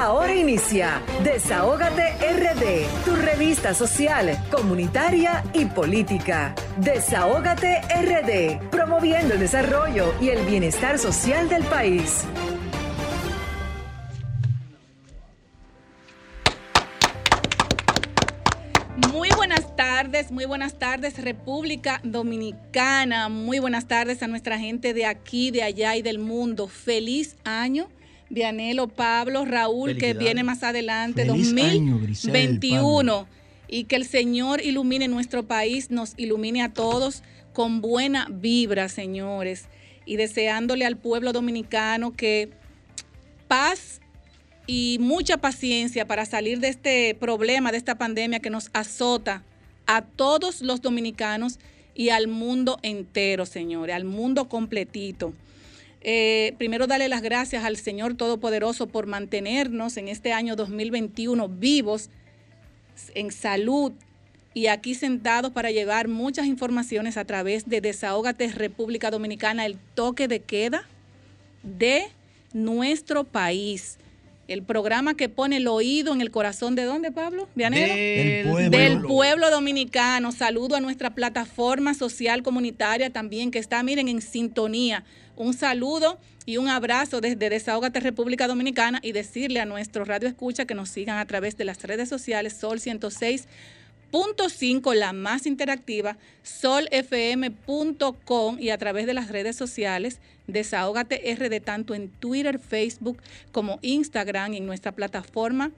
Ahora 0.00 0.32
inicia 0.32 1.02
Desahógate 1.24 2.12
RD, 2.20 3.04
tu 3.04 3.16
revista 3.16 3.74
social, 3.74 4.30
comunitaria 4.48 5.42
y 5.52 5.64
política. 5.64 6.54
Desahógate 6.76 7.80
RD, 7.80 8.70
promoviendo 8.70 9.34
el 9.34 9.40
desarrollo 9.40 10.14
y 10.20 10.28
el 10.28 10.46
bienestar 10.46 11.00
social 11.00 11.48
del 11.48 11.64
país. 11.64 12.22
Muy 19.12 19.30
buenas 19.30 19.74
tardes, 19.74 20.30
muy 20.30 20.44
buenas 20.44 20.78
tardes 20.78 21.20
República 21.20 22.00
Dominicana, 22.04 23.28
muy 23.28 23.58
buenas 23.58 23.88
tardes 23.88 24.22
a 24.22 24.28
nuestra 24.28 24.60
gente 24.60 24.94
de 24.94 25.06
aquí, 25.06 25.50
de 25.50 25.64
allá 25.64 25.96
y 25.96 26.02
del 26.02 26.20
mundo. 26.20 26.68
Feliz 26.68 27.36
año 27.42 27.88
Vianelo, 28.30 28.88
Pablo, 28.88 29.44
Raúl, 29.44 29.96
que 29.96 30.14
viene 30.14 30.44
más 30.44 30.62
adelante, 30.62 31.24
2021. 31.24 33.26
y 33.68 33.84
que 33.84 33.96
el 33.96 34.06
Señor 34.06 34.62
ilumine 34.62 35.08
nuestro 35.08 35.46
país, 35.46 35.90
nos 35.90 36.14
ilumine 36.16 36.62
a 36.62 36.72
todos 36.72 37.22
con 37.52 37.80
buena 37.80 38.26
vibra, 38.30 38.88
señores. 38.88 39.66
Y 40.06 40.16
deseándole 40.16 40.86
al 40.86 40.96
pueblo 40.96 41.32
dominicano 41.32 42.12
que 42.12 42.50
paz 43.46 44.00
y 44.66 44.98
mucha 45.00 45.38
paciencia 45.38 46.06
para 46.06 46.24
salir 46.24 46.60
de 46.60 46.68
este 46.68 47.14
problema, 47.14 47.72
de 47.72 47.78
esta 47.78 47.96
pandemia 47.96 48.40
que 48.40 48.50
nos 48.50 48.70
azota 48.72 49.42
a 49.86 50.02
todos 50.02 50.60
los 50.60 50.82
dominicanos 50.82 51.58
y 51.94 52.10
al 52.10 52.28
mundo 52.28 52.78
entero, 52.82 53.46
señores, 53.46 53.96
al 53.96 54.04
mundo 54.04 54.48
completito. 54.48 55.32
Eh, 56.00 56.54
primero 56.58 56.86
darle 56.86 57.08
las 57.08 57.22
gracias 57.22 57.64
al 57.64 57.76
Señor 57.76 58.14
Todopoderoso 58.14 58.86
por 58.86 59.06
mantenernos 59.06 59.96
en 59.96 60.08
este 60.08 60.32
año 60.32 60.54
2021 60.56 61.48
vivos, 61.48 62.10
en 63.14 63.30
salud 63.32 63.92
y 64.54 64.66
aquí 64.68 64.94
sentados 64.94 65.52
para 65.52 65.70
llevar 65.70 66.08
muchas 66.08 66.46
informaciones 66.46 67.16
a 67.16 67.24
través 67.24 67.68
de 67.68 67.80
Desahógate 67.80 68.48
República 68.48 69.10
Dominicana, 69.10 69.66
el 69.66 69.76
toque 69.94 70.28
de 70.28 70.40
queda 70.40 70.88
de 71.62 72.06
nuestro 72.52 73.24
país 73.24 73.98
el 74.48 74.62
programa 74.62 75.14
que 75.14 75.28
pone 75.28 75.58
el 75.58 75.68
oído 75.68 76.14
en 76.14 76.22
el 76.22 76.30
corazón 76.30 76.74
de 76.74 76.84
dónde, 76.84 77.12
Pablo? 77.12 77.48
Del, 77.54 78.70
Del 78.70 79.02
pueblo 79.02 79.50
dominicano. 79.50 80.32
Saludo 80.32 80.74
a 80.76 80.80
nuestra 80.80 81.14
plataforma 81.14 81.92
social 81.92 82.42
comunitaria 82.42 83.10
también 83.10 83.50
que 83.50 83.58
está, 83.58 83.82
miren, 83.82 84.08
en 84.08 84.22
sintonía. 84.22 85.04
Un 85.38 85.54
saludo 85.54 86.18
y 86.46 86.56
un 86.56 86.68
abrazo 86.68 87.20
desde 87.20 87.48
Desahogate 87.48 88.00
República 88.00 88.48
Dominicana 88.48 88.98
y 89.04 89.12
decirle 89.12 89.60
a 89.60 89.66
nuestro 89.66 90.04
radio 90.04 90.28
escucha 90.28 90.64
que 90.64 90.74
nos 90.74 90.88
sigan 90.88 91.16
a 91.18 91.26
través 91.26 91.56
de 91.56 91.64
las 91.64 91.80
redes 91.84 92.08
sociales 92.08 92.54
Sol 92.54 92.80
106 92.80 93.46
Punto 94.10 94.48
5, 94.48 94.94
la 94.94 95.12
más 95.12 95.46
interactiva, 95.46 96.16
solfm.com 96.42 97.60
y 98.58 98.70
a 98.70 98.78
través 98.78 99.06
de 99.06 99.12
las 99.12 99.28
redes 99.28 99.54
sociales, 99.54 100.18
Desahógate 100.46 101.36
RD, 101.38 101.60
tanto 101.62 101.94
en 101.94 102.08
Twitter, 102.08 102.58
Facebook 102.58 103.18
como 103.52 103.78
Instagram, 103.82 104.54
en 104.54 104.64
nuestra 104.64 104.92
plataforma 104.92 105.72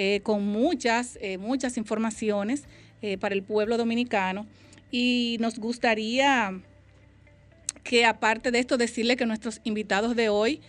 eh, 0.00 0.20
con 0.22 0.46
muchas, 0.46 1.18
muchas 1.40 1.76
informaciones 1.76 2.62
para 3.18 3.34
el 3.34 3.42
pueblo 3.42 3.76
dominicano. 3.76 4.46
Y 4.92 5.38
nos 5.40 5.58
gustaría 5.58 6.60
que 7.82 8.04
aparte 8.04 8.52
de 8.52 8.60
esto 8.60 8.76
decirle 8.76 9.16
que 9.16 9.26
nuestros 9.26 9.60
invitados 9.64 10.14
de 10.14 10.28
hoy 10.28 10.60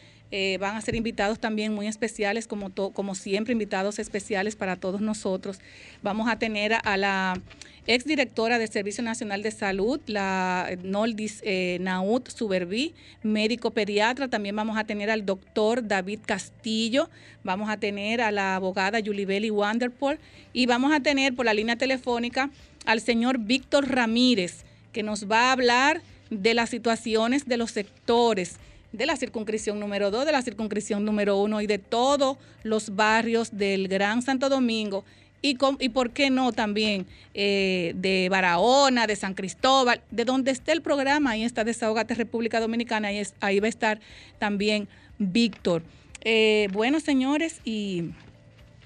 van 0.60 0.76
a 0.76 0.82
ser 0.82 0.96
invitados 0.96 1.40
también 1.40 1.74
muy 1.74 1.88
especiales, 1.88 2.46
como, 2.46 2.72
como 2.72 3.16
siempre, 3.16 3.52
invitados 3.54 3.98
especiales 3.98 4.56
para 4.56 4.76
todos 4.76 5.02
nosotros. 5.02 5.60
Vamos 6.04 6.30
a 6.30 6.38
tener 6.38 6.74
a 6.84 6.98
la 6.98 7.42
exdirectora 7.88 8.60
del 8.60 8.70
Servicio 8.70 9.04
Nacional 9.04 9.42
de 9.42 9.50
Salud, 9.50 10.00
la 10.06 10.70
Noldis 10.84 11.42
eh, 11.44 11.78
Naut 11.82 12.30
Suberví, 12.30 12.94
médico 13.24 13.72
pediatra. 13.72 14.28
También 14.28 14.56
vamos 14.56 14.78
a 14.78 14.84
tener 14.84 15.10
al 15.10 15.26
doctor 15.26 15.88
David 15.88 16.20
Castillo, 16.24 17.10
vamos 17.44 17.68
a 17.68 17.78
tener 17.78 18.22
a 18.22 18.32
la 18.32 18.56
abogada 18.56 19.00
Yulibeli 19.00 19.50
Wanderpool 19.50 20.20
y 20.54 20.68
vamos 20.68 20.94
a 20.94 21.00
tener 21.00 21.36
por 21.36 21.46
la 21.46 21.54
línea 21.56 21.78
telefónica 21.78 22.52
al 22.86 23.02
señor 23.02 23.40
Víctor 23.40 23.90
Ramírez, 23.90 24.66
que 24.94 25.02
nos 25.02 25.30
va 25.30 25.50
a 25.50 25.52
hablar 25.54 26.04
de 26.30 26.54
las 26.54 26.70
situaciones 26.70 27.48
de 27.48 27.58
los 27.58 27.72
sectores 27.72 28.58
de 28.92 29.06
la 29.06 29.16
circunscripción 29.16 29.80
número 29.80 30.12
2, 30.12 30.26
de 30.26 30.32
la 30.32 30.42
circunscripción 30.42 31.06
número 31.06 31.38
1 31.38 31.62
y 31.62 31.68
de 31.68 31.78
todos 31.78 32.38
los 32.64 32.96
barrios 32.96 33.58
del 33.58 33.88
Gran 33.88 34.22
Santo 34.22 34.50
Domingo 34.50 35.06
y, 35.42 35.58
y 35.80 35.90
por 35.90 36.12
qué 36.12 36.30
no 36.30 36.52
también 36.52 37.06
eh, 37.34 37.94
de 37.96 38.28
Barahona, 38.30 39.08
de 39.08 39.16
San 39.16 39.34
Cristóbal, 39.34 40.02
de 40.12 40.26
donde 40.26 40.52
esté 40.52 40.72
el 40.72 40.82
programa, 40.82 41.32
ahí 41.32 41.44
está 41.44 41.64
Desahogate 41.64 42.16
República 42.16 42.60
Dominicana, 42.60 43.10
ahí, 43.10 43.22
ahí 43.40 43.60
va 43.60 43.68
a 43.68 43.70
estar 43.70 44.00
también 44.38 44.88
Víctor. 45.18 45.84
Eh, 46.22 46.68
bueno, 46.74 47.00
señores, 47.00 47.62
y 47.64 48.12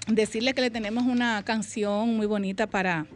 decirle 0.06 0.54
que 0.54 0.60
le 0.60 0.70
tenemos 0.70 1.04
una 1.04 1.42
canción 1.44 2.16
muy 2.16 2.26
bonita 2.26 2.68
para 2.68 3.06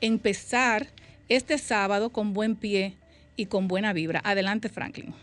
empezar 0.00 0.88
este 1.28 1.58
sábado 1.58 2.10
con 2.10 2.32
buen 2.32 2.54
pie 2.54 2.96
y 3.36 3.46
con 3.46 3.66
buena 3.66 3.92
vibra. 3.92 4.20
Adelante, 4.24 4.68
Franklin. 4.68 5.14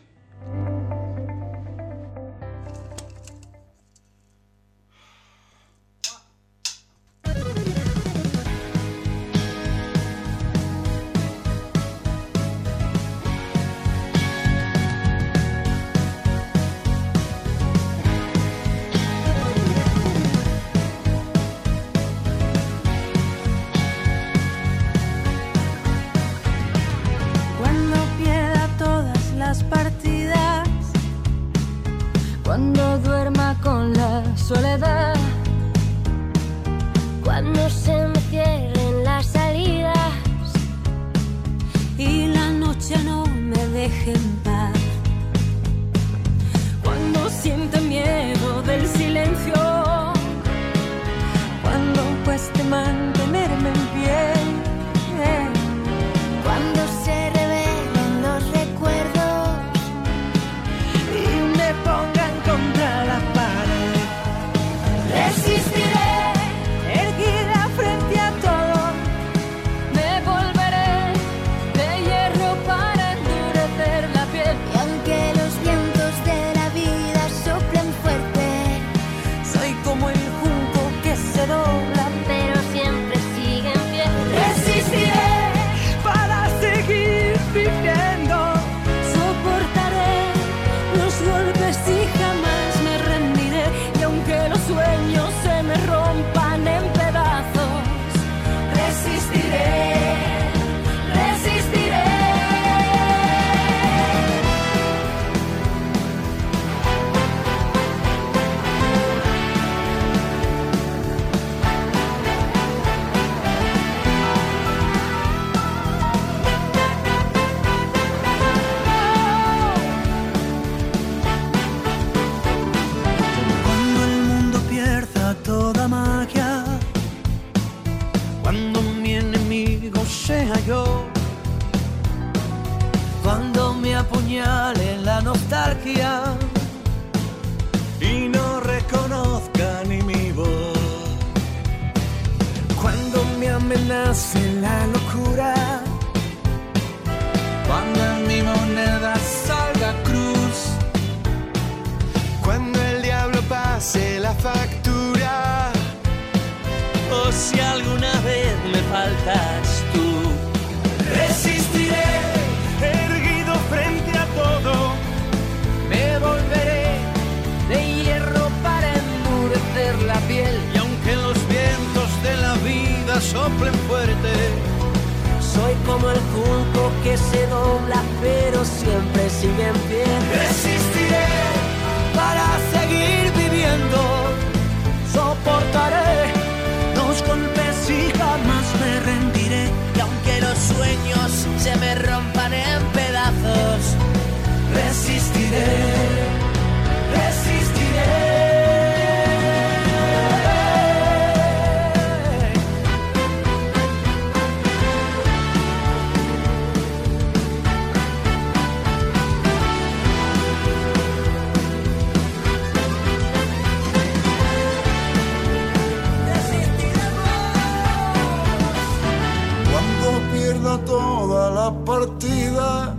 Toda 220.61 221.49
la 221.49 221.85
partida, 221.85 222.95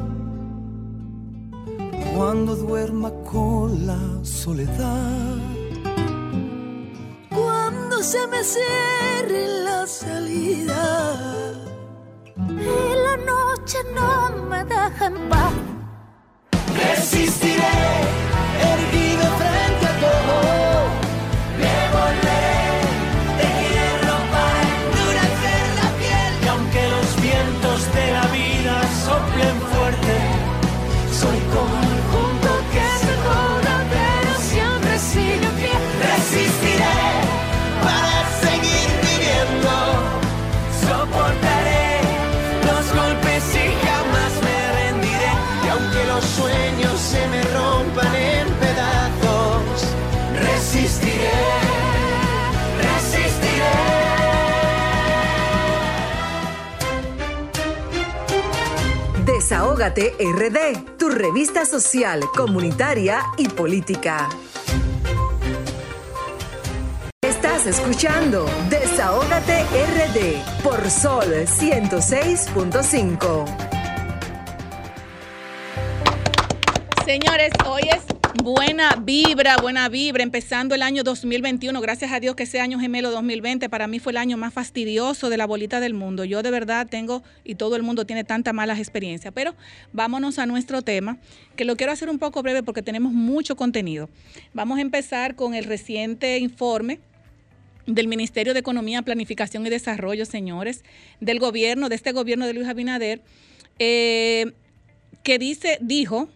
Cuando 2.14 2.56
duerma 2.56 3.10
con 3.30 3.86
la 3.86 3.98
soledad, 4.24 5.38
Cuando 7.30 8.02
se 8.02 8.26
me 8.26 8.42
cierre 8.42 9.46
la 9.64 9.86
salida. 9.86 10.84
Y 12.36 12.94
la 13.06 13.16
noche 13.32 13.78
no 13.94 14.46
me 14.48 14.64
deja 14.64 15.06
en 15.06 15.28
paz. 15.28 15.52
resistiré, 16.74 17.78
erguido 18.72 19.01
Desahógate 59.52 60.16
RD, 60.18 60.96
tu 60.96 61.10
revista 61.10 61.66
social, 61.66 62.22
comunitaria 62.34 63.20
y 63.36 63.50
política. 63.50 64.30
Estás 67.20 67.66
escuchando 67.66 68.46
Desahógate 68.70 69.64
RD 69.64 70.62
por 70.62 70.88
Sol 70.88 71.44
106.5. 71.44 73.44
Señores, 77.04 77.52
hoy 77.66 77.82
es 77.90 78.11
buena 78.40 78.96
vibra, 79.02 79.56
buena 79.56 79.88
vibra, 79.88 80.22
empezando 80.22 80.74
el 80.74 80.82
año 80.82 81.02
2021. 81.02 81.80
Gracias 81.80 82.12
a 82.12 82.20
Dios 82.20 82.34
que 82.34 82.44
ese 82.44 82.60
año 82.60 82.78
gemelo 82.78 83.10
2020 83.10 83.68
para 83.68 83.86
mí 83.86 83.98
fue 83.98 84.12
el 84.12 84.16
año 84.16 84.36
más 84.36 84.54
fastidioso 84.54 85.28
de 85.28 85.36
la 85.36 85.46
bolita 85.46 85.80
del 85.80 85.94
mundo. 85.94 86.24
Yo 86.24 86.42
de 86.42 86.50
verdad 86.50 86.86
tengo, 86.88 87.22
y 87.44 87.56
todo 87.56 87.76
el 87.76 87.82
mundo 87.82 88.06
tiene 88.06 88.24
tantas 88.24 88.54
malas 88.54 88.78
experiencias, 88.78 89.32
pero 89.34 89.54
vámonos 89.92 90.38
a 90.38 90.46
nuestro 90.46 90.82
tema, 90.82 91.18
que 91.56 91.64
lo 91.64 91.76
quiero 91.76 91.92
hacer 91.92 92.08
un 92.08 92.18
poco 92.18 92.42
breve 92.42 92.62
porque 92.62 92.82
tenemos 92.82 93.12
mucho 93.12 93.56
contenido. 93.56 94.08
Vamos 94.54 94.78
a 94.78 94.82
empezar 94.82 95.34
con 95.34 95.54
el 95.54 95.64
reciente 95.64 96.38
informe 96.38 97.00
del 97.86 98.08
Ministerio 98.08 98.54
de 98.54 98.60
Economía, 98.60 99.02
Planificación 99.02 99.66
y 99.66 99.70
Desarrollo, 99.70 100.24
señores, 100.24 100.84
del 101.20 101.38
gobierno, 101.38 101.88
de 101.88 101.96
este 101.96 102.12
gobierno 102.12 102.46
de 102.46 102.54
Luis 102.54 102.68
Abinader, 102.68 103.22
eh, 103.78 104.52
que 105.22 105.38
dice, 105.38 105.78
dijo 105.80 106.28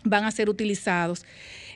van 0.04 0.26
a 0.26 0.32
ser 0.32 0.50
utilizados. 0.50 1.24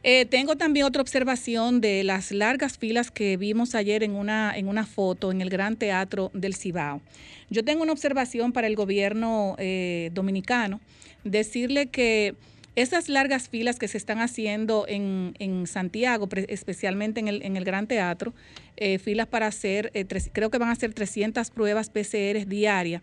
Eh, 0.08 0.28
tengo 0.28 0.56
también 0.56 0.86
otra 0.86 1.02
observación 1.02 1.82
de 1.82 2.04
las 2.04 2.32
largas 2.32 2.78
filas 2.78 3.10
que 3.10 3.38
vimos 3.38 3.74
ayer 3.74 4.04
en 4.04 4.12
una, 4.12 4.56
en 4.56 4.68
una 4.68 4.86
foto 4.86 5.32
en 5.32 5.42
el 5.42 5.50
Gran 5.50 5.78
Teatro 5.78 6.30
del 6.36 6.54
Cibao. 6.54 7.02
Yo 7.50 7.66
tengo 7.66 7.82
una 7.82 7.92
observación 7.92 8.52
para 8.52 8.68
el 8.68 8.76
gobierno 8.76 9.56
eh, 9.58 10.12
dominicano, 10.14 10.80
decirle 11.24 11.88
que 11.88 12.36
esas 12.76 13.10
largas 13.10 13.50
filas 13.50 13.80
que 13.80 13.88
se 13.88 13.98
están 13.98 14.20
haciendo 14.20 14.86
en, 14.88 15.34
en 15.40 15.66
Santiago, 15.66 16.30
especialmente 16.50 17.20
en 17.20 17.28
el, 17.28 17.42
en 17.42 17.58
el 17.58 17.66
Gran 17.66 17.88
Teatro, 17.88 18.36
eh, 18.78 19.00
filas 19.00 19.26
para 19.26 19.48
hacer, 19.48 19.92
creo 20.34 20.52
que 20.52 20.60
van 20.60 20.70
a 20.70 20.76
ser 20.76 20.94
300 20.94 21.50
pruebas 21.50 21.90
PCR 21.90 22.46
diarias, 22.46 23.02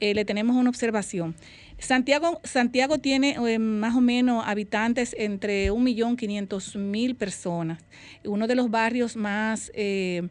le 0.00 0.24
tenemos 0.24 0.56
una 0.56 0.70
observación. 0.70 1.34
Santiago, 1.78 2.40
Santiago 2.42 2.98
tiene 2.98 3.36
eh, 3.38 3.58
más 3.58 3.94
o 3.94 4.00
menos 4.00 4.44
habitantes 4.46 5.14
entre 5.16 5.70
1.500.000 5.70 7.16
personas. 7.16 7.80
Uno 8.24 8.46
de 8.46 8.56
los 8.56 8.70
barrios 8.70 9.16
más 9.16 9.70
eh, 9.74 10.28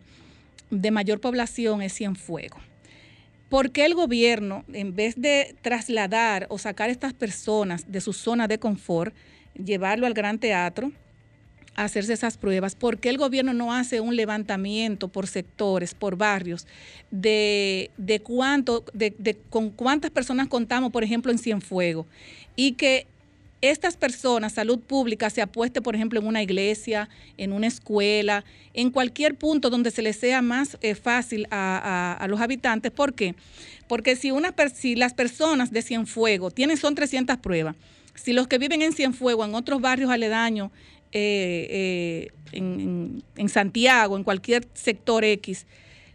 de 0.69 0.91
mayor 0.91 1.21
población 1.21 1.81
es 1.81 1.93
Cienfuegos. 1.93 2.61
¿Por 3.49 3.71
qué 3.71 3.85
el 3.85 3.95
gobierno, 3.95 4.65
en 4.73 4.93
vez 4.93 5.15
de 5.15 5.55
trasladar 5.61 6.47
o 6.49 6.57
sacar 6.57 6.89
a 6.89 6.91
estas 6.91 7.13
personas 7.13 7.89
de 7.89 8.01
su 8.01 8.11
zona 8.11 8.49
de 8.49 8.59
confort, 8.59 9.15
llevarlo 9.53 10.05
al 10.05 10.13
gran 10.13 10.39
teatro, 10.39 10.91
hacerse 11.77 12.13
esas 12.13 12.37
pruebas? 12.37 12.75
¿Por 12.75 12.99
qué 12.99 13.09
el 13.09 13.17
gobierno 13.17 13.53
no 13.53 13.73
hace 13.73 14.01
un 14.01 14.15
levantamiento 14.15 15.07
por 15.07 15.27
sectores, 15.27 15.93
por 15.93 16.17
barrios, 16.17 16.67
de, 17.11 17.91
de 17.97 18.19
cuánto, 18.19 18.83
de, 18.93 19.37
con 19.49 19.69
cuántas 19.69 20.11
personas 20.11 20.47
contamos, 20.47 20.91
por 20.91 21.03
ejemplo, 21.03 21.31
en 21.31 21.37
Cienfuegos? 21.37 22.05
Y 22.55 22.73
que 22.73 23.07
estas 23.61 23.97
personas, 23.97 24.53
salud 24.53 24.79
pública, 24.79 25.29
se 25.29 25.41
apueste, 25.41 25.81
por 25.81 25.95
ejemplo, 25.95 26.19
en 26.19 26.27
una 26.27 26.43
iglesia, 26.43 27.09
en 27.37 27.53
una 27.53 27.67
escuela, 27.67 28.43
en 28.73 28.91
cualquier 28.91 29.35
punto 29.35 29.69
donde 29.69 29.89
se 29.91 30.01
les 30.01 30.17
sea 30.17 30.41
más 30.41 30.77
eh, 30.81 30.93
fácil 30.93 31.47
a, 31.49 31.77
a, 31.77 32.13
a, 32.13 32.27
los 32.27 32.39
habitantes. 32.39 32.91
¿Por 32.91 33.13
qué? 33.13 33.35
Porque 33.87 34.15
si, 34.15 34.31
una, 34.31 34.53
si 34.73 34.95
las 34.95 35.13
personas 35.13 35.71
de 35.71 35.81
Cienfuegos 35.81 36.53
tienen, 36.53 36.77
son 36.77 36.93
300 36.93 37.37
pruebas, 37.37 37.75
si 38.13 38.33
los 38.33 38.47
que 38.47 38.57
viven 38.57 38.81
en 38.81 38.93
Cienfuegos, 38.93 39.47
en 39.47 39.55
otros 39.55 39.81
barrios 39.81 40.09
aledaños, 40.09 40.71
eh, 41.11 42.29
eh, 42.51 43.21
en, 43.37 43.49
Santiago, 43.49 44.17
en 44.17 44.23
cualquier 44.23 44.67
sector 44.73 45.23
X, 45.23 45.65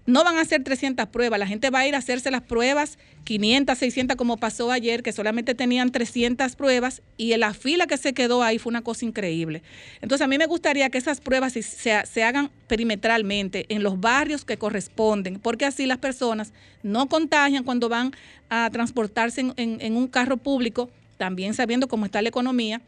no 0.05 0.25
van 0.25 0.37
a 0.37 0.41
hacer 0.41 0.65
300 0.65 1.07
pruebas, 1.09 1.39
la 1.39 1.47
gente 1.47 1.71
va 1.71 1.81
a 1.81 1.87
ir 1.87 1.95
a 1.95 1.99
hacerse 1.99 2.31
las 2.31 2.43
pruebas 2.43 2.99
500, 3.25 3.79
600 3.79 4.17
como 4.17 4.37
pasó 4.37 4.73
ayer, 4.73 5.03
que 5.05 5.13
solamente 5.13 5.55
tenían 5.55 5.93
300 5.93 6.57
pruebas 6.57 7.03
y 7.17 7.33
en 7.33 7.41
la 7.41 7.55
fila 7.55 7.87
que 7.87 7.97
se 7.97 8.13
quedó 8.13 8.43
ahí 8.43 8.59
fue 8.59 8.71
una 8.71 8.83
cosa 8.83 9.05
increíble. 9.05 9.63
Entonces 10.01 10.25
a 10.25 10.29
mí 10.29 10.39
me 10.39 10.47
gustaría 10.47 10.91
que 10.91 10.99
esas 10.99 11.21
pruebas 11.21 11.53
se, 11.53 12.23
hagan 12.25 12.51
perimetralmente 12.67 13.67
en 13.69 13.85
los 13.85 14.01
barrios 14.01 14.45
que 14.45 14.57
corresponden, 14.57 15.39
porque 15.39 15.67
así 15.67 15.87
las 15.87 15.99
personas 15.99 16.53
no 16.83 17.09
contagian 17.09 17.63
cuando 17.63 17.89
van 17.89 18.11
a 18.51 18.69
transportarse 18.73 19.53
en 19.57 19.97
un 19.97 20.09
carro 20.09 20.37
público, 20.37 20.91
también 21.17 21.55
sabiendo 21.55 21.87
cómo 21.87 22.07
está 22.07 22.21
la 22.23 22.29
economía, 22.29 22.83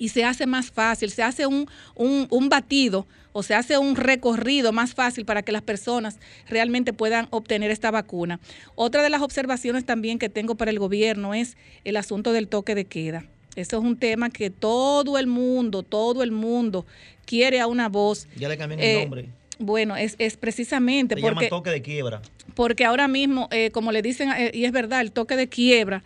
y 0.00 0.08
se 0.08 0.24
hace 0.24 0.46
más 0.46 0.70
fácil, 0.70 1.10
se 1.10 1.22
hace 1.22 1.46
un, 1.46 1.68
un, 1.94 2.26
un, 2.30 2.48
batido 2.48 3.06
o 3.32 3.42
se 3.42 3.54
hace 3.54 3.76
un 3.76 3.96
recorrido 3.96 4.72
más 4.72 4.94
fácil 4.94 5.26
para 5.26 5.42
que 5.42 5.52
las 5.52 5.60
personas 5.60 6.18
realmente 6.48 6.94
puedan 6.94 7.28
obtener 7.28 7.70
esta 7.70 7.90
vacuna. 7.90 8.40
Otra 8.74 9.02
de 9.02 9.10
las 9.10 9.20
observaciones 9.20 9.84
también 9.84 10.18
que 10.18 10.30
tengo 10.30 10.54
para 10.54 10.70
el 10.70 10.78
gobierno 10.78 11.34
es 11.34 11.58
el 11.84 11.98
asunto 11.98 12.32
del 12.32 12.48
toque 12.48 12.74
de 12.74 12.86
queda. 12.86 13.26
Eso 13.56 13.76
es 13.76 13.84
un 13.84 13.98
tema 13.98 14.30
que 14.30 14.48
todo 14.48 15.18
el 15.18 15.26
mundo, 15.26 15.82
todo 15.82 16.22
el 16.22 16.32
mundo 16.32 16.86
quiere 17.26 17.60
a 17.60 17.66
una 17.66 17.90
voz. 17.90 18.26
Ya 18.36 18.48
le 18.48 18.56
cambian 18.56 18.80
eh, 18.80 18.94
el 18.94 19.00
nombre. 19.02 19.28
Bueno, 19.58 19.96
es, 19.98 20.14
es 20.18 20.38
precisamente 20.38 21.14
se 21.14 21.20
porque... 21.20 21.44
llama 21.44 21.48
toque 21.50 21.70
de 21.70 21.82
quiebra. 21.82 22.22
Porque 22.54 22.86
ahora 22.86 23.06
mismo, 23.06 23.48
eh, 23.50 23.70
como 23.70 23.92
le 23.92 24.00
dicen, 24.00 24.30
eh, 24.32 24.50
y 24.54 24.64
es 24.64 24.72
verdad, 24.72 25.02
el 25.02 25.12
toque 25.12 25.36
de 25.36 25.48
quiebra. 25.48 26.02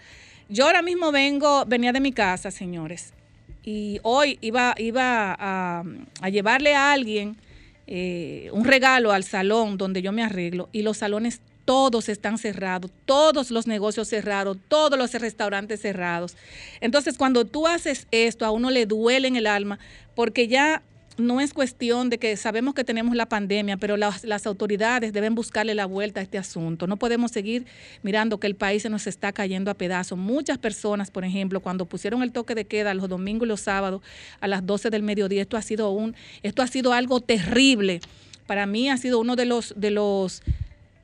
Yo 0.49 0.67
ahora 0.67 0.83
mismo 0.83 1.13
vengo, 1.13 1.65
venía 1.65 1.93
de 1.93 2.01
mi 2.01 2.13
casa, 2.13 2.51
señores, 2.51 3.15
y 3.65 3.99
hoy 4.03 4.39
iba, 4.41 4.75
iba 4.79 5.35
a, 5.39 5.85
a 6.21 6.29
llevarle 6.29 6.75
a 6.75 6.93
alguien 6.93 7.37
eh, 7.87 8.49
un 8.53 8.65
regalo 8.65 9.13
al 9.13 9.25
salón 9.25 9.77
donde 9.77 10.01
yo 10.03 10.13
me 10.13 10.23
arreglo 10.23 10.69
y 10.73 10.83
los 10.83 10.99
salones 10.99 11.41
todos 11.65 12.09
están 12.09 12.39
cerrados, 12.39 12.91
todos 13.07 13.51
los 13.51 13.67
negocios 13.67 14.09
cerrados, 14.09 14.59
todos 14.69 14.99
los 14.99 15.13
restaurantes 15.15 15.81
cerrados. 15.81 16.37
Entonces, 16.81 17.17
cuando 17.17 17.45
tú 17.47 17.67
haces 17.67 18.07
esto, 18.11 18.45
a 18.45 18.51
uno 18.51 18.71
le 18.71 18.87
duele 18.87 19.29
en 19.29 19.37
el 19.37 19.47
alma 19.47 19.79
porque 20.15 20.47
ya 20.47 20.83
no 21.17 21.41
es 21.41 21.53
cuestión 21.53 22.11
de 22.11 22.19
que 22.19 22.37
sabemos 22.37 22.75
que 22.75 22.85
tenemos 22.85 23.15
la 23.15 23.27
pandemia, 23.27 23.77
pero 23.77 23.97
las, 23.97 24.47
autoridades 24.47 25.13
deben 25.13 25.35
buscarle 25.35 25.75
la 25.75 25.87
vuelta 25.87 26.21
a 26.21 26.23
este 26.23 26.39
asunto. 26.39 26.87
No 26.87 26.97
podemos 26.97 27.31
seguir 27.31 27.67
mirando 28.03 28.41
que 28.41 28.47
el 28.47 28.57
país 28.57 28.83
se 28.83 28.91
nos 28.91 29.07
está 29.07 29.33
cayendo 29.33 29.71
a 29.71 29.75
pedazos. 29.75 30.19
Muchas 30.19 30.59
personas, 30.59 31.11
por 31.11 31.25
ejemplo, 31.25 31.61
cuando 31.61 31.87
pusieron 31.87 32.23
el 32.23 32.33
toque 32.33 32.55
de 32.55 32.65
queda 32.65 32.95
los 32.95 33.09
domingos 33.09 33.47
y 33.47 33.49
los 33.49 33.61
sábados 33.61 34.03
a 34.41 34.49
las 34.49 34.67
12 34.67 34.91
del 34.91 35.03
mediodía, 35.03 35.43
esto 35.43 35.57
ha 35.57 35.63
sido 35.63 35.91
un, 35.91 36.17
esto 36.43 36.63
ha 36.63 36.67
sido 36.67 36.93
algo 36.93 37.21
terrible. 37.21 38.01
Para 38.47 38.67
mí 38.67 38.91
ha 38.91 38.97
sido 38.97 39.21
uno 39.21 39.37
de 39.37 39.47
los, 39.47 39.73
de 39.77 39.91
los 39.91 40.43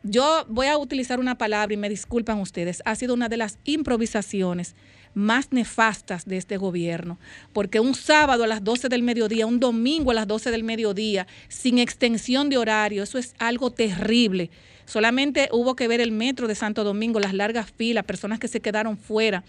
yo 0.02 0.44
voy 0.48 0.66
a 0.66 0.78
utilizar 0.78 1.20
una 1.20 1.36
palabra 1.36 1.74
y 1.74 1.76
me 1.76 1.88
disculpan 1.88 2.40
ustedes, 2.40 2.82
ha 2.84 2.94
sido 2.94 3.14
una 3.14 3.28
de 3.28 3.36
las 3.36 3.58
improvisaciones 3.64 4.74
más 5.14 5.52
nefastas 5.52 6.24
de 6.26 6.36
este 6.36 6.56
gobierno, 6.56 7.18
porque 7.52 7.80
un 7.80 7.94
sábado 7.94 8.44
a 8.44 8.46
las 8.46 8.62
12 8.62 8.88
del 8.88 9.02
mediodía, 9.02 9.46
un 9.46 9.60
domingo 9.60 10.10
a 10.10 10.14
las 10.14 10.26
12 10.26 10.50
del 10.50 10.64
mediodía, 10.64 11.26
sin 11.48 11.78
extensión 11.78 12.48
de 12.48 12.58
horario, 12.58 13.02
eso 13.02 13.18
es 13.18 13.34
algo 13.38 13.70
terrible. 13.70 14.50
Solamente 14.84 15.48
hubo 15.52 15.76
que 15.76 15.88
ver 15.88 16.00
el 16.00 16.12
metro 16.12 16.48
de 16.48 16.54
Santo 16.54 16.84
Domingo, 16.84 17.20
las 17.20 17.34
largas 17.34 17.72
filas, 17.76 18.04
personas 18.04 18.38
que 18.38 18.48
se 18.48 18.60
quedaron 18.60 18.96
fuera, 18.96 19.44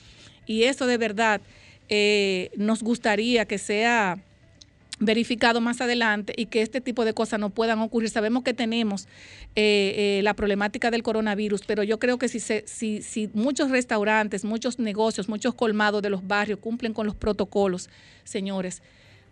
y 0.45 0.63
eso 0.63 0.87
de 0.87 0.97
verdad 0.97 1.41
eh, 1.89 2.51
nos 2.55 2.83
gustaría 2.83 3.45
que 3.45 3.57
sea 3.57 4.17
verificado 5.01 5.59
más 5.61 5.81
adelante 5.81 6.33
y 6.37 6.45
que 6.45 6.61
este 6.61 6.79
tipo 6.79 7.03
de 7.03 7.13
cosas 7.13 7.39
no 7.39 7.49
puedan 7.49 7.79
ocurrir. 7.79 8.09
Sabemos 8.09 8.43
que 8.43 8.53
tenemos 8.53 9.07
eh, 9.55 10.19
eh, 10.19 10.21
la 10.23 10.35
problemática 10.35 10.91
del 10.91 11.01
coronavirus, 11.03 11.63
pero 11.65 11.83
yo 11.83 11.99
creo 11.99 12.17
que 12.19 12.29
si, 12.29 13.29
muchos 13.33 13.71
restaurantes, 13.71 14.45
muchos 14.45 14.79
negocios, 14.79 15.27
muchos 15.27 15.55
colmados 15.55 16.03
de 16.03 16.11
los 16.11 16.25
barrios 16.25 16.59
cumplen 16.59 16.93
con 16.93 17.07
los 17.07 17.15
protocolos, 17.15 17.89
señores, 18.23 18.83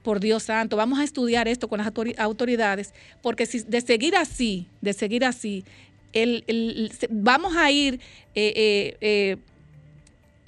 por 0.01 0.19
Dios 0.19 0.43
santo, 0.43 0.75
vamos 0.75 0.97
a 0.97 1.03
estudiar 1.03 1.47
esto 1.47 1.67
con 1.67 1.77
las 1.77 1.91
autoridades, 2.17 2.93
porque 3.21 3.45
si 3.45 3.59
de 3.59 3.81
seguir 3.81 4.15
así, 4.15 4.67
de 4.81 4.93
seguir 4.93 5.23
así, 5.23 5.65
el, 6.13 6.91
vamos 7.09 7.55
a 7.55 7.69
ir 7.71 7.99
eh, 8.33 8.97
eh, 9.01 9.37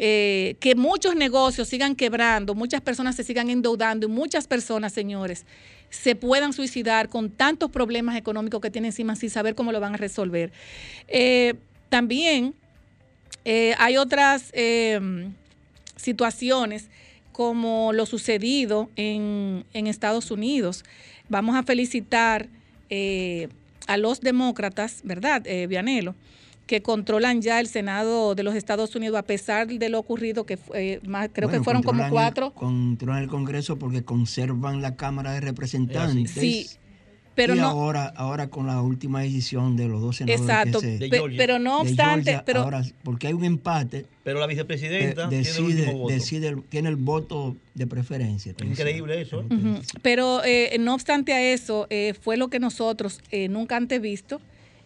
que 0.02 0.74
muchos 0.76 1.16
negocios 1.16 1.68
sigan 1.68 1.96
quebrando, 1.96 2.56
muchas 2.56 2.82
personas 2.82 3.16
se 3.16 3.24
sigan 3.24 3.52
endeudando 3.52 4.08
y 4.08 4.10
muchas 4.10 4.48
personas, 4.48 4.94
señores, 4.94 5.46
se 5.92 6.16
puedan 6.16 6.54
suicidar 6.54 7.10
con 7.10 7.30
tantos 7.30 7.70
problemas 7.70 8.16
económicos 8.16 8.62
que 8.62 8.72
tienen 8.72 8.90
encima 8.90 9.16
sin 9.16 9.30
saber 9.30 9.54
cómo 9.54 9.72
lo 9.72 9.80
van 9.80 9.94
a 9.94 9.98
resolver. 9.98 10.52
Eh, 11.08 11.56
también 11.90 12.56
eh, 13.46 13.76
hay 13.78 13.98
otras 13.98 14.52
situaciones 15.98 16.90
como 17.34 17.94
lo 17.94 18.06
sucedido 18.06 18.90
en, 18.96 19.66
en, 19.74 19.88
Estados 19.88 20.32
Unidos. 20.32 20.84
Vamos 21.30 21.56
a 21.56 21.64
felicitar 21.64 22.48
eh, 22.90 23.50
a 23.88 23.98
los 23.98 24.22
demócratas, 24.22 25.02
¿verdad, 25.04 25.44
Vianelo? 25.68 26.16
Que 26.72 26.82
controlan 26.82 27.42
ya 27.42 27.60
el 27.60 27.68
Senado 27.68 28.34
de 28.34 28.44
los 28.44 28.56
Estados 28.56 28.96
Unidos, 28.96 29.20
a 29.20 29.24
pesar 29.24 29.68
de 29.68 29.90
lo 29.90 30.00
ocurrido, 30.00 30.46
que 30.46 30.56
fue, 30.56 31.02
más, 31.06 31.30
creo 31.34 31.50
bueno, 31.50 31.60
que 31.60 31.64
fueron 31.66 31.84
como 31.84 32.10
cuatro. 32.10 32.46
El, 32.46 32.54
controlan 32.54 33.24
el 33.24 33.28
Congreso 33.28 33.78
porque 33.78 34.04
conservan 34.06 34.82
la 34.82 34.96
Cámara 34.96 35.34
de 35.34 35.42
Representantes. 35.42 36.32
Sí. 36.32 36.70
Pero 37.36 37.56
y 37.56 37.60
no, 37.60 37.66
ahora, 37.68 38.14
ahora 38.16 38.48
con 38.48 38.68
la 38.68 38.82
última 38.82 39.20
decisión 39.20 39.76
de 39.76 39.90
los 39.90 40.02
dos 40.02 40.16
senadores. 40.16 40.42
Exacto, 40.42 40.80
que 40.80 40.98
se, 40.98 41.10
Pe 41.10 41.22
pero 41.36 41.60
no 41.60 41.82
obstante. 41.82 42.32
Georgia, 42.32 42.44
pero, 42.46 42.62
ahora, 42.62 42.84
porque 43.04 43.28
hay 43.28 43.34
un 43.34 43.44
empate. 43.44 44.06
Pero 44.24 44.40
la 44.40 44.48
vicepresidenta 44.48 45.26
eh, 45.26 45.28
decide, 45.30 45.74
tiene, 45.74 45.92
el 45.92 45.98
voto. 45.98 46.14
decide, 46.14 46.56
tiene 46.70 46.90
el 46.90 46.96
voto 46.96 47.58
de 47.74 47.88
preferencia. 47.88 48.54
Increíble 48.64 49.20
eso. 49.20 49.40
Uh 49.40 49.50
-huh. 49.50 49.82
Pero 50.02 50.42
eh, 50.46 50.78
no 50.80 50.94
obstante 50.94 51.34
a 51.34 51.42
eso, 51.52 51.88
eh, 51.90 52.14
fue 52.14 52.38
lo 52.38 52.48
que 52.48 52.60
nosotros 52.60 53.20
eh, 53.30 53.50
nunca 53.50 53.76
antes 53.76 54.00
visto 54.00 54.40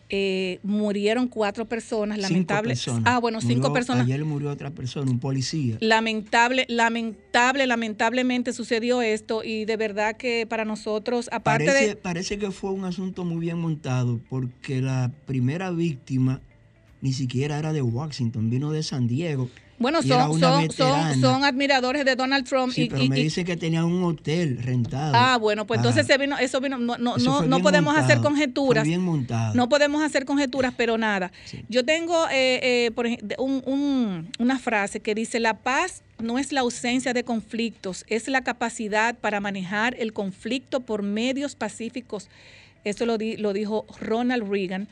eh, 0.09 0.59
murieron 0.61 1.27
cuatro 1.27 1.65
personas, 1.65 2.19
lamentable. 2.19 2.75
Cinco 2.75 2.91
personas. 2.93 3.13
Ah, 3.13 3.19
bueno, 3.19 3.41
cinco 3.41 3.73
personas. 3.73 4.05
Ayer 4.05 4.23
murió 4.23 4.51
otra 4.51 4.69
persona, 4.69 5.09
un 5.09 5.19
policía. 5.19 5.77
Lamentable, 5.79 6.65
lamentable, 6.69 7.65
lamentablemente 7.65 8.53
sucedió 8.53 9.01
esto 9.01 9.43
y 9.43 9.65
de 9.65 9.77
verdad 9.77 10.15
que 10.15 10.45
para 10.47 10.63
nosotros, 10.63 11.29
aparte 11.31 11.65
parece, 11.65 11.87
de... 11.87 11.95
Parece 11.95 12.37
que 12.37 12.51
fue 12.51 12.71
un 12.71 12.85
asunto 12.85 13.25
muy 13.25 13.39
bien 13.39 13.57
montado 13.57 14.19
porque 14.29 14.81
la 14.81 15.11
primera 15.25 15.71
víctima 15.71 16.41
ni 17.01 17.13
siquiera 17.13 17.57
era 17.57 17.73
de 17.73 17.81
Washington, 17.81 18.49
vino 18.49 18.71
de 18.71 18.83
San 18.83 19.07
Diego. 19.07 19.49
Bueno, 19.77 20.01
son, 20.01 20.39
son, 20.39 20.71
son, 20.71 21.21
son, 21.21 21.43
admiradores 21.43 22.05
de 22.05 22.15
Donald 22.15 22.47
Trump. 22.47 22.71
Sí, 22.71 22.83
y, 22.83 22.89
pero 22.89 23.03
y, 23.03 23.09
me 23.09 23.19
y, 23.19 23.23
dice 23.23 23.43
que 23.43 23.57
tenía 23.57 23.83
un 23.83 24.03
hotel 24.03 24.57
rentado. 24.63 25.13
Ah, 25.13 25.37
bueno, 25.37 25.67
pues 25.67 25.79
entonces 25.79 26.07
se 26.07 26.17
vino, 26.17 26.37
eso 26.37 26.61
vino, 26.61 26.77
no, 26.77 26.97
no, 26.97 27.17
eso 27.17 27.41
no, 27.41 27.47
no 27.47 27.59
podemos 27.59 27.93
montado, 27.93 28.13
hacer 28.13 28.23
conjeturas. 28.23 28.85
bien 28.85 29.01
montado. 29.01 29.53
No 29.53 29.67
podemos 29.67 30.01
hacer 30.01 30.25
conjeturas, 30.25 30.73
pero 30.77 30.97
nada. 30.97 31.31
Sí. 31.43 31.63
Yo 31.67 31.83
tengo 31.83 32.27
eh, 32.29 32.59
eh, 32.63 32.91
por 32.91 33.05
ejemplo, 33.07 33.35
un, 33.37 33.61
un, 33.65 34.31
una 34.39 34.59
frase 34.59 35.01
que 35.01 35.13
dice, 35.13 35.39
la 35.41 35.57
paz 35.57 36.03
no 36.19 36.39
es 36.39 36.53
la 36.53 36.61
ausencia 36.61 37.13
de 37.13 37.25
conflictos, 37.25 38.05
es 38.07 38.29
la 38.29 38.41
capacidad 38.41 39.15
para 39.15 39.41
manejar 39.41 39.95
el 39.99 40.13
conflicto 40.13 40.79
por 40.79 41.03
medios 41.03 41.55
pacíficos. 41.55 42.29
Eso 42.85 43.05
lo, 43.05 43.17
di, 43.17 43.35
lo 43.35 43.51
dijo 43.51 43.85
Ronald 43.99 44.49
Reagan. 44.49 44.87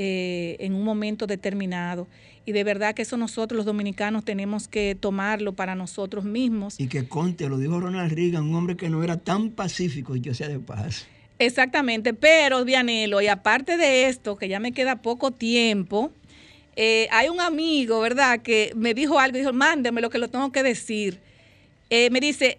Eh, 0.00 0.54
en 0.60 0.74
un 0.74 0.84
momento 0.84 1.26
determinado. 1.26 2.06
Y 2.48 2.52
de 2.52 2.64
verdad 2.64 2.94
que 2.94 3.02
eso 3.02 3.18
nosotros 3.18 3.56
los 3.56 3.66
dominicanos 3.66 4.24
tenemos 4.24 4.68
que 4.68 4.96
tomarlo 4.98 5.52
para 5.52 5.74
nosotros 5.74 6.24
mismos. 6.24 6.80
Y 6.80 6.88
que 6.88 7.06
conte, 7.06 7.46
lo 7.48 7.58
dijo 7.58 7.78
Ronald 7.78 8.10
Reagan, 8.10 8.44
un 8.44 8.54
hombre 8.54 8.74
que 8.74 8.88
no 8.88 9.04
era 9.04 9.18
tan 9.18 9.50
pacífico 9.50 10.16
y 10.16 10.22
que 10.22 10.32
sea 10.32 10.48
de 10.48 10.58
paz. 10.58 11.06
Exactamente, 11.38 12.14
pero 12.14 12.64
Vianelo, 12.64 13.20
y 13.20 13.26
aparte 13.26 13.76
de 13.76 14.08
esto, 14.08 14.36
que 14.36 14.48
ya 14.48 14.60
me 14.60 14.72
queda 14.72 15.02
poco 15.02 15.30
tiempo, 15.30 16.10
Eh, 16.80 17.08
hay 17.10 17.28
un 17.28 17.40
amigo, 17.40 18.00
¿verdad?, 18.00 18.40
que 18.40 18.70
me 18.76 18.94
dijo 18.94 19.18
algo, 19.18 19.36
dijo, 19.36 19.52
mándeme 19.52 20.00
lo 20.00 20.10
que 20.10 20.18
lo 20.18 20.28
tengo 20.28 20.52
que 20.52 20.62
decir. 20.62 21.18
Eh, 21.90 22.08
me 22.10 22.20
dice, 22.20 22.58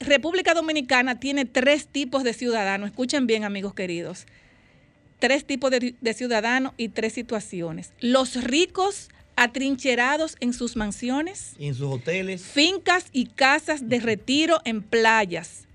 República 0.00 0.52
Dominicana 0.52 1.20
tiene 1.20 1.44
tres 1.44 1.86
tipos 1.86 2.24
de 2.24 2.32
ciudadanos. 2.32 2.90
Escuchen 2.90 3.28
bien, 3.28 3.44
amigos 3.44 3.72
queridos. 3.72 4.26
Tres 5.18 5.44
tipos 5.44 5.70
de, 5.70 5.94
de 6.00 6.14
ciudadanos 6.14 6.72
y 6.76 6.88
tres 6.88 7.12
situaciones. 7.12 7.92
Los 8.00 8.42
ricos 8.42 9.08
atrincherados 9.36 10.36
en 10.40 10.52
sus 10.52 10.76
mansiones, 10.76 11.52
en 11.58 11.74
sus 11.74 11.92
hoteles. 11.92 12.42
fincas 12.42 13.06
y 13.12 13.26
casas 13.26 13.88
de 13.88 14.00
retiro 14.00 14.60
en 14.64 14.82
playas. 14.82 15.66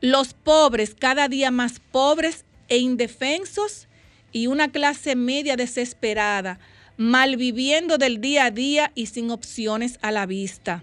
Los 0.00 0.32
pobres 0.32 0.94
cada 0.98 1.28
día 1.28 1.50
más 1.50 1.80
pobres 1.92 2.44
e 2.68 2.78
indefensos 2.78 3.88
y 4.32 4.46
una 4.46 4.72
clase 4.72 5.16
media 5.16 5.56
desesperada, 5.56 6.58
malviviendo 6.96 7.98
del 7.98 8.20
día 8.20 8.46
a 8.46 8.50
día 8.50 8.92
y 8.94 9.06
sin 9.06 9.30
opciones 9.30 9.98
a 10.00 10.10
la 10.10 10.24
vista. 10.24 10.82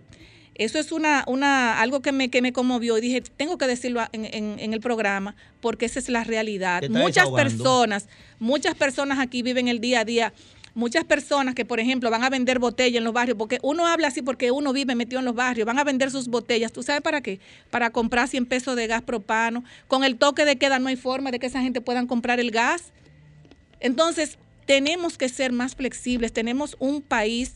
Eso 0.58 0.80
es 0.80 0.92
una, 0.92 1.24
una, 1.28 1.80
algo 1.82 2.02
que 2.02 2.12
me, 2.12 2.30
que 2.30 2.42
me 2.42 2.52
conmovió 2.52 2.98
y 2.98 3.02
dije, 3.02 3.22
tengo 3.22 3.58
que 3.58 3.68
decirlo 3.68 4.02
en, 4.12 4.26
en- 4.26 4.60
en 4.60 4.74
el 4.74 4.80
programa 4.82 5.36
porque 5.62 5.86
esa 5.86 6.00
es 6.00 6.10
la 6.10 6.24
realidad. 6.24 6.82
Muchas 6.90 7.26
personas, 7.44 8.08
muchas 8.40 8.76
personas 8.76 9.20
aquí 9.20 9.44
viven 9.44 9.68
el 9.68 9.80
día 9.80 10.00
a 10.02 10.06
día. 10.06 10.34
Muchas 10.74 11.06
personas 11.06 11.56
que, 11.56 11.66
por 11.66 11.80
ejemplo, 11.80 12.12
van 12.12 12.24
a 12.24 12.30
vender 12.30 12.60
botellas 12.60 13.00
en 13.00 13.04
los 13.04 13.14
barrios, 13.14 13.36
porque 13.36 13.58
uno 13.64 13.88
habla 13.88 14.10
así 14.10 14.22
porque 14.22 14.52
uno 14.52 14.74
vive 14.74 14.94
metido 14.94 15.18
en 15.18 15.26
los 15.26 15.34
barrios, 15.34 15.66
van 15.66 15.80
a 15.80 15.84
vender 15.84 16.12
sus 16.12 16.28
botellas. 16.28 16.72
¿Tú 16.72 16.84
sabes 16.84 17.02
para 17.02 17.22
qué? 17.22 17.40
Para 17.72 17.90
comprar 17.90 18.28
100 18.28 18.46
pesos 18.46 18.76
de 18.76 18.86
gas 18.86 19.02
propano. 19.02 19.64
Con 19.88 20.04
el 20.04 20.18
toque 20.18 20.46
de 20.46 20.58
queda 20.58 20.78
no 20.78 20.88
hay 20.90 20.96
forma 20.96 21.32
de 21.32 21.40
que 21.40 21.48
esa 21.48 21.62
gente 21.62 21.82
puedan 21.82 22.06
comprar 22.06 22.40
el 22.40 22.52
gas. 22.52 22.92
Entonces, 23.80 24.38
tenemos 24.66 25.18
que 25.18 25.30
ser 25.30 25.52
más 25.52 25.76
flexibles. 25.76 26.32
Tenemos 26.34 26.76
un 26.80 27.02
país 27.02 27.54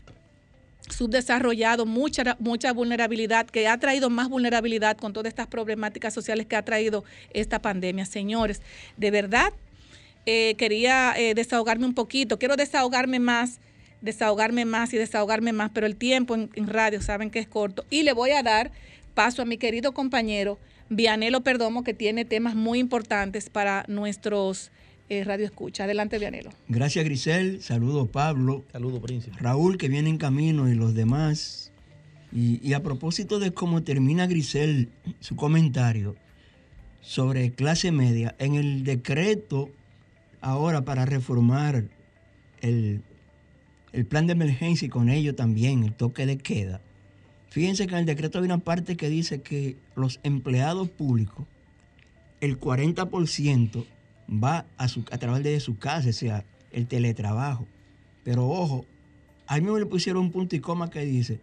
subdesarrollado, 0.91 1.85
mucha, 1.85 2.37
mucha 2.39 2.73
vulnerabilidad, 2.73 3.47
que 3.47 3.67
ha 3.67 3.77
traído 3.77 4.09
más 4.09 4.29
vulnerabilidad 4.29 4.97
con 4.97 5.13
todas 5.13 5.29
estas 5.29 5.47
problemáticas 5.47 6.13
sociales 6.13 6.45
que 6.45 6.55
ha 6.55 6.63
traído 6.63 7.03
esta 7.33 7.61
pandemia. 7.61 8.05
Señores, 8.05 8.61
de 8.97 9.11
verdad, 9.11 9.53
eh, 10.25 10.55
quería 10.57 11.13
eh, 11.17 11.33
desahogarme 11.33 11.85
un 11.85 11.93
poquito, 11.93 12.37
quiero 12.37 12.55
desahogarme 12.55 13.19
más, 13.19 13.59
desahogarme 14.01 14.65
más 14.65 14.93
y 14.93 14.97
desahogarme 14.97 15.53
más, 15.53 15.71
pero 15.73 15.87
el 15.87 15.95
tiempo 15.95 16.35
en, 16.35 16.49
en 16.55 16.67
radio 16.67 17.01
saben 17.01 17.29
que 17.29 17.39
es 17.39 17.47
corto. 17.47 17.85
Y 17.89 18.03
le 18.03 18.13
voy 18.13 18.31
a 18.31 18.43
dar 18.43 18.71
paso 19.13 19.41
a 19.41 19.45
mi 19.45 19.57
querido 19.57 19.93
compañero 19.93 20.59
Vianelo 20.89 21.41
Perdomo, 21.41 21.83
que 21.83 21.93
tiene 21.93 22.25
temas 22.25 22.53
muy 22.53 22.79
importantes 22.79 23.49
para 23.49 23.85
nuestros 23.87 24.71
eh, 25.11 25.23
radio 25.25 25.45
escucha. 25.45 25.83
Adelante, 25.83 26.17
Vianelo. 26.17 26.51
Gracias, 26.69 27.03
Grisel. 27.03 27.61
Saludos, 27.61 28.07
Pablo. 28.09 28.63
Saludos, 28.71 29.01
príncipe. 29.01 29.35
Raúl, 29.39 29.77
que 29.77 29.89
viene 29.89 30.09
en 30.09 30.17
camino, 30.17 30.69
y 30.69 30.75
los 30.75 30.93
demás. 30.93 31.73
Y, 32.31 32.65
y 32.65 32.73
a 32.73 32.81
propósito 32.81 33.37
de 33.39 33.51
cómo 33.51 33.83
termina 33.83 34.25
Grisel 34.25 34.89
su 35.19 35.35
comentario 35.35 36.15
sobre 37.01 37.51
clase 37.51 37.91
media, 37.91 38.35
en 38.39 38.55
el 38.55 38.85
decreto 38.85 39.69
ahora 40.39 40.85
para 40.85 41.05
reformar 41.05 41.85
el, 42.61 43.01
el 43.91 44.05
plan 44.05 44.27
de 44.27 44.33
emergencia 44.33 44.85
y 44.85 44.89
con 44.89 45.09
ello 45.09 45.35
también 45.35 45.83
el 45.83 45.93
toque 45.93 46.25
de 46.25 46.37
queda, 46.37 46.79
fíjense 47.49 47.87
que 47.87 47.93
en 47.93 47.99
el 47.99 48.05
decreto 48.05 48.39
hay 48.39 48.45
una 48.45 48.59
parte 48.59 48.95
que 48.95 49.09
dice 49.09 49.41
que 49.41 49.75
los 49.95 50.19
empleados 50.23 50.89
públicos, 50.89 51.47
el 52.39 52.59
40% 52.59 53.85
va 54.29 54.65
a, 54.77 54.87
su, 54.87 55.03
a 55.11 55.17
través 55.17 55.43
de 55.43 55.59
su 55.59 55.77
casa, 55.77 56.09
o 56.09 56.13
sea, 56.13 56.43
el 56.71 56.87
teletrabajo. 56.87 57.67
Pero 58.23 58.47
ojo, 58.47 58.85
ahí 59.47 59.61
mismo 59.61 59.79
le 59.79 59.85
pusieron 59.85 60.23
un 60.23 60.31
punto 60.31 60.55
y 60.55 60.59
coma 60.59 60.89
que 60.89 61.01
dice, 61.01 61.39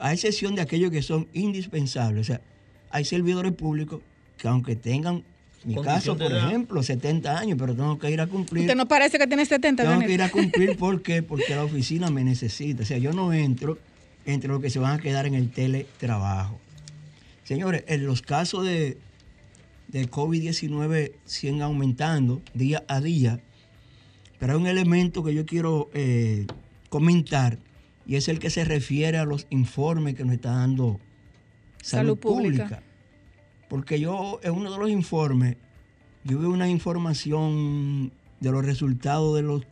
a 0.00 0.12
excepción 0.12 0.54
de 0.54 0.62
aquellos 0.62 0.90
que 0.90 1.02
son 1.02 1.28
indispensables, 1.32 2.22
o 2.22 2.24
sea, 2.24 2.40
hay 2.90 3.04
servidores 3.04 3.52
públicos 3.52 4.00
que 4.36 4.48
aunque 4.48 4.76
tengan, 4.76 5.24
mi 5.64 5.74
Condición 5.74 6.16
caso, 6.16 6.16
por 6.16 6.32
edad. 6.32 6.48
ejemplo, 6.48 6.82
70 6.82 7.38
años, 7.38 7.58
pero 7.58 7.74
tengo 7.74 7.98
que 7.98 8.10
ir 8.10 8.20
a 8.20 8.26
cumplir. 8.28 8.62
Usted 8.62 8.76
no 8.76 8.86
parece 8.86 9.18
que 9.18 9.26
tiene 9.26 9.44
70, 9.44 9.82
Tengo 9.82 9.98
Vianelo. 9.98 10.06
que 10.06 10.14
ir 10.14 10.22
a 10.22 10.30
cumplir 10.30 10.76
¿por 10.78 11.02
qué? 11.02 11.22
porque 11.22 11.54
la 11.54 11.64
oficina 11.64 12.10
me 12.10 12.22
necesita. 12.22 12.84
O 12.84 12.86
sea, 12.86 12.98
yo 12.98 13.12
no 13.12 13.32
entro 13.32 13.76
entre 14.24 14.48
los 14.48 14.60
que 14.62 14.70
se 14.70 14.78
van 14.78 14.98
a 14.98 15.02
quedar 15.02 15.26
en 15.26 15.34
el 15.34 15.50
teletrabajo. 15.50 16.60
Señores, 17.44 17.82
en 17.88 18.06
los 18.06 18.22
casos 18.22 18.64
de, 18.64 18.98
de 19.88 20.08
COVID-19 20.10 21.12
siguen 21.24 21.62
aumentando 21.62 22.42
día 22.54 22.84
a 22.88 23.00
día, 23.00 23.40
pero 24.38 24.52
hay 24.52 24.60
un 24.60 24.66
elemento 24.66 25.24
que 25.24 25.34
yo 25.34 25.46
quiero 25.46 25.90
eh, 25.94 26.46
comentar 26.88 27.58
y 28.06 28.16
es 28.16 28.28
el 28.28 28.38
que 28.38 28.50
se 28.50 28.64
refiere 28.64 29.18
a 29.18 29.24
los 29.24 29.46
informes 29.50 30.14
que 30.14 30.24
nos 30.24 30.34
está 30.34 30.52
dando 30.52 31.00
Salud, 31.82 32.08
Salud 32.08 32.18
Pública. 32.18 32.64
Pública. 32.64 32.82
Porque 33.68 34.00
yo, 34.00 34.40
en 34.42 34.52
uno 34.52 34.72
de 34.72 34.78
los 34.78 34.88
informes, 34.88 35.56
yo 36.24 36.38
veo 36.38 36.50
una 36.50 36.68
información 36.68 38.12
de 38.40 38.50
los 38.50 38.64
resultados 38.64 39.36
de 39.36 39.42
los, 39.42 39.66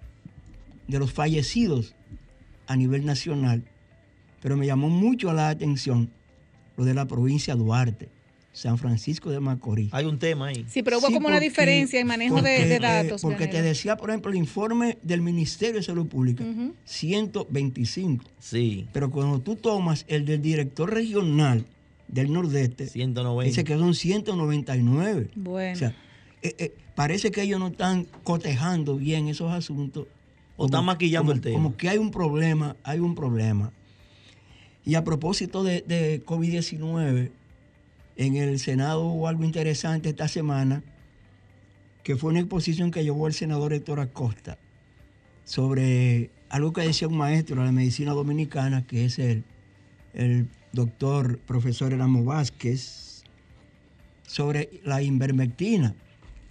de 0.88 0.98
los 0.98 1.12
fallecidos 1.12 1.94
a 2.66 2.76
nivel 2.76 3.04
nacional, 3.04 3.64
pero 4.42 4.56
me 4.56 4.66
llamó 4.66 4.88
mucho 4.88 5.32
la 5.32 5.48
atención 5.48 6.10
lo 6.76 6.84
de 6.84 6.94
la 6.94 7.06
provincia 7.06 7.54
de 7.54 7.62
Duarte, 7.62 8.08
San 8.56 8.78
Francisco 8.78 9.30
de 9.30 9.38
Macorís. 9.38 9.92
Hay 9.92 10.06
un 10.06 10.18
tema 10.18 10.46
ahí. 10.46 10.64
Sí, 10.66 10.82
pero 10.82 10.98
hubo 10.98 11.08
Sí, 11.08 11.12
como 11.12 11.28
una 11.28 11.38
diferencia 11.40 12.00
en 12.00 12.06
manejo 12.06 12.36
de- 12.36 12.40
porque, 12.40 12.64
de, 12.66 12.78
datos. 12.78 13.20
porque 13.20 13.46
te 13.48 13.60
decía, 13.60 13.98
por 13.98 14.08
ejemplo, 14.08 14.30
el 14.30 14.38
informe 14.38 14.96
del 15.02 15.20
Ministerio 15.20 15.74
de 15.76 15.82
Salud 15.82 16.06
Pública, 16.06 16.42
Ujú. 16.42 16.72
125. 16.84 18.24
Sí. 18.38 18.86
Pero 18.94 19.10
cuando 19.10 19.40
tú 19.40 19.56
tomas 19.56 20.04
el 20.08 20.24
del 20.24 20.40
director 20.40 20.92
regional 20.92 21.66
del 22.08 22.32
Nordeste, 22.32 22.86
190. 22.86 23.46
dice 23.48 23.64
que 23.64 23.74
son 23.76 23.94
199. 23.94 25.28
Bueno. 25.34 25.74
O 25.74 25.76
sea, 25.78 25.94
eh, 26.42 26.54
eh, 26.58 26.74
parece 26.94 27.30
que 27.30 27.42
ellos 27.42 27.60
no 27.60 27.66
están 27.68 28.06
cotejando 28.24 28.96
bien 28.96 29.28
esos 29.28 29.52
asuntos. 29.52 30.06
O 30.56 30.64
están 30.66 30.86
maquillando 30.86 31.32
como- 31.32 31.34
el 31.34 31.40
tema. 31.42 31.54
Como 31.56 31.76
que 31.76 31.90
hay 31.90 31.98
un 31.98 32.10
problema, 32.10 32.74
hay 32.84 33.00
un 33.00 33.14
problema. 33.14 33.70
Y 34.86 34.94
a 34.94 35.04
propósito 35.04 35.62
de, 35.62 35.82
de 35.86 36.22
COVID-19, 36.24 37.30
en 38.16 38.36
el 38.36 38.58
Senado 38.58 39.04
hubo 39.04 39.28
algo 39.28 39.44
interesante 39.44 40.08
esta 40.08 40.28
semana, 40.28 40.82
que 42.02 42.16
fue 42.16 42.30
una 42.30 42.40
exposición 42.40 42.90
que 42.90 43.04
llevó 43.04 43.26
el 43.26 43.34
senador 43.34 43.72
Héctor 43.72 44.00
Acosta 44.00 44.58
sobre 45.44 46.30
algo 46.48 46.72
que 46.72 46.82
decía 46.82 47.08
un 47.08 47.16
maestro 47.16 47.56
de 47.56 47.66
la 47.66 47.72
medicina 47.72 48.12
dominicana, 48.12 48.86
que 48.86 49.04
es 49.04 49.18
el, 49.18 49.44
doctor 50.72 51.38
profesor 51.38 51.92
Eramo 51.92 52.24
Vázquez, 52.24 53.22
sobre 54.26 54.68
la 54.84 55.02
invermectina, 55.02 55.94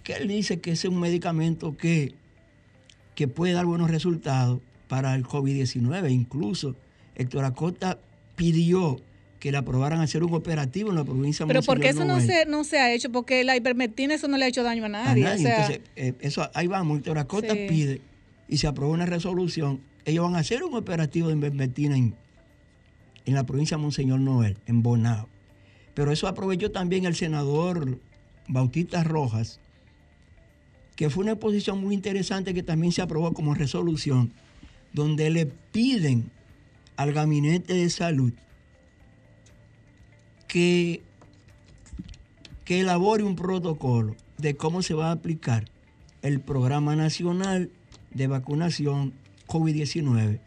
que 0.02 0.14
él 0.14 0.28
dice 0.28 0.60
que 0.60 0.72
es 0.72 0.84
un 0.84 0.98
medicamento 0.98 1.76
que, 1.76 2.14
que 3.14 3.28
puede 3.28 3.52
dar 3.52 3.66
buenos 3.66 3.90
resultados 3.90 4.60
para 4.88 5.14
el 5.14 5.24
COVID-19. 5.24 6.10
Incluso 6.10 6.74
Héctor 7.14 7.44
Acosta 7.44 7.98
pidió 8.34 9.00
que 9.40 9.50
le 9.52 9.58
aprobaran 9.58 10.00
hacer 10.00 10.24
un 10.24 10.32
operativo 10.34 10.90
en 10.90 10.96
la 10.96 11.04
provincia 11.04 11.44
de 11.44 11.48
Pero 11.48 11.62
¿por 11.62 11.78
qué 11.80 11.88
eso 11.90 12.04
no 12.04 12.20
se, 12.20 12.46
no 12.46 12.64
se 12.64 12.78
ha 12.78 12.92
hecho? 12.92 13.10
Porque 13.12 13.44
la 13.44 13.56
ivermectina 13.56 14.14
eso 14.14 14.28
no 14.28 14.36
le 14.38 14.46
ha 14.46 14.48
hecho 14.48 14.62
daño 14.62 14.82
a 14.84 14.86
A 14.86 14.88
nadie. 14.88 15.22
nadie. 15.24 15.34
O 15.36 15.38
sea, 15.46 15.56
Entonces, 15.66 15.80
eh, 15.96 16.14
eso, 16.20 16.48
ahí 16.54 16.66
vamos, 16.66 16.98
Héctor 16.98 17.18
Acosta 17.18 17.52
Sí. 17.54 17.66
pide 17.68 18.00
y 18.48 18.56
se 18.58 18.66
aprobó 18.66 18.92
una 18.92 19.06
resolución. 19.06 19.80
Ellos 20.04 20.24
van 20.24 20.36
a 20.36 20.38
hacer 20.38 20.62
un 20.64 20.74
operativo 20.74 21.28
de 21.28 21.34
invermectina 21.34 21.96
en, 21.96 22.14
en 23.26 23.34
la 23.34 23.44
provincia 23.44 23.76
de 23.76 23.82
Monseñor 23.82 24.20
Noel, 24.20 24.56
en 24.66 24.82
Bonao. 24.82 25.28
Pero 25.94 26.12
eso 26.12 26.28
aprovechó 26.28 26.70
también 26.70 27.04
el 27.06 27.14
senador 27.14 27.98
Bautista 28.48 29.02
Rojas, 29.04 29.60
que 30.94 31.10
fue 31.10 31.24
una 31.24 31.32
exposición 31.32 31.80
muy 31.80 31.94
interesante 31.94 32.54
que 32.54 32.62
también 32.62 32.92
se 32.92 33.02
aprobó 33.02 33.32
como 33.34 33.54
resolución, 33.54 34.32
donde 34.92 35.28
le 35.30 35.46
piden 35.46 36.30
al 36.96 37.12
gabinete 37.12 37.74
de 37.74 37.90
salud 37.90 38.32
que, 40.48 41.02
que 42.64 42.80
elabore 42.80 43.22
un 43.22 43.36
protocolo 43.36 44.16
de 44.38 44.56
cómo 44.56 44.82
se 44.82 44.94
va 44.94 45.08
a 45.08 45.12
aplicar 45.12 45.64
el 46.22 46.40
programa 46.40 46.96
nacional 46.96 47.70
de 48.12 48.26
vacunación 48.26 49.12
COVID-19. 49.46 50.40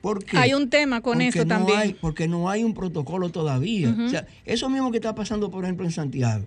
¿Por 0.00 0.22
qué? 0.24 0.36
hay 0.36 0.52
un 0.52 0.68
tema 0.68 1.00
con 1.00 1.14
Porque 1.14 1.28
eso 1.28 1.38
no 1.44 1.46
también. 1.48 1.78
hay- 1.78 1.94
porque 1.94 2.28
no 2.28 2.50
hay 2.50 2.62
un 2.64 2.74
protocolo 2.74 3.30
todavía. 3.30 3.94
O 3.98 4.08
sea, 4.08 4.26
eso 4.44 4.68
mismo 4.68 4.90
que 4.90 4.98
está 4.98 5.14
pasando, 5.14 5.50
por 5.50 5.64
ejemplo, 5.64 5.86
en 5.86 5.92
Santiago, 5.92 6.44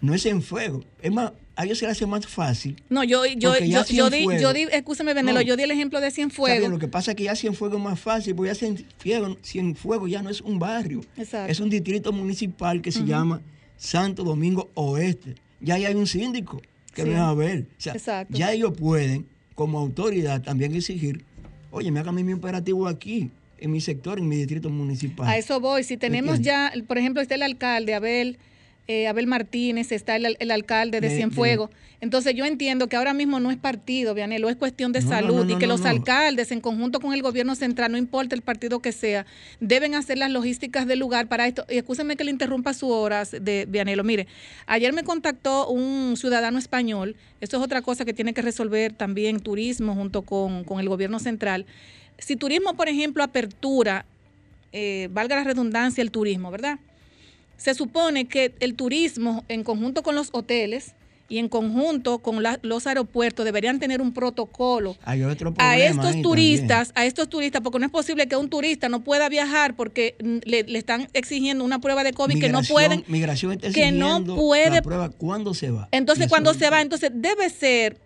no 0.00 0.14
es 0.14 0.26
en 0.26 0.42
fuego. 0.42 0.82
Es 1.00 1.12
más, 1.12 1.32
a 1.56 1.64
ellos 1.64 1.78
se 1.78 1.86
les 1.86 1.92
hace 1.96 2.06
más 2.06 2.26
fácil. 2.26 2.76
No, 2.90 3.02
yo, 3.02 3.24
yo, 3.26 3.58
yo, 3.58 3.84
yo 3.86 4.10
di, 4.10 4.24
yo 4.40 4.52
di, 4.52 4.62
escúchame, 4.70 5.14
Venelo, 5.14 5.40
No. 5.40 5.42
yo 5.42 5.56
di 5.56 5.62
el 5.62 5.70
ejemplo 5.70 6.00
de. 6.00 6.10
Cienfuegos. 6.10 6.68
Lo 6.70 6.78
que 6.78 6.88
pasa 6.88 7.12
es 7.12 7.16
que 7.16 7.24
ya 7.24 7.34
Cienfuegos 7.34 7.78
es 7.78 7.84
más 7.84 7.98
fácil, 7.98 8.34
porque 8.34 8.52
ya 8.52 8.54
Cienfuegos, 8.54 9.38
Cienfuegos 9.42 10.10
ya 10.10 10.22
no 10.22 10.30
es 10.30 10.40
un 10.42 10.58
barrio. 10.58 11.00
Exacto. 11.16 11.50
Es 11.50 11.60
un 11.60 11.70
distrito 11.70 12.12
municipal 12.12 12.82
que 12.82 12.92
se 12.92 13.04
llama 13.04 13.40
Santo 13.76 14.22
Domingo 14.22 14.70
Oeste. 14.74 15.34
Ya 15.60 15.74
ahí 15.74 15.84
hay 15.86 15.94
un 15.94 16.06
síndico 16.06 16.60
que 16.94 17.02
Sí. 17.02 17.08
no 17.08 17.14
es 17.14 17.20
a 17.20 17.34
ver. 17.34 17.66
O 17.78 17.80
sea, 17.80 17.92
Exacto. 17.94 18.36
ya 18.36 18.52
ellos 18.52 18.72
pueden, 18.78 19.26
como 19.54 19.78
autoridad, 19.78 20.42
también 20.42 20.74
exigir 20.74 21.24
oye, 21.70 21.90
me 21.90 22.00
hagan 22.00 22.14
mi 22.14 22.32
operativo 22.32 22.88
aquí, 22.88 23.30
en 23.58 23.70
mi 23.70 23.80
sector, 23.82 24.18
en 24.18 24.28
mi 24.28 24.36
distrito 24.36 24.70
municipal. 24.70 25.28
A 25.28 25.36
eso 25.36 25.60
voy. 25.60 25.84
Si 25.84 25.96
tenemos 25.98 26.40
ya, 26.40 26.72
por 26.86 26.96
ejemplo, 26.96 27.20
está 27.20 27.34
el 27.34 27.42
alcalde, 27.42 27.92
Abel, 27.94 28.38
eh, 28.88 29.08
Abel 29.08 29.26
Martínez, 29.26 29.90
está 29.92 30.16
el, 30.16 30.36
el 30.38 30.50
alcalde 30.50 31.00
de, 31.00 31.08
De- 31.08 31.16
Cienfuegos. 31.16 31.70
Entonces 32.00 32.34
yo 32.34 32.44
entiendo 32.44 32.88
que 32.88 32.96
ahora 32.96 33.14
mismo 33.14 33.40
no 33.40 33.50
es 33.50 33.56
partido, 33.56 34.12
Vianelo, 34.12 34.50
es 34.50 34.56
cuestión 34.56 34.92
de 34.92 35.00
No, 35.00 35.08
salud 35.08 35.46
no, 35.46 35.54
y 35.54 35.58
que 35.58 35.66
los 35.66 35.84
alcaldes, 35.86 36.52
en 36.52 36.60
conjunto 36.60 37.00
con 37.00 37.14
el 37.14 37.22
gobierno 37.22 37.54
central, 37.54 37.90
no 37.90 37.96
importa 37.96 38.34
el 38.34 38.42
partido 38.42 38.80
que 38.80 38.92
sea, 38.92 39.24
deben 39.60 39.94
hacer 39.94 40.18
las 40.18 40.30
logísticas 40.30 40.86
del 40.86 40.98
lugar 40.98 41.26
para 41.26 41.46
esto. 41.46 41.64
Y 41.70 41.78
escúcheme 41.78 42.16
que 42.16 42.24
le 42.24 42.30
interrumpa 42.30 42.74
su 42.74 42.90
horas 42.90 43.30
de 43.40 43.66
Vianelo. 43.66 44.04
Mire, 44.04 44.26
ayer 44.66 44.92
me 44.92 45.04
contactó 45.04 45.68
un 45.68 46.16
ciudadano 46.18 46.58
español, 46.58 47.16
esto 47.40 47.56
es 47.56 47.62
otra 47.62 47.80
cosa 47.80 48.04
que 48.04 48.12
tiene 48.12 48.34
que 48.34 48.42
resolver 48.42 48.92
también 48.92 49.40
turismo 49.40 49.94
junto 49.94 50.20
con, 50.22 50.64
con 50.64 50.80
el 50.80 50.88
gobierno 50.90 51.18
central. 51.18 51.64
Si 52.18 52.36
turismo, 52.36 52.74
por 52.74 52.88
ejemplo, 52.90 53.24
apertura 53.24 54.04
eh, 54.72 55.08
valga 55.12 55.36
la 55.36 55.44
redundancia, 55.44 56.02
el 56.02 56.10
turismo, 56.10 56.50
¿verdad? 56.50 56.78
Se 57.56 57.74
supone 57.74 58.26
que 58.26 58.54
el 58.60 58.74
turismo, 58.74 59.44
en 59.48 59.64
conjunto 59.64 60.02
con 60.02 60.14
los 60.14 60.28
hoteles 60.32 60.94
y 61.28 61.38
en 61.38 61.48
conjunto 61.48 62.18
con 62.20 62.40
la- 62.42 62.60
los 62.62 62.86
aeropuertos, 62.86 63.44
deberían 63.44 63.80
tener 63.80 64.00
un 64.00 64.12
protocolo 64.12 64.96
Hay 65.04 65.22
otro 65.24 65.54
a 65.58 65.76
estos 65.76 66.22
turistas, 66.22 66.92
a 66.94 67.04
estos 67.04 67.28
turistas, 67.28 67.62
porque 67.62 67.80
no 67.80 67.86
es 67.86 67.90
posible 67.90 68.28
que 68.28 68.36
un 68.36 68.48
turista 68.48 68.88
no 68.88 69.02
pueda 69.02 69.28
viajar 69.28 69.74
porque 69.74 70.14
mm, 70.22 70.36
le, 70.44 70.62
le 70.62 70.78
están 70.78 71.08
exigiendo 71.14 71.64
una 71.64 71.80
prueba 71.80 72.04
de 72.04 72.12
COVID 72.12 72.38
que 72.38 72.48
no 72.48 72.62
pueden. 72.62 73.02
Migración 73.08 73.52
está 73.52 73.72
que 73.72 73.90
no 73.90 74.22
puede- 74.36 74.70
la 74.70 74.82
prueba 74.82 75.08
cuándo 75.08 75.52
se 75.54 75.70
va. 75.70 75.88
Entonces, 75.90 76.28
cuando 76.28 76.54
se 76.54 76.70
va, 76.70 76.80
entonces 76.80 77.10
debe 77.12 77.50
ser, 77.50 77.98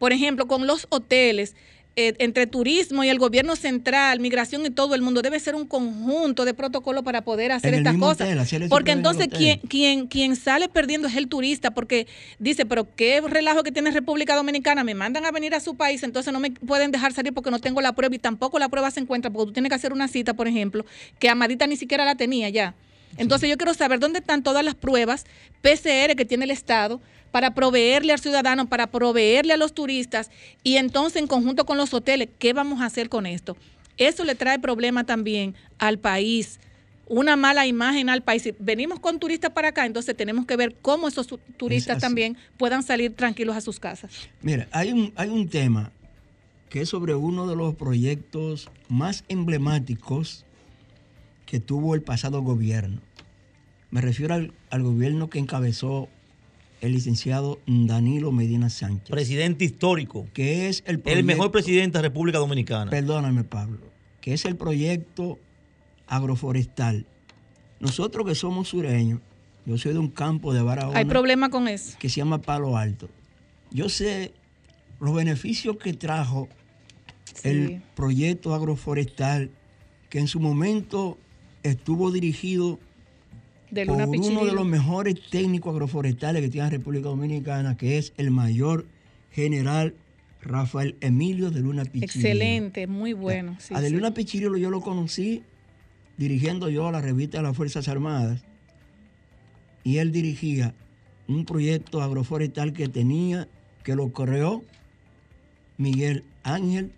por 0.00 0.12
ejemplo, 0.12 0.48
con 0.48 0.66
los 0.66 0.86
hoteles, 0.90 1.54
eh, 1.94 2.14
entre 2.20 2.46
turismo 2.46 3.04
y 3.04 3.10
el 3.10 3.18
gobierno 3.18 3.54
central, 3.54 4.18
migración 4.18 4.64
y 4.64 4.70
todo 4.70 4.94
el 4.94 5.02
mundo, 5.02 5.20
debe 5.20 5.38
ser 5.38 5.54
un 5.54 5.66
conjunto 5.66 6.46
de 6.46 6.54
protocolos 6.54 7.02
para 7.02 7.20
poder 7.20 7.52
hacer 7.52 7.74
En 7.74 7.80
estas 7.80 7.98
cosas. 7.98 8.48
hotel, 8.48 8.68
porque 8.70 8.92
en 8.92 8.98
entonces 8.98 9.28
quien, 9.28 9.58
quien, 9.60 10.06
quien 10.06 10.34
sale 10.36 10.70
perdiendo 10.70 11.06
es 11.06 11.16
el 11.16 11.28
turista, 11.28 11.72
porque 11.72 12.06
dice, 12.38 12.64
pero 12.64 12.88
qué 12.96 13.20
relajo 13.20 13.62
que 13.62 13.72
tiene 13.72 13.90
República 13.90 14.34
Dominicana, 14.36 14.84
me 14.84 14.94
mandan 14.94 15.26
a 15.26 15.30
venir 15.32 15.54
a 15.54 15.60
su 15.60 15.74
país, 15.74 16.02
entonces 16.02 16.32
no 16.32 16.40
me 16.40 16.52
pueden 16.52 16.92
dejar 16.92 17.12
salir 17.12 17.34
porque 17.34 17.50
no 17.50 17.58
tengo 17.58 17.82
la 17.82 17.92
prueba 17.92 18.14
y 18.14 18.18
tampoco 18.18 18.58
la 18.58 18.70
prueba 18.70 18.90
se 18.90 19.00
encuentra, 19.00 19.30
porque 19.30 19.48
tú 19.48 19.52
tienes 19.52 19.68
que 19.68 19.74
hacer 19.76 19.92
una 19.92 20.08
cita, 20.08 20.32
por 20.32 20.48
ejemplo, 20.48 20.86
que 21.18 21.28
Amadita 21.28 21.66
ni 21.66 21.76
siquiera 21.76 22.06
la 22.06 22.14
tenía 22.14 22.48
ya. 22.48 22.74
Entonces 23.18 23.50
yo 23.50 23.56
quiero 23.58 23.74
saber 23.74 24.00
dónde 24.00 24.20
están 24.20 24.42
todas 24.42 24.64
las 24.64 24.74
pruebas 24.74 25.26
PCR 25.60 26.16
que 26.16 26.24
tiene 26.24 26.44
el 26.44 26.50
Estado 26.50 27.02
para 27.32 27.54
proveerle 27.54 28.12
al 28.12 28.20
ciudadano, 28.20 28.68
para 28.68 28.86
proveerle 28.86 29.54
a 29.54 29.56
los 29.56 29.72
turistas 29.74 30.30
y 30.62 30.76
entonces 30.76 31.20
en 31.20 31.26
conjunto 31.26 31.66
con 31.66 31.76
los 31.78 31.92
hoteles, 31.92 32.28
¿qué 32.38 32.52
vamos 32.52 32.80
a 32.80 32.84
hacer 32.86 33.08
con 33.08 33.26
esto? 33.26 33.56
Eso 33.96 34.24
le 34.24 34.34
trae 34.36 34.58
problema 34.58 35.04
también 35.04 35.54
al 35.78 35.98
país, 35.98 36.60
una 37.08 37.36
mala 37.36 37.66
imagen 37.66 38.08
al 38.08 38.22
país. 38.22 38.42
Si 38.42 38.54
venimos 38.58 39.00
con 39.00 39.18
turistas 39.18 39.50
para 39.50 39.68
acá, 39.68 39.84
entonces 39.86 40.16
tenemos 40.16 40.46
que 40.46 40.56
ver 40.56 40.76
cómo 40.80 41.08
esos 41.08 41.26
tu- 41.26 41.38
turistas 41.56 41.98
también 42.00 42.36
puedan 42.56 42.82
salir 42.82 43.14
tranquilos 43.14 43.56
a 43.56 43.60
sus 43.60 43.80
casas. 43.80 44.12
Mira, 44.40 44.68
hay 44.70 44.92
un, 44.92 45.12
hay 45.16 45.28
un 45.28 45.48
tema 45.48 45.90
que 46.70 46.80
es 46.82 46.88
sobre 46.88 47.14
uno 47.14 47.46
de 47.46 47.54
los 47.56 47.74
proyectos 47.74 48.70
más 48.88 49.24
emblemáticos 49.28 50.44
que 51.44 51.60
tuvo 51.60 51.94
el 51.94 52.02
pasado 52.02 52.40
gobierno. 52.42 53.00
Me 53.90 54.00
refiero 54.00 54.32
al, 54.34 54.52
al 54.70 54.82
gobierno 54.82 55.28
que 55.28 55.38
encabezó 55.38 56.08
el 56.82 56.92
licenciado 56.92 57.58
Danilo 57.66 58.32
Medina 58.32 58.68
Sánchez, 58.68 59.08
Presidente 59.08 59.64
histórico. 59.64 60.26
que 60.34 60.68
es 60.68 60.82
el, 60.86 61.00
El 61.06 61.24
mejor 61.24 61.50
presidente 61.50 61.98
de 61.98 62.02
República 62.02 62.38
Dominicana. 62.38 62.90
Perdóname, 62.90 63.44
Pablo, 63.44 63.78
que 64.20 64.34
es 64.34 64.44
el 64.44 64.56
proyecto 64.56 65.38
agroforestal. 66.08 67.06
Nosotros 67.80 68.26
que 68.26 68.34
somos 68.34 68.68
sureños, 68.68 69.20
yo 69.64 69.78
soy 69.78 69.92
de 69.92 69.98
un 69.98 70.08
campo 70.10 70.52
de 70.52 70.60
Barahona 70.62 70.98
Hay 70.98 71.04
problema 71.04 71.50
con 71.50 71.68
eso. 71.68 71.96
que 71.98 72.08
se 72.08 72.16
llama 72.16 72.38
Palo 72.42 72.76
Alto. 72.76 73.08
Yo 73.70 73.88
sé 73.88 74.32
los 75.00 75.14
beneficios 75.14 75.76
que 75.78 75.92
trajo 75.94 76.48
Sí. 77.34 77.48
el 77.48 77.82
proyecto 77.94 78.54
agroforestal 78.54 79.50
que 80.10 80.18
en 80.18 80.28
su 80.28 80.38
momento 80.38 81.16
estuvo 81.62 82.10
dirigido 82.10 82.78
De 83.72 83.86
por 83.86 83.98
Luna 83.98 84.28
uno 84.28 84.44
de 84.44 84.52
los 84.52 84.66
mejores 84.66 85.14
técnicos 85.30 85.72
agroforestales 85.72 86.42
que 86.42 86.50
tiene 86.50 86.66
la 86.66 86.70
República 86.70 87.08
Dominicana, 87.08 87.74
que 87.78 87.96
es 87.96 88.12
el 88.18 88.30
mayor 88.30 88.84
general 89.30 89.94
Rafael 90.42 90.94
Emilio 91.00 91.50
de 91.50 91.60
Luna 91.60 91.84
Pichirilo. 91.84 92.04
Excelente, 92.04 92.86
muy 92.86 93.14
bueno. 93.14 93.56
sí, 93.58 93.72
a 93.74 93.80
de 93.80 93.88
sí. 93.88 93.94
Luna 93.94 94.12
Pichirilo 94.12 94.58
yo 94.58 94.68
lo 94.68 94.82
conocí 94.82 95.42
dirigiendo 96.18 96.68
yo 96.68 96.90
la 96.92 97.00
revista 97.00 97.38
de 97.38 97.44
las 97.44 97.56
Fuerzas 97.56 97.88
Armadas 97.88 98.42
y 99.84 99.96
él 99.96 100.12
dirigía 100.12 100.74
un 101.26 101.46
proyecto 101.46 102.02
agroforestal 102.02 102.74
que 102.74 102.88
tenía, 102.88 103.48
que 103.84 103.96
lo 103.96 104.12
creó 104.12 104.62
Miguel 105.78 106.24
Ángel 106.42 106.92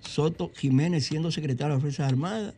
Soto 0.00 0.50
Jiménez 0.56 1.06
siendo 1.06 1.30
secretario 1.30 1.68
de 1.68 1.74
las 1.74 1.82
Fuerzas 1.82 2.08
Armadas 2.10 2.54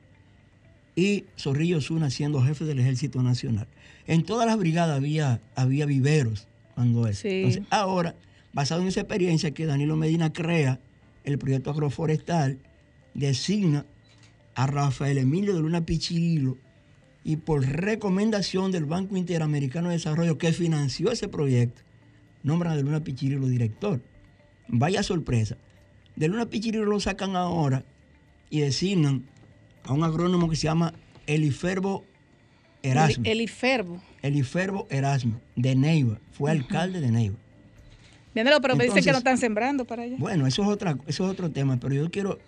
y 0.98 1.26
Zorrillo 1.38 1.80
Zuna 1.80 2.10
siendo 2.10 2.42
jefe 2.42 2.64
del 2.64 2.80
Ejército 2.80 3.22
Nacional. 3.22 3.68
En 4.08 4.24
todas 4.24 4.48
las 4.48 4.58
brigadas 4.58 4.96
había, 4.96 5.40
había 5.54 5.86
viveros 5.86 6.48
cuando 6.74 7.06
eso. 7.06 7.22
Sí. 7.22 7.28
Entonces, 7.28 7.62
ahora, 7.70 8.16
basado 8.52 8.82
en 8.82 8.88
esa 8.88 9.02
experiencia 9.02 9.52
que 9.52 9.64
Danilo 9.64 9.94
Medina 9.94 10.32
crea 10.32 10.80
el 11.22 11.38
proyecto 11.38 11.70
agroforestal, 11.70 12.58
designa 13.14 13.86
a 14.56 14.66
Rafael 14.66 15.18
Emilio 15.18 15.54
de 15.54 15.60
Luna 15.60 15.86
Pichirilo 15.86 16.58
y 17.22 17.36
por 17.36 17.64
recomendación 17.64 18.72
del 18.72 18.84
Banco 18.84 19.16
Interamericano 19.16 19.90
de 19.90 19.94
Desarrollo 19.94 20.36
que 20.36 20.52
financió 20.52 21.12
ese 21.12 21.28
proyecto, 21.28 21.80
nombran 22.42 22.72
a 22.72 22.76
de 22.76 22.82
Luna 22.82 23.04
Pichirilo 23.04 23.46
director. 23.46 24.00
Vaya 24.66 25.04
sorpresa. 25.04 25.58
De 26.16 26.26
Luna 26.26 26.46
Pichirilo 26.46 26.86
lo 26.86 26.98
sacan 26.98 27.36
ahora 27.36 27.84
y 28.50 28.62
designan 28.62 29.22
a 29.88 29.94
un 29.94 30.04
agrónomo 30.04 30.48
que 30.50 30.56
se 30.56 30.64
llama 30.64 30.92
Eliferbo 31.26 32.04
Erasmo. 32.82 33.24
El, 33.24 33.32
el 33.32 33.40
Iferbo. 33.40 34.02
Eliferbo 34.22 34.86
Erasmo, 34.90 35.40
de 35.56 35.74
Neiva. 35.74 36.18
Fue 36.32 36.50
alcalde 36.50 37.00
de 37.00 37.10
Neiva. 37.10 37.36
Viéndolo, 38.34 38.60
pero 38.60 38.76
me 38.76 38.84
dicen 38.84 38.96
que 38.96 39.00
Entonces- 39.00 39.12
no 39.14 39.18
están 39.18 39.38
sembrando 39.38 39.84
para 39.86 40.02
allá. 40.02 40.16
Bueno, 40.18 40.46
eso 40.46 40.62
es, 40.62 40.68
otra, 40.68 40.98
eso 41.06 41.24
es 41.24 41.30
otro 41.30 41.50
tema, 41.50 41.78
pero 41.80 41.94
yo 41.94 42.10
quiero 42.10 42.38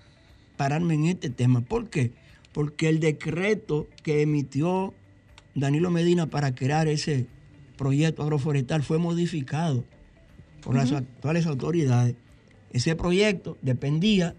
pararme 0.56 0.94
en 0.94 1.06
este 1.06 1.30
tema. 1.30 1.62
¿Por 1.62 1.88
qué? 1.88 2.12
Porque 2.52 2.88
el 2.90 3.00
decreto 3.00 3.88
que 4.02 4.20
emitió 4.20 4.92
Danilo 5.54 5.90
Medina 5.90 6.26
para 6.26 6.54
crear 6.54 6.88
ese 6.88 7.26
proyecto 7.78 8.22
agroforestal 8.22 8.82
fue 8.82 8.98
modificado 8.98 9.84
por 10.62 10.76
las 10.76 10.92
actuales 10.92 11.46
autoridades. 11.46 12.14
Ese 12.72 12.94
proyecto 12.94 13.56
dependía 13.62 14.34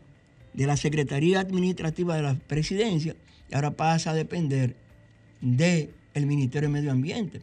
de 0.54 0.68
la 0.68 0.78
Secretaría 0.78 1.40
Administrativa 1.40 2.16
de 2.16 2.24
la 2.24 2.36
Presidencia 2.36 3.16
y 3.50 3.56
ahora 3.56 3.72
pasa 3.72 4.12
a 4.12 4.14
depender 4.14 4.76
del 5.42 5.90
Ministerio 6.26 6.70
de 6.70 6.74
Medio 6.74 6.92
Ambiente 6.92 7.42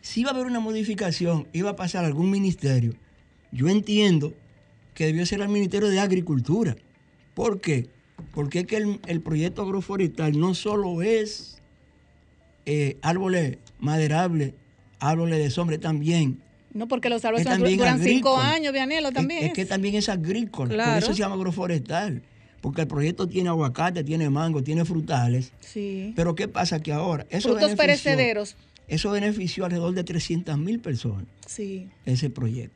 si 0.00 0.20
iba 0.20 0.30
a 0.30 0.34
haber 0.34 0.46
una 0.46 0.60
modificación, 0.60 1.46
iba 1.52 1.70
a 1.70 1.76
pasar 1.76 2.04
a 2.04 2.06
algún 2.06 2.30
ministerio, 2.30 2.94
yo 3.52 3.68
entiendo 3.68 4.32
que 4.94 5.06
debió 5.06 5.24
ser 5.26 5.42
al 5.42 5.48
Ministerio 5.48 5.88
de 5.88 6.00
Agricultura. 6.00 6.76
¿Por 7.34 7.60
qué? 7.60 7.88
Porque 8.32 8.60
es 8.60 8.66
que 8.66 8.76
el, 8.78 9.00
el 9.06 9.20
proyecto 9.20 9.62
agroforestal 9.62 10.38
no 10.38 10.54
solo 10.54 11.02
es 11.02 11.58
eh, 12.66 12.96
árboles 13.02 13.58
maderables, 13.78 14.54
árboles 14.98 15.38
de 15.38 15.50
sombra, 15.50 15.78
también. 15.78 16.40
No, 16.72 16.86
porque 16.88 17.08
los 17.08 17.24
árboles 17.24 17.46
duran 17.58 18.02
cinco 18.02 18.36
años, 18.36 18.72
Vianelo, 18.72 19.10
también. 19.12 19.44
Es, 19.44 19.52
que 19.54 19.64
también 19.64 19.94
es 19.94 20.08
agrícola, 20.08 20.74
Claro. 20.74 20.92
por 20.92 21.02
eso 21.02 21.12
se 21.14 21.18
llama 21.20 21.34
agroforestal. 21.34 22.22
Porque 22.60 22.82
el 22.82 22.88
proyecto 22.88 23.28
tiene 23.28 23.48
aguacate, 23.48 24.02
tiene 24.02 24.28
mango, 24.30 24.62
tiene 24.62 24.84
frutales. 24.84 25.52
Sí. 25.60 26.12
Pero 26.16 26.34
¿qué 26.34 26.48
pasa? 26.48 26.80
Que 26.80 26.92
ahora 26.92 27.24
eso 27.30 27.50
Frutos 27.50 27.74
perecederos. 27.76 28.56
Eso 28.88 29.10
benefició 29.12 29.64
alrededor 29.64 29.94
de 29.94 30.02
300 30.02 30.58
mil 30.58 30.80
personas 30.80 31.26
Sí. 31.46 31.88
ese 32.06 32.30
proyecto 32.30 32.74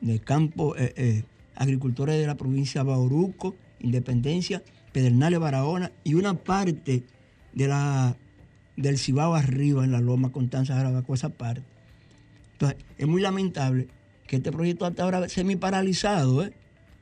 de 0.00 0.18
campo 0.20 0.76
eh, 0.76 0.92
eh, 0.96 1.22
agricultores 1.56 2.18
de 2.20 2.26
la 2.26 2.36
provincia 2.36 2.82
de 2.82 2.88
Bauruco, 2.90 3.56
Independencia, 3.80 4.62
Pedernales, 4.92 5.40
Barahona 5.40 5.90
y 6.04 6.14
una 6.14 6.34
parte 6.34 7.02
de 7.52 7.68
la 7.68 8.16
del 8.76 8.98
Cibao 8.98 9.34
arriba 9.34 9.84
en 9.84 9.92
la 9.92 10.00
Loma 10.00 10.30
Constanza 10.30 10.74
Jarabacoa, 10.74 11.14
esa 11.16 11.28
parte. 11.30 11.62
Entonces, 12.54 12.78
es 12.98 13.06
muy 13.06 13.20
lamentable 13.20 13.88
que 14.26 14.36
este 14.36 14.50
proyecto 14.50 14.86
hasta 14.86 15.02
ahora 15.04 15.28
semi 15.28 15.56
paralizado, 15.56 16.44
¿eh? 16.44 16.52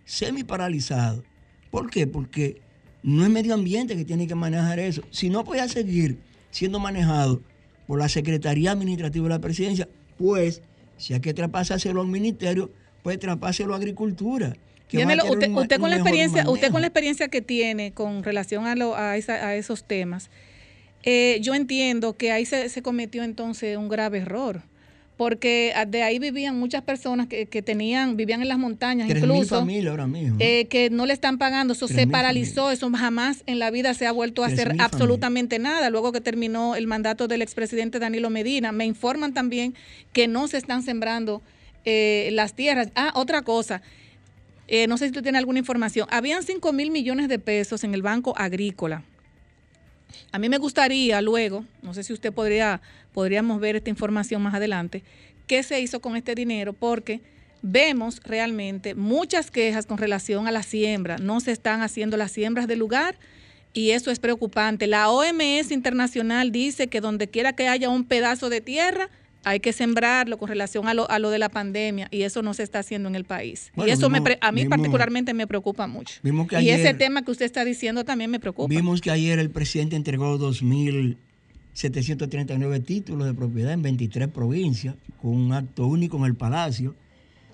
Semi 0.04 0.42
paralizado. 0.44 1.22
¿Por 1.70 1.88
qué? 1.90 2.06
Porque 2.06 2.60
no 3.02 3.22
es 3.24 3.30
medio 3.30 3.54
ambiente 3.54 3.96
que 3.96 4.04
tiene 4.04 4.26
que 4.26 4.34
manejar 4.34 4.78
eso. 4.78 5.02
Si 5.10 5.30
no 5.30 5.44
puede 5.44 5.66
seguir 5.68 6.18
siendo 6.50 6.78
manejado 6.80 7.40
por 7.86 7.98
la 7.98 8.08
Secretaría 8.08 8.72
Administrativa 8.72 9.24
de 9.24 9.28
la 9.30 9.40
Presidencia, 9.40 9.88
pues 10.18 10.62
si 10.96 11.14
hay 11.14 11.20
que 11.20 11.34
traspasárselo 11.34 12.00
a 12.00 12.04
un 12.04 12.10
ministerio, 12.10 12.70
pues 13.02 13.18
traspáselo 13.18 13.74
a 13.74 13.76
Agricultura, 13.76 14.56
tener 14.88 15.18
usted, 15.32 15.48
un 15.48 15.56
usted 15.58 15.80
con 15.80 15.90
la 15.90 15.96
experiencia, 15.96 16.42
usted 16.50 16.70
con 16.72 16.80
la 16.80 16.86
experiencia 16.88 17.28
que 17.28 17.42
tiene 17.42 17.92
con 17.92 18.22
relación 18.22 18.66
a, 18.66 18.74
lo- 18.74 18.94
a, 18.96 19.16
esa- 19.16 19.46
a 19.46 19.54
esos 19.56 19.84
temas, 19.84 20.30
eh, 21.02 21.38
yo 21.42 21.54
entiendo 21.54 22.16
que 22.16 22.30
ahí 22.30 22.44
se, 22.46 22.68
se 22.68 22.82
cometió 22.82 23.22
entonces 23.24 23.76
un 23.76 23.88
grave 23.88 24.18
error. 24.18 24.62
Porque 25.16 25.72
ah, 25.76 25.84
de 25.84 26.02
ahí 26.02 26.18
vivían 26.18 26.58
muchas 26.58 26.82
personas 26.82 27.26
que, 27.28 27.46
que 27.46 27.62
tenían, 27.62 28.16
vivían 28.16 28.40
en 28.42 28.48
las 28.48 28.58
montañas, 28.58 29.08
incluso. 29.08 29.60
familias 29.60 29.90
ahora 29.90 30.06
mismo. 30.06 30.36
eh, 30.40 30.66
que 30.66 30.88
no 30.90 31.06
le 31.06 31.12
están 31.12 31.38
pagando, 31.38 31.74
eso 31.74 31.86
se 31.86 32.06
paralizó, 32.06 32.70
eso 32.70 32.90
jamás 32.90 33.42
en 33.46 33.58
la 33.58 33.70
vida 33.70 33.94
se 33.94 34.06
ha 34.06 34.12
vuelto 34.12 34.42
a 34.42 34.46
hacer 34.46 34.74
absolutamente 34.78 35.58
nada. 35.58 35.90
Luego 35.90 36.12
que 36.12 36.20
terminó 36.20 36.74
el 36.74 36.86
mandato 36.86 37.28
del 37.28 37.42
expresidente 37.42 37.98
Danilo 37.98 38.30
Medina, 38.30 38.72
me 38.72 38.86
informan 38.86 39.34
también 39.34 39.74
que 40.12 40.28
no 40.28 40.48
se 40.48 40.56
están 40.56 40.82
sembrando 40.82 41.42
eh, 41.84 42.30
las 42.32 42.54
tierras. 42.54 42.88
Ah, 42.94 43.12
otra 43.14 43.42
cosa, 43.42 43.82
eh, 44.66 44.86
no 44.86 44.96
sé 44.96 45.06
si 45.06 45.12
tú 45.12 45.20
tienes 45.20 45.38
alguna 45.38 45.58
información, 45.58 46.08
habían 46.10 46.42
5 46.42 46.72
mil 46.72 46.90
millones 46.90 47.28
de 47.28 47.38
pesos 47.38 47.84
en 47.84 47.92
el 47.94 48.00
Banco 48.02 48.34
Agrícola. 48.36 49.04
A 50.30 50.38
mí 50.38 50.48
me 50.48 50.58
gustaría 50.58 51.20
luego, 51.20 51.64
no 51.82 51.94
sé 51.94 52.02
si 52.02 52.12
usted 52.12 52.32
podría, 52.32 52.80
podríamos 53.12 53.60
ver 53.60 53.76
esta 53.76 53.90
información 53.90 54.42
más 54.42 54.54
adelante, 54.54 55.02
qué 55.46 55.62
se 55.62 55.80
hizo 55.80 56.00
con 56.00 56.16
este 56.16 56.34
dinero, 56.34 56.72
porque 56.72 57.20
vemos 57.62 58.20
realmente 58.24 58.94
muchas 58.94 59.50
quejas 59.50 59.86
con 59.86 59.98
relación 59.98 60.48
a 60.48 60.52
la 60.52 60.62
siembra. 60.62 61.18
No 61.18 61.40
se 61.40 61.52
están 61.52 61.80
haciendo 61.80 62.16
las 62.16 62.32
siembras 62.32 62.66
del 62.66 62.80
lugar 62.80 63.16
y 63.72 63.90
eso 63.90 64.10
es 64.10 64.18
preocupante. 64.18 64.86
La 64.86 65.10
OMS 65.10 65.70
internacional 65.70 66.52
dice 66.52 66.88
que 66.88 67.00
donde 67.00 67.28
quiera 67.28 67.54
que 67.54 67.68
haya 67.68 67.88
un 67.88 68.04
pedazo 68.04 68.50
de 68.50 68.60
tierra, 68.60 69.08
hay 69.44 69.60
que 69.60 69.72
sembrarlo 69.72 70.38
con 70.38 70.48
relación 70.48 70.86
a 70.88 70.94
lo, 70.94 71.10
a 71.10 71.18
lo 71.18 71.30
de 71.30 71.38
la 71.38 71.48
pandemia 71.48 72.08
y 72.10 72.22
eso 72.22 72.42
no 72.42 72.54
se 72.54 72.62
está 72.62 72.78
haciendo 72.80 73.08
en 73.08 73.14
el 73.16 73.24
país. 73.24 73.72
Bueno, 73.74 73.88
y 73.88 73.92
eso 73.92 74.08
me 74.08 74.18
vimos- 74.20 74.24
pre- 74.24 74.38
a 74.40 74.52
mí 74.52 74.64
particularmente 74.66 75.34
me 75.34 75.46
preocupa 75.46 75.86
mucho. 75.86 76.20
Y 76.60 76.68
ese 76.70 76.94
tema 76.94 77.22
que 77.24 77.30
usted 77.32 77.46
está 77.46 77.64
diciendo 77.64 78.04
también 78.04 78.30
me 78.30 78.38
preocupa. 78.40 78.68
Vimos 78.72 79.00
que 79.00 79.10
ayer 79.10 79.38
el 79.38 79.50
presidente 79.50 79.96
entregó 79.96 80.38
2.739 81.74 82.84
títulos 82.84 83.26
de 83.26 83.34
propiedad 83.34 83.72
en 83.72 83.82
23 83.82 84.28
provincias, 84.28 84.94
con 85.20 85.32
un 85.32 85.52
acto 85.52 85.86
único 85.86 86.16
en 86.18 86.24
el 86.24 86.34
Palacio. 86.34 86.94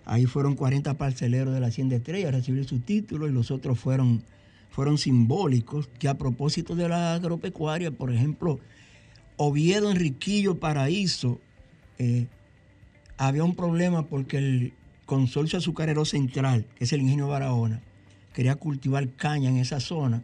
Ahí 0.05 0.27
fueron 0.27 0.55
40 0.57 0.95
parceleros 0.95 1.53
de 1.55 1.61
la 1.61 1.67
Hacienda 1.69 1.97
Estrella 1.97 2.29
a 2.29 2.33
recibir 2.33 2.65
sus 2.67 2.85
títulos 2.85 3.29
y 3.29 3.33
los 3.33 3.51
otros 3.51 3.79
fueron, 3.79 4.23
fueron 4.71 4.97
simbólicos. 4.99 5.89
Que 5.99 6.09
a 6.09 6.15
propósito 6.15 6.75
de 6.75 6.89
la 6.89 7.15
agropecuaria, 7.15 7.91
por 7.91 8.13
ejemplo, 8.13 8.59
Oviedo, 9.37 9.91
Enriquillo, 9.91 10.59
Paraíso, 10.59 11.41
eh, 11.99 12.27
había 13.17 13.45
un 13.45 13.55
problema 13.55 14.07
porque 14.07 14.39
el 14.39 14.75
consorcio 15.07 15.59
azucarero 15.59 16.05
central, 16.05 16.67
que 16.77 16.85
es 16.85 16.93
el 16.93 17.03
ingenio 17.03 17.29
Barahona, 17.29 17.81
quería 18.33 18.57
cultivar 18.57 19.09
caña 19.11 19.49
en 19.49 19.57
esa 19.57 19.81
zona, 19.81 20.23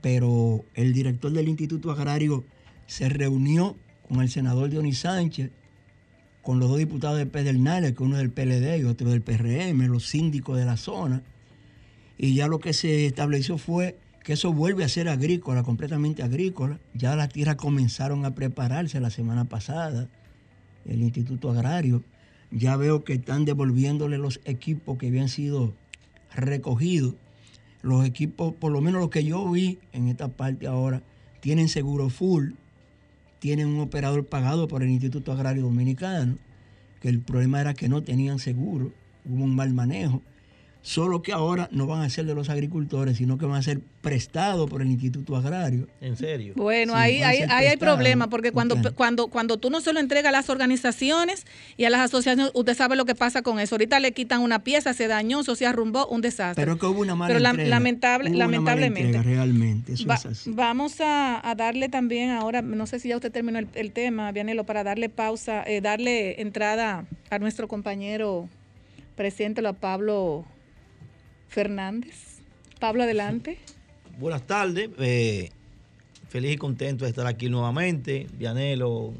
pero 0.00 0.64
el 0.74 0.92
director 0.92 1.32
del 1.32 1.48
Instituto 1.48 1.90
Agrario 1.90 2.44
se 2.86 3.08
reunió 3.08 3.76
con 4.08 4.20
el 4.20 4.28
senador 4.28 4.68
Dionis 4.68 4.98
Sánchez, 4.98 5.50
con 6.42 6.58
los 6.58 6.68
dos 6.68 6.78
diputados 6.78 7.18
de 7.18 7.26
Pedernales, 7.26 7.92
que 7.92 8.02
uno 8.02 8.16
es 8.16 8.22
del 8.22 8.32
PLD 8.32 8.80
y 8.80 8.84
otro 8.84 9.10
del 9.10 9.22
PRM, 9.22 9.86
los 9.86 10.06
síndicos 10.06 10.58
de 10.58 10.64
la 10.64 10.76
zona, 10.76 11.22
y 12.18 12.34
ya 12.34 12.48
lo 12.48 12.58
que 12.58 12.72
se 12.72 13.06
estableció 13.06 13.58
fue 13.58 13.98
que 14.22 14.34
eso 14.34 14.52
vuelve 14.52 14.84
a 14.84 14.88
ser 14.88 15.08
agrícola, 15.08 15.62
completamente 15.62 16.22
agrícola. 16.22 16.78
Ya 16.94 17.16
las 17.16 17.28
tierras 17.28 17.56
comenzaron 17.56 18.24
a 18.24 18.34
prepararse 18.34 19.00
la 19.00 19.10
semana 19.10 19.46
pasada, 19.46 20.08
el 20.86 21.02
Instituto 21.02 21.50
Agrario. 21.50 22.02
Ya 22.50 22.76
veo 22.76 23.04
que 23.04 23.14
están 23.14 23.44
devolviéndole 23.44 24.18
los 24.18 24.40
equipos 24.44 24.98
que 24.98 25.08
habían 25.08 25.28
sido 25.28 25.74
recogidos. 26.34 27.14
Los 27.82 28.04
equipos, 28.04 28.54
por 28.54 28.72
lo 28.72 28.80
menos 28.80 29.00
los 29.00 29.10
que 29.10 29.24
yo 29.24 29.50
vi 29.50 29.78
en 29.92 30.08
esta 30.08 30.28
parte 30.28 30.66
ahora, 30.66 31.02
tienen 31.40 31.68
seguro 31.68 32.08
full, 32.08 32.52
tienen 33.40 33.66
un 33.66 33.80
operador 33.80 34.26
pagado 34.26 34.68
por 34.68 34.82
el 34.82 34.90
Instituto 34.90 35.32
Agrario 35.32 35.64
Dominicano, 35.64 36.38
que 37.00 37.08
el 37.08 37.20
problema 37.20 37.60
era 37.60 37.74
que 37.74 37.88
no 37.88 38.02
tenían 38.02 38.38
seguro, 38.38 38.92
hubo 39.24 39.42
un 39.42 39.56
mal 39.56 39.74
manejo. 39.74 40.22
Solo 40.84 41.22
que 41.22 41.32
ahora 41.32 41.68
no 41.70 41.86
van 41.86 42.02
a 42.02 42.10
ser 42.10 42.26
de 42.26 42.34
los 42.34 42.50
agricultores, 42.50 43.16
sino 43.16 43.38
que 43.38 43.46
van 43.46 43.56
a 43.56 43.62
ser 43.62 43.80
prestados 44.00 44.68
por 44.68 44.82
el 44.82 44.88
Instituto 44.88 45.36
Agrario. 45.36 45.86
En 46.00 46.16
serio. 46.16 46.54
Bueno, 46.56 46.94
Sí, 46.94 46.98
ahí, 46.98 47.22
ahí, 47.22 47.38
ahí 47.48 47.66
hay 47.68 47.76
problema, 47.76 48.28
porque 48.28 48.50
cuando, 48.50 48.74
claro. 48.74 48.96
cuando, 48.96 49.28
cuando 49.28 49.58
tú 49.58 49.70
no 49.70 49.80
se 49.80 49.92
lo 49.92 50.00
entregas 50.00 50.30
a 50.30 50.32
las 50.32 50.50
organizaciones 50.50 51.46
y 51.76 51.84
a 51.84 51.90
las 51.90 52.00
asociaciones, 52.00 52.50
usted 52.54 52.74
sabe 52.76 52.96
lo 52.96 53.04
que 53.04 53.14
pasa 53.14 53.42
con 53.42 53.60
eso. 53.60 53.76
Ahorita 53.76 54.00
le 54.00 54.10
quitan 54.10 54.40
una 54.40 54.64
pieza, 54.64 54.92
se 54.92 55.06
dañó, 55.06 55.40
eso 55.42 55.54
se 55.54 55.66
arrumbó, 55.66 56.08
un 56.08 56.20
desastre. 56.20 56.64
Pero 56.64 56.76
que 56.78 56.86
hubo 56.86 57.00
una 57.00 57.14
mala 57.14 57.28
Pero 57.28 57.38
la- 57.38 57.50
entrega. 57.50 57.70
lamentable- 57.70 58.30
Hubo 58.30 58.36
una 58.36 58.46
mala 58.46 58.52
lamentablemente. 58.56 59.16
entrega, 59.18 59.22
realmente, 59.22 59.92
eso 59.92 60.06
Va- 60.08 60.16
es 60.16 60.26
así. 60.26 60.50
vamos 60.52 61.00
a, 61.00 61.48
a 61.48 61.54
darle 61.54 61.90
también 61.90 62.30
ahora, 62.30 62.60
no 62.60 62.86
sé 62.88 62.98
si 62.98 63.08
ya 63.08 63.14
usted 63.16 63.30
terminó 63.30 63.60
el, 63.60 63.68
el 63.74 63.92
tema, 63.92 64.32
Vianelo, 64.32 64.64
para 64.64 64.82
darle 64.82 65.08
pausa, 65.08 65.62
eh, 65.64 65.80
darle 65.80 66.40
entrada 66.42 67.04
a 67.30 67.38
nuestro 67.38 67.68
compañero, 67.68 68.48
presidente 69.14 69.64
a 69.64 69.72
Pablo 69.74 70.44
Fernández. 71.52 72.38
Pablo, 72.80 73.02
adelante. 73.04 73.58
Buenas 74.18 74.46
tardes. 74.46 74.90
eh, 74.98 75.50
feliz 76.28 76.52
y 76.54 76.56
contento 76.56 77.04
de 77.04 77.10
estar 77.10 77.26
aquí 77.26 77.48
nuevamente. 77.48 78.26
Vianelo, 78.38 79.12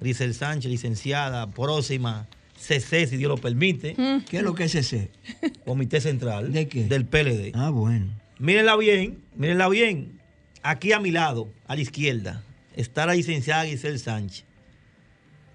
Grisel 0.00 0.34
Sánchez, 0.34 0.70
licenciada, 0.70 1.48
próxima, 1.50 2.26
CC, 2.56 3.06
si 3.06 3.16
Dios 3.16 3.28
lo 3.28 3.36
permite. 3.36 3.94
¿Qué 4.28 4.38
es 4.38 4.42
lo 4.42 4.54
que 4.54 4.64
es 4.64 4.74
ese? 4.74 5.10
Comité 5.66 6.00
Central 6.00 6.52
¿De 6.52 6.68
qué? 6.68 6.84
del 6.84 7.04
PLD. 7.04 7.52
Ah, 7.54 7.70
bueno. 7.70 8.06
Mírenla 8.38 8.76
bien, 8.76 9.18
mírenla 9.36 9.68
bien. 9.68 10.20
Aquí 10.62 10.92
a 10.92 11.00
mi 11.00 11.10
lado, 11.10 11.48
a 11.66 11.74
la 11.74 11.80
izquierda, 11.80 12.42
está 12.76 13.04
la 13.06 13.14
licenciada 13.14 13.64
Giselle 13.64 13.98
Sánchez. 13.98 14.44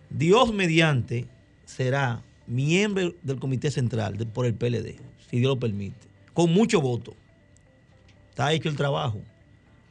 Dios 0.09 0.53
mediante 0.53 1.27
será 1.65 2.21
miembro 2.45 3.13
del 3.23 3.39
Comité 3.39 3.71
Central 3.71 4.17
de- 4.17 4.25
por 4.25 4.45
el 4.45 4.53
PLD, 4.53 4.95
si 5.33 5.39
Dios 5.39 5.49
lo 5.49 5.59
permite, 5.59 5.95
con 6.35 6.53
mucho 6.53 6.79
voto. 6.79 7.15
Está 8.29 8.53
hecho 8.53 8.69
el 8.69 8.75
trabajo. 8.75 9.19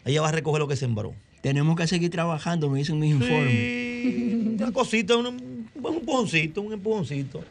Ella 0.05 0.21
va 0.21 0.29
a 0.29 0.33
recoger 0.33 0.61
lo 0.61 0.69
que 0.69 0.77
sembró. 0.77 1.15
Tenemos 1.41 1.77
que 1.77 1.89
seguir 1.89 2.11
trabajando, 2.11 2.71
me 2.71 2.79
dicen 2.79 3.01
mis 3.01 3.11
informes. 3.11 3.51
Sí, 3.51 4.55
una 4.57 4.71
cosita, 4.71 5.17
un, 5.17 5.27
un 5.27 5.95
empujoncito, 5.97 6.63
un 6.63 6.73
empujoncito. 6.73 7.43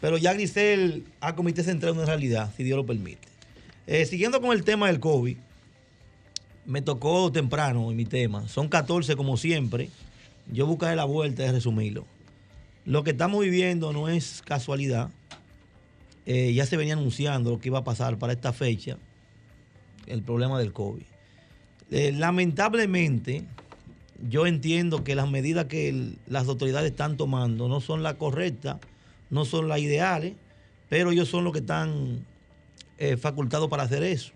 Pero 0.00 0.18
ya 0.18 0.34
Grisel 0.34 1.02
al 1.18 1.34
Comité 1.34 1.64
Central 1.64 1.94
una 1.94 2.04
realidad, 2.04 2.52
si 2.56 2.62
Dios 2.62 2.76
lo 2.76 2.86
permite. 2.86 3.26
Eh, 3.88 4.06
siguiendo 4.06 4.40
con 4.40 4.52
el 4.52 4.62
tema 4.62 4.86
del 4.86 5.00
COVID, 5.00 5.36
me 6.64 6.80
tocó 6.80 7.32
temprano 7.32 7.90
en 7.90 7.96
mi 7.96 8.04
tema. 8.04 8.46
Son 8.46 8.68
14 8.68 9.16
como 9.16 9.36
siempre. 9.36 9.90
Yo 10.52 10.64
buscaré 10.68 10.94
la 10.94 11.06
vuelta 11.06 11.42
de 11.42 11.50
resumirlo. 11.50 12.06
Lo 12.84 13.02
que 13.02 13.10
estamos 13.10 13.42
viviendo 13.42 13.92
no 13.92 14.08
es 14.08 14.42
casualidad. 14.44 15.10
Eh, 16.26 16.52
ya 16.54 16.66
se 16.66 16.76
venía 16.76 16.94
anunciando 16.94 17.50
lo 17.50 17.58
que 17.58 17.68
iba 17.68 17.80
a 17.80 17.84
pasar 17.84 18.18
para 18.18 18.32
esta 18.32 18.52
fecha, 18.52 18.96
el 20.06 20.22
problema 20.22 20.58
del 20.58 20.72
COVID. 20.72 21.02
Eh, 21.90 22.12
lamentablemente, 22.12 23.44
yo 24.28 24.46
entiendo 24.46 25.04
que 25.04 25.14
las 25.14 25.28
medidas 25.28 25.66
que 25.66 26.14
las 26.26 26.48
autoridades 26.48 26.90
están 26.90 27.16
tomando 27.16 27.68
no 27.68 27.80
son 27.80 28.02
las 28.02 28.14
correctas, 28.14 28.78
no 29.30 29.44
son 29.44 29.68
las 29.68 29.80
ideales, 29.80 30.34
pero 30.88 31.10
ellos 31.10 31.28
son 31.28 31.44
los 31.44 31.52
que 31.52 31.58
están 31.58 32.24
eh, 32.98 33.16
facultados 33.16 33.68
para 33.68 33.82
hacer 33.82 34.02
eso. 34.02 34.32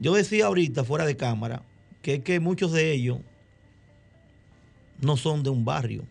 Yo 0.00 0.14
decía 0.14 0.46
ahorita, 0.46 0.84
fuera 0.84 1.06
de 1.06 1.16
cámara, 1.16 1.62
que 2.02 2.14
es 2.14 2.24
que 2.24 2.40
muchos 2.40 2.72
de 2.72 2.92
ellos 2.92 3.18
no 5.00 5.16
son 5.16 5.42
de 5.42 5.50
un 5.50 5.64
barrio, 5.64 6.04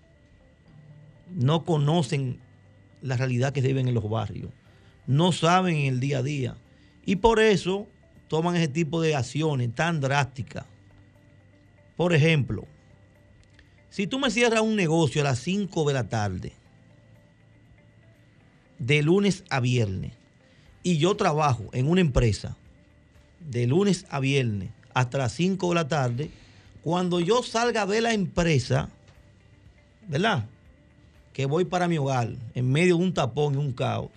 no 1.36 1.66
conocen 1.66 2.40
la 3.02 3.18
realidad 3.18 3.54
que 3.54 3.62
se 3.62 3.68
vive 3.68 3.82
en 3.82 3.94
los 3.94 4.10
barrios, 4.10 4.52
no 5.08 5.32
saben 5.32 5.78
en 5.78 5.86
el 5.86 6.00
día 6.00 6.20
a 6.20 6.24
día, 6.24 6.58
y 7.06 7.16
por 7.16 7.40
eso 7.40 7.88
toman 8.28 8.58
ese 8.58 8.68
tipo 8.68 9.02
de 9.02 9.16
acciones 9.16 9.74
tan 9.74 10.02
drásticas. 10.02 10.66
Por 11.96 12.14
ejemplo, 12.14 12.68
si 13.90 14.06
tú 14.06 14.20
me 14.20 14.30
cierras 14.30 14.62
un 14.62 14.76
negocio 14.76 15.22
a 15.22 15.24
las 15.24 15.40
5 15.40 15.88
de 15.88 15.94
la 15.94 16.10
tarde, 16.10 16.54
de 18.78 19.02
lunes 19.02 19.44
a 19.50 19.60
viernes, 19.60 20.12
y 20.84 20.98
yo 20.98 21.16
trabajo 21.16 21.70
en 21.74 21.90
una 21.90 22.02
empresa 22.02 22.56
de 23.40 23.66
lunes 23.66 24.06
a 24.10 24.20
viernes 24.20 24.70
hasta 24.94 25.18
las 25.18 25.32
5 25.34 25.70
de 25.70 25.76
la 25.76 25.88
tarde, 25.88 26.32
cuando 26.84 27.20
yo 27.20 27.44
salga 27.44 27.86
de 27.86 28.02
la 28.02 28.14
empresa, 28.14 28.90
¿verdad? 30.08 30.46
Que 31.34 31.46
voy 31.46 31.66
para 31.66 31.88
mi 31.88 31.98
hogar 31.98 32.36
en 32.54 32.72
medio 32.72 32.98
de 32.98 33.04
un 33.04 33.14
tapón 33.14 33.56
y 33.56 33.58
un 33.58 33.74
caos 33.74 34.12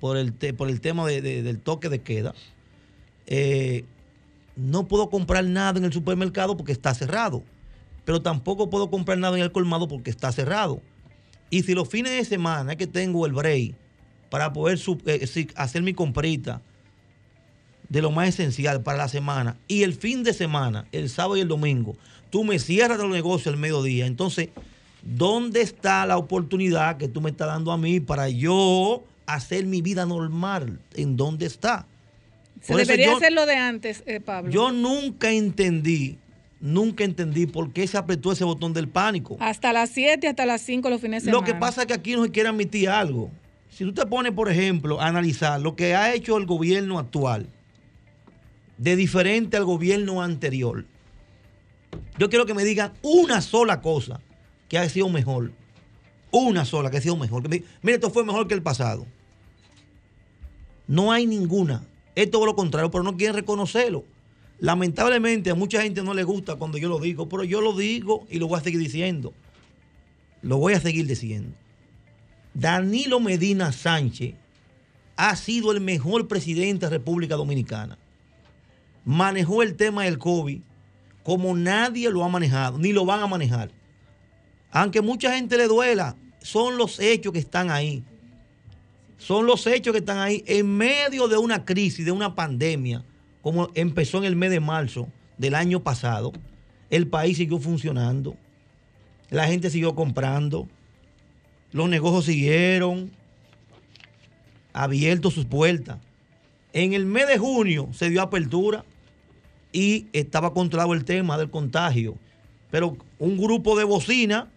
por 0.00 0.16
el, 0.16 0.32
te- 0.32 0.54
por 0.54 0.68
el 0.68 0.80
tema 0.80 1.06
de- 1.06 1.20
de- 1.22 1.42
del 1.42 1.58
toque 1.60 1.88
de 1.88 2.00
queda, 2.00 2.34
eh, 3.26 3.84
no 4.56 4.88
puedo 4.88 5.10
comprar 5.10 5.44
nada 5.44 5.78
en 5.78 5.84
el 5.84 5.92
supermercado 5.92 6.56
porque 6.56 6.72
está 6.72 6.92
cerrado, 6.94 7.42
pero 8.04 8.20
tampoco 8.22 8.70
puedo 8.70 8.90
comprar 8.90 9.18
nada 9.18 9.36
en 9.36 9.42
el 9.42 9.52
colmado 9.52 9.86
porque 9.88 10.10
está 10.10 10.32
cerrado. 10.32 10.82
Y 11.50 11.62
si 11.62 11.74
los 11.74 11.88
fines 11.88 12.12
de 12.12 12.24
semana 12.24 12.76
que 12.76 12.86
tengo 12.86 13.26
el 13.26 13.32
break 13.32 13.74
para 14.30 14.52
poder 14.52 14.78
su- 14.78 15.00
eh, 15.06 15.26
si- 15.26 15.48
hacer 15.54 15.82
mi 15.82 15.94
comprita 15.94 16.62
de 17.88 18.02
lo 18.02 18.10
más 18.10 18.28
esencial 18.28 18.82
para 18.82 18.98
la 18.98 19.08
semana 19.08 19.56
y 19.66 19.82
el 19.82 19.94
fin 19.94 20.22
de 20.22 20.32
semana, 20.32 20.86
el 20.92 21.08
sábado 21.08 21.36
y 21.36 21.40
el 21.40 21.48
domingo, 21.48 21.96
tú 22.30 22.44
me 22.44 22.58
cierras 22.58 22.98
los 22.98 23.10
negocios 23.10 23.52
al 23.52 23.58
mediodía. 23.60 24.06
Entonces, 24.06 24.50
¿dónde 25.02 25.60
está 25.62 26.06
la 26.06 26.16
oportunidad 26.16 26.96
que 26.98 27.08
tú 27.08 27.20
me 27.20 27.30
estás 27.30 27.48
dando 27.48 27.72
a 27.72 27.78
mí 27.78 27.98
para 27.98 28.28
yo 28.28 29.02
hacer 29.34 29.66
mi 29.66 29.82
vida 29.82 30.06
normal? 30.06 30.80
¿En 30.94 31.16
dónde 31.16 31.46
está? 31.46 31.86
Se 32.60 32.72
Por 32.72 32.80
debería 32.84 33.14
hacer 33.16 33.32
lo 33.32 33.46
de 33.46 33.56
antes, 33.56 34.02
eh, 34.06 34.20
Pablo. 34.20 34.50
Yo 34.50 34.70
nunca 34.70 35.30
entendí, 35.30 36.18
nunca 36.60 37.04
entendí 37.04 37.46
por 37.46 37.72
qué 37.72 37.86
se 37.86 37.96
apretó 37.96 38.32
ese 38.32 38.44
botón 38.44 38.72
del 38.74 38.88
pánico. 38.88 39.36
Hasta 39.40 39.72
las 39.72 39.90
7, 39.90 40.28
hasta 40.28 40.44
las 40.46 40.60
5 40.62 40.90
los 40.90 41.00
fines 41.00 41.24
de 41.24 41.30
Lo 41.30 41.38
semana. 41.38 41.54
que 41.54 41.58
pasa 41.58 41.82
es 41.82 41.86
que 41.86 41.94
aquí 41.94 42.14
no 42.14 42.24
se 42.24 42.30
quiere 42.30 42.48
admitir 42.50 42.88
algo. 42.90 43.30
Si 43.70 43.84
tú 43.84 43.94
te 43.94 44.04
pones, 44.04 44.32
por 44.32 44.50
ejemplo, 44.50 45.00
a 45.00 45.06
analizar 45.06 45.60
lo 45.60 45.74
que 45.76 45.94
ha 45.94 46.12
hecho 46.12 46.36
el 46.36 46.44
gobierno 46.44 46.98
actual, 46.98 47.46
de 48.76 48.96
diferente 48.96 49.56
al 49.56 49.64
gobierno 49.64 50.22
anterior, 50.22 50.84
yo 52.18 52.28
quiero 52.28 52.44
que 52.46 52.54
me 52.54 52.64
digan 52.64 52.92
una 53.02 53.40
sola 53.40 53.80
cosa 53.80 54.20
que 54.68 54.76
ha 54.78 54.88
sido 54.88 55.08
mejor. 55.08 55.52
Una 56.32 56.64
sola 56.64 56.90
que 56.90 56.98
ha 56.98 57.00
sido 57.00 57.16
mejor. 57.16 57.48
Mire, 57.48 57.64
esto 57.84 58.10
fue 58.10 58.24
mejor 58.24 58.46
que 58.46 58.54
el 58.54 58.62
pasado. 58.62 59.06
No 60.90 61.12
hay 61.12 61.24
ninguna. 61.24 61.84
Es 62.16 62.32
todo 62.32 62.46
lo 62.46 62.56
contrario, 62.56 62.90
pero 62.90 63.04
no 63.04 63.16
quieren 63.16 63.36
reconocerlo. 63.36 64.04
Lamentablemente 64.58 65.48
a 65.50 65.54
mucha 65.54 65.80
gente 65.82 66.02
no 66.02 66.14
le 66.14 66.24
gusta 66.24 66.56
cuando 66.56 66.78
yo 66.78 66.88
lo 66.88 66.98
digo, 66.98 67.28
pero 67.28 67.44
yo 67.44 67.60
lo 67.60 67.74
digo 67.74 68.26
y 68.28 68.40
lo 68.40 68.48
voy 68.48 68.58
a 68.58 68.64
seguir 68.64 68.80
diciendo. 68.80 69.32
Lo 70.42 70.58
voy 70.58 70.72
a 70.72 70.80
seguir 70.80 71.06
diciendo. 71.06 71.56
Danilo 72.54 73.20
Medina 73.20 73.70
Sánchez 73.70 74.34
ha 75.14 75.36
sido 75.36 75.70
el 75.70 75.80
mejor 75.80 76.26
presidente 76.26 76.86
de 76.86 76.90
República 76.90 77.36
Dominicana. 77.36 77.96
Manejó 79.04 79.62
el 79.62 79.76
tema 79.76 80.06
del 80.06 80.18
COVID 80.18 80.60
como 81.22 81.54
nadie 81.54 82.10
lo 82.10 82.24
ha 82.24 82.28
manejado, 82.28 82.78
ni 82.78 82.92
lo 82.92 83.04
van 83.04 83.20
a 83.20 83.28
manejar. 83.28 83.70
Aunque 84.72 85.02
mucha 85.02 85.36
gente 85.36 85.56
le 85.56 85.68
duela, 85.68 86.16
son 86.42 86.78
los 86.78 86.98
hechos 86.98 87.32
que 87.32 87.38
están 87.38 87.70
ahí. 87.70 88.02
Son 89.20 89.44
los 89.44 89.66
hechos 89.66 89.92
que 89.92 89.98
están 89.98 90.16
ahí 90.16 90.42
en 90.46 90.78
medio 90.78 91.28
de 91.28 91.36
una 91.36 91.66
crisis, 91.66 92.06
de 92.06 92.10
una 92.10 92.34
pandemia, 92.34 93.04
como 93.42 93.68
empezó 93.74 94.16
en 94.16 94.24
el 94.24 94.34
mes 94.34 94.50
de 94.50 94.60
marzo 94.60 95.08
del 95.36 95.54
año 95.54 95.82
pasado. 95.82 96.32
El 96.88 97.06
país 97.06 97.36
siguió 97.36 97.58
funcionando, 97.58 98.34
la 99.28 99.46
gente 99.46 99.68
siguió 99.68 99.94
comprando, 99.94 100.68
los 101.70 101.86
negocios 101.90 102.24
siguieron 102.24 103.10
abiertos 104.72 105.34
sus 105.34 105.44
puertas. 105.44 105.98
En 106.72 106.94
el 106.94 107.04
mes 107.04 107.28
de 107.28 107.36
junio 107.36 107.90
se 107.92 108.08
dio 108.08 108.22
apertura 108.22 108.86
y 109.70 110.06
estaba 110.14 110.54
controlado 110.54 110.94
el 110.94 111.04
tema 111.04 111.36
del 111.36 111.50
contagio. 111.50 112.16
Pero 112.70 112.96
un 113.18 113.36
grupo 113.36 113.76
de 113.76 113.84
bocina 113.84 114.48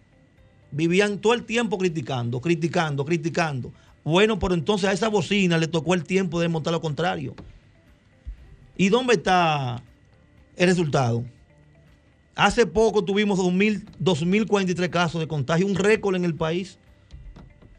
vivían 0.71 1.17
todo 1.19 1.33
el 1.33 1.43
tiempo 1.43 1.77
criticando, 1.77 2.39
criticando, 2.39 3.03
criticando. 3.03 3.73
Bueno, 4.03 4.37
pero 4.39 4.53
entonces 4.53 4.89
a 4.89 4.93
esa 4.93 5.07
bocina 5.07 5.57
le 5.57 5.67
tocó 5.67 5.93
el 5.93 6.03
tiempo 6.03 6.39
de 6.39 6.45
demostrar 6.45 6.73
lo 6.73 6.81
contrario. 6.81 7.35
¿Y 8.75 8.89
dónde 8.89 9.13
está 9.13 9.81
el 10.55 10.67
resultado? 10.67 11.23
Hace 12.35 12.65
poco 12.65 13.03
tuvimos 13.03 13.39
2.000 13.39 13.85
2.043 13.99 14.89
casos 14.89 15.21
de 15.21 15.27
contagio, 15.27 15.67
un 15.67 15.75
récord 15.75 16.15
en 16.15 16.25
el 16.25 16.35
país. 16.35 16.79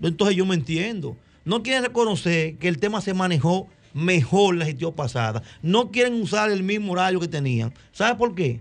Entonces 0.01 0.37
yo 0.37 0.47
me 0.47 0.55
entiendo. 0.55 1.17
No 1.45 1.63
quieren 1.63 1.85
reconocer 1.85 2.57
que 2.57 2.69
el 2.69 2.79
tema 2.79 3.01
se 3.01 3.13
manejó 3.13 3.69
mejor 3.93 4.57
la 4.57 4.65
gestión 4.65 4.93
pasada. 4.95 5.43
No 5.63 5.91
quieren 5.91 6.15
usar 6.21 6.51
el 6.51 6.63
mismo 6.63 6.93
horario 6.93 7.21
que 7.21 7.29
tenían. 7.29 7.75
¿Sabe 7.93 8.17
por 8.17 8.35
qué? 8.35 8.61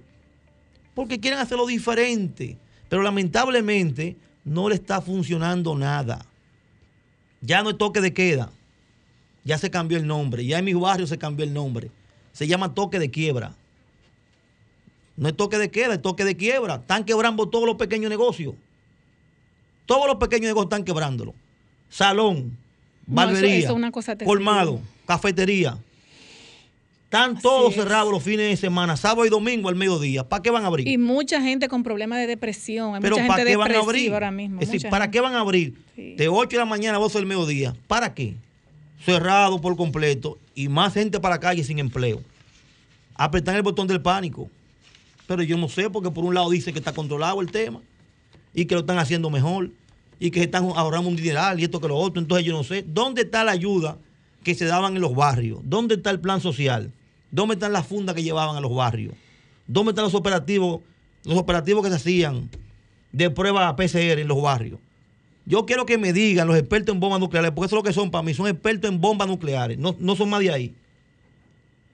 Porque 0.94 1.20
quieren 1.20 1.40
hacerlo 1.40 1.66
diferente. 1.66 2.58
Pero 2.90 3.04
lamentablemente 3.04 4.18
no 4.44 4.70
le 4.70 4.76
está 4.76 5.02
funcionando 5.02 5.76
nada. 5.76 6.26
Ya 7.46 7.62
no 7.62 7.72
es 7.72 7.78
toque 7.78 8.00
de 8.02 8.14
queda. 8.14 8.50
Ya 9.44 9.58
se 9.58 9.70
cambió 9.70 9.98
el 9.98 10.08
nombre. 10.08 10.46
Ya 10.46 10.60
en 10.60 10.66
mi 10.66 10.74
barrio 10.74 11.06
se 11.06 11.18
cambió 11.18 11.46
el 11.46 11.54
nombre. 11.54 11.92
Se 12.32 12.48
llama 12.48 12.74
toque 12.74 12.98
de 13.00 13.12
quiebra. 13.12 13.54
No 15.18 15.28
es 15.28 15.36
toque 15.36 15.58
de 15.58 15.70
queda, 15.70 15.94
es 15.96 16.02
toque 16.02 16.24
de 16.24 16.36
quiebra. 16.38 16.76
Están 16.76 17.04
quebrando 17.04 17.48
todos 17.50 17.66
los 17.68 17.76
pequeños 17.76 18.10
negocios. 18.10 18.56
Todos 19.86 20.08
los 20.08 20.16
pequeños 20.16 20.48
negocios 20.48 20.68
están 20.68 20.86
quebrándolo. 20.86 21.36
Salón, 21.90 22.58
No, 23.06 23.22
eso- 23.24 23.34
barbería, 23.34 23.58
eso 23.60 23.68
es 23.68 23.74
una 23.76 23.92
cosa 23.92 24.16
terrible. 24.16 24.28
colmado, 24.38 24.80
cafetería. 25.06 25.78
Están 27.14 27.40
todos 27.40 27.76
cerrados 27.76 28.12
los 28.12 28.24
fines 28.24 28.50
de 28.50 28.58
semana, 28.58 28.98
sábado 28.98 29.24
y 29.24 29.30
domingo 29.30 29.70
al 29.70 29.76
mediodía. 29.76 30.28
¿Para 30.28 30.42
qué 30.42 30.50
van 30.50 30.64
a 30.64 30.68
abrir? 30.68 30.88
Y 30.88 30.98
mucha 30.98 31.40
gente 31.44 31.68
con 31.68 31.84
problemas 31.84 32.18
de 32.18 32.26
depresión. 32.26 32.96
Hay 32.96 33.02
Pero 33.02 33.18
mucha 33.18 33.28
¿para 33.28 33.38
gente 33.38 33.52
qué 33.52 33.58
van 33.58 33.72
a 33.72 33.78
abrir? 33.78 34.14
ahora 34.14 34.32
mismo. 34.32 34.60
Es 34.60 34.72
decir, 34.72 34.90
¿para 34.90 35.06
gente. 35.06 35.16
qué 35.16 35.22
van 35.22 35.36
a 35.36 35.42
abrir? 35.42 35.76
De 35.96 36.28
8 36.28 36.50
de 36.50 36.58
la 36.58 36.66
mañana 36.66 36.98
a 36.98 37.00
12 37.00 37.20
del 37.20 37.28
mediodía. 37.28 37.76
¿Para 37.86 38.16
qué? 38.16 38.34
Cerrado 39.06 39.62
por 39.62 39.78
completo 39.78 40.40
y 40.56 40.70
más 40.70 40.96
gente 40.96 41.20
para 41.20 41.36
la 41.36 41.40
calle 41.40 41.64
sin 41.64 41.78
empleo. 41.78 42.20
Apretan 43.14 43.58
el 43.58 43.62
botón 43.62 43.86
del 43.86 44.02
pánico. 44.02 44.50
Pero 45.28 45.44
yo 45.44 45.56
no 45.56 45.70
sé, 45.70 45.92
porque 45.92 46.10
por 46.10 46.26
un 46.26 46.34
lado 46.34 46.50
dice 46.50 46.74
que 46.74 46.80
está 46.80 46.94
controlado 46.94 47.42
el 47.42 47.52
tema 47.52 47.80
y 48.56 48.66
que 48.66 48.74
lo 48.74 48.82
están 48.82 48.98
haciendo 48.98 49.30
mejor 49.30 49.70
y 50.20 50.32
que 50.32 50.40
se 50.40 50.46
están 50.46 50.64
ahorrando 50.76 51.10
un 51.10 51.16
dineral 51.16 51.60
y 51.60 51.66
esto 51.66 51.80
que 51.80 51.90
lo 51.90 51.96
otro. 51.96 52.20
Entonces 52.20 52.44
yo 52.44 52.54
no 52.54 52.64
sé. 52.64 52.84
¿Dónde 52.88 53.22
está 53.22 53.44
la 53.44 53.52
ayuda 53.52 54.00
que 54.44 54.56
se 54.56 54.66
daban 54.66 54.96
en 54.96 55.02
los 55.04 55.14
barrios? 55.14 55.60
¿Dónde 55.64 55.94
está 55.94 56.10
el 56.10 56.20
plan 56.20 56.42
social? 56.42 56.92
¿Dónde 57.34 57.56
están 57.56 57.74
las 57.74 57.88
fundas 57.88 58.14
que 58.14 58.22
llevaban 58.22 58.56
a 58.56 58.62
los 58.62 58.76
barrios? 58.76 59.16
¿Dónde 59.66 59.90
están 59.90 60.06
los 60.06 60.14
operativos, 60.14 60.82
los 61.26 61.36
operativos 61.36 61.84
que 61.84 61.90
se 61.90 61.96
hacían 61.96 62.48
de 63.12 63.32
prueba 63.32 63.76
PCR 63.76 64.20
en 64.20 64.28
los 64.28 64.40
barrios? 64.40 64.80
Yo 65.44 65.66
quiero 65.66 65.88
que 65.88 65.98
me 65.98 66.14
digan 66.14 66.48
los 66.48 66.56
expertos 66.56 66.94
en 66.94 67.00
bombas 67.00 67.20
nucleares, 67.20 67.50
porque 67.50 67.66
eso 67.66 67.76
es 67.76 67.80
lo 67.80 67.84
que 67.84 67.92
son 67.92 68.12
para 68.12 68.22
mí, 68.22 68.36
son 68.36 68.48
expertos 68.48 68.88
en 68.88 69.02
bombas 69.02 69.28
nucleares, 69.28 69.80
no, 69.80 69.96
no 70.00 70.16
son 70.16 70.30
más 70.30 70.42
de 70.42 70.52
ahí. 70.52 70.76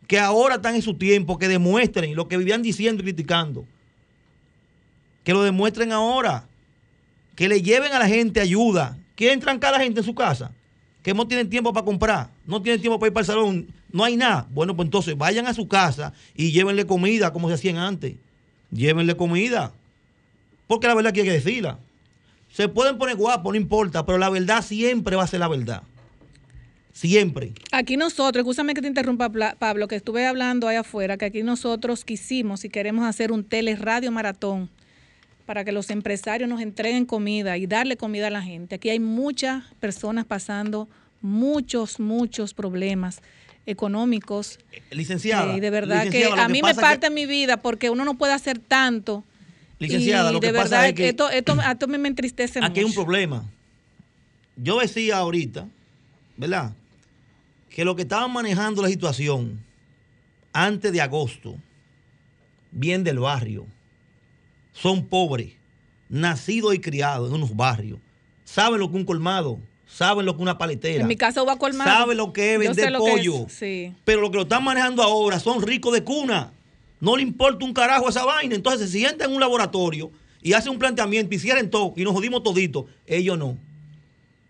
Que 0.07 0.19
ahora 0.19 0.55
están 0.55 0.75
en 0.75 0.81
su 0.81 0.95
tiempo, 0.95 1.37
que 1.37 1.47
demuestren 1.47 2.17
lo 2.17 2.27
que 2.27 2.35
vivían 2.35 2.61
diciendo 2.61 3.01
y 3.01 3.05
criticando. 3.05 3.65
Que 5.23 5.31
lo 5.31 5.41
demuestren 5.41 5.93
ahora. 5.93 6.49
Que 7.35 7.47
le 7.47 7.61
lleven 7.61 7.93
a 7.93 7.99
la 7.99 8.09
gente 8.09 8.41
ayuda. 8.41 8.97
Quieren 9.15 9.39
trancar 9.39 9.73
a 9.73 9.77
la 9.77 9.83
gente 9.85 10.01
en 10.01 10.05
su 10.05 10.15
casa. 10.15 10.51
Que 11.01 11.13
no 11.13 11.27
tienen 11.27 11.49
tiempo 11.49 11.71
para 11.71 11.85
comprar. 11.85 12.29
No 12.45 12.61
tienen 12.61 12.81
tiempo 12.81 12.99
para 12.99 13.07
ir 13.07 13.13
para 13.13 13.21
el 13.21 13.27
salón. 13.27 13.78
No 13.91 14.03
hay 14.03 14.15
nada. 14.15 14.47
Bueno, 14.51 14.75
pues 14.75 14.87
entonces 14.87 15.17
vayan 15.17 15.47
a 15.47 15.53
su 15.53 15.67
casa 15.67 16.13
y 16.35 16.51
llévenle 16.51 16.85
comida 16.85 17.33
como 17.33 17.47
se 17.47 17.55
hacían 17.55 17.77
antes. 17.77 18.15
Llévenle 18.71 19.15
comida. 19.15 19.73
Porque 20.67 20.87
la 20.87 20.93
verdad 20.93 21.13
hay 21.15 21.23
que 21.23 21.31
decirla. 21.31 21.79
Se 22.51 22.67
pueden 22.67 22.97
poner 22.97 23.15
guapos, 23.15 23.51
no 23.51 23.57
importa, 23.57 24.05
pero 24.05 24.17
la 24.17 24.29
verdad 24.29 24.63
siempre 24.63 25.15
va 25.15 25.23
a 25.23 25.27
ser 25.27 25.39
la 25.39 25.47
verdad. 25.47 25.83
Siempre. 26.93 27.53
Aquí 27.71 27.95
nosotros, 27.95 28.41
escúchame 28.41 28.73
que 28.73 28.81
te 28.81 28.87
interrumpa, 28.87 29.29
Pablo, 29.57 29.87
que 29.87 29.95
estuve 29.95 30.25
hablando 30.25 30.67
ahí 30.67 30.75
afuera, 30.75 31.17
que 31.17 31.25
aquí 31.25 31.43
nosotros 31.43 32.03
quisimos 32.03 32.65
y 32.65 32.69
queremos 32.69 33.05
hacer 33.05 33.31
un 33.31 33.43
teleradio 33.43 34.11
maratón 34.11 34.69
para 35.45 35.63
que 35.63 35.71
los 35.71 35.89
empresarios 35.89 36.49
nos 36.49 36.61
entreguen 36.61 37.05
comida 37.05 37.57
y 37.57 37.65
darle 37.67 37.97
comida 37.97 38.27
a 38.27 38.31
la 38.31 38.41
gente. 38.41 38.75
Aquí 38.75 38.89
hay 38.89 38.99
muchas 38.99 39.63
personas 39.79 40.25
pasando 40.25 40.89
muchos, 41.21 41.99
muchos 41.99 42.53
problemas 42.53 43.21
económicos. 43.69 44.59
Licenciada. 44.91 45.53
Eh, 45.53 45.57
y 45.57 45.59
de 45.59 45.69
verdad 45.69 46.03
que 46.03 46.09
licenciada, 46.09 46.45
a 46.45 46.47
mí 46.49 46.61
me 46.61 46.73
parte 46.75 47.07
que- 47.07 47.13
mi 47.13 47.25
vida 47.25 47.57
porque 47.61 47.89
uno 47.89 48.05
no 48.05 48.17
puede 48.17 48.33
hacer 48.33 48.59
tanto. 48.59 49.23
Licenciada, 49.79 50.29
y 50.31 50.33
lo 50.33 50.39
que 50.39 50.47
de 50.47 50.53
pasa 50.59 50.69
verdad 50.69 50.87
es 50.89 50.93
que- 50.95 51.09
esto, 51.09 51.29
esto, 51.29 51.57
esto 51.71 51.87
me 51.87 51.97
me 51.97 52.07
entristece 52.09 52.59
Aquí 52.61 52.79
hay 52.79 52.85
un 52.85 52.93
problema. 52.93 53.45
Yo 54.57 54.79
decía 54.79 55.17
ahorita, 55.17 55.67
¿verdad? 56.35 56.73
Que 57.69 57.85
lo 57.85 57.95
que 57.95 58.01
estaban 58.01 58.31
manejando 58.33 58.81
la 58.81 58.89
situación 58.89 59.59
antes 60.51 60.91
de 60.91 60.99
agosto, 61.01 61.55
bien 62.71 63.03
del 63.03 63.19
barrio, 63.19 63.65
son 64.73 65.05
pobres, 65.05 65.53
nacidos 66.09 66.73
y 66.75 66.79
criados 66.79 67.29
en 67.29 67.35
unos 67.35 67.55
barrios. 67.55 67.99
Saben 68.43 68.79
lo 68.79 68.89
que 68.89 68.97
un 68.97 69.05
colmado, 69.05 69.59
saben 69.91 70.25
lo 70.25 70.33
que 70.33 70.37
es 70.37 70.41
una 70.41 70.57
paletera. 70.57 71.01
En 71.01 71.07
mi 71.07 71.15
casa 71.15 71.43
hubo 71.43 71.57
colmado. 71.57 71.89
Saben 71.89 72.17
lo 72.17 72.31
que 72.31 72.53
es 72.53 72.59
vender 72.59 72.91
lo 72.91 73.03
que 73.03 73.11
pollo. 73.11 73.45
es, 73.47 73.53
sí. 73.53 73.93
Pero 74.05 74.21
lo 74.21 74.31
que 74.31 74.37
lo 74.37 74.43
están 74.43 74.63
manejando 74.63 75.03
ahora 75.03 75.39
son 75.39 75.61
ricos 75.61 75.93
de 75.93 76.03
cuna. 76.03 76.53
No 76.99 77.17
le 77.17 77.23
importa 77.23 77.65
un 77.65 77.73
carajo 77.73 78.09
esa 78.09 78.25
vaina. 78.25 78.55
Entonces 78.55 78.89
se 78.89 78.97
sientan 78.97 79.29
en 79.29 79.35
un 79.35 79.41
laboratorio 79.41 80.11
y 80.41 80.53
hacen 80.53 80.71
un 80.71 80.79
planteamiento 80.79 81.33
y 81.35 81.39
cierren 81.39 81.69
todo 81.69 81.93
y 81.95 82.03
nos 82.03 82.13
jodimos 82.13 82.43
todito. 82.43 82.87
Ellos 83.07 83.37
no. 83.37 83.57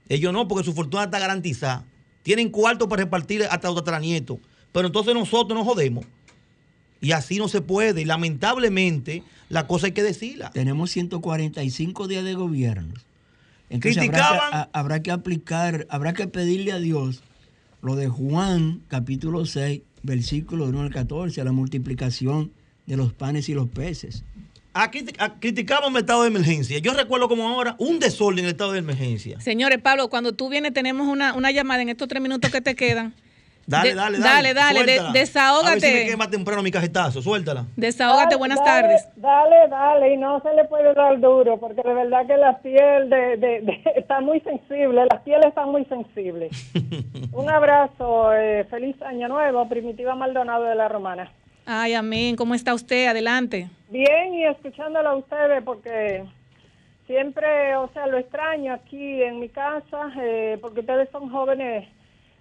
Ellos 0.07 0.33
no, 0.33 0.47
porque 0.47 0.65
su 0.65 0.73
fortuna 0.73 1.05
está 1.05 1.19
garantizada. 1.19 1.85
Tienen 2.23 2.49
cuarto 2.49 2.89
para 2.89 3.03
repartir 3.03 3.43
hasta 3.43 3.67
los 3.67 3.77
tataranietos. 3.77 4.39
Pero 4.71 4.87
entonces 4.87 5.13
nosotros 5.13 5.57
nos 5.57 5.67
jodemos. 5.67 6.05
Y 7.01 7.11
así 7.13 7.37
no 7.37 7.47
se 7.47 7.61
puede. 7.61 8.01
Y 8.01 8.05
lamentablemente, 8.05 9.23
la 9.47 9.67
cosa 9.67 9.87
hay 9.87 9.93
que 9.93 10.03
decirla. 10.03 10.51
Tenemos 10.51 10.91
145 10.91 12.07
días 12.07 12.23
de 12.23 12.33
gobierno. 12.33 12.93
Entonces 13.69 13.97
habrá 13.97 14.11
que, 14.11 14.23
Criticaban- 14.23 14.53
a- 14.53 14.69
habrá 14.73 15.01
que 15.03 15.11
aplicar, 15.11 15.87
habrá 15.89 16.13
que 16.13 16.27
pedirle 16.27 16.71
a 16.71 16.79
Dios 16.79 17.21
lo 17.81 17.95
de 17.95 18.07
Juan 18.07 18.81
capítulo 18.87 19.45
6 19.45 19.81
versículo 20.03 20.65
1 20.65 20.81
al 20.81 20.89
14, 20.91 21.41
a 21.41 21.43
la 21.43 21.51
multiplicación 21.51 22.51
de 22.85 22.97
los 22.97 23.13
panes 23.13 23.49
y 23.49 23.53
los 23.53 23.69
peces. 23.69 24.23
Aquí 24.73 25.03
criticamos 25.39 25.89
el 25.91 25.97
estado 25.97 26.21
de 26.23 26.29
emergencia. 26.29 26.77
Yo 26.79 26.93
recuerdo 26.93 27.27
como 27.27 27.47
ahora 27.49 27.75
un 27.79 27.99
desorden 27.99 28.39
en 28.39 28.45
el 28.45 28.51
estado 28.51 28.71
de 28.73 28.79
emergencia. 28.79 29.39
Señores, 29.41 29.79
Pablo, 29.81 30.09
cuando 30.09 30.33
tú 30.33 30.47
vienes 30.49 30.73
tenemos 30.73 31.07
una, 31.07 31.33
una 31.33 31.51
llamada 31.51 31.81
en 31.81 31.89
estos 31.89 32.07
tres 32.07 32.21
minutos 32.21 32.49
que 32.51 32.61
te 32.61 32.75
quedan. 32.75 33.13
Dale, 33.69 33.93
dale, 33.93 34.17
dale. 34.17 34.53
Dale, 34.53 34.95
dale, 34.95 35.19
desahógate. 35.19 35.67
A 35.67 35.71
ver 35.71 35.81
si 35.81 35.93
me 35.93 36.05
quema 36.05 36.29
temprano 36.29 36.63
mi 36.63 36.71
cajetazo, 36.71 37.21
suéltala. 37.21 37.65
Desahógate, 37.75 38.35
buenas 38.35 38.63
tardes. 38.63 39.07
Dale, 39.15 39.67
dale, 39.69 40.13
y 40.13 40.17
no 40.17 40.41
se 40.41 40.51
le 40.55 40.65
puede 40.65 40.91
dar 40.95 41.19
duro, 41.19 41.59
porque 41.59 41.83
de 41.83 41.93
verdad 41.93 42.25
que 42.25 42.37
la 42.37 42.57
piel 42.57 43.09
de, 43.11 43.37
de, 43.37 43.81
está 43.95 44.21
muy 44.21 44.39
sensible, 44.41 45.05
la 45.05 45.23
piel 45.23 45.43
está 45.45 45.67
muy 45.67 45.85
sensible. 45.85 46.49
Un 47.31 47.47
abrazo, 47.47 48.33
eh, 48.33 48.65
feliz 48.71 48.99
año 49.03 49.27
nuevo, 49.27 49.69
Primitiva 49.69 50.15
Maldonado 50.15 50.63
de 50.63 50.73
la 50.73 50.87
Romana. 50.87 51.31
Ay, 51.67 51.93
amén, 51.93 52.35
¿cómo 52.35 52.55
está 52.55 52.73
usted? 52.73 53.05
Adelante. 53.05 53.69
Bien, 53.89 54.33
y 54.33 54.45
escuchándolo 54.45 55.09
a 55.09 55.15
ustedes, 55.15 55.61
porque 55.63 56.23
siempre, 57.05 57.75
o 57.75 57.87
sea, 57.93 58.07
lo 58.07 58.17
extraño 58.17 58.73
aquí 58.73 59.21
en 59.21 59.39
mi 59.39 59.49
casa, 59.49 60.11
eh, 60.19 60.57
porque 60.59 60.79
ustedes 60.79 61.07
son 61.11 61.29
jóvenes 61.29 61.87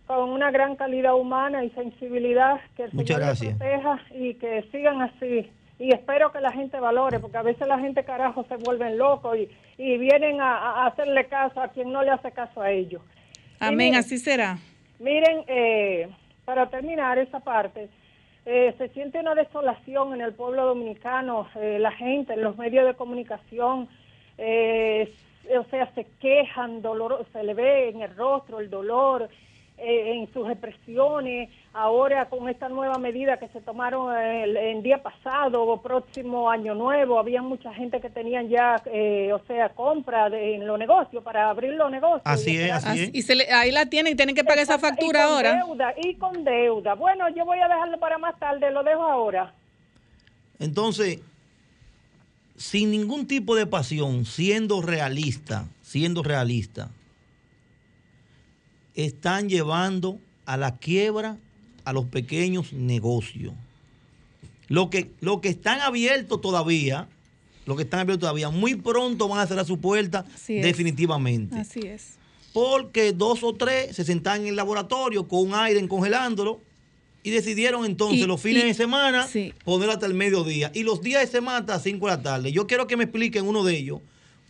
con 0.09 0.31
una 0.31 0.51
gran 0.51 0.75
calidad 0.75 1.15
humana 1.15 1.63
y 1.65 1.71
sensibilidad 1.71 2.59
que 2.77 2.85
el 2.85 2.93
Muchas 2.95 3.39
Señor 3.39 3.59
proteja 3.59 4.01
y 4.15 4.35
que 4.35 4.65
sigan 4.73 5.03
así. 5.03 5.51
Y 5.79 5.93
espero 5.93 6.33
que 6.33 6.41
la 6.41 6.51
gente 6.51 6.81
valore, 6.81 7.21
porque 7.21 7.37
a 7.37 7.43
veces 7.43 7.69
la 7.69 7.79
gente 7.79 8.03
carajo 8.05 8.45
se 8.49 8.57
vuelven 8.57 8.97
locos 8.97 9.37
y, 9.37 9.51
y 9.77 9.99
vienen 9.99 10.41
a, 10.41 10.87
hacerle 10.87 11.27
caso 11.27 11.61
a 11.61 11.69
quien 11.69 11.93
no 11.93 12.03
le 12.03 12.11
hace 12.11 12.33
caso 12.33 12.63
a 12.63 12.71
ellos. 12.71 13.03
Amén, 13.61 13.95
así 13.95 14.17
será. 14.17 14.57
Miren, 14.99 15.45
eh, 15.47 16.09
para 16.47 16.71
terminar 16.71 17.19
esa 17.19 17.41
parte, 17.41 17.91
eh, 18.47 18.75
se 18.79 18.89
siente 18.89 19.21
una 19.21 19.35
desolación 19.35 20.15
en 20.15 20.23
el 20.23 20.33
pueblo 20.33 20.65
dominicano, 20.65 21.47
eh, 21.55 21.77
la 21.79 21.93
gente, 21.93 22.33
en 22.33 22.43
los 22.43 22.57
medios 22.57 22.87
de 22.87 22.95
comunicación, 22.95 23.89
o 24.39 25.65
sea, 25.71 25.93
se 25.95 26.07
quejan, 26.19 26.81
dolor, 26.81 27.27
se 27.33 27.43
le 27.43 27.53
ve 27.53 27.91
en 27.91 28.01
el 28.01 28.17
rostro 28.17 28.61
el 28.61 28.71
dolor, 28.71 29.29
eh, 29.79 30.15
en 30.15 30.33
sus 30.33 30.49
expresiones, 30.51 31.51
ahora 31.73 32.29
con 32.29 32.49
esta 32.49 32.69
nueva 32.69 32.99
medida 32.99 33.39
que 33.39 33.49
se 33.49 33.61
tomaron 33.61 34.17
el, 34.17 34.57
el, 34.57 34.83
día 34.83 35.03
pasado 35.03 35.63
o 35.63 35.81
próximo 35.81 36.51
año 36.51 36.75
nuevo, 36.75 37.19
había 37.19 37.43
mucha 37.43 37.73
gente 37.73 38.01
que 38.01 38.11
tenían 38.11 38.49
ya, 38.49 38.83
eh, 38.87 39.33
o 39.33 39.41
sea, 39.47 39.69
compra 39.71 40.27
en 40.27 40.67
los 40.67 40.79
negocios, 40.79 41.23
para 41.23 41.49
abrir 41.51 41.75
los 41.75 41.91
negocios. 41.91 42.23
Así 42.25 42.57
es, 42.57 42.73
así 42.73 43.05
es. 43.05 43.11
Y 43.15 43.23
se 43.23 43.35
le, 43.35 43.51
ahí 43.53 43.71
la 43.71 43.87
tienen 43.87 44.15
y 44.15 44.17
tienen 44.17 44.35
que 44.35 44.45
pagar 44.45 44.65
esa 44.65 44.79
factura 44.79 45.21
y 45.21 45.25
con 45.25 45.33
ahora. 45.35 45.55
Deuda, 45.65 45.95
y 46.03 46.15
con 46.15 46.45
deuda. 46.45 46.95
Bueno, 46.95 47.29
yo 47.35 47.45
voy 47.45 47.59
a 47.61 47.69
dejarlo 47.69 47.99
para 47.99 48.19
más 48.19 48.39
tarde, 48.39 48.71
lo 48.71 48.83
dejo 48.83 49.03
ahora. 49.03 49.53
Entonces, 50.59 51.21
sin 52.57 52.91
ningún 52.91 53.27
tipo 53.27 53.55
de 53.55 53.67
pasión, 53.67 54.25
siendo 54.25 54.83
realista, 54.83 55.67
siendo 55.83 56.23
realista, 56.23 56.91
están 59.07 59.49
llevando 59.49 60.19
a 60.45 60.57
la 60.57 60.77
quiebra 60.77 61.39
a 61.85 61.93
los 61.93 62.07
pequeños 62.07 62.73
negocios. 62.73 63.55
Lo 64.67 64.91
que, 64.91 65.11
lo 65.21 65.41
que 65.41 65.49
están 65.49 65.81
abiertos 65.81 66.41
todavía, 66.41 67.09
lo 67.65 67.77
que 67.77 67.85
están 67.85 68.01
abiertos 68.01 68.21
todavía, 68.23 68.51
muy 68.51 68.75
pronto 68.75 69.29
van 69.29 69.41
a 69.41 69.47
cerrar 69.47 69.65
su 69.65 69.79
puerta 69.79 70.27
definitivamente. 70.47 71.57
Así 71.59 71.81
es. 71.81 72.15
Porque 72.53 73.13
dos 73.13 73.43
o 73.45 73.55
tres 73.55 73.95
se 73.95 74.05
sentan 74.05 74.43
en 74.43 74.49
el 74.49 74.57
laboratorio 74.57 75.29
con 75.29 75.49
un 75.49 75.55
aire 75.55 75.87
congelándolo 75.87 76.61
y 77.23 77.31
decidieron 77.31 77.85
entonces 77.85 78.27
los 78.27 78.41
fines 78.41 78.65
de 78.65 78.75
semana 78.75 79.29
ponerlo 79.65 79.93
hasta 79.93 80.07
el 80.07 80.15
mediodía 80.15 80.71
y 80.75 80.83
los 80.83 81.03
días 81.03 81.21
de 81.21 81.27
semana 81.29 81.59
hasta 81.59 81.75
las 81.75 81.83
5 81.83 82.07
de 82.07 82.17
la 82.17 82.23
tarde. 82.23 82.53
Yo 82.53 82.67
quiero 82.67 82.87
que 82.87 82.97
me 82.97 83.05
expliquen 83.05 83.47
uno 83.47 83.65
de 83.65 83.77
ellos 83.77 84.01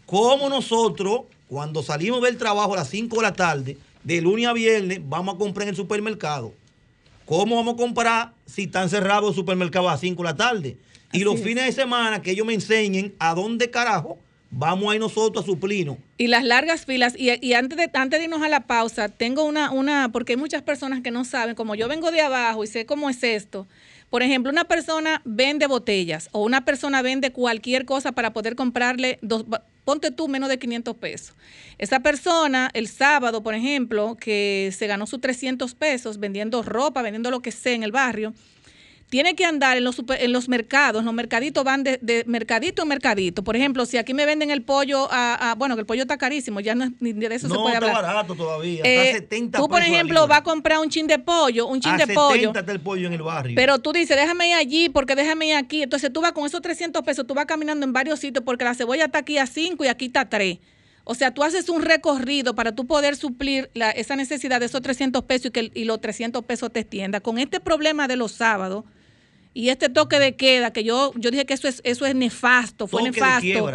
cómo 0.06 0.48
nosotros, 0.48 1.22
cuando 1.48 1.82
salimos 1.82 2.22
del 2.22 2.38
trabajo 2.38 2.74
a 2.74 2.78
las 2.78 2.88
5 2.88 3.16
de 3.16 3.22
la 3.22 3.32
tarde, 3.34 3.78
de 4.08 4.22
lunes 4.22 4.46
a 4.46 4.54
viernes 4.54 5.00
vamos 5.06 5.34
a 5.34 5.38
comprar 5.38 5.64
en 5.64 5.68
el 5.70 5.76
supermercado. 5.76 6.54
¿Cómo 7.26 7.56
vamos 7.56 7.74
a 7.74 7.76
comprar 7.76 8.32
si 8.46 8.62
están 8.62 8.88
cerrados 8.88 9.28
el 9.28 9.36
supermercado 9.36 9.86
a 9.86 9.92
las 9.92 10.00
5 10.00 10.22
de 10.22 10.28
la 10.28 10.36
tarde? 10.36 10.76
y 11.10 11.20
los 11.20 11.40
fines 11.40 11.64
de 11.64 11.72
semana 11.72 12.20
que 12.20 12.32
ellos 12.32 12.46
me 12.46 12.52
enseñen 12.52 13.14
a 13.18 13.34
dónde 13.34 13.70
carajo 13.70 14.18
vamos 14.50 14.90
a 14.90 14.94
ir 14.94 15.00
nosotros 15.00 15.44
a 15.44 15.46
suplirnos. 15.46 15.98
Y 16.16 16.28
las 16.28 16.44
largas 16.44 16.84
filas, 16.86 17.14
y, 17.16 17.52
antes, 17.52 17.78
de, 17.78 17.90
antes 17.94 18.18
de 18.18 18.24
irnos 18.24 18.42
a 18.42 18.48
la 18.48 18.66
pausa, 18.66 19.08
tengo 19.08 19.44
una, 19.44 19.70
una, 19.70 20.10
porque 20.10 20.32
hay 20.32 20.36
muchas 20.36 20.62
personas 20.62 21.00
que 21.00 21.10
no 21.10 21.24
saben, 21.24 21.54
como 21.54 21.74
yo 21.74 21.88
vengo 21.88 22.10
de 22.10 22.20
abajo 22.20 22.64
y 22.64 22.66
sé 22.66 22.86
cómo 22.86 23.10
es 23.10 23.22
esto. 23.22 23.66
Por 24.10 24.22
ejemplo, 24.22 24.50
una 24.50 24.64
persona 24.64 25.20
vende 25.24 25.66
botellas 25.66 26.30
o 26.32 26.42
una 26.42 26.64
persona 26.64 27.02
vende 27.02 27.30
cualquier 27.30 27.84
cosa 27.84 28.12
para 28.12 28.32
poder 28.32 28.56
comprarle 28.56 29.18
dos, 29.20 29.44
ponte 29.84 30.10
tú 30.10 30.28
menos 30.28 30.48
de 30.48 30.58
500 30.58 30.96
pesos. 30.96 31.36
Esa 31.76 32.00
persona, 32.00 32.70
el 32.72 32.88
sábado, 32.88 33.42
por 33.42 33.54
ejemplo, 33.54 34.16
que 34.18 34.72
se 34.76 34.86
ganó 34.86 35.06
sus 35.06 35.20
300 35.20 35.74
pesos 35.74 36.18
vendiendo 36.18 36.62
ropa, 36.62 37.02
vendiendo 37.02 37.30
lo 37.30 37.40
que 37.40 37.52
sea 37.52 37.74
en 37.74 37.82
el 37.82 37.92
barrio, 37.92 38.32
tiene 39.10 39.34
que 39.34 39.44
andar 39.44 39.76
en 39.76 39.84
los, 39.84 40.02
en 40.06 40.32
los 40.32 40.48
mercados, 40.48 41.02
los 41.02 41.14
mercaditos 41.14 41.64
van 41.64 41.82
de, 41.82 42.24
mercadito 42.26 42.82
en 42.82 42.88
mercadito. 42.88 43.42
Por 43.42 43.56
ejemplo, 43.56 43.86
si 43.86 43.96
aquí 43.96 44.12
me 44.12 44.26
venden 44.26 44.50
el 44.50 44.62
pollo, 44.62 45.08
a, 45.10 45.54
bueno, 45.56 45.76
que 45.76 45.80
el 45.80 45.86
pollo 45.86 46.02
está 46.02 46.18
carísimo, 46.18 46.60
ya 46.60 46.74
no, 46.74 46.92
ni 47.00 47.12
de 47.12 47.34
eso 47.34 47.48
se 47.48 47.54
puede 47.54 47.76
hablar. 47.76 47.92
No, 47.92 47.98
está 47.98 48.12
barato 48.12 48.34
todavía, 48.34 48.82
está 48.84 48.88
eh, 48.88 49.12
70 49.14 49.58
Tú, 49.58 49.68
por 49.68 49.82
ejemplo, 49.82 50.26
vas 50.26 50.38
a 50.40 50.42
comprar 50.42 50.78
un 50.78 50.90
chin 50.90 51.06
de 51.06 51.18
pollo, 51.18 51.66
un 51.66 51.80
chin 51.80 51.96
de 51.96 52.06
pollo. 52.08 52.52
está 52.54 52.72
el 52.72 52.80
pollo 52.80 53.06
en 53.06 53.14
el 53.14 53.22
barrio. 53.22 53.54
Pero 53.56 53.78
tú 53.78 53.92
dices, 53.92 54.16
déjame 54.16 54.50
ir 54.50 54.54
allí 54.54 54.88
porque 54.88 55.14
déjame 55.14 55.46
ir 55.46 55.54
aquí. 55.54 55.82
Entonces 55.82 56.12
tú 56.12 56.20
vas 56.20 56.32
con 56.32 56.44
esos 56.44 56.60
300 56.60 57.02
pesos, 57.02 57.26
tú 57.26 57.34
vas 57.34 57.46
caminando 57.46 57.86
en 57.86 57.92
varios 57.92 58.18
sitios 58.20 58.44
porque 58.44 58.64
la 58.64 58.74
cebolla 58.74 59.06
está 59.06 59.18
aquí 59.18 59.38
a 59.38 59.46
5 59.46 59.84
y 59.84 59.88
aquí 59.88 60.06
está 60.06 60.20
a 60.22 60.28
3. 60.28 60.58
O 61.04 61.14
sea, 61.14 61.32
tú 61.32 61.42
haces 61.42 61.70
un 61.70 61.80
recorrido 61.80 62.54
para 62.54 62.72
tú 62.72 62.86
poder 62.86 63.16
suplir 63.16 63.70
esa 63.96 64.14
necesidad 64.14 64.60
de 64.60 64.66
esos 64.66 64.82
300 64.82 65.24
pesos 65.24 65.46
y 65.46 65.50
que 65.50 65.70
y 65.72 65.84
los 65.84 66.02
300 66.02 66.44
pesos 66.44 66.70
te 66.70 66.80
extienda. 66.80 67.20
Con 67.20 67.38
este 67.38 67.60
problema 67.60 68.06
de 68.08 68.16
los 68.16 68.32
sábados, 68.32 68.84
y 69.58 69.70
este 69.70 69.88
toque 69.88 70.20
de 70.20 70.36
queda, 70.36 70.72
que 70.72 70.84
yo, 70.84 71.12
yo 71.16 71.32
dije 71.32 71.44
que 71.44 71.52
eso 71.52 71.66
es, 71.66 71.80
eso 71.82 72.06
es 72.06 72.14
nefasto, 72.14 72.86
fue 72.86 73.02
nefasto. 73.02 73.72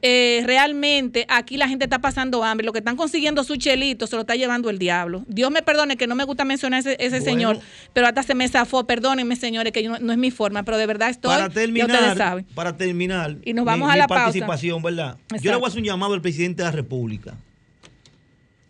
Eh, 0.00 0.44
realmente 0.46 1.26
aquí 1.28 1.56
la 1.56 1.66
gente 1.66 1.84
está 1.84 1.98
pasando 1.98 2.44
hambre. 2.44 2.64
Lo 2.64 2.72
que 2.72 2.78
están 2.78 2.94
consiguiendo 2.94 3.42
su 3.42 3.56
chelito 3.56 4.06
se 4.06 4.14
lo 4.14 4.20
está 4.20 4.36
llevando 4.36 4.70
el 4.70 4.78
diablo. 4.78 5.24
Dios 5.26 5.50
me 5.50 5.62
perdone 5.62 5.96
que 5.96 6.06
no 6.06 6.14
me 6.14 6.22
gusta 6.22 6.44
mencionar 6.44 6.78
ese, 6.78 6.96
ese 7.00 7.20
señor, 7.20 7.58
pero 7.92 8.06
hasta 8.06 8.22
se 8.22 8.36
me 8.36 8.48
zafó. 8.48 8.86
Perdónenme, 8.86 9.34
señores, 9.34 9.72
que 9.72 9.88
no, 9.88 10.12
es 10.12 10.18
mi 10.18 10.30
forma, 10.30 10.62
pero 10.62 10.78
de 10.78 10.86
verdad 10.86 11.10
estoy. 11.10 11.34
Para 11.34 11.48
terminar, 11.48 12.44
para 12.54 12.76
terminar, 12.76 13.36
y 13.42 13.52
nos 13.52 13.64
vamos 13.64 13.90
a 13.90 13.96
la 13.96 14.06
participación, 14.06 14.80
¿verdad? 14.80 15.18
Yo 15.42 15.50
le 15.50 15.56
voy 15.56 15.64
a 15.64 15.68
hacer 15.70 15.80
un 15.80 15.86
llamado 15.86 16.14
al 16.14 16.22
presidente 16.22 16.62
de 16.62 16.68
la 16.68 16.72
República. 16.72 17.34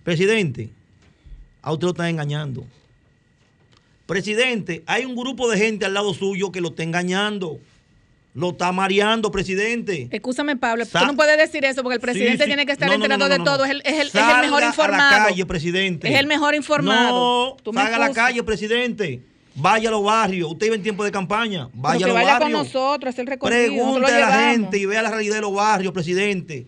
Presidente, 0.05 0.71
a 1.61 1.71
usted 1.71 1.85
lo 1.85 1.91
están 1.91 2.09
engañando. 2.09 2.67
Presidente, 4.07 4.85
hay 4.87 5.05
un 5.05 5.17
grupo 5.17 5.51
de 5.51 5.59
gente 5.59 5.85
al 5.85 5.95
lado 5.95 6.15
suyo 6.15 6.53
que 6.53 6.61
lo 6.61 6.69
está 6.69 6.85
engañando. 6.85 7.59
Lo 8.35 8.51
está 8.51 8.71
mareando, 8.71 9.31
presidente. 9.31 10.09
Escúchame, 10.11 10.57
Pablo. 10.57 10.85
Tú 10.85 11.07
no 11.07 11.17
puedes 11.17 11.39
decir 11.39 11.65
eso 11.65 11.83
porque 11.83 11.95
el 11.95 12.01
presidente 12.03 12.45
tiene 12.45 12.67
que 12.67 12.73
estar 12.73 12.93
enterado 12.93 13.31
de 13.31 13.39
todo. 13.39 13.65
Es 13.65 13.71
el, 13.71 13.83
es 13.83 14.15
el, 14.15 14.21
mejor 14.43 14.63
informado. 14.63 15.17
a 15.17 15.21
la 15.21 15.27
calle, 15.27 15.47
presidente. 15.47 16.13
Es 16.13 16.21
el 16.21 16.27
mejor 16.27 16.55
informado. 16.55 17.57
No, 17.65 17.73
salga 17.73 17.97
a 17.97 17.99
la 17.99 18.13
calle, 18.13 18.43
presidente. 18.43 19.23
Vaya 19.55 19.89
a 19.89 19.93
los 19.93 20.05
barrios. 20.05 20.53
Usted 20.53 20.67
iba 20.67 20.77
en 20.77 20.83
tiempo 20.83 21.03
de 21.03 21.11
campaña. 21.11 21.71
Vaya 21.73 22.05
a 22.05 22.09
los 22.09 22.15
vaya 22.15 22.33
barrios. 22.39 22.43
con 22.43 22.53
nosotros, 22.53 23.19
el 23.19 23.27
recorrido. 23.27 23.59
Pregunte 23.59 24.13
a 24.13 24.19
la 24.19 24.51
gente 24.51 24.79
y 24.79 24.85
vea 24.85 25.03
la 25.03 25.11
realidad 25.11 25.37
de 25.37 25.41
los 25.41 25.55
barrios, 25.55 25.95
presidente. 25.95 26.67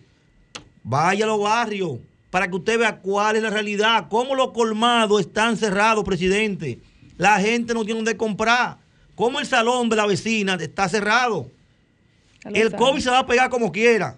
Vaya 0.81 1.25
a 1.25 1.27
los 1.27 1.39
barrios 1.39 1.99
para 2.31 2.47
que 2.49 2.55
usted 2.55 2.79
vea 2.79 2.97
cuál 2.97 3.35
es 3.35 3.43
la 3.43 3.51
realidad. 3.51 4.07
Cómo 4.09 4.33
los 4.33 4.53
colmados 4.53 5.21
están 5.21 5.55
cerrados, 5.55 6.03
presidente. 6.03 6.79
La 7.19 7.37
gente 7.41 7.73
no 7.73 7.83
tiene 7.83 7.97
dónde 7.97 8.15
comprar. 8.15 8.77
Como 9.13 9.41
el 9.41 9.45
salón 9.45 9.89
de 9.89 9.97
la 9.97 10.05
vecina 10.05 10.55
está 10.57 10.87
cerrado. 10.87 11.51
El 12.45 12.73
COVID 12.73 13.01
se 13.01 13.09
va 13.09 13.19
a 13.19 13.27
pegar 13.27 13.49
como 13.49 13.73
quiera. 13.73 14.15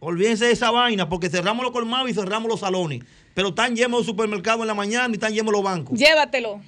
Olvídense 0.00 0.44
de 0.44 0.52
esa 0.52 0.70
vaina, 0.70 1.08
porque 1.08 1.30
cerramos 1.30 1.64
los 1.64 1.72
colmados 1.72 2.10
y 2.10 2.12
cerramos 2.12 2.46
los 2.46 2.60
salones. 2.60 3.02
Pero 3.32 3.48
están 3.48 3.74
llenos 3.74 4.00
los 4.00 4.06
supermercados 4.06 4.60
en 4.60 4.66
la 4.66 4.74
mañana 4.74 5.08
y 5.08 5.12
están 5.14 5.32
llenos 5.32 5.50
los 5.50 5.62
bancos. 5.62 5.98
Llévatelo. 5.98 6.60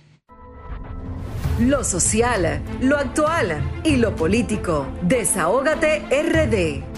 Lo 1.60 1.84
social, 1.84 2.62
lo 2.80 2.96
actual 2.96 3.60
y 3.84 3.96
lo 3.96 4.16
político. 4.16 4.86
Desahógate 5.02 5.98
RD. 6.08 6.97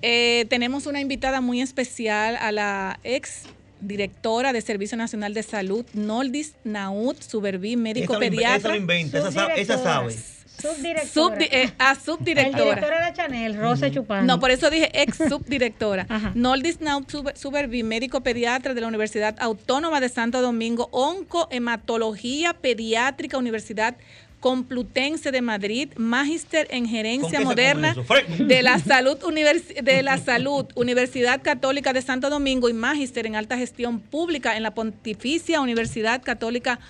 Eh, 0.03 0.47
tenemos 0.51 0.87
una 0.87 1.01
invitada 1.01 1.41
muy 1.41 1.61
especial 1.61 2.37
a 2.37 2.53
la 2.53 3.01
ex 3.03 3.43
directora 3.81 4.53
de 4.53 4.61
Servicio 4.61 4.97
Nacional 4.97 5.35
de 5.35 5.43
Salud, 5.43 5.85
Noldis 5.95 6.55
Naut 6.63 7.21
Suberví, 7.23 7.77
médico 7.77 8.17
pediatra. 8.21 8.57
esa 8.57 8.69
lo 8.69 8.77
inventa, 8.77 9.19
esa 9.19 9.33
sa- 9.33 9.55
esa 9.57 9.79
sabe. 9.79 10.17
Subdirectora. 10.63 11.37
Subdi- 11.39 11.49
eh, 11.51 11.73
a 11.79 11.95
subdirectora. 11.95 12.59
El 12.63 12.75
director 12.77 13.05
de 13.07 13.13
Chanel, 13.15 13.57
Rosa 13.57 13.91
Chupán. 13.91 14.27
No, 14.27 14.39
por 14.41 14.51
eso 14.51 14.71
dije 14.71 14.91
ex 14.95 15.17
subdirectora. 15.29 16.07
Noldis 16.35 16.81
Naut 16.81 17.13
médico 17.85 18.21
pediatra 18.23 18.73
de 18.75 18.81
la 18.81 18.87
Universidad 18.87 19.35
Autónoma 19.41 20.01
de 20.01 20.09
Santo 20.09 20.41
Domingo, 20.41 20.89
oncohematología 20.93 22.55
pediátrica, 22.55 23.39
Universidad 23.39 23.97
Complutense 24.41 25.31
de 25.31 25.41
Madrid, 25.41 25.91
magíster 25.97 26.67
en 26.71 26.83
¿Con 26.85 26.91
qué 26.91 26.97
gerencia 26.97 27.41
moderna 27.43 27.95
de 28.39 28.63
la 28.63 28.79
salud 28.81 29.17
univers- 29.23 29.83
de 29.83 30.03
la 30.03 30.19
salud 30.19 30.67
Universidad 30.75 31.41
Católica 31.43 31.93
de 31.93 32.03
Santo 32.03 32.29
Domingo 32.29 32.69
y 32.69 32.73
magíster 32.73 33.25
en 33.27 33.37
alta 33.37 33.57
gestión 33.57 34.01
pública 34.01 34.57
en 34.57 34.65
la 34.65 34.73
Pontificia 34.75 35.61
Universidad 35.61 36.23
Católica 36.23 36.81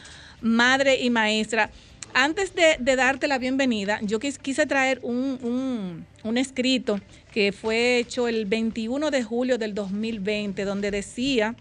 Madre 0.41 1.01
y 1.03 1.11
Maestra. 1.11 1.70
Antes 2.14 2.52
de, 2.54 2.76
darte 2.96 3.26
la 3.26 3.38
bienvenida, 3.38 3.98
yo 4.02 4.18
quis- 4.20 4.38
quise 4.38 4.66
traer 4.66 5.00
un 5.02 6.04
escrito 6.36 7.00
que 7.32 7.52
fue 7.52 7.98
hecho 7.98 8.28
el 8.28 8.44
21 8.44 9.10
de 9.10 9.22
julio 9.22 9.56
del 9.56 9.74
2020, 9.74 10.64
donde 10.64 10.90
decía, 10.90 11.54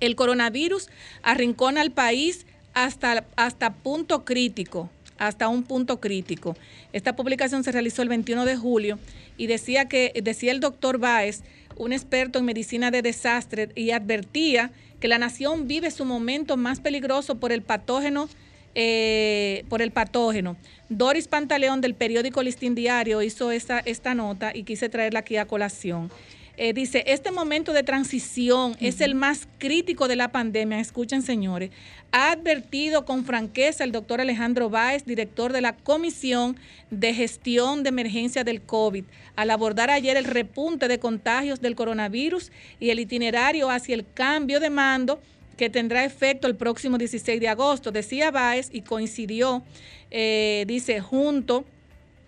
el 0.00 0.16
coronavirus 0.16 0.88
arrincona 1.22 1.80
al 1.80 1.92
país 1.92 2.46
hasta, 2.74 3.24
hasta 3.36 3.72
punto 3.72 4.24
crítico, 4.26 4.90
hasta 5.16 5.48
un 5.48 5.62
punto 5.62 5.98
crítico. 5.98 6.56
Esta 6.92 7.16
publicación 7.16 7.64
se 7.64 7.72
realizó 7.72 8.02
el 8.02 8.10
21 8.10 8.44
de 8.44 8.56
julio 8.56 8.98
y 9.38 9.46
decía 9.46 9.86
que 9.86 10.12
decía 10.22 10.52
el 10.52 10.60
doctor 10.60 10.98
Báez, 10.98 11.42
un 11.76 11.94
experto 11.94 12.38
en 12.38 12.44
medicina 12.44 12.90
de 12.90 13.00
desastre, 13.00 13.70
y 13.74 13.92
advertía 13.92 14.72
que 15.00 15.08
la 15.08 15.18
nación 15.18 15.66
vive 15.66 15.90
su 15.90 16.04
momento 16.04 16.56
más 16.58 16.80
peligroso 16.80 17.36
por 17.36 17.50
el 17.50 17.62
patógeno 17.62 18.28
eh, 18.74 19.64
por 19.68 19.82
el 19.82 19.90
patógeno. 19.90 20.56
Doris 20.88 21.28
Pantaleón 21.28 21.80
del 21.80 21.94
periódico 21.94 22.42
Listín 22.42 22.74
Diario 22.74 23.22
hizo 23.22 23.50
esta, 23.50 23.80
esta 23.80 24.14
nota 24.14 24.52
y 24.54 24.64
quise 24.64 24.88
traerla 24.88 25.20
aquí 25.20 25.36
a 25.36 25.46
colación. 25.46 26.10
Eh, 26.56 26.72
dice, 26.72 27.02
este 27.08 27.32
momento 27.32 27.72
de 27.72 27.82
transición 27.82 28.76
es 28.78 29.00
el 29.00 29.16
más 29.16 29.48
crítico 29.58 30.06
de 30.06 30.14
la 30.14 30.30
pandemia. 30.30 30.78
Escuchen, 30.78 31.22
señores. 31.22 31.70
Ha 32.12 32.30
advertido 32.30 33.04
con 33.04 33.24
franqueza 33.24 33.82
el 33.82 33.90
doctor 33.90 34.20
Alejandro 34.20 34.70
Báez, 34.70 35.04
director 35.04 35.52
de 35.52 35.60
la 35.60 35.74
Comisión 35.74 36.56
de 36.90 37.12
Gestión 37.12 37.82
de 37.82 37.88
Emergencia 37.88 38.44
del 38.44 38.62
COVID, 38.62 39.04
al 39.34 39.50
abordar 39.50 39.90
ayer 39.90 40.16
el 40.16 40.24
repunte 40.24 40.86
de 40.86 41.00
contagios 41.00 41.60
del 41.60 41.74
coronavirus 41.74 42.52
y 42.78 42.90
el 42.90 43.00
itinerario 43.00 43.68
hacia 43.68 43.96
el 43.96 44.06
cambio 44.14 44.60
de 44.60 44.70
mando 44.70 45.20
que 45.56 45.70
tendrá 45.70 46.04
efecto 46.04 46.46
el 46.46 46.56
próximo 46.56 46.98
16 46.98 47.40
de 47.40 47.48
agosto. 47.48 47.92
Decía 47.92 48.30
Báez 48.30 48.68
y 48.72 48.82
coincidió, 48.82 49.62
eh, 50.10 50.64
dice, 50.66 51.00
junto 51.00 51.64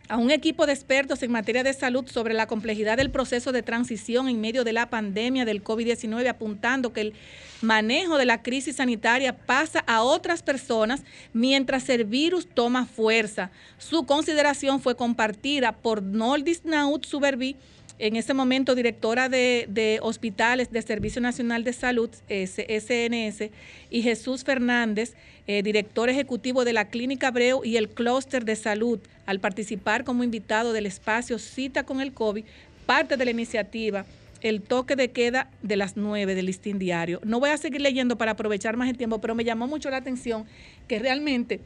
a 0.09 0.17
un 0.17 0.31
equipo 0.31 0.67
de 0.67 0.73
expertos 0.73 1.23
en 1.23 1.33
materia 1.33 1.65
de 1.65 1.73
salud 1.73 2.07
sobre 2.07 2.35
la 2.35 2.47
complejidad 2.47 2.97
del 2.97 3.11
proceso 3.11 3.53
de 3.53 3.63
transición 3.63 4.29
en 4.29 4.41
medio 4.41 4.63
de 4.65 4.73
la 4.73 4.89
pandemia 4.89 5.45
del 5.45 5.65
COVID-19, 5.65 6.29
apuntando 6.29 6.93
que 6.93 7.01
el 7.01 7.15
manejo 7.61 8.19
de 8.19 8.27
la 8.27 8.43
crisis 8.43 8.77
sanitaria 8.77 9.37
pasa 9.37 9.81
a 9.87 10.03
otras 10.03 10.43
personas 10.43 11.03
mientras 11.33 11.89
el 11.89 12.05
virus 12.05 12.47
toma 12.47 12.87
fuerza. 12.87 13.51
Su 13.79 14.07
consideración 14.07 14.81
fue 14.81 14.97
compartida 14.97 15.73
por 15.73 16.03
Noldis 16.03 16.65
Naut 16.65 17.05
Suberví, 17.05 17.57
en 17.99 18.17
ese 18.17 18.35
momento 18.35 18.75
directora 18.75 19.29
de, 19.29 19.99
hospitales 20.03 20.71
de 20.71 20.83
Servicio 20.83 21.21
Nacional 21.21 21.65
de 21.65 21.73
Salud, 21.73 22.11
SNS, 22.29 23.51
y 23.91 24.03
Jesús 24.03 24.45
Fernández, 24.45 25.15
eh, 25.47 25.63
director 25.63 26.09
ejecutivo 26.09 26.65
de 26.65 26.73
la 26.73 26.89
Clínica 26.89 27.29
Abreu 27.29 27.65
y 27.65 27.77
el 27.77 27.89
Clúster 27.89 28.45
de 28.45 28.57
Salud, 28.57 29.01
al 29.25 29.41
participar 29.41 30.05
como 30.05 30.25
invitado 30.25 30.73
del 30.73 30.87
espacio 30.87 31.39
Cita 31.39 31.85
con 31.85 32.01
el 32.01 32.13
COVID, 32.13 32.45
parte 32.85 33.17
de 33.17 33.25
la 33.25 33.31
iniciativa 33.31 34.05
el 34.43 34.61
toque 34.61 34.97
de 34.97 35.11
queda 35.11 35.51
de 35.63 35.77
las 35.77 35.97
9 35.97 36.35
del 36.35 36.47
listín 36.47 36.79
diario. 36.79 37.21
No 37.25 37.41
voy 37.41 37.51
a 37.51 37.57
seguir 37.57 37.81
leyendo 37.81 38.17
para 38.17 38.33
aprovechar 38.33 38.77
más 38.77 38.89
el 38.89 38.97
tiempo, 38.97 39.19
pero 39.19 39.35
me 39.35 39.45
llamó 39.45 39.67
mucho 39.67 39.91
la 39.91 39.97
atención 39.97 40.45
que 40.87 40.99
realmente, 40.99 41.61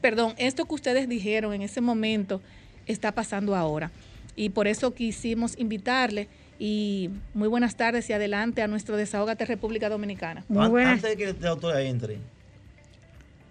perdón, 0.00 0.34
esto 0.38 0.64
que 0.64 0.74
ustedes 0.74 1.06
dijeron 1.06 1.52
en 1.52 1.62
ese 1.62 1.82
momento 1.82 2.40
está 2.86 3.12
pasando 3.12 3.54
ahora 3.54 3.92
y 4.36 4.50
por 4.50 4.66
eso 4.66 4.94
quisimos 4.94 5.58
invitarle 5.58 6.28
y 6.58 7.10
muy 7.34 7.48
buenas 7.48 7.76
tardes 7.76 8.08
y 8.10 8.12
adelante 8.12 8.62
a 8.62 8.66
nuestro 8.68 8.96
Desahógate 8.96 9.44
República 9.44 9.88
Dominicana. 9.88 10.44
An- 10.50 10.76
Antes 10.76 11.02
de 11.10 11.16
que 11.16 11.32
la 11.40 11.50
doctora 11.50 11.80
entre, 11.82 12.18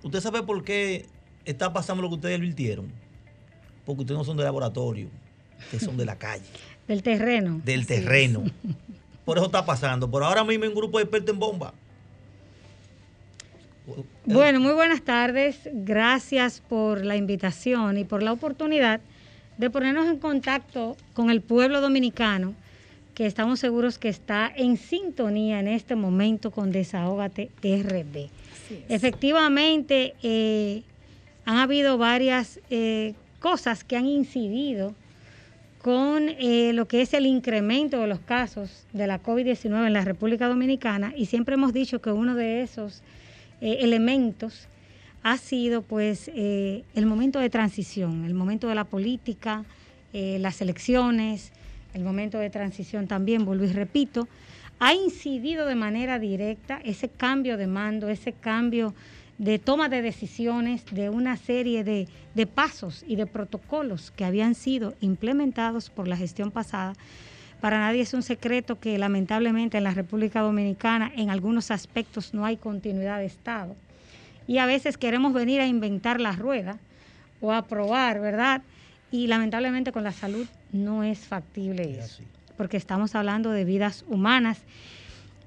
¿usted 0.04 0.20
sabe 0.22 0.44
por 0.44 0.64
qué 0.64 1.06
está 1.46 1.72
pasando 1.74 2.02
lo 2.04 2.10
que 2.10 2.16
ustedes 2.16 2.38
advirtieron? 2.40 2.92
Porque 3.86 4.02
ustedes 4.02 4.18
no 4.18 4.24
son 4.24 4.38
de 4.38 4.44
laboratorio, 4.44 5.08
ustedes 5.60 5.84
son 5.84 5.98
de 5.98 6.06
la 6.06 6.18
calle, 6.18 6.44
Del 6.88 7.04
terreno. 7.04 7.62
del 7.64 7.82
Así 7.82 7.94
es. 7.94 8.00
terreno. 8.02 8.44
Por 9.26 9.38
eso 9.38 9.46
está 9.46 9.66
pasando. 9.66 10.12
Por 10.12 10.22
ahora 10.22 10.44
mismo 10.44 10.66
hay 10.66 10.70
un 10.70 10.76
grupo 10.76 10.98
de 10.98 11.04
expertos 11.06 11.34
en 11.34 11.40
bomba. 11.40 11.74
Bueno, 14.26 14.60
muy 14.60 14.74
buenas 14.74 15.02
tardes. 15.02 15.60
Gracias 15.74 16.62
por 16.68 17.04
la 17.06 17.16
invitación 17.16 17.98
y 17.98 18.04
por 18.04 18.22
la 18.24 18.32
oportunidad 18.34 19.00
de 19.58 19.70
ponernos 19.70 20.08
en 20.08 20.18
contacto 20.18 20.98
con 21.14 21.30
el 21.30 21.42
pueblo 21.42 21.82
dominicano, 21.82 22.56
que 23.14 23.26
estamos 23.26 23.60
seguros 23.60 24.00
que 24.00 24.10
está 24.10 24.52
en 24.56 24.78
sintonía 24.78 25.60
en 25.60 25.68
este 25.68 25.96
momento 25.96 26.52
con 26.52 26.72
Desahógate 26.72 27.52
RD. 27.62 28.30
Efectivamente, 28.90 30.16
eh, 30.24 30.82
han 31.46 31.58
habido 31.58 31.98
varias 31.98 32.60
eh, 32.70 33.14
cosas 33.40 33.84
que 33.84 33.98
han 33.98 34.08
incidido 34.08 34.96
con 35.82 36.30
eh, 36.30 36.72
lo 36.74 36.88
que 36.88 37.02
es 37.02 37.14
el 37.14 37.26
incremento 37.26 38.00
de 38.00 38.08
los 38.08 38.20
casos 38.20 38.86
de 38.94 39.06
la 39.06 39.22
COVID-19 39.22 39.86
en 39.86 39.94
la 39.94 40.06
República 40.06 40.48
Dominicana 40.48 41.14
y 41.16 41.26
siempre 41.26 41.56
hemos 41.56 41.74
dicho 41.74 42.02
que 42.02 42.10
uno 42.10 42.36
de 42.36 42.64
esos 42.64 43.04
elementos 43.62 44.68
ha 45.24 45.38
sido 45.38 45.82
pues 45.82 46.30
eh, 46.36 46.84
el 46.96 47.06
momento 47.06 47.40
de 47.40 47.50
transición, 47.50 48.26
el 48.26 48.34
momento 48.34 48.68
de 48.68 48.76
la 48.76 48.84
política, 48.84 49.64
eh, 50.12 50.38
las 50.40 50.62
elecciones, 50.62 51.52
el 51.94 52.04
momento 52.04 52.38
de 52.38 52.50
transición 52.50 53.08
también, 53.08 53.46
vuelvo 53.46 53.64
y 53.64 53.72
repito, 53.72 54.28
ha 54.80 54.94
incidido 54.94 55.66
de 55.66 55.76
manera 55.76 56.20
directa 56.20 56.82
ese 56.84 57.08
cambio 57.08 57.56
de 57.56 57.68
mando, 57.68 58.10
ese 58.10 58.34
cambio 58.34 58.94
de 59.38 59.60
toma 59.60 59.88
de 59.88 60.02
decisiones, 60.02 60.84
de 60.92 61.10
una 61.10 61.38
serie 61.38 61.84
de, 61.84 62.08
de 62.36 62.46
pasos 62.46 63.04
y 63.08 63.16
de 63.16 63.26
protocolos 63.26 64.12
que 64.12 64.26
habían 64.26 64.56
sido 64.56 64.94
implementados 65.00 65.90
por 65.90 66.08
la 66.08 66.18
gestión 66.18 66.52
pasada. 66.52 66.94
Para 67.62 67.80
nadie 67.80 68.02
es 68.02 68.14
un 68.14 68.24
secreto 68.24 68.78
que 68.78 68.98
lamentablemente 68.98 69.78
en 69.78 69.86
la 69.86 69.94
República 69.94 70.42
Dominicana 70.42 71.12
en 71.16 71.30
algunos 71.30 71.72
aspectos 71.72 72.34
no 72.34 72.46
hay 72.46 72.58
continuidad 72.58 73.20
de 73.20 73.26
Estado. 73.26 73.76
Y 74.48 74.58
a 74.58 74.66
veces 74.66 74.98
queremos 74.98 75.34
venir 75.34 75.62
a 75.62 75.68
inventar 75.68 76.20
la 76.20 76.34
rueda 76.34 76.78
o 77.42 77.52
a 77.52 77.66
probar, 77.66 78.20
¿verdad? 78.20 78.62
Y 79.12 79.28
lamentablemente 79.28 79.92
con 79.92 80.04
la 80.04 80.12
salud 80.12 80.48
no 80.72 81.04
es 81.04 81.20
factible 81.20 82.00
eso, 82.00 82.24
porque 82.58 82.78
estamos 82.78 83.16
hablando 83.16 83.52
de 83.52 83.66
vidas 83.66 84.06
humanas 84.08 84.62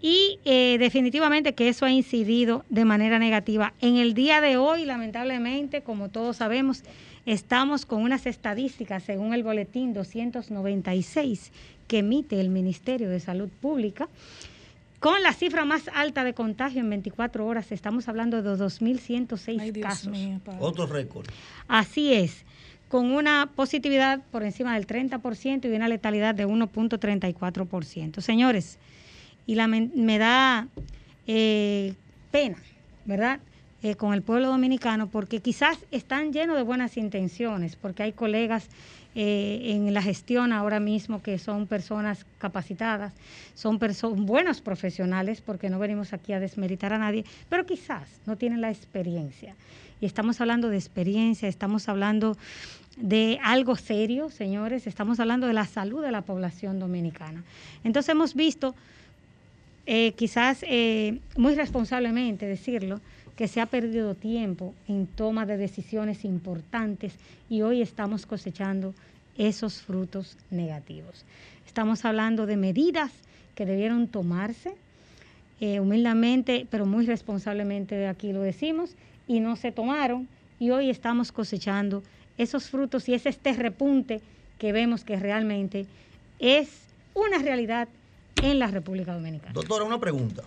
y 0.00 0.38
eh, 0.44 0.76
definitivamente 0.78 1.54
que 1.54 1.68
eso 1.68 1.86
ha 1.86 1.90
incidido 1.90 2.64
de 2.68 2.84
manera 2.84 3.18
negativa. 3.18 3.72
En 3.80 3.96
el 3.96 4.14
día 4.14 4.40
de 4.40 4.56
hoy, 4.56 4.84
lamentablemente, 4.84 5.82
como 5.82 6.10
todos 6.10 6.36
sabemos, 6.36 6.82
estamos 7.24 7.86
con 7.86 8.02
unas 8.02 8.26
estadísticas 8.26 9.02
según 9.02 9.32
el 9.32 9.42
boletín 9.42 9.94
296 9.94 11.50
que 11.88 11.98
emite 11.98 12.40
el 12.40 12.50
Ministerio 12.50 13.08
de 13.08 13.20
Salud 13.20 13.48
Pública. 13.60 14.08
Con 15.06 15.22
la 15.22 15.32
cifra 15.32 15.64
más 15.64 15.88
alta 15.94 16.24
de 16.24 16.34
contagio 16.34 16.80
en 16.80 16.90
24 16.90 17.46
horas, 17.46 17.70
estamos 17.70 18.08
hablando 18.08 18.42
de 18.42 18.50
2.106 18.50 19.80
casos. 19.80 20.12
Otro 20.58 20.84
récord. 20.86 21.28
Así 21.68 22.12
es, 22.12 22.44
con 22.88 23.12
una 23.12 23.52
positividad 23.54 24.20
por 24.32 24.42
encima 24.42 24.74
del 24.74 24.88
30% 24.88 25.66
y 25.66 25.76
una 25.76 25.86
letalidad 25.86 26.34
de 26.34 26.44
1.34%. 26.48 28.20
Señores, 28.20 28.80
y 29.46 29.54
la, 29.54 29.68
me 29.68 30.18
da 30.18 30.66
eh, 31.28 31.94
pena, 32.32 32.58
¿verdad? 33.04 33.38
Eh, 33.84 33.94
con 33.94 34.12
el 34.12 34.22
pueblo 34.22 34.48
dominicano, 34.48 35.06
porque 35.06 35.38
quizás 35.38 35.78
están 35.92 36.32
llenos 36.32 36.56
de 36.56 36.64
buenas 36.64 36.96
intenciones, 36.96 37.76
porque 37.76 38.02
hay 38.02 38.12
colegas 38.12 38.68
eh, 39.18 39.72
en 39.72 39.94
la 39.94 40.02
gestión 40.02 40.52
ahora 40.52 40.78
mismo 40.78 41.22
que 41.22 41.38
son 41.38 41.66
personas 41.66 42.26
capacitadas, 42.36 43.14
son 43.54 43.78
buenos 44.26 44.60
profesionales, 44.60 45.40
porque 45.40 45.70
no 45.70 45.78
venimos 45.78 46.12
aquí 46.12 46.34
a 46.34 46.38
desmeritar 46.38 46.92
a 46.92 46.98
nadie, 46.98 47.24
pero 47.48 47.64
quizás 47.64 48.06
no 48.26 48.36
tienen 48.36 48.60
la 48.60 48.68
experiencia. 48.68 49.54
Y 50.02 50.04
estamos 50.04 50.38
hablando 50.42 50.68
de 50.68 50.76
experiencia, 50.76 51.48
estamos 51.48 51.88
hablando 51.88 52.36
de 52.98 53.38
algo 53.42 53.76
serio, 53.76 54.28
señores, 54.28 54.86
estamos 54.86 55.18
hablando 55.18 55.46
de 55.46 55.54
la 55.54 55.64
salud 55.64 56.02
de 56.02 56.12
la 56.12 56.20
población 56.20 56.78
dominicana. 56.78 57.42
Entonces 57.84 58.10
hemos 58.10 58.34
visto 58.34 58.74
eh, 59.86 60.12
quizás 60.12 60.62
eh, 60.68 61.20
muy 61.38 61.54
responsablemente 61.54 62.44
decirlo, 62.44 63.00
que 63.36 63.48
se 63.48 63.60
ha 63.60 63.66
perdido 63.66 64.14
tiempo 64.14 64.74
en 64.88 65.06
toma 65.06 65.46
de 65.46 65.56
decisiones 65.56 66.24
importantes 66.24 67.12
y 67.50 67.62
hoy 67.62 67.82
estamos 67.82 68.26
cosechando 68.26 68.94
esos 69.36 69.82
frutos 69.82 70.36
negativos. 70.50 71.24
Estamos 71.66 72.04
hablando 72.04 72.46
de 72.46 72.56
medidas 72.56 73.12
que 73.54 73.66
debieron 73.66 74.08
tomarse 74.08 74.74
eh, 75.60 75.80
humildemente, 75.80 76.66
pero 76.70 76.86
muy 76.86 77.06
responsablemente 77.06 78.06
aquí 78.06 78.32
lo 78.32 78.40
decimos, 78.40 78.94
y 79.28 79.40
no 79.40 79.56
se 79.56 79.72
tomaron 79.72 80.28
y 80.58 80.70
hoy 80.70 80.90
estamos 80.90 81.32
cosechando 81.32 82.02
esos 82.38 82.68
frutos 82.70 83.08
y 83.08 83.14
es 83.14 83.26
este 83.26 83.52
repunte 83.52 84.20
que 84.58 84.72
vemos 84.72 85.04
que 85.04 85.16
realmente 85.16 85.86
es 86.38 86.68
una 87.14 87.38
realidad 87.38 87.88
en 88.42 88.58
la 88.58 88.68
República 88.68 89.14
Dominicana. 89.14 89.52
Doctora, 89.52 89.84
una 89.84 89.98
pregunta. 89.98 90.42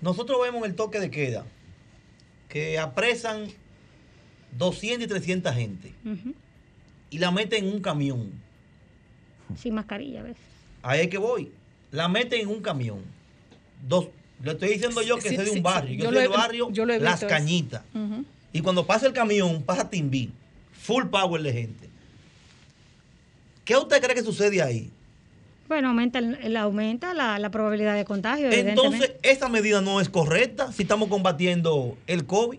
Nosotros 0.00 0.38
vemos 0.42 0.64
el 0.66 0.74
toque 0.74 1.00
de 1.00 1.10
queda, 1.10 1.44
que 2.48 2.78
apresan 2.78 3.48
200 4.56 5.04
y 5.04 5.08
300 5.08 5.54
gente 5.54 5.92
y 7.10 7.18
la 7.18 7.30
meten 7.30 7.66
en 7.66 7.74
un 7.74 7.80
camión. 7.80 8.30
Sin 9.56 9.74
mascarilla, 9.74 10.22
¿ves? 10.22 10.36
Ahí 10.82 11.00
es 11.00 11.08
que 11.08 11.18
voy. 11.18 11.50
La 11.90 12.08
meten 12.08 12.42
en 12.42 12.48
un 12.48 12.60
camión. 12.60 13.00
Dos, 13.86 14.08
le 14.42 14.52
estoy 14.52 14.70
diciendo 14.70 15.02
yo 15.02 15.16
que 15.16 15.34
soy 15.34 15.44
de 15.44 15.50
un 15.50 15.62
barrio. 15.62 15.98
Yo, 15.98 16.10
soy 16.10 16.20
del 16.20 16.28
barrio 16.28 16.70
Las 17.00 17.24
Cañitas. 17.24 17.82
Y 18.52 18.60
cuando 18.60 18.86
pasa 18.86 19.06
el 19.06 19.12
camión, 19.12 19.62
pasa 19.62 19.88
Timbí. 19.88 20.30
Full 20.72 21.06
power 21.06 21.42
de 21.42 21.52
gente. 21.52 21.88
¿Qué 23.64 23.76
usted 23.76 24.00
cree 24.00 24.14
que 24.14 24.22
sucede 24.22 24.62
ahí? 24.62 24.90
Bueno, 25.68 25.88
aumenta, 25.88 26.18
el, 26.18 26.56
aumenta 26.56 27.12
la, 27.12 27.50
probabilidad 27.50 27.94
de 27.94 28.06
contagio. 28.06 28.50
Entonces, 28.50 29.12
esa 29.22 29.48
medida 29.50 29.82
no 29.82 30.00
es 30.00 30.08
correcta 30.08 30.72
si 30.72 30.82
estamos 30.82 31.08
combatiendo 31.08 31.98
el 32.06 32.24
COVID. 32.24 32.58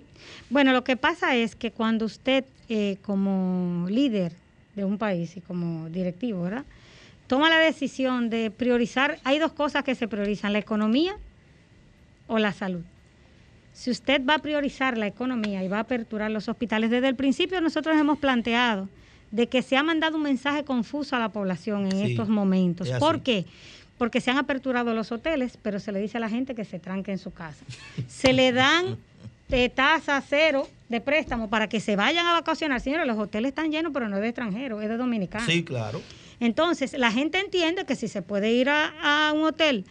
Bueno, 0.52 0.74
lo 0.74 0.84
que 0.84 0.96
pasa 0.96 1.36
es 1.36 1.56
que 1.56 1.72
cuando 1.72 2.06
usted, 2.06 2.46
eh, 2.70 2.98
como 3.02 3.88
líder 3.90 4.34
de 4.76 4.86
un 4.86 5.00
país 5.00 5.36
y 5.38 5.42
como 5.42 5.90
directivo, 5.90 6.44
¿verdad? 6.44 6.66
Toma 7.26 7.50
la 7.50 7.58
decisión 7.58 8.30
de 8.30 8.52
priorizar, 8.52 9.20
hay 9.24 9.40
dos 9.40 9.54
cosas 9.54 9.84
que 9.84 9.96
se 9.96 10.08
priorizan, 10.08 10.54
la 10.54 10.60
economía 10.60 11.16
o 12.28 12.38
la 12.38 12.54
salud. 12.54 12.84
Si 13.74 13.90
usted 13.90 14.22
va 14.24 14.36
a 14.36 14.40
priorizar 14.40 14.98
la 14.98 15.08
economía 15.08 15.64
y 15.64 15.68
va 15.68 15.78
a 15.78 15.82
aperturar 15.82 16.30
los 16.30 16.48
hospitales, 16.48 16.90
desde 16.90 17.08
el 17.08 17.16
principio 17.16 17.62
nosotros 17.62 17.98
hemos 17.98 18.20
planteado 18.20 18.88
de 19.32 19.48
que 19.48 19.62
se 19.62 19.78
ha 19.78 19.84
mandado 19.84 20.18
un 20.18 20.24
mensaje 20.24 20.64
confuso 20.64 21.16
a 21.16 21.20
la 21.20 21.30
población 21.30 21.86
en 21.92 22.00
estos 22.00 22.30
momentos. 22.30 22.90
¿Por 23.00 23.22
qué? 23.22 23.46
Porque 23.98 24.22
se 24.22 24.32
han 24.32 24.38
aperturado 24.38 24.94
los 24.94 25.12
hoteles, 25.12 25.58
pero 25.62 25.80
se 25.80 25.92
le 25.92 26.00
dice 26.00 26.18
a 26.18 26.20
la 26.22 26.30
gente 26.30 26.56
que 26.56 26.66
se 26.66 26.80
tranque 26.80 27.12
en 27.12 27.18
su 27.18 27.32
casa. 27.32 27.64
se 28.08 28.34
le 28.34 28.52
dan 28.52 28.98
eh, 29.50 29.70
tasa 29.70 30.22
cero 30.28 30.68
de 30.88 31.02
préstamo 31.02 31.50
para 31.50 31.68
que 31.68 31.80
se 31.80 31.96
vayan 31.96 32.26
a 32.26 32.34
vacacionar. 32.34 32.82
Señores, 32.82 33.06
los 33.08 33.18
hoteles 33.18 33.50
están 33.50 33.72
llenos, 33.72 33.92
pero 33.94 34.08
no 34.08 34.16
es 34.16 34.22
de 34.22 34.30
extranjeros, 34.30 34.82
es 34.82 34.90
de 34.90 34.98
dominicanos. 34.98 35.48
Sí, 35.48 35.64
claro. 35.64 36.02
Entonces, 36.40 36.94
la 36.98 37.12
gente 37.12 37.40
entiende 37.40 37.86
que 37.86 37.96
si 37.96 38.08
se 38.08 38.22
puede 38.22 38.52
ir 38.52 38.70
a 38.70 39.34
un 39.36 39.44
hotel 39.44 39.86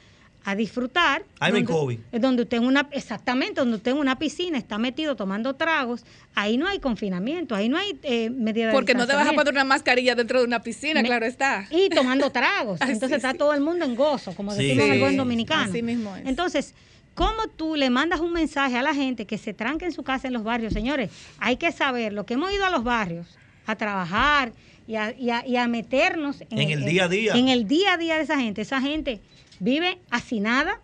a 0.49 0.55
disfrutar. 0.55 1.25
Ahí 1.41 1.53
donde, 1.53 1.67
COVID. 1.67 1.99
Donde 2.13 2.43
usted 2.45 2.57
en 2.57 2.65
una, 2.65 2.89
exactamente, 2.93 3.61
donde 3.61 3.77
usted 3.77 3.91
en 3.91 3.99
una 3.99 4.19
piscina 4.19 4.57
está 4.57 4.79
metido 4.79 5.15
tomando 5.15 5.55
tragos, 5.57 6.07
ahí 6.35 6.57
no 6.57 6.67
hay 6.67 6.79
confinamiento, 6.79 7.55
ahí 7.55 7.69
no 7.69 7.77
hay 7.77 7.99
eh, 8.03 8.31
medida 8.31 8.73
Porque 8.73 8.95
no 8.95 9.07
te 9.07 9.15
vas 9.15 9.29
a 9.29 9.35
poner 9.35 9.53
una 9.53 9.65
mascarilla 9.65 10.15
dentro 10.15 10.39
de 10.39 10.47
una 10.47 10.63
piscina, 10.63 11.03
claro 11.03 11.27
está. 11.27 11.67
Y 11.71 11.91
tomando 11.91 12.31
tragos. 12.31 12.81
Entonces 12.89 13.19
está 13.19 13.35
todo 13.35 13.53
el 13.53 13.61
mundo 13.61 13.85
en 13.85 13.95
gozo, 13.95 14.35
como 14.35 14.55
decimos 14.55 14.85
en 14.87 14.93
el 14.95 15.01
buen 15.01 15.19
dominicano. 15.19 15.71
Así 15.71 15.83
mismo 15.83 16.17
es. 16.17 16.25
Entonces, 16.25 16.75
¿cómo 17.15 17.49
tú 17.55 17.77
le 17.77 17.91
mandas 17.91 18.21
un 18.21 18.33
mensaje 18.33 18.79
a 18.79 18.83
la 18.83 18.95
gente 18.95 19.27
que 19.27 19.37
se 19.37 19.53
tranque 19.53 19.85
en 19.85 19.93
su 19.93 20.03
casa 20.03 20.29
en 20.29 20.33
los 20.33 20.45
barrios? 20.45 20.73
Señores, 20.73 21.11
hay 21.41 21.57
que 21.57 21.73
saber 21.73 22.15
lo 22.15 22.25
que 22.25 22.35
hemos 22.35 22.51
ido 22.53 22.65
a 22.65 22.71
los 22.71 22.85
barrios 22.85 23.27
a 23.67 23.77
trabajar 23.77 24.53
y 24.87 24.97
a, 24.97 25.15
y 25.15 25.57
a, 25.57 25.69
meternos 25.69 26.43
en, 26.49 26.71
el, 26.71 26.87
día 26.87 27.05
a 27.05 27.09
día. 27.09 27.35
En 27.35 27.49
el 27.49 27.69
día 27.69 27.93
a 27.93 27.97
día 27.99 28.17
de 28.17 28.23
esa 28.23 28.41
gente. 28.41 28.63
Esa 28.63 28.81
gente 28.81 29.21
vive 29.61 29.99
hacinada, 30.11 30.81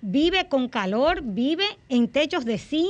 vive 0.00 0.48
con 0.48 0.68
calor, 0.68 1.22
vive 1.22 1.66
en 1.88 2.08
techos 2.08 2.44
de 2.44 2.58
zinc, 2.58 2.88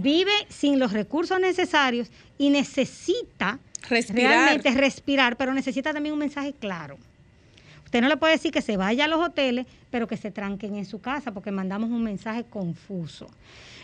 vive 0.00 0.32
sin 0.48 0.78
los 0.78 0.92
recursos 0.92 1.40
necesarios 1.40 2.10
y 2.38 2.50
necesita 2.50 3.58
realmente 3.88 4.70
respirar, 4.72 5.36
pero 5.36 5.54
necesita 5.54 5.92
también 5.92 6.12
un 6.12 6.18
mensaje 6.18 6.52
claro. 6.52 6.98
Usted 7.84 8.00
no 8.00 8.08
le 8.08 8.16
puede 8.16 8.34
decir 8.34 8.50
que 8.50 8.62
se 8.62 8.76
vaya 8.76 9.04
a 9.04 9.08
los 9.08 9.24
hoteles, 9.24 9.66
pero 9.90 10.08
que 10.08 10.16
se 10.16 10.30
tranquen 10.30 10.74
en 10.74 10.84
su 10.84 11.00
casa, 11.00 11.32
porque 11.32 11.52
mandamos 11.52 11.90
un 11.90 12.02
mensaje 12.02 12.44
confuso. 12.44 13.28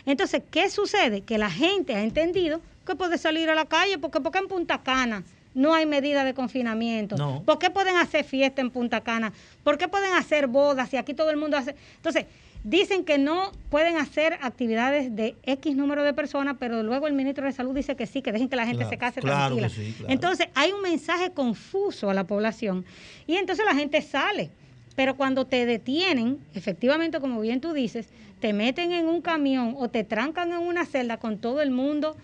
Entonces, 0.05 0.43
¿qué 0.51 0.69
sucede? 0.69 1.21
Que 1.21 1.37
la 1.37 1.49
gente 1.49 1.95
ha 1.95 2.03
entendido 2.03 2.61
que 2.85 2.95
puede 2.95 3.17
salir 3.17 3.49
a 3.49 3.55
la 3.55 3.65
calle, 3.65 3.97
porque, 3.97 4.19
porque 4.19 4.39
en 4.39 4.47
Punta 4.47 4.83
Cana 4.83 5.23
no 5.53 5.73
hay 5.73 5.85
medida 5.85 6.23
de 6.23 6.33
confinamiento. 6.33 7.43
¿Por 7.45 7.59
qué 7.59 7.69
pueden 7.69 7.97
hacer 7.97 8.25
fiesta 8.25 8.61
en 8.61 8.71
Punta 8.71 9.01
Cana? 9.01 9.33
¿Por 9.63 9.77
qué 9.77 9.87
pueden 9.87 10.13
hacer 10.13 10.47
bodas 10.47 10.93
y 10.93 10.97
aquí 10.97 11.13
todo 11.13 11.29
el 11.29 11.37
mundo 11.37 11.57
hace? 11.57 11.75
Entonces, 11.95 12.25
dicen 12.63 13.03
que 13.03 13.17
no 13.17 13.51
pueden 13.69 13.97
hacer 13.97 14.37
actividades 14.41 15.15
de 15.15 15.35
X 15.43 15.75
número 15.75 16.03
de 16.03 16.13
personas, 16.13 16.55
pero 16.59 16.81
luego 16.81 17.07
el 17.07 17.13
ministro 17.13 17.45
de 17.45 17.51
Salud 17.51 17.75
dice 17.75 17.95
que 17.95 18.07
sí, 18.07 18.21
que 18.21 18.31
dejen 18.31 18.49
que 18.49 18.55
la 18.55 18.65
gente 18.65 18.85
se 18.85 18.97
case 18.97 19.21
tranquila. 19.21 19.69
Entonces, 20.07 20.47
hay 20.55 20.71
un 20.71 20.81
mensaje 20.81 21.31
confuso 21.31 22.09
a 22.09 22.13
la 22.13 22.23
población 22.23 22.85
y 23.27 23.35
entonces 23.35 23.65
la 23.65 23.75
gente 23.75 24.01
sale. 24.01 24.49
Pero 24.95 25.15
cuando 25.15 25.45
te 25.45 25.65
detienen, 25.65 26.37
efectivamente, 26.53 27.19
como 27.19 27.41
bien 27.41 27.61
tú 27.61 27.73
dices, 27.73 28.09
te 28.39 28.53
meten 28.53 28.91
en 28.91 29.07
un 29.07 29.21
camión 29.21 29.75
o 29.79 29.89
te 29.89 30.03
trancan 30.03 30.51
en 30.51 30.59
una 30.59 30.85
celda 30.85 31.17
con 31.17 31.39
todo 31.39 31.61
el 31.61 31.71
mundo 31.71 32.15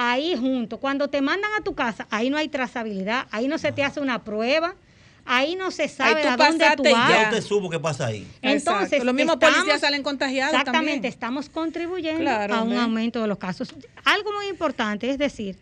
ahí 0.00 0.36
junto. 0.36 0.78
Cuando 0.78 1.08
te 1.08 1.20
mandan 1.20 1.50
a 1.58 1.64
tu 1.64 1.74
casa, 1.74 2.06
ahí 2.10 2.30
no 2.30 2.36
hay 2.36 2.48
trazabilidad, 2.48 3.26
ahí 3.32 3.48
no 3.48 3.58
se 3.58 3.72
te 3.72 3.82
hace 3.82 4.00
una 4.00 4.22
prueba. 4.22 4.74
Ahí 5.30 5.56
no 5.56 5.70
se 5.70 5.88
sabe 5.88 6.26
a 6.26 6.38
dónde 6.38 6.64
tú 6.74 6.84
vas. 6.84 7.10
Ya 7.10 7.22
usted 7.24 7.42
supo 7.42 7.68
qué 7.68 7.78
pasa 7.78 8.06
ahí. 8.06 8.26
Entonces, 8.40 9.04
los 9.04 9.12
mismos 9.12 9.36
policías 9.36 9.78
salen 9.78 10.02
contagiados 10.02 10.54
Exactamente, 10.54 11.06
estamos 11.06 11.50
contribuyendo 11.50 12.30
a 12.30 12.62
un 12.62 12.72
aumento 12.78 13.20
de 13.20 13.28
los 13.28 13.36
casos. 13.36 13.74
Algo 14.04 14.32
muy 14.32 14.46
importante 14.46 15.10
es 15.10 15.18
decir 15.18 15.58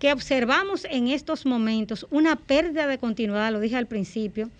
que 0.00 0.12
observamos 0.12 0.84
en 0.90 1.06
estos 1.08 1.46
momentos 1.46 2.08
una 2.10 2.34
pérdida 2.34 2.88
de 2.88 2.98
continuidad, 2.98 3.52
lo 3.52 3.60
dije 3.60 3.76
al 3.76 3.86
principio, 3.86 4.50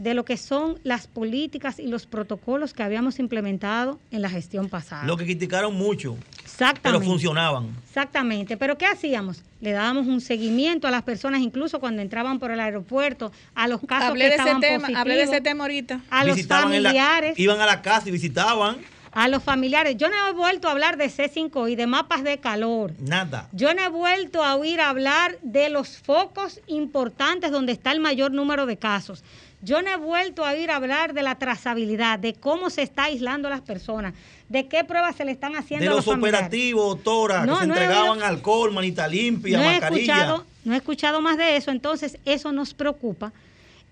de 0.00 0.14
lo 0.14 0.24
que 0.24 0.38
son 0.38 0.78
las 0.82 1.06
políticas 1.06 1.78
y 1.78 1.86
los 1.86 2.06
protocolos 2.06 2.72
que 2.72 2.82
habíamos 2.82 3.18
implementado 3.18 4.00
en 4.10 4.22
la 4.22 4.30
gestión 4.30 4.70
pasada. 4.70 5.04
Lo 5.04 5.18
que 5.18 5.24
criticaron 5.24 5.74
mucho, 5.76 6.16
Exactamente. 6.42 6.80
pero 6.82 7.00
funcionaban. 7.02 7.68
Exactamente, 7.86 8.56
pero 8.56 8.78
¿qué 8.78 8.86
hacíamos? 8.86 9.42
Le 9.60 9.72
dábamos 9.72 10.06
un 10.06 10.22
seguimiento 10.22 10.88
a 10.88 10.90
las 10.90 11.02
personas, 11.02 11.42
incluso 11.42 11.80
cuando 11.80 12.00
entraban 12.00 12.38
por 12.38 12.50
el 12.50 12.60
aeropuerto, 12.60 13.30
a 13.54 13.68
los 13.68 13.82
casos 13.86 14.08
Hablé 14.08 14.24
que 14.24 14.28
de 14.30 14.34
ese 14.36 14.42
estaban 14.42 14.60
tema, 14.62 14.74
positivos, 14.78 15.00
hablé 15.02 15.16
de 15.16 15.22
ese 15.24 15.40
tema 15.42 15.64
ahorita. 15.64 16.00
a 16.08 16.24
los 16.24 16.46
la- 16.48 16.60
familiares, 16.62 17.38
iban 17.38 17.60
a 17.60 17.66
la 17.66 17.82
casa 17.82 18.08
y 18.08 18.12
visitaban. 18.12 18.78
a 19.12 19.28
los 19.28 19.42
familiares. 19.42 19.96
Yo 19.98 20.08
no 20.08 20.14
he 20.28 20.32
vuelto 20.32 20.68
a 20.68 20.70
hablar 20.70 20.96
de 20.96 21.10
C5 21.10 21.68
y 21.70 21.74
de 21.76 21.86
mapas 21.86 22.22
de 22.24 22.38
calor. 22.38 22.94
Nada. 23.00 23.48
Yo 23.52 23.74
no 23.74 23.82
he 23.82 23.88
vuelto 23.88 24.42
a 24.44 24.54
oír 24.54 24.80
hablar 24.80 25.36
de 25.42 25.68
los 25.68 25.98
focos 25.98 26.60
importantes 26.68 27.50
donde 27.50 27.72
está 27.72 27.92
el 27.92 28.00
mayor 28.00 28.30
número 28.30 28.64
de 28.66 28.78
casos. 28.78 29.22
Yo 29.62 29.82
no 29.82 29.90
he 29.90 29.96
vuelto 29.96 30.44
a 30.44 30.52
oír 30.52 30.70
hablar 30.70 31.12
de 31.12 31.22
la 31.22 31.34
trazabilidad, 31.38 32.18
de 32.18 32.32
cómo 32.34 32.70
se 32.70 32.82
está 32.82 33.04
aislando 33.04 33.48
a 33.48 33.50
las 33.50 33.60
personas, 33.60 34.14
de 34.48 34.66
qué 34.68 34.84
pruebas 34.84 35.16
se 35.16 35.24
le 35.26 35.32
están 35.32 35.54
haciendo 35.54 35.84
De 35.84 35.90
a 35.90 35.94
los 35.96 36.06
los 36.06 36.16
operativos, 36.16 36.96
doctora, 36.96 37.44
No, 37.44 37.54
que 37.56 37.60
se 37.62 37.66
no 37.66 37.74
he 37.74 37.78
entregaban 37.78 38.22
alcohol, 38.22 38.72
manita 38.72 39.06
limpia, 39.06 39.58
no 39.58 39.64
he 39.64 39.72
mascarilla. 39.72 40.14
escuchado, 40.14 40.46
no 40.64 40.72
he 40.74 40.76
escuchado 40.78 41.20
más 41.20 41.36
de 41.36 41.56
eso, 41.56 41.70
entonces 41.70 42.18
eso 42.24 42.52
nos 42.52 42.72
preocupa 42.72 43.32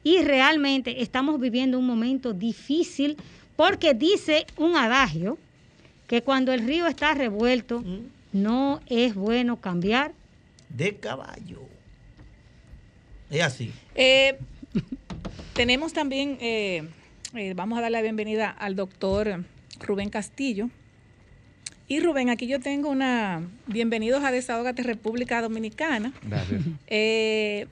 y 0.03 0.23
realmente 0.23 1.03
estamos 1.03 1.39
viviendo 1.39 1.79
un 1.79 1.87
momento 1.87 2.33
difícil 2.33 3.17
porque 3.57 3.93
dice 3.93 4.47
un 4.57 4.77
adagio 4.77 5.37
que 6.07 6.23
cuando 6.23 6.53
el 6.55 6.67
río 6.67 6.87
está 6.87 7.13
revuelto 7.13 7.85
no 8.33 8.81
es 8.87 9.15
bueno 9.15 9.57
cambiar. 9.61 10.13
De 10.71 10.97
caballo. 10.97 11.61
Es 13.29 13.43
así. 13.43 13.73
Eh, 13.95 14.39
tenemos 15.55 15.93
también, 15.93 16.39
eh, 16.41 16.89
eh, 17.35 17.55
vamos 17.55 17.79
a 17.79 17.83
dar 17.83 17.91
la 17.91 18.03
bienvenida 18.03 18.51
al 18.51 18.77
doctor 18.77 19.45
Rubén 19.81 20.11
Castillo. 20.11 20.71
Y 21.89 22.01
Rubén, 22.01 22.29
aquí 22.29 22.47
yo 22.47 22.61
tengo 22.61 22.91
una 22.91 23.43
bienvenidos 23.67 24.23
a 24.23 24.31
Desahogate 24.31 24.83
República 24.83 25.41
Dominicana. 25.41 26.13
Gracias. 26.23 26.63
Eh, 26.87 27.67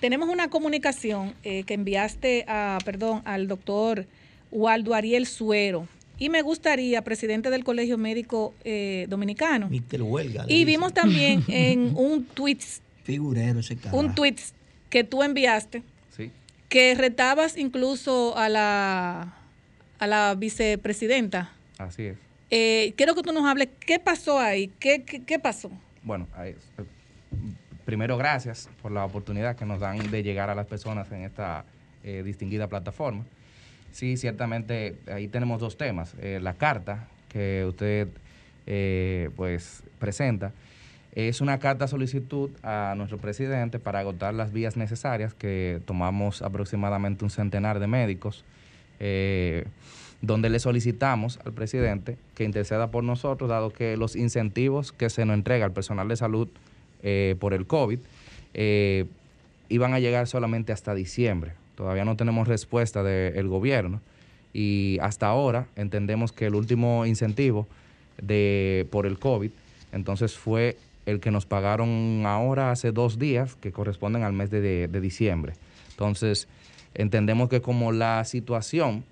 tenemos 0.00 0.28
una 0.30 0.48
comunicación 0.48 1.34
eh, 1.44 1.62
que 1.64 1.74
enviaste 1.74 2.44
a, 2.48 2.78
perdón, 2.84 3.22
al 3.24 3.46
doctor 3.46 4.06
Waldo 4.50 4.94
Ariel 4.94 5.26
Suero. 5.26 5.86
Y 6.18 6.28
me 6.28 6.42
gustaría, 6.42 7.02
presidente 7.02 7.50
del 7.50 7.62
Colegio 7.62 7.98
Médico 7.98 8.54
eh, 8.64 9.06
Dominicano. 9.08 9.68
Mister 9.68 10.02
Huelga. 10.02 10.44
Y 10.48 10.64
vimos 10.64 10.92
también 10.94 11.44
en 11.48 11.92
un 11.94 12.24
tweet, 12.34 12.58
Figurero 13.04 13.60
ese 13.60 13.76
carajo. 13.76 13.98
un 13.98 14.14
tweet 14.14 14.36
que 14.88 15.04
tú 15.04 15.22
enviaste. 15.22 15.82
Que 16.72 16.94
retabas 16.94 17.58
incluso 17.58 18.34
a 18.38 18.48
la, 18.48 19.34
a 19.98 20.06
la 20.06 20.34
vicepresidenta. 20.34 21.50
Así 21.76 22.04
es. 22.06 22.16
Eh, 22.50 22.94
quiero 22.96 23.14
que 23.14 23.20
tú 23.22 23.30
nos 23.30 23.44
hables 23.44 23.68
qué 23.78 23.98
pasó 23.98 24.38
ahí, 24.40 24.70
qué, 24.80 25.02
qué, 25.02 25.22
qué 25.22 25.38
pasó. 25.38 25.70
Bueno, 26.02 26.26
ahí- 26.34 26.52
eh, 26.78 26.84
primero 27.84 28.16
gracias 28.16 28.70
por 28.80 28.90
la 28.90 29.04
oportunidad 29.04 29.54
que 29.54 29.66
nos 29.66 29.80
dan 29.80 30.10
de 30.10 30.22
llegar 30.22 30.48
a 30.48 30.54
las 30.54 30.66
personas 30.66 31.12
en 31.12 31.24
esta 31.24 31.66
eh, 32.04 32.22
distinguida 32.24 32.68
plataforma. 32.68 33.22
Sí, 33.92 34.16
ciertamente 34.16 34.96
ahí 35.12 35.28
tenemos 35.28 35.60
dos 35.60 35.76
temas. 35.76 36.14
Eh, 36.22 36.38
la 36.40 36.54
carta 36.54 37.06
que 37.28 37.66
usted 37.68 38.08
pues 39.36 39.82
presenta 39.98 40.52
es 41.14 41.42
una 41.42 41.58
carta 41.58 41.86
solicitud 41.88 42.50
a 42.62 42.94
nuestro 42.96 43.18
presidente 43.18 43.78
para 43.78 44.00
agotar 44.00 44.32
las 44.32 44.52
vías 44.52 44.76
necesarias 44.76 45.34
que 45.34 45.80
tomamos 45.84 46.40
aproximadamente 46.40 47.24
un 47.24 47.30
centenar 47.30 47.80
de 47.80 47.86
médicos, 47.86 48.44
eh, 48.98 49.66
donde 50.22 50.48
le 50.48 50.58
solicitamos 50.58 51.38
al 51.44 51.52
presidente 51.52 52.16
que 52.34 52.44
interceda 52.44 52.90
por 52.90 53.04
nosotros, 53.04 53.50
dado 53.50 53.70
que 53.70 53.96
los 53.98 54.16
incentivos 54.16 54.92
que 54.92 55.10
se 55.10 55.26
nos 55.26 55.34
entrega 55.34 55.66
al 55.66 55.72
personal 55.72 56.08
de 56.08 56.16
salud 56.16 56.48
eh, 57.02 57.36
por 57.40 57.52
el 57.52 57.66
COVID 57.66 57.98
eh, 58.54 59.04
iban 59.68 59.92
a 59.92 59.98
llegar 59.98 60.26
solamente 60.28 60.72
hasta 60.72 60.94
diciembre. 60.94 61.52
Todavía 61.74 62.06
no 62.06 62.16
tenemos 62.16 62.48
respuesta 62.48 63.02
del 63.02 63.48
gobierno 63.48 64.00
y 64.54 64.98
hasta 65.02 65.26
ahora 65.26 65.66
entendemos 65.76 66.32
que 66.32 66.46
el 66.46 66.54
último 66.54 67.04
incentivo 67.04 67.66
de, 68.22 68.86
por 68.90 69.04
el 69.04 69.18
COVID, 69.18 69.50
entonces 69.92 70.38
fue 70.38 70.76
el 71.06 71.20
que 71.20 71.30
nos 71.30 71.46
pagaron 71.46 72.22
ahora 72.26 72.70
hace 72.70 72.92
dos 72.92 73.18
días, 73.18 73.56
que 73.56 73.72
corresponden 73.72 74.22
al 74.22 74.32
mes 74.32 74.50
de, 74.50 74.60
de- 74.88 75.00
diciembre. 75.00 75.54
Entonces, 75.90 76.48
entendemos 76.94 77.48
que 77.48 77.60
como 77.60 77.92
la 77.92 78.24
situación 78.24 79.04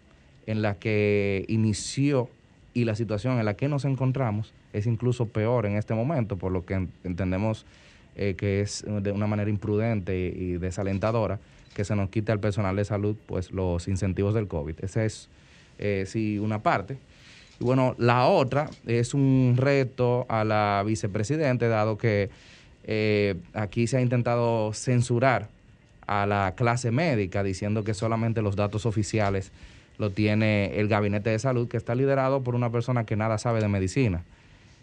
en 0.46 0.62
la 0.62 0.74
que 0.76 1.44
inició 1.48 2.28
y 2.74 2.84
la 2.84 2.94
situación 2.94 3.38
en 3.38 3.44
la 3.44 3.54
que 3.54 3.68
nos 3.68 3.84
encontramos 3.84 4.52
es 4.72 4.86
incluso 4.86 5.26
peor 5.26 5.66
en 5.66 5.76
este 5.76 5.94
momento, 5.94 6.36
por 6.36 6.52
lo 6.52 6.64
que 6.64 6.74
en- 6.74 6.92
entendemos 7.04 7.66
eh, 8.16 8.34
que 8.36 8.60
es 8.60 8.84
de 8.86 9.12
una 9.12 9.26
manera 9.26 9.50
imprudente 9.50 10.16
y, 10.18 10.42
y 10.54 10.56
desalentadora 10.58 11.38
que 11.74 11.84
se 11.84 11.94
nos 11.96 12.10
quite 12.10 12.32
al 12.32 12.40
personal 12.40 12.74
de 12.76 12.84
salud 12.84 13.16
pues 13.26 13.50
los 13.52 13.86
incentivos 13.88 14.34
del 14.34 14.48
COVID. 14.48 14.74
Esa 14.82 15.04
es 15.04 15.28
eh, 15.78 16.04
sí 16.06 16.38
una 16.38 16.62
parte. 16.62 16.98
Y 17.60 17.64
bueno, 17.64 17.94
la 17.98 18.26
otra 18.26 18.70
es 18.86 19.12
un 19.12 19.54
reto 19.56 20.24
a 20.30 20.44
la 20.44 20.82
vicepresidente, 20.84 21.68
dado 21.68 21.98
que 21.98 22.30
eh, 22.84 23.36
aquí 23.52 23.86
se 23.86 23.98
ha 23.98 24.00
intentado 24.00 24.72
censurar 24.72 25.48
a 26.06 26.26
la 26.26 26.54
clase 26.56 26.90
médica 26.90 27.42
diciendo 27.42 27.84
que 27.84 27.92
solamente 27.94 28.40
los 28.40 28.56
datos 28.56 28.86
oficiales 28.86 29.52
lo 29.98 30.10
tiene 30.10 30.80
el 30.80 30.88
gabinete 30.88 31.30
de 31.30 31.38
salud, 31.38 31.68
que 31.68 31.76
está 31.76 31.94
liderado 31.94 32.42
por 32.42 32.54
una 32.54 32.70
persona 32.70 33.04
que 33.04 33.14
nada 33.16 33.36
sabe 33.36 33.60
de 33.60 33.68
medicina 33.68 34.24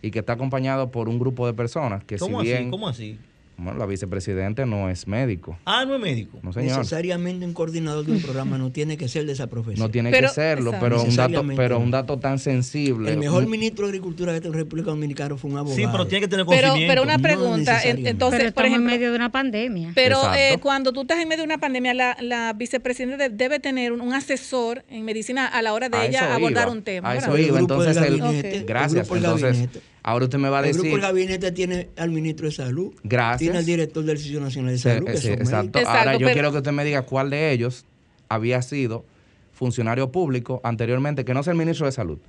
y 0.03 0.11
que 0.11 0.19
está 0.19 0.33
acompañado 0.33 0.91
por 0.91 1.09
un 1.09 1.17
grupo 1.17 1.47
de 1.47 1.53
personas 1.53 2.03
que 2.03 2.17
¿Cómo 2.17 2.41
si 2.43 2.51
así? 2.51 2.57
bien 2.59 2.69
¿Cómo 2.69 2.87
así? 2.87 3.17
Bueno, 3.57 3.79
la 3.79 3.85
vicepresidente 3.85 4.65
no 4.65 4.89
es 4.89 5.07
médico. 5.07 5.57
Ah, 5.65 5.83
no 5.85 5.95
es 5.95 6.01
médico. 6.01 6.39
No, 6.43 6.53
señor. 6.53 6.77
Necesariamente 6.77 7.45
un 7.45 7.53
coordinador 7.53 8.05
de 8.05 8.11
un 8.13 8.21
programa 8.21 8.57
no 8.57 8.71
tiene 8.71 8.97
que 8.97 9.07
ser 9.07 9.25
de 9.25 9.33
esa 9.33 9.47
profesión. 9.47 9.85
No 9.85 9.91
tiene 9.91 10.11
Pero- 10.11 10.27
que 10.29 10.33
serlo, 10.35 10.73
pero 10.79 11.01
un 11.03 11.15
dato, 11.15 11.43
pero 11.55 11.79
no. 11.79 11.85
un 11.85 11.91
dato 11.91 12.19
tan 12.19 12.37
sensible. 12.39 13.11
El 13.11 13.17
mejor 13.17 13.43
un- 13.43 13.49
ministro 13.49 13.85
de 13.85 13.89
Agricultura 13.91 14.31
de 14.31 14.37
esta 14.39 14.49
República 14.49 14.91
Dominicana 14.91 15.35
fue 15.37 15.49
un 15.51 15.57
abogado. 15.57 15.75
Sí, 15.75 15.85
pero 15.91 16.05
tiene 16.07 16.21
que 16.21 16.27
tener 16.27 16.45
Pero, 16.45 16.61
conocimiento. 16.61 16.91
pero 16.91 17.03
una 17.03 17.17
No 17.17 17.23
pregunta, 17.23 17.57
necesariamente. 17.73 18.09
entonces, 18.09 18.39
Pero 18.41 18.53
por 18.53 18.65
ejemplo, 18.65 18.89
en 18.91 18.95
medio 18.99 19.09
de 19.11 19.15
una 19.15 19.31
pandemia. 19.31 19.91
Pero 19.95 20.21
eh, 20.35 20.57
cuando 20.61 20.93
tú 20.93 21.01
estás 21.01 21.19
en 21.19 21.27
medio 21.27 21.41
de 21.41 21.45
una 21.47 21.57
pandemia, 21.57 21.93
la, 21.93 22.17
la 22.21 22.53
vicepresidenta 22.53 23.29
de- 23.29 23.35
debe 23.35 23.59
tener 23.59 23.91
un, 23.91 24.01
un 24.01 24.13
asesor 24.13 24.83
en 24.89 25.03
medicina 25.03 25.47
a 25.47 25.61
la 25.61 25.73
hora 25.73 25.89
de 25.89 25.97
A 25.97 26.05
ella 26.05 26.35
abordar 26.35 26.65
iba, 26.67 26.71
un 26.73 26.83
tema. 26.83 27.09
A 27.11 27.15
eso 27.15 27.35
El 27.35 27.45
iba. 27.47 27.59
Entonces, 27.59 27.97
el- 27.97 28.19
gabinete, 28.19 28.59
Ok. 28.61 28.67
gracias. 28.67 29.09
el 29.09 29.17
Entonces, 29.17 29.41
gabinete. 29.43 29.81
Ahora 30.07 30.25
usted 30.25 30.37
me 30.37 30.49
va 30.49 30.59
a 30.59 30.61
El 30.65 30.71
grupo 30.71 30.83
decir. 30.83 31.01
del 31.01 31.01
gabinete 31.01 31.51
tiene 31.51 31.89
al 31.97 32.09
ministro 32.11 32.45
de 32.47 32.53
Salud. 32.53 32.93
Gracias. 33.03 33.39
Tiene 33.39 33.57
al 33.57 33.65
director 33.65 34.03
del 34.05 34.15
Instituto 34.15 34.43
Nacional 34.45 34.71
de 34.71 34.77
Sí, 34.77 34.83
Salud, 34.83 35.05
que 35.05 35.17
sí, 35.17 35.27
exacto. 35.29 35.79
Exacto, 35.79 35.99
Ahora 35.99 36.15
yo 36.17 36.31
quiero 36.31 36.51
que 36.51 36.57
usted 36.57 36.71
me 36.71 36.85
diga 36.85 37.01
cuál 37.01 37.29
de 37.29 37.51
ellos 37.51 37.83
había 38.29 38.61
sido 38.61 39.03
funcionario 39.51 40.11
público 40.11 40.61
anteriormente, 40.63 41.25
que 41.25 41.33
no 41.33 41.43
sea 41.43 41.51
el 41.51 41.59
ministro 41.59 41.85
de 41.87 41.91
Salud. 41.91 42.19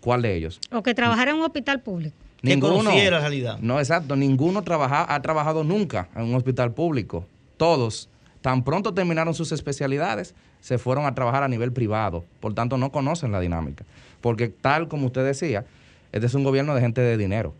¿Cuál 0.00 0.22
de 0.22 0.36
ellos? 0.36 0.60
O 0.70 0.82
que 0.82 0.94
trabajara 0.94 1.32
en 1.32 1.38
un 1.38 1.42
hospital 1.44 1.80
público. 1.80 2.14
Que 2.42 2.60
conociera 2.60 3.16
la 3.16 3.20
realidad. 3.22 3.58
No, 3.60 3.78
exacto. 3.80 4.14
Ninguno 4.16 4.62
trabaja, 4.62 5.12
ha 5.12 5.20
trabajado 5.22 5.64
nunca 5.64 6.08
en 6.14 6.24
un 6.24 6.34
hospital 6.34 6.72
público. 6.74 7.26
Todos, 7.56 8.08
tan 8.42 8.62
pronto 8.62 8.92
terminaron 8.94 9.34
sus 9.34 9.50
especialidades, 9.50 10.34
se 10.60 10.76
fueron 10.78 11.06
a 11.06 11.14
trabajar 11.14 11.42
a 11.42 11.48
nivel 11.48 11.72
privado. 11.72 12.24
Por 12.40 12.54
tanto, 12.54 12.76
no 12.76 12.92
conocen 12.92 13.32
la 13.32 13.40
dinámica. 13.40 13.84
Porque 14.20 14.48
tal 14.48 14.88
como 14.88 15.06
usted 15.06 15.24
decía, 15.24 15.64
este 16.14 16.26
es 16.26 16.34
un 16.34 16.44
gobierno 16.44 16.74
de 16.74 16.80
gente 16.80 17.00
de 17.00 17.16
dinero. 17.16 17.52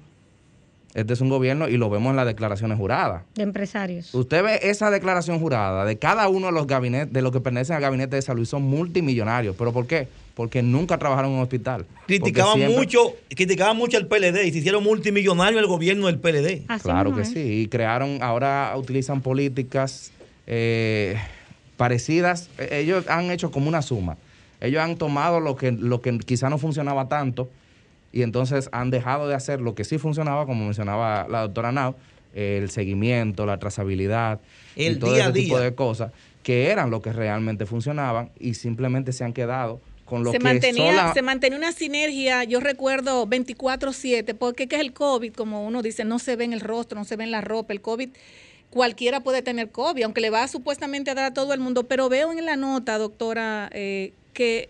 Este 0.94 1.12
es 1.12 1.20
un 1.20 1.28
gobierno, 1.28 1.68
y 1.68 1.76
lo 1.76 1.90
vemos 1.90 2.10
en 2.10 2.16
las 2.16 2.24
declaraciones 2.26 2.78
juradas. 2.78 3.22
de 3.34 3.42
empresarios. 3.42 4.14
Usted 4.14 4.44
ve 4.44 4.60
esa 4.62 4.92
declaración 4.92 5.40
jurada 5.40 5.84
de 5.84 5.98
cada 5.98 6.28
uno 6.28 6.46
de 6.46 6.52
los 6.52 6.68
gabinetes, 6.68 7.12
de 7.12 7.20
los 7.20 7.32
que 7.32 7.40
pertenecen 7.40 7.74
al 7.74 7.82
gabinete 7.82 8.14
de 8.14 8.22
salud, 8.22 8.42
y 8.42 8.46
son 8.46 8.62
multimillonarios. 8.62 9.56
¿Pero 9.58 9.72
por 9.72 9.88
qué? 9.88 10.06
Porque 10.36 10.62
nunca 10.62 10.96
trabajaron 10.96 11.32
en 11.32 11.36
un 11.38 11.42
hospital. 11.42 11.84
Criticaban 12.06 12.54
siempre- 12.54 12.76
mucho, 12.78 13.16
criticaban 13.28 13.76
mucho 13.76 13.96
al 13.96 14.06
PLD 14.06 14.44
y 14.46 14.52
se 14.52 14.58
hicieron 14.58 14.84
multimillonarios 14.84 15.60
el 15.60 15.66
gobierno 15.66 16.06
del 16.06 16.20
PLD. 16.20 16.62
Así 16.68 16.84
Claro 16.84 17.12
que 17.12 17.22
es. 17.22 17.28
sí. 17.30 17.62
Y 17.62 17.66
crearon, 17.66 18.22
ahora 18.22 18.72
utilizan 18.76 19.20
políticas 19.20 20.12
eh, 20.46 21.16
parecidas. 21.76 22.50
Eh, 22.58 22.68
Ellos 22.82 23.04
han 23.08 23.32
hecho 23.32 23.50
como 23.50 23.68
una 23.68 23.82
suma. 23.82 24.16
Ellos 24.60 24.80
han 24.80 24.96
tomado 24.96 25.40
lo 25.40 25.56
que, 25.56 25.72
lo 25.72 26.00
que 26.00 26.16
quizá 26.20 26.48
no 26.50 26.58
funcionaba 26.58 27.08
tanto 27.08 27.48
y 28.14 28.22
entonces 28.22 28.68
han 28.70 28.90
dejado 28.90 29.26
de 29.26 29.34
hacer 29.34 29.60
lo 29.60 29.74
que 29.74 29.82
sí 29.82 29.98
funcionaba, 29.98 30.46
como 30.46 30.64
mencionaba 30.64 31.26
la 31.28 31.40
doctora 31.40 31.72
Nau, 31.72 31.96
el 32.32 32.70
seguimiento, 32.70 33.44
la 33.44 33.58
trazabilidad 33.58 34.40
El 34.76 34.96
y 34.96 34.98
todo 35.00 35.12
día 35.14 35.26
a 35.26 35.28
ese 35.30 35.40
tipo 35.40 35.58
de 35.58 35.74
cosas 35.74 36.12
que 36.44 36.70
eran 36.70 36.90
lo 36.90 37.02
que 37.02 37.12
realmente 37.12 37.66
funcionaban 37.66 38.30
y 38.38 38.54
simplemente 38.54 39.12
se 39.12 39.24
han 39.24 39.32
quedado 39.32 39.80
con 40.04 40.22
lo 40.22 40.30
se 40.32 40.38
que 40.38 40.44
mantenía, 40.44 40.90
sola- 40.92 41.14
se 41.14 41.22
mantenía 41.22 41.58
una 41.58 41.72
sinergia, 41.72 42.44
yo 42.44 42.60
recuerdo 42.60 43.26
24/7, 43.26 44.34
porque 44.34 44.68
¿qué 44.68 44.76
es 44.76 44.82
el 44.82 44.92
COVID? 44.92 45.32
Como 45.32 45.66
uno 45.66 45.82
dice, 45.82 46.04
no 46.04 46.18
se 46.20 46.36
ve 46.36 46.44
en 46.44 46.52
el 46.52 46.60
rostro, 46.60 46.96
no 46.98 47.04
se 47.04 47.16
ve 47.16 47.24
en 47.24 47.30
la 47.32 47.40
ropa. 47.40 47.72
El 47.72 47.80
COVID, 47.80 48.10
cualquiera 48.70 49.20
puede 49.20 49.42
tener 49.42 49.70
COVID, 49.70 50.02
aunque 50.04 50.20
le 50.20 50.30
va 50.30 50.46
supuestamente 50.46 51.10
a 51.10 51.14
dar 51.14 51.24
a 51.24 51.34
todo 51.34 51.52
el 51.54 51.60
mundo, 51.60 51.84
pero 51.84 52.08
veo 52.08 52.30
en 52.32 52.44
la 52.44 52.56
nota, 52.56 52.98
doctora, 52.98 53.70
eh, 53.72 54.12
que 54.34 54.68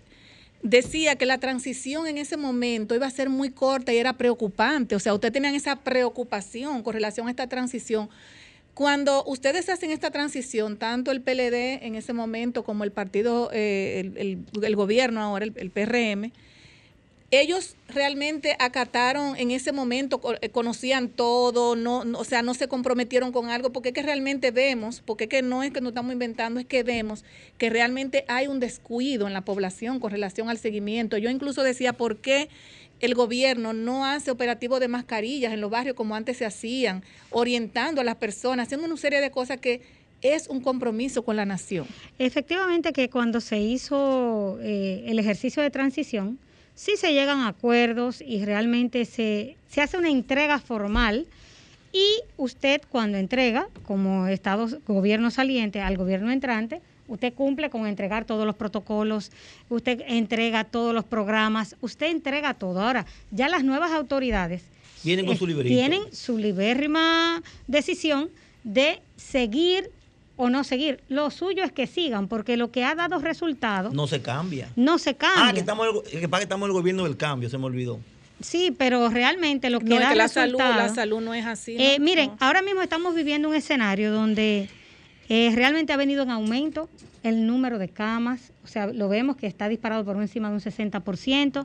decía 0.64 1.14
que 1.16 1.26
la 1.26 1.38
transición 1.38 2.08
en 2.08 2.18
ese 2.18 2.36
momento 2.36 2.94
iba 2.94 3.06
a 3.06 3.10
ser 3.10 3.28
muy 3.28 3.50
corta 3.50 3.92
y 3.92 3.98
era 3.98 4.14
preocupante. 4.14 4.96
O 4.96 4.98
sea, 4.98 5.14
ustedes 5.14 5.34
tenían 5.34 5.54
esa 5.54 5.76
preocupación 5.76 6.82
con 6.82 6.94
relación 6.94 7.28
a 7.28 7.30
esta 7.30 7.46
transición. 7.46 8.08
Cuando 8.72 9.22
ustedes 9.26 9.68
hacen 9.68 9.92
esta 9.92 10.10
transición, 10.10 10.78
tanto 10.78 11.12
el 11.12 11.20
PLD 11.20 11.84
en 11.84 11.94
ese 11.94 12.12
momento 12.12 12.64
como 12.64 12.82
el 12.82 12.90
partido, 12.90 13.50
eh, 13.52 14.10
el, 14.16 14.74
gobierno 14.74 15.20
ahora, 15.22 15.44
el, 15.44 15.52
el 15.56 15.70
PRM, 15.70 16.32
ellos 17.36 17.76
realmente 17.88 18.56
acataron 18.58 19.36
en 19.36 19.50
ese 19.50 19.72
momento, 19.72 20.20
eh, 20.40 20.50
conocían 20.50 21.08
todo, 21.08 21.76
o 22.18 22.24
sea, 22.24 22.42
no 22.42 22.54
se 22.54 22.68
comprometieron 22.68 23.32
con 23.32 23.48
algo, 23.48 23.72
porque 23.72 23.90
es 23.90 23.94
que 23.94 24.02
realmente 24.02 24.50
vemos, 24.50 25.00
porque 25.00 25.24
es 25.24 25.30
que 25.30 25.42
no 25.42 25.62
es 25.62 25.72
que 25.72 25.80
nos 25.80 25.90
estamos 25.90 26.12
inventando, 26.12 26.60
es 26.60 26.66
que 26.66 26.82
vemos 26.82 27.24
que 27.56 27.70
realmente 27.70 28.24
hay 28.28 28.46
un 28.46 28.60
descuido 28.60 29.26
en 29.26 29.32
la 29.32 29.42
población 29.42 30.00
con 30.00 30.10
relación 30.10 30.48
al 30.48 30.58
seguimiento. 30.58 31.16
Yo 31.16 31.30
incluso 31.30 31.62
decía, 31.62 31.92
¿por 31.92 32.18
qué 32.18 32.48
el 33.00 33.14
gobierno 33.14 33.72
no 33.72 34.04
hace 34.04 34.30
operativo 34.30 34.80
de 34.80 34.88
mascarillas 34.88 35.52
en 35.52 35.60
los 35.60 35.70
barrios 35.70 35.96
como 35.96 36.14
antes 36.14 36.38
se 36.38 36.46
hacían, 36.46 37.02
orientando 37.30 38.00
a 38.00 38.04
las 38.04 38.16
personas, 38.16 38.66
haciendo 38.66 38.86
una 38.86 38.96
serie 38.96 39.20
de 39.20 39.30
cosas 39.30 39.58
que 39.58 39.82
es 40.22 40.48
un 40.48 40.60
compromiso 40.60 41.24
con 41.24 41.36
la 41.36 41.44
nación? 41.44 41.86
Efectivamente 42.18 42.92
que 42.92 43.10
cuando 43.10 43.40
se 43.40 43.58
hizo 43.58 44.58
eh, 44.62 45.04
el 45.06 45.18
ejercicio 45.18 45.62
de 45.62 45.70
transición, 45.70 46.38
sí 46.74 46.96
se 46.96 47.12
llegan 47.12 47.40
a 47.40 47.48
acuerdos 47.48 48.20
y 48.20 48.44
realmente 48.44 49.04
se, 49.04 49.56
se 49.68 49.80
hace 49.80 49.96
una 49.96 50.10
entrega 50.10 50.58
formal 50.58 51.26
y 51.92 52.20
usted 52.36 52.82
cuando 52.90 53.18
entrega, 53.18 53.68
como 53.84 54.26
Estado, 54.26 54.68
gobierno 54.86 55.30
saliente 55.30 55.80
al 55.80 55.96
gobierno 55.96 56.32
entrante, 56.32 56.80
usted 57.06 57.32
cumple 57.32 57.70
con 57.70 57.86
entregar 57.86 58.24
todos 58.24 58.44
los 58.46 58.56
protocolos, 58.56 59.30
usted 59.68 60.02
entrega 60.08 60.64
todos 60.64 60.92
los 60.92 61.04
programas, 61.04 61.76
usted 61.80 62.06
entrega 62.06 62.54
todo. 62.54 62.80
Ahora, 62.80 63.06
ya 63.30 63.48
las 63.48 63.62
nuevas 63.62 63.92
autoridades 63.92 64.64
Vienen 65.04 65.26
con 65.26 65.34
eh, 65.36 65.38
su 65.38 65.46
librito. 65.46 65.68
tienen 65.68 66.02
su 66.12 66.38
libérrima 66.38 67.42
decisión 67.68 68.30
de 68.64 69.00
seguir 69.16 69.90
o 70.36 70.50
no 70.50 70.64
seguir. 70.64 71.00
Lo 71.08 71.30
suyo 71.30 71.62
es 71.64 71.72
que 71.72 71.86
sigan, 71.86 72.28
porque 72.28 72.56
lo 72.56 72.70
que 72.70 72.84
ha 72.84 72.94
dado 72.94 73.18
resultado 73.18 73.90
No 73.92 74.06
se 74.06 74.20
cambia. 74.22 74.68
no 74.76 74.98
se 74.98 75.14
cambia. 75.14 75.48
Ah, 75.48 75.52
que 75.52 75.60
estamos, 75.60 75.86
que 76.10 76.18
estamos 76.24 76.66
en 76.66 76.70
el 76.70 76.72
gobierno 76.72 77.04
del 77.04 77.16
cambio, 77.16 77.48
se 77.48 77.58
me 77.58 77.64
olvidó. 77.66 77.98
Sí, 78.40 78.74
pero 78.76 79.08
realmente 79.10 79.70
lo 79.70 79.78
que 79.78 79.86
No, 79.86 79.94
es 79.96 80.00
da 80.02 80.08
que 80.10 80.16
la 80.16 80.28
salud, 80.28 80.58
la 80.58 80.88
salud 80.92 81.20
no 81.20 81.34
es 81.34 81.46
así. 81.46 81.76
¿no? 81.76 81.80
Eh, 81.82 81.98
miren, 82.00 82.30
No. 82.30 82.36
ahora 82.40 82.62
mismo 82.62 82.82
estamos 82.82 83.14
viviendo 83.14 83.48
un 83.48 83.54
escenario 83.54 84.12
donde 84.12 84.68
eh, 85.28 85.52
realmente 85.54 85.92
ha 85.92 85.96
venido 85.96 86.24
en 86.24 86.30
aumento 86.30 86.88
el 87.22 87.46
número 87.46 87.78
de 87.78 87.88
camas, 87.88 88.52
o 88.64 88.66
sea, 88.66 88.86
lo 88.88 89.08
vemos 89.08 89.36
que 89.36 89.46
está 89.46 89.68
disparado 89.68 90.04
por 90.04 90.16
encima 90.16 90.48
de 90.50 90.54
un 90.56 90.60
60%, 90.60 91.64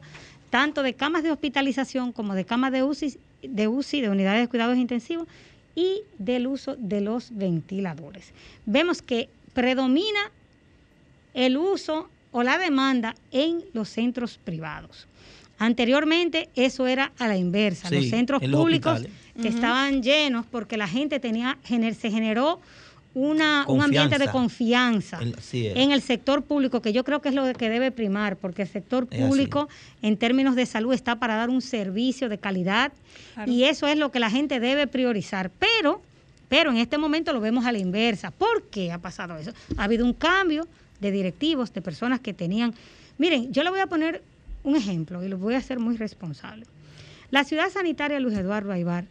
tanto 0.51 0.83
de 0.83 0.93
camas 0.93 1.23
de 1.23 1.31
hospitalización 1.31 2.11
como 2.13 2.33
de 2.35 2.45
camas 2.45 2.71
de 2.71 2.83
UCI, 2.83 3.17
de 3.43 3.67
UCI, 3.67 4.01
de 4.01 4.09
unidades 4.09 4.41
de 4.41 4.47
cuidados 4.47 4.77
intensivos, 4.77 5.27
y 5.79 6.01
del 6.17 6.45
uso 6.45 6.75
de 6.77 6.99
los 6.99 7.29
ventiladores. 7.31 8.33
Vemos 8.65 9.01
que 9.01 9.29
predomina 9.53 10.19
el 11.33 11.55
uso 11.55 12.09
o 12.31 12.43
la 12.43 12.57
demanda 12.57 13.15
en 13.31 13.63
los 13.71 13.87
centros 13.87 14.37
privados. 14.43 15.07
Anteriormente 15.57 16.49
eso 16.55 16.85
era 16.85 17.13
a 17.17 17.27
la 17.27 17.37
inversa, 17.37 17.87
Sí, 17.87 17.95
los 17.95 18.09
centros 18.09 18.41
los 18.41 18.59
públicos 18.59 19.03
estaban 19.41 20.03
llenos 20.03 20.45
porque 20.45 20.75
la 20.75 20.87
gente 20.87 21.21
tenía 21.21 21.57
se 21.63 22.11
generó 22.11 22.59
una, 23.19 23.65
un 23.67 23.81
ambiente 23.81 24.17
de 24.17 24.27
confianza 24.29 25.19
El- 25.21 25.35
en 25.53 25.91
el 25.91 26.01
sector 26.01 26.43
público, 26.43 26.81
que 26.81 26.93
yo 26.93 27.03
creo 27.03 27.21
que 27.21 27.29
es 27.29 27.35
lo 27.35 27.51
que 27.53 27.69
debe 27.69 27.91
primar, 27.91 28.37
porque 28.37 28.61
el 28.63 28.67
sector 28.67 29.07
público 29.07 29.67
en 30.01 30.15
términos 30.17 30.55
de 30.55 30.65
salud 30.65 30.93
está 30.93 31.17
para 31.17 31.35
dar 31.35 31.49
un 31.49 31.61
servicio 31.61 32.29
de 32.29 32.37
calidad 32.37 32.91
Claro. 33.33 33.51
y 33.51 33.65
eso 33.65 33.87
es 33.87 33.97
lo 33.97 34.11
que 34.11 34.19
la 34.19 34.29
gente 34.29 34.59
debe 34.59 34.87
priorizar. 34.87 35.51
Pero, 35.59 36.01
pero 36.47 36.71
en 36.71 36.77
este 36.77 36.97
momento 36.97 37.33
lo 37.33 37.41
vemos 37.41 37.65
a 37.65 37.71
la 37.71 37.77
inversa. 37.79 38.31
¿Por 38.31 38.63
qué 38.69 38.91
ha 38.91 38.97
pasado 38.99 39.37
eso? 39.37 39.51
Ha 39.77 39.83
habido 39.83 40.05
un 40.05 40.13
cambio 40.13 40.67
de 40.99 41.11
directivos, 41.11 41.73
de 41.73 41.81
personas 41.81 42.19
que 42.19 42.33
tenían... 42.33 42.73
Miren, 43.17 43.51
yo 43.51 43.63
le 43.63 43.69
voy 43.69 43.79
a 43.81 43.87
poner 43.87 44.23
un 44.63 44.75
ejemplo 44.75 45.23
y 45.23 45.27
lo 45.27 45.37
voy 45.37 45.55
a 45.55 45.57
hacer 45.57 45.79
muy 45.79 45.97
responsable. 45.97 46.65
La 47.31 47.43
ciudad 47.43 47.69
sanitaria 47.69 48.19
Luis 48.19 48.37
Eduardo 48.37 48.71
Aibar, 48.71 49.05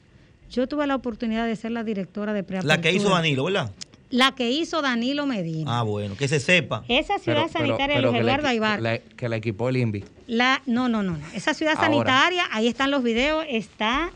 yo 0.51 0.67
tuve 0.67 0.87
la 0.87 0.95
oportunidad 0.97 1.47
de 1.47 1.57
ser 1.57 1.73
la 1.73 1.85
directora 1.85 2.33
de 2.33 2.43
preapertura. 2.43 2.77
La 2.77 2.81
que 2.83 2.93
hizo 2.93 3.11
Danilo, 3.11 3.45
¿verdad? 3.45 3.71
La 4.11 4.35
que 4.35 4.51
hizo 4.51 4.81
Danilo 4.81 5.27
Medina. 5.27 5.81
Ah, 5.81 5.83
bueno, 5.83 6.17
que 6.17 6.29
se 6.29 6.41
sepa. 6.41 6.83
Esa 6.89 7.19
ciudad 7.19 7.49
sanitaria 7.51 8.01
Luis 8.01 8.15
que 8.15 8.23
la 8.23 8.35
Eduardo 8.37 8.83
la- 8.83 8.99
que 8.99 9.29
la 9.29 9.37
equipó 9.37 9.69
el 9.69 9.77
INVI. 9.77 10.05
La, 10.27 10.63
no, 10.67 10.89
no, 10.89 11.03
no, 11.03 11.13
no. 11.19 11.27
Esa 11.35 11.53
ciudad 11.55 11.75
Ahora. 11.77 11.87
sanitaria, 11.89 12.45
ahí 12.53 12.69
están 12.69 12.91
los 12.91 13.03
videos, 13.03 13.45
está 13.49 14.11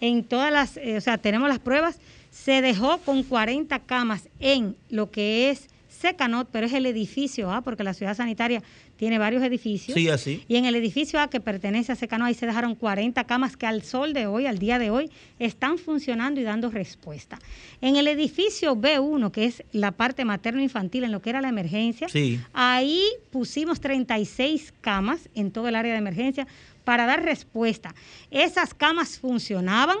en 0.00 0.24
todas 0.24 0.50
las, 0.52 0.76
eh, 0.78 0.96
o 0.96 1.00
sea, 1.00 1.18
tenemos 1.18 1.48
las 1.48 1.58
pruebas. 1.58 1.98
Se 2.30 2.62
dejó 2.62 2.98
con 2.98 3.22
40 3.22 3.78
camas 3.80 4.28
en 4.40 4.76
lo 4.90 5.10
que 5.10 5.50
es 5.50 5.68
Secanot, 5.88 6.48
pero 6.50 6.66
es 6.66 6.72
el 6.72 6.86
edificio 6.86 7.50
A, 7.52 7.60
porque 7.62 7.84
la 7.84 7.94
ciudad 7.94 8.16
sanitaria 8.16 8.62
tiene 8.96 9.18
varios 9.18 9.42
edificios. 9.42 9.96
Sí, 9.96 10.08
así. 10.08 10.44
Y 10.48 10.56
en 10.56 10.64
el 10.66 10.74
edificio 10.76 11.20
A 11.20 11.28
que 11.28 11.40
pertenece 11.40 11.92
a 11.92 11.96
Secanot, 11.96 12.28
ahí 12.28 12.34
se 12.34 12.46
dejaron 12.46 12.74
40 12.74 13.24
camas 13.24 13.56
que 13.56 13.66
al 13.66 13.82
sol 13.82 14.12
de 14.12 14.26
hoy, 14.26 14.46
al 14.46 14.58
día 14.58 14.78
de 14.78 14.90
hoy, 14.90 15.10
están 15.38 15.78
funcionando 15.78 16.40
y 16.40 16.44
dando 16.44 16.70
respuesta. 16.70 17.38
En 17.80 17.96
el 17.96 18.06
edificio 18.06 18.76
B1, 18.76 19.30
que 19.32 19.46
es 19.46 19.64
la 19.72 19.90
parte 19.92 20.24
materno-infantil, 20.24 21.04
en 21.04 21.12
lo 21.12 21.20
que 21.20 21.30
era 21.30 21.40
la 21.40 21.48
emergencia, 21.48 22.08
Sí. 22.08 22.38
Ahí 22.52 23.02
pusimos 23.30 23.80
36 23.80 24.72
camas 24.80 25.28
en 25.34 25.50
todo 25.50 25.68
el 25.68 25.74
área 25.74 25.92
de 25.92 25.98
emergencia 25.98 26.46
para 26.84 27.06
dar 27.06 27.22
respuesta. 27.24 27.94
Esas 28.30 28.74
camas 28.74 29.18
funcionaban 29.18 29.96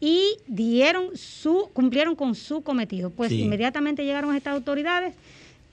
y 0.00 0.22
dieron 0.46 1.14
su, 1.16 1.68
cumplieron 1.74 2.14
con 2.16 2.34
su 2.34 2.62
cometido. 2.62 3.10
Pues 3.10 3.30
Sí. 3.30 3.40
inmediatamente 3.42 4.04
llegaron 4.04 4.34
estas 4.34 4.54
autoridades, 4.54 5.12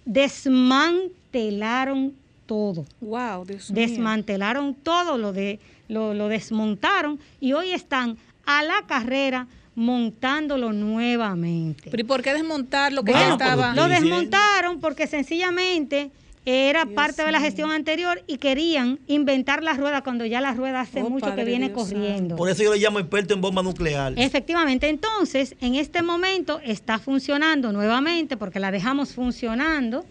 desmantelaron 0.05 2.13
todo. 2.48 2.86
Wow, 3.02 3.45
Dios 3.45 3.70
mío. 3.70 3.88
Desmantelaron 3.88 4.74
todo, 4.74 5.18
lo, 5.20 5.34
de, 5.34 5.60
lo, 5.88 6.14
lo 6.16 6.28
desmontaron 6.30 7.20
y 7.39 7.54
hoy 7.54 7.72
están 7.72 8.18
a 8.45 8.64
la 8.64 8.84
carrera 8.88 9.48
montándolo 9.76 10.74
nuevamente. 10.74 11.89
¿Pero 11.91 12.02
y 12.02 12.04
por 12.04 12.24
qué 12.24 12.34
desmontar 12.34 12.91
lo 12.93 13.04
que 13.04 13.12
Bueno, 13.12 13.38
ya 13.38 13.45
estaba? 13.45 13.76
Lo 13.76 13.88
desmontaron 13.88 14.80
porque 14.80 15.06
sencillamente 15.06 16.10
era 16.45 16.86
parte 16.86 17.24
de 17.24 17.32
la 17.32 17.41
gestión 17.41 17.72
anterior 17.72 18.24
y 18.26 18.38
querían 18.38 19.00
inventar 19.06 19.62
la 19.64 19.74
rueda 19.74 20.02
cuando 20.02 20.26
ya 20.26 20.39
la 20.39 20.54
rueda 20.54 20.80
hace 20.82 21.02
Oh, 21.04 21.10
mucho 21.10 21.36
que 21.36 21.43
viene 21.43 21.68
Dios 21.70 21.78
corriendo. 21.78 22.38
Por 22.38 22.50
eso 22.50 22.64
yo 22.64 22.74
le 22.74 22.80
llamo 22.80 23.00
experto 23.00 23.34
en 23.34 23.41
bomba 23.41 23.62
nuclear. 23.62 24.14
Efectivamente, 24.16 24.88
entonces 24.88 25.56
en 25.60 25.76
este 25.76 26.02
momento 26.02 26.60
está 26.64 27.00
funcionando 27.00 27.74
nuevamente 27.74 28.38
porque 28.38 28.60
la 28.62 28.72
dejamos 28.72 29.12
funcionando, 29.14 30.06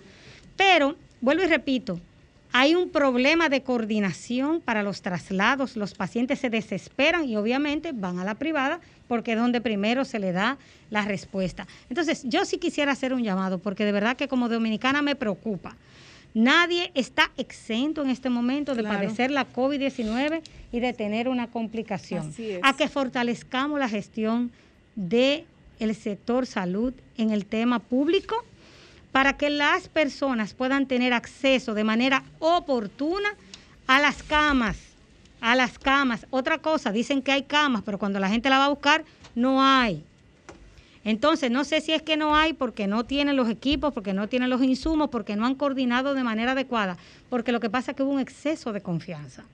pero 0.56 0.94
vuelvo 1.22 1.42
y 1.42 1.46
repito, 1.46 1.98
hay 2.58 2.74
un 2.74 2.88
problema 2.88 3.50
de 3.50 3.62
coordinación 3.62 4.62
para 4.62 4.82
los 4.82 5.02
traslados, 5.02 5.76
los 5.76 5.92
pacientes 5.92 6.38
se 6.38 6.48
desesperan 6.48 7.28
y 7.28 7.36
obviamente 7.36 7.92
van 7.92 8.18
a 8.18 8.24
la 8.24 8.34
privada 8.34 8.80
porque 9.08 9.32
es 9.32 9.38
donde 9.38 9.60
primero 9.60 10.06
se 10.06 10.18
le 10.18 10.32
da 10.32 10.56
la 10.88 11.02
respuesta. 11.04 11.66
Entonces, 11.90 12.22
yo 12.24 12.46
sí 12.46 12.56
quisiera 12.56 12.92
hacer 12.92 13.12
un 13.12 13.22
llamado 13.22 13.58
porque 13.58 13.84
de 13.84 13.92
verdad 13.92 14.16
que 14.16 14.26
como 14.26 14.48
dominicana 14.48 15.02
me 15.02 15.14
preocupa. 15.14 15.76
Nadie 16.32 16.90
está 16.94 17.30
exento 17.36 18.02
en 18.02 18.08
este 18.10 18.30
momento 18.30 18.74
de 18.74 18.82
Claro. 18.82 18.98
padecer 19.00 19.30
la 19.30 19.46
COVID-19 19.46 20.40
y 20.72 20.80
de 20.80 20.92
tener 20.94 21.28
una 21.28 21.48
complicación. 21.48 22.28
Así 22.30 22.52
es. 22.52 22.60
A 22.62 22.74
que 22.74 22.88
fortalezcamos 22.88 23.78
la 23.78 23.88
gestión 23.88 24.50
del 24.94 25.44
el 25.78 25.94
sector 25.94 26.46
salud 26.46 26.94
en 27.18 27.30
el 27.32 27.44
tema 27.44 27.80
público 27.80 28.34
para 29.16 29.38
que 29.38 29.48
las 29.48 29.88
personas 29.88 30.52
puedan 30.52 30.86
tener 30.86 31.14
acceso 31.14 31.72
de 31.72 31.84
manera 31.84 32.22
oportuna 32.38 33.30
a 33.86 33.98
las 33.98 34.22
camas, 34.22 34.76
a 35.40 35.56
las 35.56 35.78
camas. 35.78 36.26
Otra 36.28 36.58
cosa, 36.58 36.92
dicen 36.92 37.22
que 37.22 37.32
hay 37.32 37.44
camas, 37.44 37.80
pero 37.82 37.98
cuando 37.98 38.20
la 38.20 38.28
gente 38.28 38.50
la 38.50 38.58
va 38.58 38.66
a 38.66 38.68
buscar, 38.68 39.06
no 39.34 39.64
hay. 39.64 40.04
Entonces, 41.02 41.50
no 41.50 41.64
sé 41.64 41.80
si 41.80 41.92
es 41.92 42.02
que 42.02 42.18
no 42.18 42.36
hay 42.36 42.52
porque 42.52 42.86
no 42.86 43.04
tienen 43.04 43.36
los 43.36 43.48
equipos, 43.48 43.94
porque 43.94 44.12
no 44.12 44.28
tienen 44.28 44.50
los 44.50 44.62
insumos, 44.62 45.08
porque 45.08 45.34
no 45.34 45.46
han 45.46 45.54
coordinado 45.54 46.12
de 46.12 46.22
manera 46.22 46.52
adecuada, 46.52 46.98
porque 47.30 47.52
lo 47.52 47.60
que 47.60 47.70
pasa 47.70 47.92
es 47.92 47.96
que 47.96 48.02
hubo 48.02 48.12
un 48.12 48.20
exceso 48.20 48.74
de 48.74 48.82
confianza. 48.82 49.44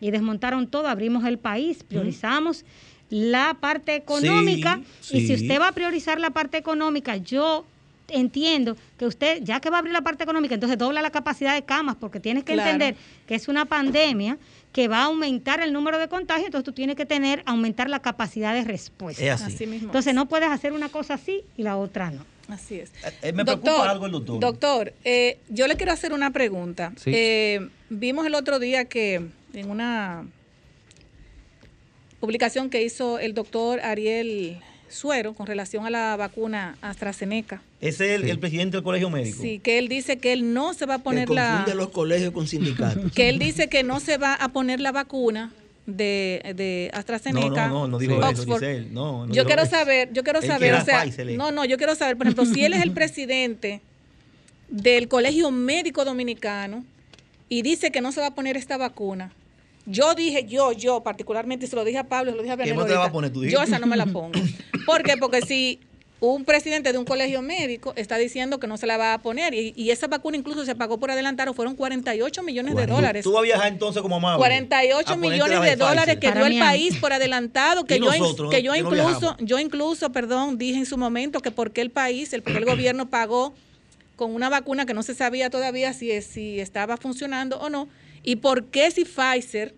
Y 0.00 0.12
desmontaron 0.12 0.66
todo, 0.66 0.88
abrimos 0.88 1.26
el 1.26 1.36
país, 1.36 1.84
priorizamos 1.84 2.64
la 3.10 3.52
parte 3.60 3.96
económica. 3.96 4.80
Sí, 5.02 5.18
Y 5.18 5.26
si 5.26 5.34
usted 5.34 5.60
va 5.60 5.68
a 5.68 5.72
priorizar 5.72 6.18
la 6.18 6.30
parte 6.30 6.56
económica, 6.56 7.18
yo 7.18 7.66
entiendo 8.08 8.76
que 8.98 9.06
usted, 9.06 9.42
ya 9.42 9.60
que 9.60 9.70
va 9.70 9.76
a 9.76 9.78
abrir 9.80 9.92
la 9.92 10.02
parte 10.02 10.24
económica, 10.24 10.54
entonces 10.54 10.78
dobla 10.78 11.02
la 11.02 11.10
capacidad 11.10 11.54
de 11.54 11.62
camas, 11.62 11.96
porque 11.96 12.20
tienes 12.20 12.44
que 12.44 12.52
Claro. 12.54 12.70
entender 12.70 12.96
que 13.26 13.34
es 13.34 13.48
una 13.48 13.64
pandemia 13.64 14.38
que 14.72 14.88
va 14.88 14.98
a 14.98 15.04
aumentar 15.04 15.60
el 15.60 15.72
número 15.72 15.98
de 15.98 16.08
contagios, 16.08 16.46
entonces 16.46 16.64
tú 16.64 16.72
tienes 16.72 16.96
que 16.96 17.06
tener, 17.06 17.42
aumentar 17.46 17.88
la 17.88 18.00
capacidad 18.00 18.52
de 18.52 18.64
respuesta. 18.64 19.24
Es 19.24 19.30
así. 19.42 19.54
Así 19.54 19.66
mismo. 19.66 19.88
Entonces 19.88 20.14
no 20.14 20.26
puedes 20.26 20.48
hacer 20.48 20.72
una 20.72 20.88
cosa 20.88 21.14
así 21.14 21.42
y 21.56 21.62
la 21.62 21.76
otra 21.76 22.10
no. 22.10 22.24
Así 22.48 22.78
es. 22.80 22.92
Eh, 23.22 23.32
me 23.32 23.44
preocupa 23.44 23.88
algo 23.90 24.04
el 24.06 24.12
doctor. 24.12 24.40
Doctor, 24.40 24.92
eh, 25.04 25.38
yo 25.48 25.66
le 25.66 25.76
quiero 25.76 25.92
hacer 25.92 26.12
una 26.12 26.30
pregunta. 26.30 26.92
Sí. 26.96 27.10
Eh, 27.14 27.68
vimos 27.88 28.26
el 28.26 28.34
otro 28.34 28.58
día 28.58 28.84
que 28.84 29.26
en 29.54 29.70
una 29.70 30.26
publicación 32.20 32.68
que 32.70 32.82
hizo 32.82 33.18
el 33.18 33.32
doctor 33.34 33.80
Ariel 33.80 34.58
Suero 34.94 35.34
con 35.34 35.46
relación 35.46 35.84
a 35.86 35.90
la 35.90 36.16
vacuna 36.16 36.76
AstraZeneca, 36.80 37.60
Ese 37.80 38.14
es 38.14 38.20
el, 38.22 38.30
el 38.30 38.38
presidente 38.38 38.76
del 38.76 38.84
colegio 38.84 39.10
médico. 39.10 39.42
sí, 39.42 39.58
que 39.58 39.78
él 39.78 39.88
dice 39.88 40.18
que 40.18 40.32
él 40.32 40.54
no 40.54 40.72
se 40.72 40.86
va 40.86 40.94
a 40.94 40.98
Que 40.98 41.04
poner 41.04 41.30
la... 41.30 41.48
confunde 41.58 41.74
los 41.74 41.88
colegios 41.90 42.32
con 42.32 42.46
sindicatos. 42.46 43.12
que 43.14 43.28
él 43.28 43.38
dice 43.38 43.68
que 43.68 43.82
no 43.82 44.00
se 44.00 44.16
va 44.18 44.34
a 44.34 44.48
poner 44.50 44.80
la 44.80 44.92
vacuna 44.92 45.52
de, 45.86 46.54
de 46.56 46.90
AstraZeneca. 46.94 47.68
No, 47.68 47.74
no, 47.74 47.80
no, 47.80 47.88
no 47.88 47.98
dijo 47.98 48.14
eso, 48.18 48.26
Oxford. 48.42 48.60
Giselle, 48.60 48.88
no, 48.90 49.26
no 49.26 49.34
yo 49.34 49.44
quiero 49.44 49.62
eso. 49.62 49.72
saber, 49.72 50.10
yo 50.12 50.22
quiero 50.22 50.38
Él 50.40 50.46
saber, 50.46 50.74
o 50.74 50.84
sea, 50.84 51.02
Pfizer, 51.02 51.32
no, 51.36 51.50
no, 51.50 51.64
yo 51.64 51.76
quiero 51.76 51.94
saber, 51.94 52.16
por 52.16 52.26
ejemplo, 52.26 52.46
si 52.46 52.64
él 52.64 52.72
es 52.72 52.82
el 52.82 52.92
presidente 52.92 53.80
del 54.68 55.08
Colegio 55.08 55.50
Médico 55.50 56.04
Dominicano 56.04 56.84
y 57.48 57.62
dice 57.62 57.90
que 57.90 58.00
no 58.00 58.12
se 58.12 58.20
va 58.20 58.28
a 58.28 58.34
poner 58.34 58.56
esta 58.56 58.76
vacuna. 58.76 59.32
Yo 59.86 60.14
dije, 60.14 60.44
yo, 60.46 60.72
yo 60.72 61.02
particularmente, 61.02 61.66
y 61.66 61.68
se 61.68 61.76
lo 61.76 61.84
dije 61.84 61.98
a 61.98 62.04
Pablo, 62.04 62.30
se 62.30 62.36
lo 62.36 62.42
dije 62.42 62.54
a 62.54 62.56
¿Qué 62.56 62.62
Vianelo 62.64 62.82
no 62.82 62.86
te 62.86 62.92
la 62.94 62.98
vas 63.00 63.08
a 63.08 63.10
ahorita, 63.10 63.12
poner 63.12 63.32
tú? 63.32 63.44
Yo 63.44 63.62
esa 63.62 63.78
no 63.78 63.86
me 63.86 63.96
la 63.96 64.06
pongo. 64.06 64.32
¿Por 64.86 65.02
qué? 65.02 65.16
Porque 65.18 65.42
si 65.42 65.78
un 66.20 66.46
presidente 66.46 66.90
de 66.90 66.96
un 66.96 67.04
colegio 67.04 67.42
médico 67.42 67.92
está 67.96 68.16
diciendo 68.16 68.58
que 68.58 68.66
no 68.66 68.78
se 68.78 68.86
la 68.86 68.96
va 68.96 69.12
a 69.12 69.18
poner 69.20 69.52
y, 69.52 69.74
y 69.76 69.90
esa 69.90 70.06
vacuna 70.06 70.38
incluso 70.38 70.64
se 70.64 70.74
pagó 70.74 70.98
por 70.98 71.10
adelantado, 71.10 71.52
fueron 71.52 71.76
48 71.76 72.42
millones 72.42 72.74
de 72.76 72.86
dólares. 72.86 73.24
Tú 73.24 73.32
vas 73.32 73.40
a 73.40 73.42
viajar 73.42 73.68
entonces 73.68 74.00
como 74.00 74.16
amable. 74.16 74.38
48 74.38 75.00
a 75.06 75.14
ponerte 75.16 75.28
millones 75.34 75.60
de 75.70 75.76
dólares 75.76 76.16
que 76.18 76.32
dio 76.32 76.46
el 76.46 76.58
país 76.58 76.96
por 76.96 77.12
adelantado, 77.12 77.84
que 77.84 77.98
yo, 77.98 78.06
nosotros, 78.06 78.50
que 78.50 78.62
yo 78.62 78.72
que 78.72 78.78
incluso, 78.78 79.36
yo 79.40 79.58
incluso, 79.58 80.12
perdón, 80.12 80.56
dije 80.56 80.78
en 80.78 80.86
su 80.86 80.96
momento 80.96 81.40
que 81.40 81.50
porque 81.50 81.82
el 81.82 81.90
país, 81.90 82.32
el, 82.32 82.42
porque 82.42 82.58
el 82.60 82.64
gobierno 82.74 83.10
pagó 83.10 83.52
con 84.16 84.34
una 84.34 84.48
vacuna 84.48 84.86
que 84.86 84.94
no 84.94 85.02
se 85.02 85.14
sabía 85.14 85.50
todavía 85.50 85.92
si, 85.92 86.10
es- 86.10 86.24
si 86.24 86.58
estaba 86.58 86.96
funcionando 86.96 87.58
o 87.58 87.68
no, 87.68 87.86
y 88.24 88.36
por 88.36 88.64
qué 88.64 88.90
si 88.90 89.04
Pfizer, 89.04 89.74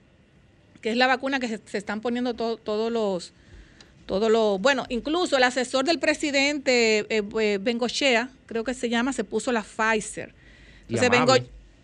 que 0.81 0.91
es 0.91 0.97
la 0.97 1.07
vacuna 1.07 1.41
que 1.41 1.49
se, 1.49 1.61
se 1.67 1.79
están 1.79 2.01
poniendo 2.01 2.35
to- 2.35 2.57
todos 2.57 2.91
los, 2.93 3.33
todos 4.07 4.31
los, 4.31 4.61
bueno, 4.61 4.87
incluso 4.89 5.37
el 5.37 5.43
asesor 5.43 5.85
del 5.85 5.99
presidente 5.99 7.01
eh, 7.09 7.23
eh, 7.41 7.59
Bengochea, 7.61 8.31
creo 8.47 8.63
que 8.65 8.73
se 8.75 8.89
llama, 8.89 9.13
se 9.13 9.25
puso 9.25 9.51
la 9.53 9.63
Pfizer. 9.63 10.33
Y 10.89 10.97
Entonces, 10.97 11.43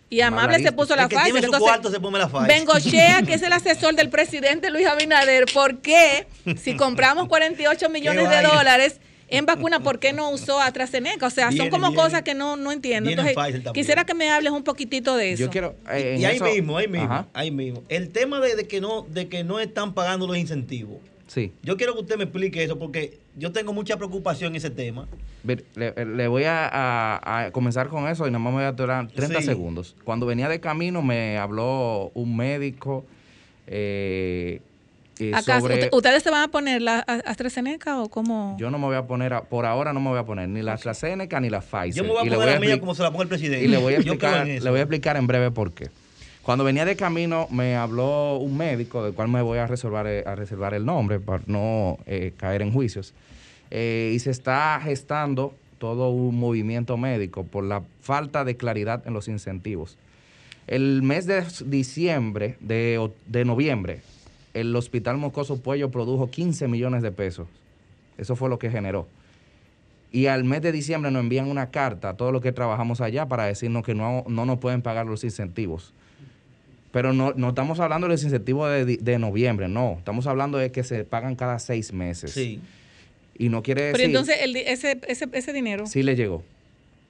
y 0.09 0.21
amable 0.21 0.59
se 0.63 0.71
puso 0.71 0.95
la 0.95 1.09
Pfizer. 1.09 1.31
su 1.31 1.37
Entonces, 1.37 1.59
cuarto 1.59 1.91
se 1.91 1.99
pone 1.99 2.17
la 2.19 2.27
Pfizer. 2.29 2.47
Bengochea, 2.47 3.23
que 3.23 3.33
es 3.33 3.41
el 3.41 3.51
asesor 3.53 3.95
del 3.95 4.09
presidente 4.09 4.69
Luis 4.69 4.87
Abinader, 4.87 5.45
¿por 5.53 5.79
qué 5.79 6.27
si 6.61 6.77
compramos 6.77 7.27
48 7.27 7.89
millones 7.89 8.29
de 8.29 8.41
dólares 8.43 8.99
en 9.37 9.45
vacuna, 9.45 9.79
por 9.81 9.99
qué 9.99 10.13
no 10.13 10.29
usó 10.31 10.59
AstraZeneca? 10.61 11.27
O 11.27 11.29
sea, 11.29 11.49
Viene, 11.49 11.65
son 11.65 11.69
como 11.71 11.87
viene. 11.89 12.01
cosas 12.03 12.21
que 12.23 12.33
no, 12.33 12.55
no 12.55 12.71
entiendo. 12.71 13.09
Entonces, 13.09 13.35
quisiera 13.73 14.05
que 14.05 14.13
me 14.13 14.29
hables 14.31 14.51
un 14.51 14.63
poquitito 14.63 15.15
de 15.15 15.33
eso. 15.33 15.43
Yo 15.43 15.49
quiero. 15.49 15.75
eh, 15.91 16.17
y 16.19 16.25
ahí 16.25 16.35
eso- 16.35 16.45
mismo, 16.45 16.77
ahí 16.77 16.87
mismo, 16.87 17.05
Ajá. 17.11 17.27
ahí 17.33 17.51
mismo. 17.51 17.83
El 17.89 18.09
tema 18.09 18.39
de, 18.39 18.55
de 18.55 18.67
que 18.67 18.79
no, 18.81 19.01
de 19.09 19.27
que 19.27 19.43
no 19.43 19.59
están 19.59 19.93
pagando 19.93 20.27
los 20.27 20.37
incentivos. 20.37 20.97
Sí. 21.27 21.51
Yo 21.63 21.77
quiero 21.77 21.93
que 21.95 22.01
usted 22.01 22.17
me 22.17 22.25
explique 22.25 22.63
eso 22.63 22.77
porque 22.77 23.17
yo 23.37 23.51
tengo 23.51 23.73
mucha 23.73 23.97
preocupación 23.97 24.51
en 24.51 24.57
ese 24.57 24.69
tema. 24.69 25.07
Ver, 25.41 25.63
Le, 25.75 25.93
le 26.05 26.27
voy 26.27 26.43
a, 26.43 26.67
a- 26.67 27.45
a 27.45 27.51
comenzar 27.51 27.87
con 27.87 28.07
eso 28.07 28.27
y 28.27 28.31
nada 28.31 28.39
más 28.39 28.53
me 28.53 28.59
voy 28.59 28.67
a 28.67 28.71
durar 28.71 29.07
30 29.07 29.39
Sí. 29.39 29.45
segundos. 29.47 29.95
Cuando 30.03 30.25
venía 30.27 30.47
de 30.47 30.59
camino 30.59 31.01
me 31.01 31.37
habló 31.39 32.11
un 32.13 32.37
médico 32.37 33.03
eh, 33.67 34.61
eh, 35.19 35.31
¿Acaso 35.33 35.61
sobre... 35.61 35.75
usted- 35.75 35.89
ustedes 35.93 36.23
se 36.23 36.29
van 36.31 36.43
a 36.43 36.47
poner 36.49 36.81
la 36.81 36.99
a- 37.07 37.21
AstraZeneca 37.25 38.01
o 38.01 38.09
cómo? 38.09 38.55
Yo 38.59 38.69
no 38.71 38.77
me 38.79 38.85
voy 38.87 38.95
a 38.95 39.05
poner, 39.05 39.33
a- 39.33 39.43
por 39.43 39.65
ahora 39.65 39.93
no 39.93 39.99
me 39.99 40.09
voy 40.09 40.19
a 40.19 40.25
poner 40.25 40.49
ni 40.49 40.61
la 40.61 40.73
AstraZeneca 40.73 41.39
ni 41.39 41.49
la 41.49 41.61
Pfizer. 41.61 41.93
Yo 41.93 42.03
me 42.03 42.09
voy 42.09 42.23
a 42.23 42.25
Y 42.25 42.29
poner 42.29 42.53
la 42.55 42.59
mía 42.59 42.75
expli- 42.75 42.79
como 42.79 42.95
se 42.95 43.03
la 43.03 43.11
pone 43.11 43.23
el 43.23 43.29
presidente. 43.29 43.63
Y 43.65 43.67
le 43.67 43.77
voy 43.77 43.93
a 43.93 43.97
explicar, 43.97 44.47
en 44.47 44.55
eso. 44.55 44.63
le 44.65 44.69
voy 44.71 44.79
a 44.79 44.83
explicar 44.83 45.17
en 45.17 45.27
breve 45.27 45.51
por 45.51 45.71
qué. 45.73 45.89
Cuando 46.41 46.63
venía 46.65 46.83
de 46.83 46.95
camino 46.97 47.47
me 47.51 47.75
habló 47.77 48.37
un 48.37 48.57
médico, 48.57 49.03
del 49.03 49.13
cual 49.13 49.29
me 49.29 49.41
voy 49.41 49.59
a 49.59 49.67
reservar, 49.67 50.07
eh, 50.07 50.23
a 50.25 50.35
reservar 50.35 50.73
el 50.73 50.85
nombre 50.85 51.19
para 51.19 51.41
no 51.45 51.97
eh, 52.05 52.33
caer 52.35 52.61
en 52.61 52.73
juicios. 52.73 53.13
Eh, 53.71 54.11
y 54.13 54.19
se 54.19 54.29
está 54.31 54.79
gestando 54.83 55.55
todo 55.77 56.09
un 56.09 56.37
movimiento 56.37 56.97
médico 56.97 57.43
por 57.45 57.63
la 57.63 57.81
falta 58.01 58.43
de 58.45 58.55
claridad 58.57 59.03
en 59.07 59.13
los 59.13 59.27
incentivos. 59.27 59.97
El 60.67 61.01
mes 61.01 61.25
de 61.25 61.43
diciembre, 61.65 62.55
de, 62.61 63.09
de 63.27 63.45
noviembre, 63.45 64.01
el 64.53 64.75
Hospital 64.75 65.17
Mocoso 65.17 65.61
Puello 65.61 65.89
produjo 65.91 66.29
15 66.29 66.67
millones 66.67 67.01
de 67.01 67.11
pesos. 67.11 67.47
Eso 68.17 68.35
fue 68.35 68.49
lo 68.49 68.59
que 68.59 68.69
generó. 68.69 69.07
Y 70.11 70.27
al 70.27 70.43
mes 70.43 70.61
de 70.61 70.71
diciembre 70.71 71.09
nos 71.09 71.21
envían 71.21 71.49
una 71.49 71.71
carta 71.71 72.09
a 72.09 72.17
todos 72.17 72.31
los 72.31 72.41
que 72.41 72.51
trabajamos 72.51 73.01
allá 73.01 73.27
para 73.27 73.45
decirnos 73.45 73.83
que 73.83 73.95
no, 73.95 74.23
no 74.27 74.45
nos 74.45 74.59
pueden 74.59 74.83
pagar 74.83 75.07
los 75.07 75.23
incentivos. 75.23 75.91
Pero 76.91 77.11
no, 77.13 77.33
no 77.35 77.49
estamos 77.49 77.79
hablando 77.79 78.05
de 78.07 78.13
los 78.13 78.23
incentivos 78.23 78.69
de, 78.69 78.97
de 78.97 79.17
noviembre, 79.19 79.67
no. 79.67 79.95
Estamos 79.97 80.27
hablando 80.27 80.59
de 80.59 80.71
que 80.71 80.83
se 80.83 81.03
pagan 81.03 81.35
cada 81.35 81.57
seis 81.57 81.91
meses. 81.91 82.31
Sí. 82.31 82.59
Y 83.35 83.49
no 83.49 83.63
quiere 83.63 83.81
decir... 83.85 83.93
Pero 83.97 84.05
entonces 84.07 84.35
el 84.43 84.55
ese, 84.55 84.99
ese, 85.07 85.27
ese 85.31 85.53
dinero. 85.53 85.87
Sí 85.87 86.03
le 86.03 86.15
llegó. 86.15 86.43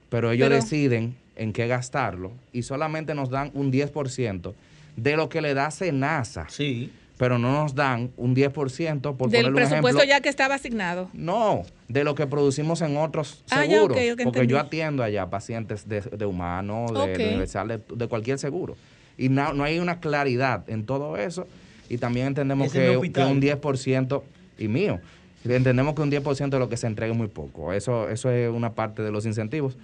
Pero 0.08 0.30
ellos 0.30 0.48
Pero- 0.48 0.62
deciden 0.62 1.14
en 1.36 1.52
qué 1.52 1.66
gastarlo 1.66 2.32
y 2.54 2.62
solamente 2.62 3.14
nos 3.14 3.28
dan 3.28 3.50
un 3.52 3.70
10% 3.70 4.54
de 4.96 5.16
lo 5.16 5.28
que 5.28 5.42
le 5.42 5.52
da 5.52 5.70
Senasa. 5.70 6.46
Sí. 6.48 6.90
Pero 7.24 7.38
no 7.38 7.52
nos 7.62 7.74
dan 7.74 8.10
un 8.18 8.36
10% 8.36 9.16
por 9.16 9.30
del 9.30 9.50
presupuesto 9.54 9.88
ejemplo. 10.02 10.04
ya 10.04 10.20
que 10.20 10.28
estaba 10.28 10.56
asignado. 10.56 11.08
No, 11.14 11.62
de 11.88 12.04
lo 12.04 12.14
que 12.14 12.26
producimos 12.26 12.82
en 12.82 12.98
otros 12.98 13.42
Ah, 13.50 13.64
ya, 13.64 13.76
seguros. 13.76 13.96
porque 13.96 14.08
entendí. 14.22 14.46
yo 14.52 14.58
atiendo 14.60 15.02
allá 15.02 15.30
pacientes 15.30 15.88
de, 15.88 16.02
de 16.02 16.26
humano, 16.26 16.84
de, 16.92 16.98
Ok. 17.00 17.16
de 17.16 17.28
universal, 17.28 17.68
de, 17.68 17.80
de 17.96 18.08
cualquier 18.08 18.38
seguro. 18.38 18.76
Y 19.16 19.30
no, 19.30 19.54
no 19.54 19.64
hay 19.64 19.78
una 19.78 20.00
claridad 20.00 20.68
en 20.68 20.84
todo 20.84 21.16
eso. 21.16 21.46
Y 21.88 21.96
también 21.96 22.26
entendemos 22.26 22.70
que, 22.70 23.00
que 23.10 23.20
un 23.24 23.40
10% 23.40 24.22
y 24.58 24.68
mío. 24.68 25.00
Entendemos 25.46 25.94
que 25.94 26.02
un 26.02 26.10
10% 26.10 26.50
de 26.50 26.58
lo 26.58 26.68
que 26.68 26.76
se 26.76 26.86
entrega 26.88 27.10
es 27.12 27.16
muy 27.18 27.28
poco. 27.28 27.72
Eso, 27.72 28.10
eso 28.10 28.30
es 28.30 28.50
una 28.52 28.74
parte 28.74 29.02
de 29.02 29.10
los 29.10 29.24
incentivos. 29.24 29.78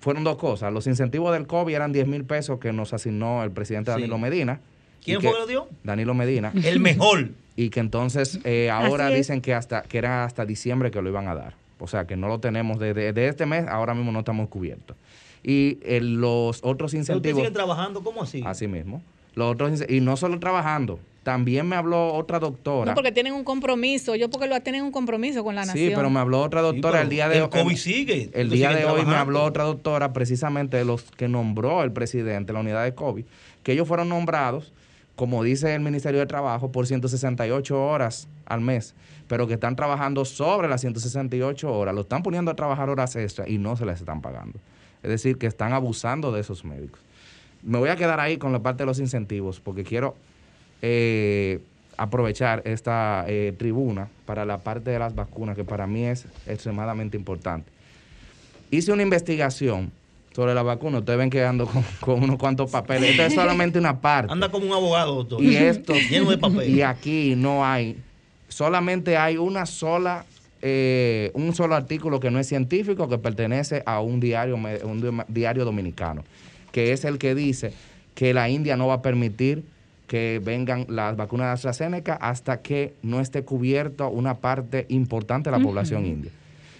Fueron 0.00 0.24
dos 0.24 0.36
cosas. 0.36 0.70
Los 0.74 0.86
incentivos 0.86 1.32
del 1.32 1.46
COVID 1.46 1.74
eran 1.74 1.92
10 1.92 2.06
mil 2.06 2.24
pesos 2.24 2.58
que 2.60 2.70
nos 2.74 2.92
asignó 2.92 3.42
el 3.44 3.50
presidente 3.50 3.90
Sí. 3.92 3.94
Danilo 3.94 4.18
Medina. 4.18 4.60
¿Quién 5.02 5.20
fue 5.20 5.32
que 5.32 5.38
lo 5.38 5.46
dio? 5.46 5.68
Danilo 5.84 6.14
Medina. 6.14 6.52
El 6.64 6.80
mejor. 6.80 7.30
Y 7.56 7.70
que 7.70 7.80
entonces 7.80 8.40
eh, 8.44 8.70
ahora 8.70 9.08
dicen 9.08 9.40
que 9.40 9.54
hasta 9.54 9.82
que 9.82 9.98
era 9.98 10.24
hasta 10.24 10.46
diciembre 10.46 10.90
que 10.90 11.02
lo 11.02 11.08
iban 11.08 11.28
a 11.28 11.34
dar. 11.34 11.54
O 11.78 11.86
sea, 11.86 12.06
que 12.06 12.16
no 12.16 12.28
lo 12.28 12.40
tenemos 12.40 12.78
desde 12.78 13.12
de 13.12 13.28
este 13.28 13.46
mes, 13.46 13.66
ahora 13.66 13.94
mismo 13.94 14.12
no 14.12 14.20
estamos 14.20 14.48
cubiertos. 14.48 14.96
Y 15.42 15.78
eh, 15.82 16.00
los 16.00 16.60
otros 16.62 16.92
Pero 16.92 17.00
¿Ustedes 17.00 17.08
incentivos... 17.08 17.38
siguen 17.38 17.52
trabajando? 17.54 18.02
¿Cómo 18.02 18.22
así? 18.22 18.42
Así 18.44 18.68
mismo. 18.68 19.02
Los 19.34 19.52
otros, 19.52 19.84
y 19.88 20.00
no 20.00 20.16
solo 20.16 20.38
trabajando, 20.38 21.00
también 21.22 21.68
me 21.68 21.76
habló 21.76 22.14
otra 22.14 22.38
doctora. 22.38 22.90
No, 22.90 22.94
porque 22.94 23.12
tienen 23.12 23.34
un 23.34 23.44
compromiso. 23.44 24.14
Yo 24.16 24.30
porque 24.30 24.46
lo 24.46 24.60
tienen 24.60 24.82
un 24.82 24.90
compromiso 24.90 25.44
con 25.44 25.54
la 25.54 25.64
nación. 25.64 25.88
Sí, 25.90 25.92
pero 25.94 26.10
me 26.10 26.18
habló 26.18 26.40
otra 26.40 26.62
doctora 26.62 27.02
el 27.02 27.08
día 27.08 27.28
de 27.28 27.38
el 27.38 27.42
hoy. 27.44 27.50
COVID 27.50 27.76
sigue, 27.76 28.30
El 28.32 28.50
día 28.50 28.70
de 28.72 28.84
hoy 28.86 29.04
me 29.04 29.14
habló 29.14 29.44
otra 29.44 29.64
doctora, 29.64 30.12
precisamente 30.12 30.76
de 30.78 30.84
los 30.84 31.02
que 31.02 31.28
nombró 31.28 31.82
el 31.82 31.92
presidente, 31.92 32.52
la 32.52 32.60
unidad 32.60 32.84
de 32.84 32.94
COVID, 32.94 33.24
que 33.62 33.72
ellos 33.72 33.86
fueron 33.86 34.08
nombrados, 34.08 34.72
como 35.20 35.44
dice 35.44 35.74
el 35.74 35.82
Ministerio 35.82 36.18
de 36.18 36.24
Trabajo, 36.24 36.72
por 36.72 36.86
168 36.86 37.78
horas 37.78 38.26
al 38.46 38.62
mes, 38.62 38.94
pero 39.28 39.46
que 39.46 39.52
están 39.52 39.76
trabajando 39.76 40.24
sobre 40.24 40.66
las 40.66 40.80
168 40.80 41.70
horas, 41.70 41.94
lo 41.94 42.00
están 42.00 42.22
poniendo 42.22 42.50
a 42.50 42.56
trabajar 42.56 42.88
horas 42.88 43.14
extras 43.16 43.46
y 43.46 43.58
no 43.58 43.76
se 43.76 43.84
les 43.84 44.00
están 44.00 44.22
pagando. 44.22 44.58
Es 45.02 45.10
decir, 45.10 45.36
que 45.36 45.46
están 45.46 45.74
abusando 45.74 46.32
de 46.32 46.40
esos 46.40 46.64
médicos. 46.64 47.02
Me 47.62 47.76
voy 47.76 47.90
a 47.90 47.96
quedar 47.96 48.18
ahí 48.18 48.38
con 48.38 48.50
la 48.50 48.60
parte 48.60 48.84
de 48.84 48.86
los 48.86 48.98
incentivos, 48.98 49.60
porque 49.60 49.84
quiero 49.84 50.16
eh, 50.80 51.60
aprovechar 51.98 52.62
esta 52.64 53.26
eh, 53.28 53.54
tribuna 53.58 54.08
para 54.24 54.46
la 54.46 54.56
parte 54.56 54.90
de 54.90 54.98
las 54.98 55.14
vacunas, 55.14 55.54
que 55.54 55.64
para 55.64 55.86
mí 55.86 56.06
es 56.06 56.24
extremadamente 56.46 57.18
importante. 57.18 57.70
Hice 58.70 58.90
una 58.90 59.02
investigación 59.02 59.92
sobre 60.34 60.54
la 60.54 60.62
vacuna. 60.62 60.98
Ustedes 60.98 61.18
ven 61.18 61.30
que 61.30 61.44
ando 61.44 61.66
con, 61.66 61.84
con 62.00 62.22
unos 62.22 62.36
cuantos 62.36 62.70
papeles. 62.70 63.10
Esto 63.10 63.22
es 63.24 63.34
solamente 63.34 63.78
una 63.78 64.00
parte. 64.00 64.32
Anda 64.32 64.48
como 64.50 64.66
un 64.66 64.72
abogado, 64.72 65.14
doctor. 65.16 65.42
Y 65.42 65.56
esto, 65.56 65.92
Lleno 66.10 66.30
de 66.30 66.38
papel. 66.38 66.68
Y 66.70 66.82
aquí 66.82 67.34
no 67.36 67.64
hay, 67.64 67.96
solamente 68.48 69.16
hay 69.16 69.36
una 69.36 69.66
sola, 69.66 70.24
eh, 70.62 71.30
un 71.34 71.54
solo 71.54 71.74
artículo 71.74 72.20
que 72.20 72.30
no 72.30 72.38
es 72.38 72.46
científico, 72.46 73.08
que 73.08 73.18
pertenece 73.18 73.82
a 73.86 74.00
un 74.00 74.20
diario, 74.20 74.56
un 74.56 75.00
di- 75.00 75.22
diario 75.28 75.64
dominicano, 75.64 76.24
que 76.72 76.92
es 76.92 77.04
el 77.04 77.18
que 77.18 77.34
dice 77.34 77.72
que 78.14 78.34
la 78.34 78.48
India 78.48 78.76
no 78.76 78.86
va 78.86 78.94
a 78.94 79.02
permitir 79.02 79.64
que 80.06 80.40
vengan 80.44 80.86
las 80.88 81.16
vacunas 81.16 81.46
de 81.46 81.52
AstraZeneca 81.52 82.14
hasta 82.14 82.60
que 82.62 82.94
no 83.02 83.20
esté 83.20 83.44
cubierta 83.44 84.06
una 84.08 84.34
parte 84.38 84.84
importante 84.88 85.50
de 85.50 85.56
la 85.56 85.62
población 85.62 86.04
india. 86.04 86.32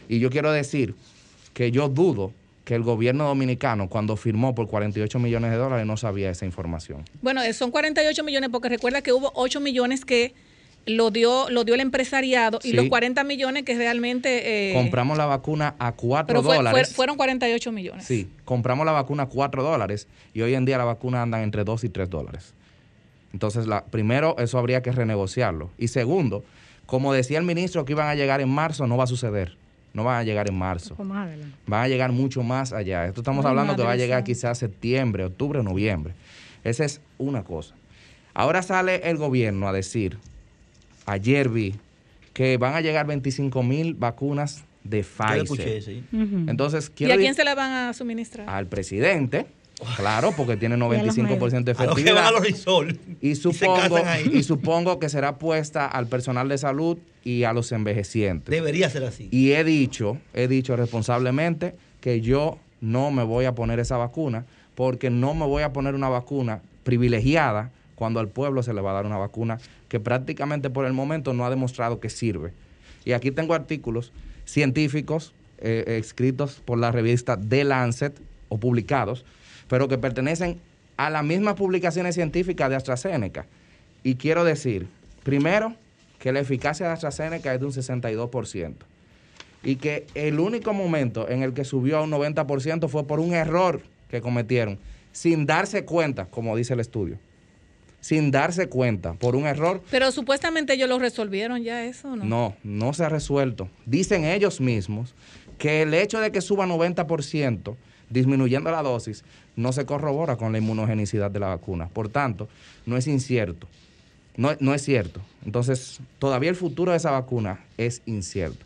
Y 0.09 0.19
yo 0.19 0.31
quiero 0.31 0.51
decir 0.51 0.97
que 1.55 1.71
yo 1.71 1.89
dudo 1.89 2.33
que 2.65 2.75
el 2.75 2.83
gobierno 2.83 3.27
dominicano, 3.27 3.89
cuando 3.89 4.17
firmó 4.17 4.55
por 4.55 4.69
48 4.69 5.19
millones 5.19 5.51
de 5.51 5.57
dólares, 5.57 5.87
no 5.87 5.97
sabía 5.97 6.31
esa 6.31 6.45
información. 6.47 7.05
Bueno, 7.23 7.43
eh, 7.43 7.53
son 7.53 7.71
48 7.71 8.23
millones 8.23 8.51
porque 8.51 8.69
recuerda 8.69 9.03
que 9.03 9.13
hubo 9.13 9.33
8 9.35 9.61
millones 9.61 10.05
que 10.05 10.35
lo 10.87 11.11
dio 11.11 11.51
lo 11.51 11.65
dio 11.65 11.75
el 11.75 11.81
empresariado 11.81 12.59
y 12.65 12.73
los 12.73 12.87
40 12.89 13.23
millones 13.25 13.65
que 13.65 13.75
realmente... 13.77 14.71
eh, 14.71 14.75
Compramos 14.75 15.19
la 15.19 15.27
vacuna 15.27 15.75
a 15.79 15.93
4 15.93 16.27
pero 16.27 16.43
fue- 16.43 16.57
dólares. 16.57 16.89
fue- 16.89 16.95
fueron 16.95 17.17
48 17.17 17.71
millones. 17.73 18.07
Sí, 18.07 18.29
compramos 18.45 18.87
la 18.87 18.93
vacuna 18.93 19.25
a 19.25 19.27
4 19.27 19.63
dólares 19.63 20.09
y 20.33 20.41
hoy 20.41 20.55
en 20.55 20.65
día 20.65 20.79
la 20.79 20.85
vacuna 20.85 21.23
andan 21.23 21.43
entre 21.43 21.65
2 21.65 21.85
y 21.85 21.89
3 21.91 22.09
dólares. 22.09 22.55
Entonces, 23.33 23.67
la, 23.67 23.85
primero, 23.85 24.37
eso 24.39 24.59
habría 24.59 24.83
que 24.83 24.91
renegociarlo. 24.91 25.71
Y 25.79 25.89
segundo, 25.89 26.45
como 26.87 27.13
decía 27.13 27.39
el 27.39 27.45
ministro 27.45 27.85
que 27.85 27.93
iban 27.93 28.09
a 28.09 28.15
llegar 28.15 28.41
en 28.41 28.49
marzo, 28.49 28.87
no 28.87 28.97
va 28.97 29.05
a 29.05 29.07
suceder. 29.07 29.57
No 29.93 30.05
van 30.05 30.19
a 30.21 30.23
llegar 30.23 30.49
en 30.49 30.57
marzo. 30.57 30.95
Más. 31.03 31.31
Van 31.67 31.83
a 31.85 31.89
llegar 31.89 32.13
mucho 32.13 32.43
más 32.43 32.73
allá. 32.73 33.07
Esto 33.07 33.21
estamos 33.21 33.45
hablando 33.45 33.75
que 33.77 33.83
va 33.83 33.93
a 33.93 33.97
llegar 33.97 34.23
quizás 34.25 34.59
septiembre, 34.59 35.25
octubre, 35.25 35.63
noviembre. 35.63 36.15
Esa 36.63 36.85
es 36.85 37.01
una 37.19 37.43
cosa. 37.43 37.75
Ahora 38.35 38.63
sale 38.63 39.09
el 39.11 39.17
gobierno 39.17 39.67
a 39.69 39.73
decir, 39.73 40.19
ayer 41.07 41.49
vi, 41.49 41.75
que 42.33 42.57
van 42.57 42.75
a 42.75 42.81
llegar 42.81 43.07
25 43.07 43.63
mil 43.63 43.95
vacunas 43.95 44.65
de 44.85 45.03
Pfizer. 45.03 45.43
escuché, 45.43 45.83
sí. 45.83 46.05
Entonces, 46.13 46.93
¿Y 46.97 47.11
a 47.11 47.17
quién 47.17 47.35
se 47.35 47.45
la 47.45 47.55
van 47.55 47.73
a 47.73 47.93
suministrar? 47.93 48.49
al 48.49 48.67
presidente, 48.67 49.47
claro, 49.97 50.33
porque 50.37 50.57
tiene 50.57 50.77
Y 50.77 50.79
a 50.79 51.03
los 51.03 51.17
95% 51.17 51.65
de 51.65 51.73
efectividad. 51.73 52.33
Y 53.21 53.35
supongo, 53.35 53.97
ahí. 54.05 54.31
y 54.33 54.43
supongo 54.43 54.99
que 54.99 55.09
será 55.09 55.39
puesta 55.39 55.87
al 55.87 56.07
personal 56.07 56.49
de 56.49 56.59
salud 56.59 56.99
y 57.25 57.45
a 57.45 57.53
los 57.53 57.73
envejecientes. 57.73 58.51
Debería 58.51 58.91
ser 58.91 59.05
así. 59.05 59.29
Y 59.31 59.53
he 59.53 59.65
dicho, 59.65 60.19
he 60.35 60.49
dicho 60.49 60.77
responsablemente 60.77 61.75
que 62.01 62.21
yo 62.21 62.59
no 62.81 63.11
me 63.11 63.23
voy 63.23 63.45
a 63.45 63.55
poner 63.55 63.79
esa 63.79 63.97
vacuna 63.97 64.47
porque 64.75 65.11
no 65.11 65.35
me 65.35 65.47
voy 65.47 65.63
a 65.63 65.73
poner 65.73 65.95
una 65.95 66.09
vacuna 66.09 66.63
privilegiada 66.85 67.71
cuando 67.95 68.21
al 68.21 68.29
pueblo 68.29 68.63
se 68.63 68.73
le 68.73 68.81
va 68.81 68.93
a 68.93 68.95
dar 68.95 69.07
una 69.07 69.19
vacuna 69.19 69.59
que 69.89 70.01
prácticamente 70.01 70.71
por 70.71 70.87
el 70.87 70.95
momento 70.95 71.35
no 71.35 71.45
ha 71.45 71.51
demostrado 71.51 72.01
que 72.01 72.09
sirve. 72.09 72.53
Y 73.05 73.13
aquí 73.13 73.31
tengo 73.31 73.53
artículos 73.55 74.13
científicos 74.47 75.35
eh, 75.59 75.99
escritos 75.99 76.63
por 76.65 76.79
la 76.79 76.91
revista 76.93 77.39
The 77.39 77.65
Lancet 77.65 78.19
o 78.49 78.59
publicados, 78.59 79.27
pero 79.71 79.87
que 79.87 79.99
pertenecen 79.99 80.61
a 80.97 81.11
las 81.11 81.25
mismas 81.25 81.55
publicaciones 81.55 82.17
científicas 82.17 82.69
de 82.69 82.75
AstraZeneca. 82.75 83.47
Y 84.03 84.17
quiero 84.17 84.43
decir, 84.43 84.89
primero, 85.23 85.77
que 86.19 86.33
la 86.33 86.41
eficacia 86.41 86.89
de 86.89 86.93
AstraZeneca 86.93 87.55
es 87.55 87.61
de 87.61 87.67
un 87.67 87.73
62%. 87.73 88.75
Y 89.63 89.77
que 89.77 90.09
el 90.15 90.41
único 90.41 90.73
momento 90.73 91.29
en 91.29 91.45
el 91.45 91.55
que 91.55 91.65
subió 91.65 91.99
a 91.99 92.03
un 92.03 92.11
90% 92.11 92.89
fue 92.89 93.07
por 93.07 93.21
un 93.21 93.33
error 93.33 93.81
que 94.09 94.21
cometieron, 94.21 94.77
sin 95.13 95.47
darse 95.47 95.85
cuenta, 95.85 96.27
como 96.27 96.57
dice 96.57 96.75
el 96.75 96.81
estudio. 96.81 97.19
Sin 98.01 98.33
darse 98.33 98.69
cuenta, 98.69 99.13
por 99.13 99.37
un 99.37 99.47
error 99.47 99.83
Pero 99.91 100.11
supuestamente 100.11 100.73
ellos 100.73 100.89
lo 100.89 100.99
resolvieron 100.99 101.63
ya 101.63 101.85
eso, 101.85 102.17
¿no? 102.17 102.25
no, 102.25 102.57
no 102.65 102.93
se 102.93 103.05
ha 103.05 103.09
resuelto. 103.09 103.69
Dicen 103.87 104.25
ellos 104.25 104.61
mismos 104.61 105.15
que 105.59 105.83
el 105.83 105.95
hecho 105.95 106.19
de 106.19 106.33
que 106.33 106.41
suba 106.41 106.67
90%, 106.67 107.77
disminuyendo 108.09 108.71
la 108.71 108.83
dosis, 108.83 109.25
no 109.61 109.73
se 109.73 109.85
corrobora 109.87 110.37
con 110.37 110.53
la 110.53 110.59
inmunogenicidad 110.59 111.31
de 111.31 111.41
la 111.41 111.49
vacuna. 111.49 111.89
Por 111.89 112.09
tanto, 112.09 112.49
no 112.87 112.97
es 112.97 113.07
incierto. 113.07 113.67
No, 114.37 114.51
no 114.61 114.75
es 114.75 114.83
cierto. 114.83 115.21
Entonces, 115.45 116.01
todavía 116.19 116.51
el 116.51 116.57
futuro 116.57 116.93
de 116.93 116.97
esa 116.97 117.11
vacuna 117.11 117.61
es 117.77 118.03
incierto. 118.07 118.65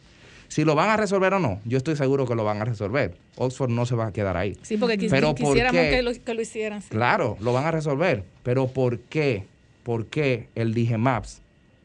Si 0.48 0.64
lo 0.64 0.74
van 0.76 0.90
a 0.90 0.96
resolver 0.96 1.32
o 1.34 1.40
no, 1.40 1.60
yo 1.64 1.78
estoy 1.78 1.96
seguro 1.96 2.26
que 2.26 2.34
lo 2.36 2.44
van 2.44 2.60
a 2.60 2.64
resolver. 2.64 3.16
Oxford 3.36 3.70
no 3.70 3.86
se 3.86 3.96
va 3.96 4.06
a 4.06 4.12
quedar 4.12 4.36
ahí. 4.36 4.56
Sí, 4.62 4.76
porque 4.76 4.96
quis- 4.98 5.10
Pero 5.10 5.28
¿por 5.34 5.36
quisiéramos 5.36 5.80
que 5.80 6.02
lo, 6.02 6.12
que 6.12 6.34
lo 6.34 6.40
hicieran. 6.42 6.80
sí. 6.82 6.88
Claro, 6.90 7.36
lo 7.40 7.52
van 7.52 7.64
a 7.64 7.70
resolver. 7.72 8.22
Pero 8.44 8.68
¿por 8.68 9.00
qué? 9.00 9.46
¿Por 9.82 10.06
qué 10.06 10.48
el 10.54 10.72
DIGEMAPS, 10.74 11.40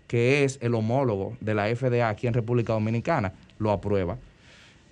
que 0.08 0.44
es 0.44 0.60
el 0.62 0.76
homólogo 0.76 1.36
de 1.42 1.56
la 1.56 1.68
FDA 1.76 2.10
aquí 2.10 2.28
en 2.28 2.34
República 2.36 2.74
Dominicana, 2.74 3.34
lo 3.58 3.72
aprueba? 3.72 4.18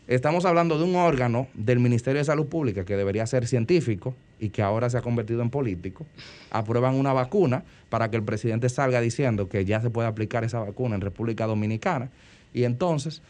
Estamos 0.07 0.45
hablando 0.45 0.77
de 0.77 0.85
un 0.85 0.95
órgano 0.95 1.47
del 1.53 1.79
Ministerio 1.79 2.19
de 2.19 2.25
Salud 2.25 2.45
Pública 2.45 2.85
que 2.85 2.95
debería 2.95 3.27
ser 3.27 3.45
científico 3.45 4.15
y 4.39 4.49
que 4.49 4.61
ahora 4.61 4.89
se 4.89 4.97
ha 4.97 5.01
convertido 5.01 5.41
en 5.41 5.49
político. 5.49 6.05
Aprueban 6.49 6.95
una 6.95 7.11
vacuna 7.11 7.65
para 7.89 8.09
que 8.09 8.15
el 8.15 8.23
presidente 8.23 8.69
salga 8.69 9.01
diciendo 9.01 9.49
que 9.49 9.65
ya 9.65 9.81
se 9.81 9.89
puede 9.89 10.07
aplicar 10.07 10.45
esa 10.45 10.59
vacuna 10.59 10.95
en 10.95 11.01
República 11.01 11.45
Dominicana. 11.45 12.09
Y 12.53 12.63
entonces 12.63 13.21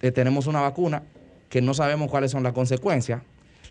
eh, 0.00 0.12
tenemos 0.12 0.46
una 0.46 0.60
vacuna 0.60 1.02
que 1.48 1.60
no 1.60 1.74
sabemos 1.74 2.08
cuáles 2.08 2.30
son 2.30 2.44
las 2.44 2.52
consecuencias. 2.52 3.22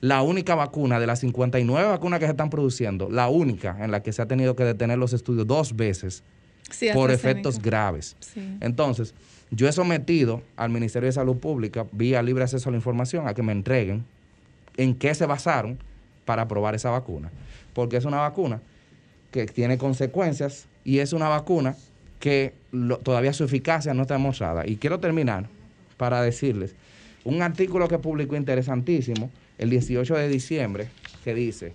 La 0.02 0.22
única 0.22 0.54
vacuna 0.54 1.00
de 1.00 1.08
las 1.08 1.20
59 1.20 1.88
vacunas 1.88 2.20
que 2.20 2.26
se 2.26 2.32
están 2.32 2.50
produciendo, 2.50 3.10
la 3.10 3.30
única 3.30 3.78
en 3.80 3.92
la 3.92 4.04
que 4.04 4.12
se 4.12 4.22
ha 4.22 4.26
tenido 4.26 4.58
que 4.58 4.66
detener 4.66 4.98
los 4.98 5.14
estudios 5.14 5.48
dos 5.48 5.76
veces 5.78 6.24
Sí, 6.70 6.90
por 6.94 7.12
efectos 7.12 7.62
graves. 7.62 8.16
Sí. 8.20 8.58
Entonces, 8.62 9.14
yo 9.52 9.68
he 9.68 9.72
sometido 9.74 10.42
al 10.56 10.70
Ministerio 10.70 11.08
de 11.08 11.14
Salud 11.14 11.38
Pública, 11.38 11.86
vía 11.92 12.24
libre 12.24 12.44
acceso 12.44 12.70
a 12.70 12.72
la 12.72 12.78
información, 12.78 13.28
a 13.28 13.34
que 13.34 13.44
me 13.44 13.52
entreguen 13.52 14.06
en 14.78 14.96
qué 14.96 15.14
se 15.14 15.26
basaron 15.26 15.78
para 16.26 16.44
aprobar 16.44 16.74
esa 16.74 16.90
vacuna. 16.90 17.30
Porque 17.74 17.98
es 17.98 18.06
una 18.06 18.18
vacuna 18.18 18.62
que 19.32 19.46
tiene 19.46 19.78
consecuencias 19.78 20.68
y 20.86 21.00
es 21.00 21.12
una 21.12 21.28
vacuna 21.28 21.76
que 22.20 22.54
todavía 23.04 23.34
su 23.34 23.44
eficacia 23.44 23.94
no 23.94 24.04
está 24.04 24.14
demostrada. 24.14 24.66
Y 24.66 24.78
quiero 24.78 25.00
terminar 25.00 25.48
para 25.98 26.22
decirles 26.22 26.76
un 27.26 27.42
artículo 27.42 27.88
que 27.88 28.00
publicó 28.00 28.36
interesantísimo 28.38 29.30
el 29.58 29.70
18 29.70 30.16
de 30.16 30.28
diciembre 30.30 30.88
que 31.24 31.34
dice, 31.34 31.74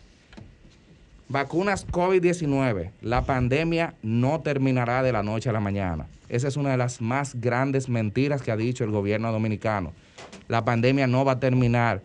vacunas 1.28 1.86
COVID-19, 1.86 2.90
la 3.02 3.24
pandemia 3.24 3.94
no 4.02 4.40
terminará 4.40 5.02
de 5.02 5.12
la 5.12 5.22
noche 5.22 5.50
a 5.50 5.52
la 5.52 5.60
mañana. 5.60 6.06
Esa 6.28 6.48
es 6.48 6.56
una 6.56 6.70
de 6.70 6.76
las 6.76 7.00
más 7.00 7.40
grandes 7.40 7.88
mentiras 7.88 8.42
que 8.42 8.50
ha 8.50 8.56
dicho 8.56 8.84
el 8.84 8.90
gobierno 8.90 9.30
dominicano. 9.32 9.92
La 10.48 10.64
pandemia 10.64 11.06
no 11.06 11.24
va 11.24 11.32
a 11.32 11.40
terminar. 11.40 12.02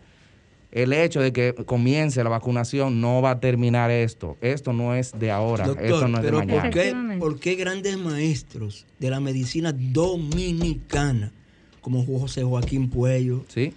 El 0.70 0.94
hecho 0.94 1.20
de 1.20 1.32
que 1.32 1.54
comience 1.66 2.24
la 2.24 2.30
vacunación 2.30 3.00
no 3.00 3.20
va 3.20 3.32
a 3.32 3.40
terminar 3.40 3.90
esto. 3.90 4.38
Esto 4.40 4.72
no 4.72 4.94
es 4.94 5.12
de 5.18 5.30
ahora, 5.30 5.66
esto 5.66 6.08
no 6.08 6.18
es 6.18 6.24
de 6.24 6.32
mañana. 6.32 6.62
¿por 6.62 6.70
qué, 6.70 7.16
por 7.18 7.40
qué 7.40 7.54
grandes 7.56 7.98
maestros 7.98 8.86
de 8.98 9.10
la 9.10 9.20
medicina 9.20 9.72
dominicana, 9.72 11.30
como 11.82 12.04
José 12.04 12.42
Joaquín 12.42 12.88
Puello, 12.88 13.44
¿Sí? 13.48 13.74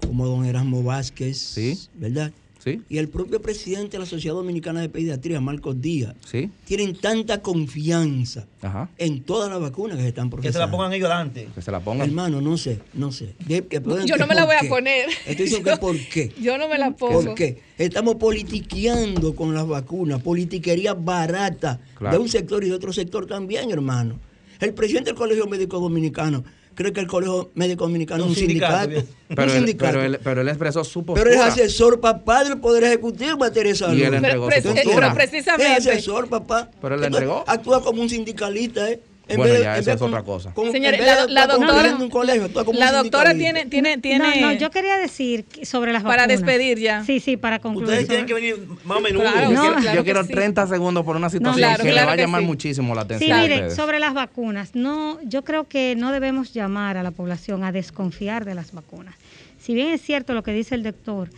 como 0.00 0.26
don 0.26 0.44
Erasmo 0.44 0.82
Vázquez, 0.82 1.90
¿verdad? 1.94 2.32
Sí. 2.72 2.82
Y 2.88 2.98
el 2.98 3.08
propio 3.08 3.40
presidente 3.42 3.92
de 3.92 3.98
la 4.00 4.06
Sociedad 4.06 4.34
Dominicana 4.34 4.80
de 4.80 4.88
Pediatría, 4.88 5.40
Marcos 5.40 5.80
Díaz, 5.80 6.14
¿Sí? 6.26 6.50
tienen 6.64 6.96
tanta 6.96 7.40
confianza 7.42 8.46
Ajá. 8.62 8.88
en 8.98 9.22
todas 9.22 9.50
las 9.50 9.60
vacunas 9.60 9.96
que 9.96 10.02
se 10.02 10.08
están 10.08 10.28
Que 10.30 10.36
se 10.36 10.42
procesando. 10.42 10.66
la 10.66 10.70
pongan 10.70 10.92
ellos 10.92 11.10
adelante. 11.10 11.48
Que 11.54 11.62
se 11.62 11.70
la 11.70 11.80
pongan. 11.80 12.08
Hermano, 12.08 12.40
no 12.40 12.56
sé, 12.56 12.80
no 12.94 13.12
sé. 13.12 13.34
De- 13.46 13.66
que 13.66 13.80
pueden- 13.80 14.06
Yo 14.06 14.16
no 14.16 14.26
me 14.26 14.34
la 14.34 14.44
voy 14.44 14.56
a 14.56 14.68
poner. 14.68 15.08
Estoy 15.26 15.46
diciendo 15.46 15.70
que 15.70 15.76
por 15.80 15.96
qué. 16.08 16.32
Yo 16.40 16.58
no 16.58 16.68
me 16.68 16.78
la 16.78 16.90
pongo. 16.92 17.24
¿Por 17.24 17.34
qué? 17.34 17.60
Estamos 17.78 18.16
politiqueando 18.16 19.34
con 19.34 19.54
las 19.54 19.66
vacunas, 19.66 20.22
politiquería 20.22 20.94
barata 20.94 21.80
Claro. 21.96 22.16
de 22.16 22.22
un 22.22 22.28
sector 22.28 22.64
y 22.64 22.68
de 22.68 22.74
otro 22.74 22.92
sector 22.92 23.26
también, 23.26 23.70
hermano. 23.70 24.18
El 24.60 24.74
presidente 24.74 25.10
del 25.10 25.16
Colegio 25.16 25.46
Médico 25.46 25.78
Dominicano 25.78 26.42
cree 26.78 26.92
que 26.92 27.00
el 27.00 27.08
Colegio 27.08 27.50
Médico 27.54 27.84
Dominicano 27.84 28.22
es 28.22 28.30
un 28.30 28.36
sindicato. 28.36 28.88
Pero, 28.88 29.42
un 29.42 29.48
él, 29.48 29.50
sindicato. 29.50 29.92
pero, 29.92 30.02
él, 30.04 30.20
pero 30.22 30.40
él 30.42 30.48
expresó 30.48 30.84
su 30.84 31.04
postura. 31.04 31.28
Pero 31.28 31.42
es 31.42 31.52
asesor, 31.52 31.98
papá, 32.00 32.44
del 32.44 32.58
Poder 32.58 32.84
Ejecutivo 32.84 33.32
en 33.32 33.38
materia 33.38 33.72
de 33.72 33.78
salud. 33.78 33.96
Y 33.98 34.02
él 34.04 34.14
entregó 34.14 34.46
Pero- 34.46 34.62
su 34.62 34.74
postura. 34.74 34.94
pero 35.00 35.14
precisamente- 35.14 35.72
Es 35.76 35.86
asesor, 35.88 36.28
papá. 36.28 36.70
Pero 36.80 36.94
él 36.94 37.00
le 37.00 37.06
entregó. 37.08 37.42
Actúa 37.48 37.82
como 37.82 38.00
un 38.00 38.08
sindicalista, 38.08 38.88
¿eh? 38.88 39.00
En 39.28 39.36
Bueno, 39.36 39.52
vez 39.52 39.62
ya 39.62 39.74
en 39.74 39.80
eso 39.80 39.86
vez 39.86 39.94
es 39.94 40.00
como- 40.00 40.08
otra 40.16 40.22
cosa. 40.24 40.54
como- 40.54 40.72
Señores, 40.72 41.00
la, 41.04 41.26
la 41.26 41.46
doctora, 41.46 41.94
un 41.96 42.08
colegio, 42.08 42.48
la 42.72 42.92
doctora 42.92 43.34
tiene, 43.34 43.66
tiene, 43.66 43.98
tiene 43.98 44.40
No, 44.40 44.46
no, 44.48 44.52
yo 44.54 44.70
quería 44.70 44.96
decir 44.96 45.44
sobre 45.64 45.92
las 45.92 46.02
Para 46.02 46.22
vacunas. 46.22 46.40
despedir 46.40 46.78
ya. 46.78 47.04
Sí, 47.04 47.20
sí, 47.20 47.36
para 47.36 47.58
concluir. 47.58 47.88
Ustedes 47.88 48.08
tienen 48.08 48.24
que 48.26 48.32
venir 48.34 48.56
más 48.84 48.98
a 48.98 49.00
menudo. 49.00 49.22
Claro, 49.22 49.40
Yo 49.42 49.50
No. 49.52 49.60
quiero, 49.60 49.76
claro 49.80 49.96
yo 49.96 50.04
quiero 50.04 50.24
sí. 50.24 50.32
30 50.32 50.66
segundos 50.66 51.04
por 51.04 51.16
una 51.16 51.28
situación 51.28 51.58
claro, 51.58 51.84
que 51.84 51.92
le 51.92 52.04
va 52.04 52.12
a 52.12 52.16
llamar 52.16 52.40
sí. 52.40 52.46
muchísimo 52.46 52.94
la 52.94 53.02
Sí, 53.02 53.06
atención. 53.06 53.38
a 53.38 53.42
mire, 53.42 53.54
ustedes. 53.56 53.74
sobre 53.76 53.98
las 53.98 54.14
vacunas, 54.14 54.70
no, 54.74 55.18
yo 55.24 55.44
creo 55.44 55.68
que 55.68 55.94
no 55.96 56.10
debemos 56.10 56.54
llamar 56.54 56.96
a 56.96 57.02
la 57.02 57.10
población 57.10 57.64
a 57.64 57.72
desconfiar 57.72 58.46
de 58.46 58.54
las 58.54 58.72
vacunas. 58.72 59.14
Si 59.60 59.74
bien 59.74 59.88
es 59.88 60.00
cierto 60.00 60.32
lo 60.32 60.42
que 60.42 60.52
dice 60.52 60.74
el 60.74 60.82
doctor, 60.82 61.28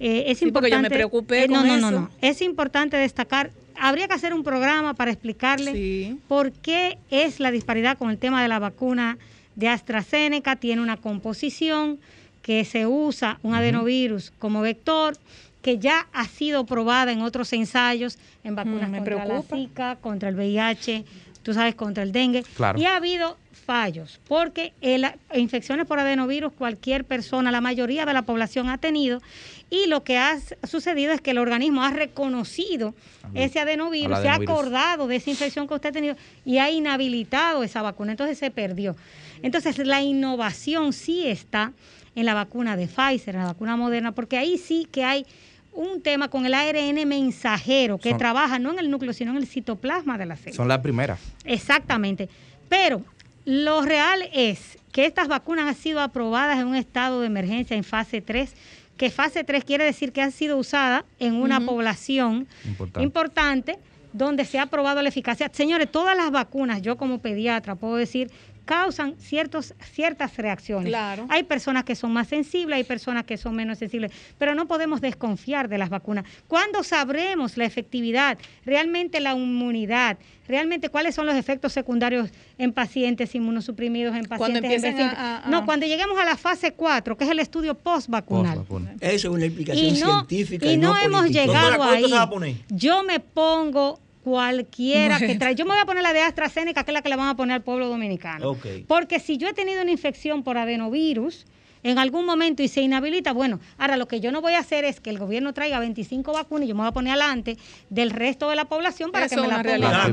eh, 0.00 0.24
es 0.26 0.38
Sí, 0.38 0.44
porque 0.52 0.68
importante. 0.68 0.76
yo 0.76 0.82
me 0.82 0.90
preocupé 0.90 1.44
eh, 1.44 1.48
no, 1.48 1.60
con 1.60 1.68
no, 1.68 1.76
no, 1.78 1.90
no. 1.90 2.10
Es 2.20 2.42
importante 2.42 2.96
destacar. 2.98 3.50
Habría 3.80 4.08
que 4.08 4.14
hacer 4.14 4.34
un 4.34 4.42
programa 4.44 4.94
para 4.94 5.10
explicarle 5.10 5.72
Sí. 5.72 6.18
por 6.28 6.52
qué 6.52 6.98
es 7.10 7.40
la 7.40 7.50
disparidad 7.50 7.96
con 7.98 8.10
el 8.10 8.18
tema 8.18 8.42
de 8.42 8.48
la 8.48 8.58
vacuna 8.58 9.18
de 9.56 9.68
AstraZeneca. 9.68 10.56
Tiene 10.56 10.82
una 10.82 10.96
composición 10.96 11.98
que 12.42 12.64
se 12.64 12.86
usa 12.86 13.38
un 13.42 13.54
adenovirus 13.54 14.32
como 14.38 14.60
vector 14.62 15.16
que 15.62 15.78
ya 15.78 16.06
ha 16.12 16.24
sido 16.26 16.64
probada 16.66 17.12
en 17.12 17.20
otros 17.20 17.52
ensayos 17.52 18.18
en 18.44 18.54
vacunas 18.54 18.88
Mm, 18.88 18.92
me 18.92 18.98
contra 18.98 19.24
preocupa. 19.24 19.56
la 19.56 19.62
Zika, 19.62 19.96
contra 19.96 20.28
el 20.28 20.36
VIH, 20.36 21.04
tú 21.42 21.52
sabes, 21.52 21.74
contra 21.74 22.02
el 22.04 22.12
dengue. 22.12 22.44
Claro. 22.56 22.78
Y 22.78 22.84
ha 22.84 22.96
habido 22.96 23.36
fallos, 23.66 24.18
porque 24.28 24.72
el- 24.80 25.04
infecciones 25.34 25.84
por 25.86 25.98
adenovirus 25.98 26.52
cualquier 26.54 27.04
persona, 27.04 27.50
la 27.50 27.60
mayoría 27.60 28.06
de 28.06 28.14
la 28.14 28.22
población 28.22 28.70
ha 28.70 28.78
tenido, 28.78 29.20
y 29.70 29.86
lo 29.86 30.02
que 30.02 30.16
ha 30.16 30.38
sucedido 30.66 31.12
es 31.12 31.20
que 31.20 31.32
el 31.32 31.38
organismo 31.38 31.82
ha 31.82 31.90
reconocido 31.90 32.94
ese 33.34 33.60
adenovirus, 33.60 34.20
se 34.20 34.28
ha 34.28 34.34
acordado 34.34 35.06
de 35.06 35.16
esa 35.16 35.28
infección 35.30 35.68
que 35.68 35.74
usted 35.74 35.90
ha 35.90 35.92
tenido 35.92 36.16
y 36.44 36.58
ha 36.58 36.70
inhabilitado 36.70 37.62
esa 37.62 37.82
vacuna, 37.82 38.12
entonces 38.12 38.38
se 38.38 38.50
perdió. 38.50 38.96
Entonces 39.42 39.78
la 39.78 40.00
innovación 40.02 40.92
sí 40.92 41.26
está 41.26 41.72
en 42.14 42.24
la 42.24 42.34
vacuna 42.34 42.76
de 42.76 42.86
Pfizer, 42.88 43.34
en 43.34 43.42
la 43.42 43.48
vacuna 43.48 43.76
moderna, 43.76 44.12
porque 44.12 44.38
ahí 44.38 44.56
sí 44.58 44.88
que 44.90 45.04
hay 45.04 45.26
un 45.72 46.00
tema 46.02 46.28
con 46.28 46.46
el 46.46 46.54
ARN 46.54 47.06
mensajero 47.06 47.98
que 47.98 48.08
Son- 48.10 48.18
trabaja 48.18 48.58
no 48.58 48.72
en 48.72 48.78
el 48.78 48.90
núcleo, 48.90 49.12
sino 49.12 49.30
en 49.32 49.36
el 49.36 49.46
citoplasma 49.46 50.18
de 50.18 50.26
la 50.26 50.36
célula. 50.36 50.56
Son 50.56 50.66
las 50.68 50.78
primeras. 50.78 51.20
Exactamente. 51.44 52.28
Pero 52.68 53.02
lo 53.44 53.82
real 53.82 54.28
es 54.32 54.78
que 54.92 55.04
estas 55.04 55.28
vacunas 55.28 55.66
han 55.68 55.74
sido 55.76 56.00
aprobadas 56.00 56.58
en 56.58 56.66
un 56.66 56.74
estado 56.74 57.20
de 57.20 57.26
emergencia 57.28 57.76
en 57.76 57.84
fase 57.84 58.20
3, 58.20 58.52
que 58.98 59.10
fase 59.10 59.44
3 59.44 59.64
quiere 59.64 59.84
decir 59.84 60.12
que 60.12 60.20
han 60.20 60.32
sido 60.32 60.58
usadas 60.58 61.04
en 61.18 61.36
una 61.36 61.60
población 61.60 62.46
Importante. 62.66 63.02
importante 63.02 63.78
donde 64.12 64.44
se 64.44 64.58
ha 64.58 64.66
probado 64.66 65.00
la 65.02 65.08
eficacia. 65.08 65.48
Señores, 65.52 65.90
todas 65.90 66.16
las 66.16 66.30
vacunas, 66.30 66.82
yo 66.82 66.96
como 66.96 67.20
pediatra 67.20 67.76
puedo 67.76 67.94
decir, 67.96 68.30
causan 68.68 69.14
ciertos, 69.18 69.72
ciertas 69.94 70.36
reacciones. 70.36 70.90
Claro. 70.90 71.24
Hay 71.30 71.44
personas 71.44 71.84
que 71.84 71.94
son 71.94 72.12
más 72.12 72.28
sensibles, 72.28 72.76
hay 72.76 72.84
personas 72.84 73.24
que 73.24 73.38
son 73.38 73.56
menos 73.56 73.78
sensibles, 73.78 74.12
pero 74.36 74.54
no 74.54 74.68
podemos 74.68 75.00
desconfiar 75.00 75.70
de 75.70 75.78
las 75.78 75.88
vacunas. 75.88 76.26
¿Cuándo 76.48 76.82
sabremos 76.82 77.56
la 77.56 77.64
efectividad, 77.64 78.36
realmente 78.66 79.20
la 79.20 79.32
inmunidad, 79.32 80.18
realmente 80.46 80.90
cuáles 80.90 81.14
son 81.14 81.24
los 81.24 81.34
efectos 81.34 81.72
secundarios 81.72 82.28
en 82.58 82.74
pacientes 82.74 83.34
inmunosuprimidos, 83.34 84.14
en 84.14 84.26
Cuando 84.26 84.38
pacientes 84.44 84.64
empiecen 84.64 84.90
envejecientes? 84.90 85.18
a- 85.18 85.46
a- 85.46 85.48
No, 85.48 85.64
cuando 85.64 85.86
lleguemos 85.86 86.18
a 86.18 86.26
la 86.26 86.36
fase 86.36 86.72
4, 86.74 87.16
que 87.16 87.24
es 87.24 87.30
el 87.30 87.38
estudio 87.38 87.74
post-vacunal. 87.74 88.66
Eso 89.00 89.28
es 89.28 89.34
una 89.34 89.46
explicación 89.46 89.86
Y 89.96 89.98
no, 90.00 90.26
científica. 90.26 90.66
y 90.70 90.76
no, 90.76 90.94
hemos 90.98 91.20
política. 91.22 91.44
llegado 91.46 91.82
ahí. 91.84 92.04
se 92.04 92.14
va 92.14 92.22
a 92.22 92.28
poner? 92.28 92.54
Yo 92.68 93.02
me 93.02 93.18
pongo 93.18 93.98
cualquiera 94.28 95.18
que 95.18 95.34
trae. 95.36 95.54
Yo 95.54 95.64
me 95.64 95.72
voy 95.72 95.80
a 95.80 95.86
poner 95.86 96.02
la 96.02 96.12
de 96.12 96.20
AstraZeneca, 96.20 96.84
que 96.84 96.90
es 96.90 96.94
la 96.94 97.02
que 97.02 97.08
le 97.08 97.16
van 97.16 97.28
a 97.28 97.36
poner 97.36 97.54
al 97.54 97.62
pueblo 97.62 97.88
dominicano. 97.88 98.56
Porque 98.86 99.20
si 99.20 99.38
yo 99.38 99.48
he 99.48 99.54
tenido 99.54 99.80
una 99.82 99.90
infección 99.90 100.42
por 100.42 100.58
adenovirus 100.58 101.46
en 101.82 101.98
algún 101.98 102.24
momento 102.26 102.62
y 102.62 102.68
se 102.68 102.80
inhabilita, 102.80 103.32
bueno, 103.32 103.60
ahora 103.78 103.96
lo 103.96 104.08
que 104.08 104.20
yo 104.20 104.32
no 104.32 104.40
voy 104.40 104.54
a 104.54 104.58
hacer 104.60 104.84
es 104.84 105.00
que 105.00 105.10
el 105.10 105.18
gobierno 105.18 105.52
traiga 105.52 105.78
25 105.78 106.32
vacunas 106.32 106.64
y 106.64 106.68
yo 106.68 106.74
me 106.74 106.80
voy 106.82 106.88
a 106.88 106.92
poner 106.92 107.12
adelante 107.12 107.56
del 107.90 108.10
resto 108.10 108.50
de 108.50 108.56
la 108.56 108.64
población 108.66 109.12
para 109.12 109.26
Eso 109.26 109.36
que 109.36 109.42
me 109.42 109.48
la 109.48 109.62
pongan. 109.62 110.12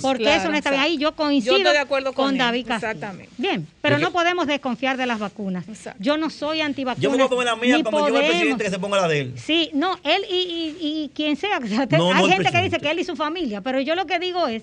Porque 0.00 0.24
Claro, 0.24 0.40
eso 0.40 0.50
no 0.50 0.56
está 0.56 0.70
bien. 0.70 0.80
exacto. 0.80 0.80
Ahí 0.80 0.98
yo 0.98 1.14
coincido 1.14 1.54
Yo 1.54 1.58
estoy 1.58 1.72
de 1.72 1.78
acuerdo 1.78 2.12
con 2.12 2.30
él, 2.32 2.38
David 2.38 2.66
Castillo. 2.66 2.90
exactamente. 2.92 3.32
Bien, 3.38 3.66
pero 3.80 3.98
no 3.98 4.12
podemos 4.12 4.46
desconfiar 4.46 4.96
de 4.96 5.06
las 5.06 5.18
vacunas. 5.18 5.64
Yo 5.98 6.16
no 6.16 6.30
soy 6.30 6.60
antivacunas. 6.60 7.02
Yo 7.02 7.10
me 7.10 7.16
voy 7.16 7.26
a 7.26 7.28
poner 7.28 7.44
la 7.46 7.56
mía 7.56 7.76
ni 7.76 7.82
como 7.82 8.08
yo 8.08 8.18
el 8.18 8.26
presidente 8.26 8.64
que 8.64 8.70
se 8.70 8.78
ponga 8.78 9.00
la 9.00 9.08
de 9.08 9.20
él. 9.20 9.34
Sí, 9.36 9.70
no, 9.74 9.98
él 10.04 10.22
y, 10.30 10.34
y- 10.34 10.76
y 11.04 11.08
quien 11.14 11.36
sea. 11.36 11.58
o 11.58 11.66
sea, 11.66 11.86
No, 11.98 12.12
hay 12.12 12.22
no 12.26 12.28
gente 12.32 12.50
que 12.50 12.62
dice 12.62 12.78
que 12.78 12.90
él 12.90 12.98
y 13.00 13.04
su 13.04 13.16
familia, 13.16 13.60
pero 13.60 13.80
yo 13.80 13.94
lo 13.94 14.06
que 14.06 14.18
digo 14.18 14.46
es 14.46 14.62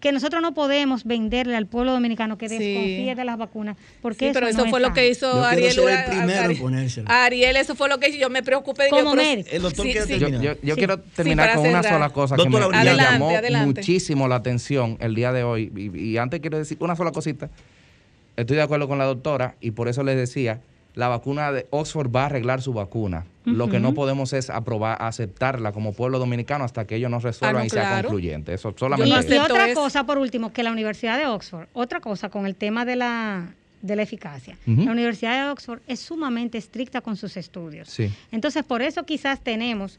que 0.00 0.12
nosotros 0.12 0.40
no 0.42 0.54
podemos 0.54 1.02
venderle 1.04 1.56
al 1.56 1.66
pueblo 1.66 1.90
dominicano 1.92 2.38
que 2.38 2.48
Sí. 2.48 2.56
desconfíe 2.58 3.14
de 3.16 3.24
las 3.24 3.36
vacunas, 3.36 3.76
porque 4.00 4.28
Sí, 4.28 4.30
pero 4.32 4.46
eso, 4.46 4.58
eso 4.58 4.64
no 4.66 4.70
fue 4.70 4.78
lo 4.80 4.92
que 4.92 5.08
hizo 5.10 5.32
Yo 5.32 5.44
Ariel. 5.44 5.72
ser 5.72 5.82
el 5.84 5.88
a- 5.96 6.00
a- 6.00 6.04
primero 6.06 6.32
en 6.32 6.50
Ari- 6.50 6.60
ponérselo. 6.60 7.10
Ariel, 7.10 7.56
eso 7.56 7.74
fue 7.74 7.88
lo 7.88 7.98
que 7.98 8.08
hizo. 8.10 8.18
Yo 8.18 8.30
me 8.30 8.42
preocupé. 8.44 8.84
Dije, 8.84 8.96
Como 8.96 9.10
pero- 9.12 9.22
médico. 9.22 9.48
El 9.52 9.62
doctor 9.62 9.84
Sí, 9.86 9.90
quiere 9.92 10.06
sí. 10.06 10.12
Yo, 10.14 10.18
terminar. 10.28 10.42
yo- 10.44 10.62
yo 10.62 10.74
Sí. 10.74 10.78
quiero 10.78 11.00
terminar 11.00 11.54
con 11.56 11.66
una 11.66 11.82
sola 11.82 12.10
cosa 12.10 12.36
que 12.36 12.44
me, 12.44 12.50
Doctora, 12.50 12.68
me 12.68 12.76
adelante, 12.90 13.12
llamó 13.12 13.30
adelante. 13.30 13.66
muchísimo 13.80 14.28
la 14.28 14.36
atención 14.36 14.96
el 15.00 15.14
día 15.16 15.32
de 15.32 15.42
hoy. 15.42 15.72
Y, 15.74 15.98
y 16.12 16.16
antes 16.18 16.38
quiero 16.40 16.58
decir 16.58 16.76
una 16.80 16.94
sola 16.94 17.10
cosita. 17.10 17.50
Estoy 18.36 18.56
de 18.56 18.62
acuerdo 18.62 18.86
con 18.86 18.98
la 18.98 19.04
doctora 19.04 19.56
y 19.60 19.72
por 19.72 19.88
eso 19.88 20.04
les 20.04 20.16
decía, 20.16 20.60
la 20.94 21.08
vacuna 21.08 21.50
de 21.50 21.66
Oxford 21.70 22.08
va 22.14 22.22
a 22.22 22.26
arreglar 22.26 22.62
su 22.62 22.72
vacuna. 22.72 23.24
Lo 23.56 23.68
que 23.68 23.80
no 23.80 23.94
podemos 23.94 24.32
es 24.32 24.50
aprobar, 24.50 24.96
aceptarla 25.00 25.72
como 25.72 25.92
pueblo 25.92 26.18
dominicano 26.18 26.64
hasta 26.64 26.86
que 26.86 26.96
ellos 26.96 27.10
nos 27.10 27.22
resuelvan 27.22 27.56
Ah, 27.56 27.60
no, 27.60 27.66
y 27.66 27.70
sea 27.70 28.02
concluyente. 28.02 28.54
Eso 28.54 28.70
Y, 28.70 28.78
solamente. 28.78 29.08
y 29.28 29.32
eso. 29.34 29.42
otra 29.44 29.74
cosa, 29.74 30.04
por 30.04 30.18
último, 30.18 30.52
que 30.52 30.62
la 30.62 30.72
Universidad 30.72 31.18
de 31.18 31.26
Oxford, 31.26 31.66
otra 31.72 32.00
cosa 32.00 32.28
con 32.28 32.46
el 32.46 32.54
tema 32.54 32.84
de 32.84 32.96
la, 32.96 33.54
de 33.82 33.96
la 33.96 34.02
eficacia. 34.02 34.56
La 34.66 34.90
Universidad 34.92 35.44
de 35.44 35.50
Oxford 35.50 35.80
es 35.86 36.00
sumamente 36.00 36.58
estricta 36.58 37.00
con 37.00 37.16
sus 37.16 37.36
estudios. 37.36 37.88
Sí. 37.88 38.10
Entonces, 38.32 38.64
por 38.64 38.82
eso 38.82 39.04
quizás 39.04 39.40
tenemos 39.40 39.98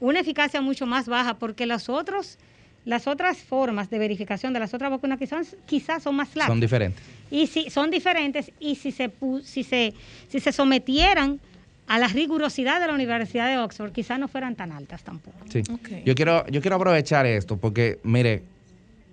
una 0.00 0.20
eficacia 0.20 0.60
mucho 0.60 0.86
más 0.86 1.06
baja, 1.08 1.34
porque 1.34 1.66
los 1.66 1.88
otros, 1.88 2.38
las 2.84 3.06
otras 3.06 3.38
formas 3.38 3.88
de 3.90 3.98
verificación 3.98 4.52
de 4.52 4.60
las 4.60 4.74
otras 4.74 4.90
vacunas 4.90 5.18
quizás, 5.18 5.56
quizás 5.66 6.02
son 6.02 6.14
más 6.16 6.28
laxas. 6.36 6.48
Son 6.48 6.60
diferentes. 6.60 7.02
Y 7.30 7.46
si 7.48 7.70
son 7.70 7.90
diferentes 7.90 8.52
y 8.60 8.76
si 8.76 8.92
se 8.92 9.10
si 9.42 9.64
se 9.64 9.92
si 10.28 10.38
se 10.38 10.52
sometieran 10.52 11.40
a 11.88 11.98
la 11.98 12.08
rigurosidad 12.08 12.80
de 12.80 12.86
la 12.88 12.94
Universidad 12.94 13.48
de 13.48 13.58
Oxford, 13.58 13.92
quizás 13.92 14.18
no 14.18 14.28
fueran 14.28 14.54
tan 14.56 14.72
altas 14.72 15.02
tampoco. 15.04 15.36
Sí. 15.48 15.62
Yo 16.04 16.14
quiero, 16.14 16.46
yo 16.48 16.60
quiero 16.60 16.76
aprovechar 16.76 17.26
esto 17.26 17.56
porque, 17.56 17.98
mire, 18.02 18.42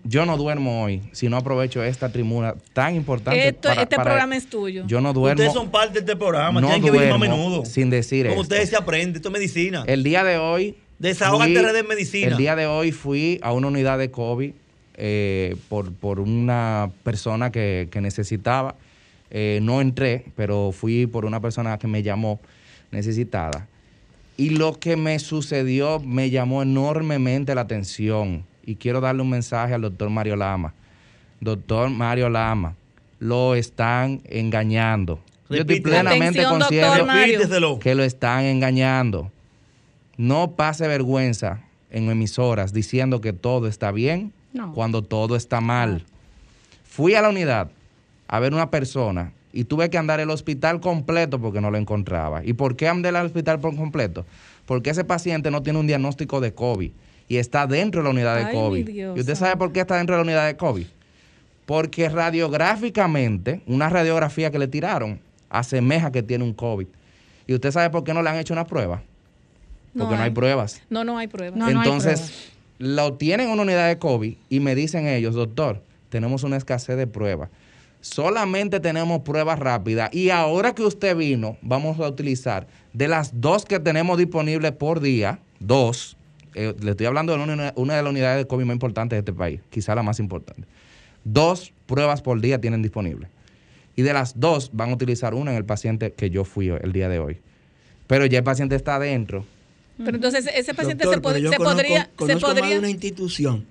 yo 0.05 0.25
no 0.25 0.35
duermo 0.35 0.83
hoy 0.83 1.01
si 1.13 1.29
no 1.29 1.37
aprovecho 1.37 1.81
esta 1.83 2.11
tribuna 2.11 2.55
tan 2.73 2.95
importante. 2.95 3.47
Esto- 3.47 3.69
para- 3.69 3.83
este 3.83 3.95
para- 3.95 4.09
programa 4.09 4.35
es 4.35 4.47
tuyo. 4.47 4.83
Yo 4.87 4.99
no 5.01 5.13
duermo. 5.13 5.39
Ustedes 5.39 5.53
son 5.53 5.69
parte 5.71 5.93
de 5.93 5.99
este 5.99 6.15
programa, 6.15 6.59
no 6.59 6.67
tienen 6.67 6.83
que 6.83 6.91
venir 6.91 7.07
más 7.09 7.15
a 7.15 7.17
duermo 7.25 7.37
menudo. 7.47 7.65
Sin 7.65 7.89
decir 7.89 8.25
Con 8.25 8.31
esto. 8.31 8.41
ustedes 8.41 8.69
se 8.69 8.75
aprende, 8.75 9.17
esto 9.19 9.29
es 9.29 9.33
medicina. 9.33 9.83
El 9.87 10.03
día 10.03 10.23
de 10.23 10.37
hoy. 10.37 10.75
Desahógate 10.99 11.79
en 11.79 11.87
medicina. 11.87 12.27
El 12.27 12.37
día 12.37 12.55
de 12.55 12.65
hoy 12.65 12.91
fui 12.91 13.39
a 13.43 13.51
una 13.53 13.67
unidad 13.67 13.97
de 13.97 14.09
COVID 14.11 14.51
eh, 14.95 15.55
por, 15.69 15.91
por 15.93 16.19
una 16.19 16.91
persona 17.03 17.51
que, 17.51 17.87
que 17.91 17.99
necesitaba. 18.01 18.75
Eh, 19.31 19.59
no 19.63 19.81
entré, 19.81 20.25
pero 20.35 20.71
fui 20.71 21.07
por 21.07 21.25
una 21.25 21.39
persona 21.41 21.77
que 21.79 21.87
me 21.87 22.03
llamó 22.03 22.39
necesitada. 22.93 23.67
Y 24.37 24.51
lo 24.51 24.79
que 24.79 24.95
me 24.95 25.19
sucedió 25.19 25.99
me 25.99 26.29
llamó 26.29 26.61
enormemente 26.63 27.53
la 27.53 27.61
atención. 27.61 28.45
Y 28.65 28.75
quiero 28.75 29.01
darle 29.01 29.21
un 29.21 29.29
mensaje 29.29 29.73
al 29.73 29.81
doctor 29.81 30.09
Mario 30.09 30.35
Lama. 30.35 30.73
Doctor 31.41 31.89
Mario 31.89 32.29
Lama, 32.29 32.75
lo 33.19 33.53
están 33.55 34.21
engañando. 34.25 35.19
Yo 35.49 35.57
estoy 35.57 35.81
plenamente 35.81 36.39
Atención, 36.39 36.59
doctor 36.59 36.79
consciente 36.79 37.03
Mario. 37.03 37.37
Repíteselo. 37.39 37.79
que 37.79 37.95
lo 37.95 38.03
están 38.03 38.45
engañando. 38.45 39.29
No 40.15 40.51
pase 40.51 40.87
vergüenza 40.87 41.61
en 41.91 42.09
emisoras 42.09 42.71
diciendo 42.73 43.19
que 43.21 43.33
todo 43.33 43.67
está 43.67 43.91
bien 43.91 44.31
No. 44.53 44.73
cuando 44.73 45.01
todo 45.03 45.35
está 45.35 45.59
mal. 45.61 46.05
Fui 46.85 47.13
a 47.15 47.21
la 47.21 47.29
unidad 47.29 47.69
a 48.27 48.39
ver 48.39 48.53
una 48.53 48.71
persona 48.71 49.31
y 49.53 49.65
tuve 49.65 49.89
que 49.91 49.99
andar 49.99 50.19
el 50.19 50.31
hospital 50.31 50.81
completo 50.81 51.39
porque 51.39 51.61
no 51.61 51.69
lo 51.69 51.77
encontraba. 51.77 52.43
¿Y 52.43 52.53
por 52.53 52.75
qué 52.75 52.87
andé 52.87 53.09
al 53.09 53.25
hospital 53.27 53.59
por 53.59 53.75
completo? 53.75 54.25
Porque 54.65 54.89
ese 54.89 55.03
paciente 55.03 55.51
no 55.51 55.61
tiene 55.61 55.79
un 55.79 55.85
diagnóstico 55.85 56.41
de 56.41 56.53
COVID 56.53 56.91
y 57.27 57.37
está 57.37 57.67
dentro 57.67 58.01
de 58.01 58.05
la 58.05 58.09
unidad 58.09 58.35
de 58.35 58.45
Ay, 58.45 58.55
COVID. 58.55 58.89
Dios 58.89 59.15
¿Y 59.15 59.19
usted 59.19 59.35
sabe 59.35 59.55
por 59.55 59.71
qué 59.71 59.81
está 59.81 59.97
dentro 59.97 60.15
de 60.15 60.23
la 60.23 60.23
unidad 60.23 60.47
de 60.47 60.57
COVID? 60.57 60.87
Porque 61.67 62.09
radiográficamente, 62.09 63.61
una 63.67 63.89
radiografía 63.89 64.49
que 64.49 64.57
le 64.57 64.67
tiraron 64.67 65.19
asemeja 65.49 66.11
que 66.11 66.23
tiene 66.23 66.43
un 66.43 66.53
COVID. 66.53 66.87
¿Y 67.45 67.53
usted 67.53 67.71
sabe 67.71 67.91
por 67.91 68.03
qué 68.03 68.13
no 68.13 68.23
le 68.23 68.29
han 68.31 68.37
hecho 68.37 68.53
una 68.53 68.65
prueba? 68.65 69.03
Porque 69.95 70.15
no 70.15 70.21
hay 70.21 70.29
hay. 70.29 70.31
pruebas. 70.31 70.81
No, 70.89 71.03
no 71.03 71.19
hay 71.19 71.27
pruebas. 71.27 71.55
No, 71.57 71.69
no 71.69 71.79
hay 71.79 71.87
Entonces, 71.87 72.51
lo 72.79 73.13
tienen 73.13 73.47
en 73.47 73.53
una 73.53 73.61
unidad 73.61 73.87
de 73.87 73.99
COVID 73.99 74.33
y 74.49 74.59
me 74.59 74.73
dicen 74.73 75.07
ellos, 75.07 75.35
doctor, 75.35 75.83
tenemos 76.09 76.43
una 76.43 76.57
escasez 76.57 76.97
de 76.97 77.05
pruebas. 77.05 77.49
Solamente 78.03 78.81
tenemos 78.81 79.21
pruebas 79.21 79.57
rápidas 79.59 80.13
y 80.13 80.29
ahora 80.29 80.75
que 80.75 80.83
usted 80.83 81.15
vino, 81.15 81.55
vamos 81.61 81.97
a 82.01 82.09
utilizar 82.09 82.67
de 82.91 83.07
las 83.07 83.39
dos 83.39 83.63
que 83.63 83.79
tenemos 83.79 84.17
disponibles 84.17 84.73
por 84.73 84.99
día, 84.99 85.39
dos, 85.61 86.17
eh, 86.53 86.75
le 86.81 86.91
estoy 86.91 87.05
hablando 87.05 87.35
de 87.37 87.41
una, 87.41 87.71
una 87.77 87.95
de 87.95 88.03
las 88.03 88.09
unidades 88.11 88.43
de 88.43 88.47
COVID 88.47 88.65
más 88.65 88.73
importantes 88.73 89.15
de 89.15 89.19
este 89.21 89.31
país, 89.31 89.61
quizá 89.69 89.95
la 89.95 90.03
más 90.03 90.19
importante. 90.19 90.67
Dos 91.23 91.71
pruebas 91.85 92.21
por 92.21 92.41
día 92.41 92.59
tienen 92.59 92.81
disponibles. 92.81 93.29
Y 93.95 94.01
de 94.01 94.11
las 94.11 94.37
dos 94.37 94.69
van 94.73 94.89
a 94.89 94.93
utilizar 94.95 95.33
una 95.33 95.51
en 95.51 95.57
el 95.57 95.63
paciente 95.65 96.11
que 96.11 96.29
yo 96.29 96.43
fui 96.43 96.67
el 96.67 96.91
día 96.91 97.07
de 97.07 97.19
hoy. 97.19 97.37
Pero 98.07 98.25
ya 98.25 98.39
el 98.39 98.43
paciente 98.43 98.75
está 98.75 98.95
adentro. 98.95 99.45
Pero 99.97 100.17
entonces 100.17 100.49
ese 100.53 100.73
paciente 100.73 101.05
Doctor, 101.05 101.21
se, 101.21 101.29
pod- 101.29 101.33
pero 101.35 101.43
yo 101.45 101.51
se 101.51 101.57
conozco- 101.57 101.75
podría... 101.77 102.03
Se 102.03 102.09
conozco 102.17 102.47
más 102.47 102.55
de 102.55 102.61
podría 102.61 102.79
una 102.79 102.89
institución 102.89 103.65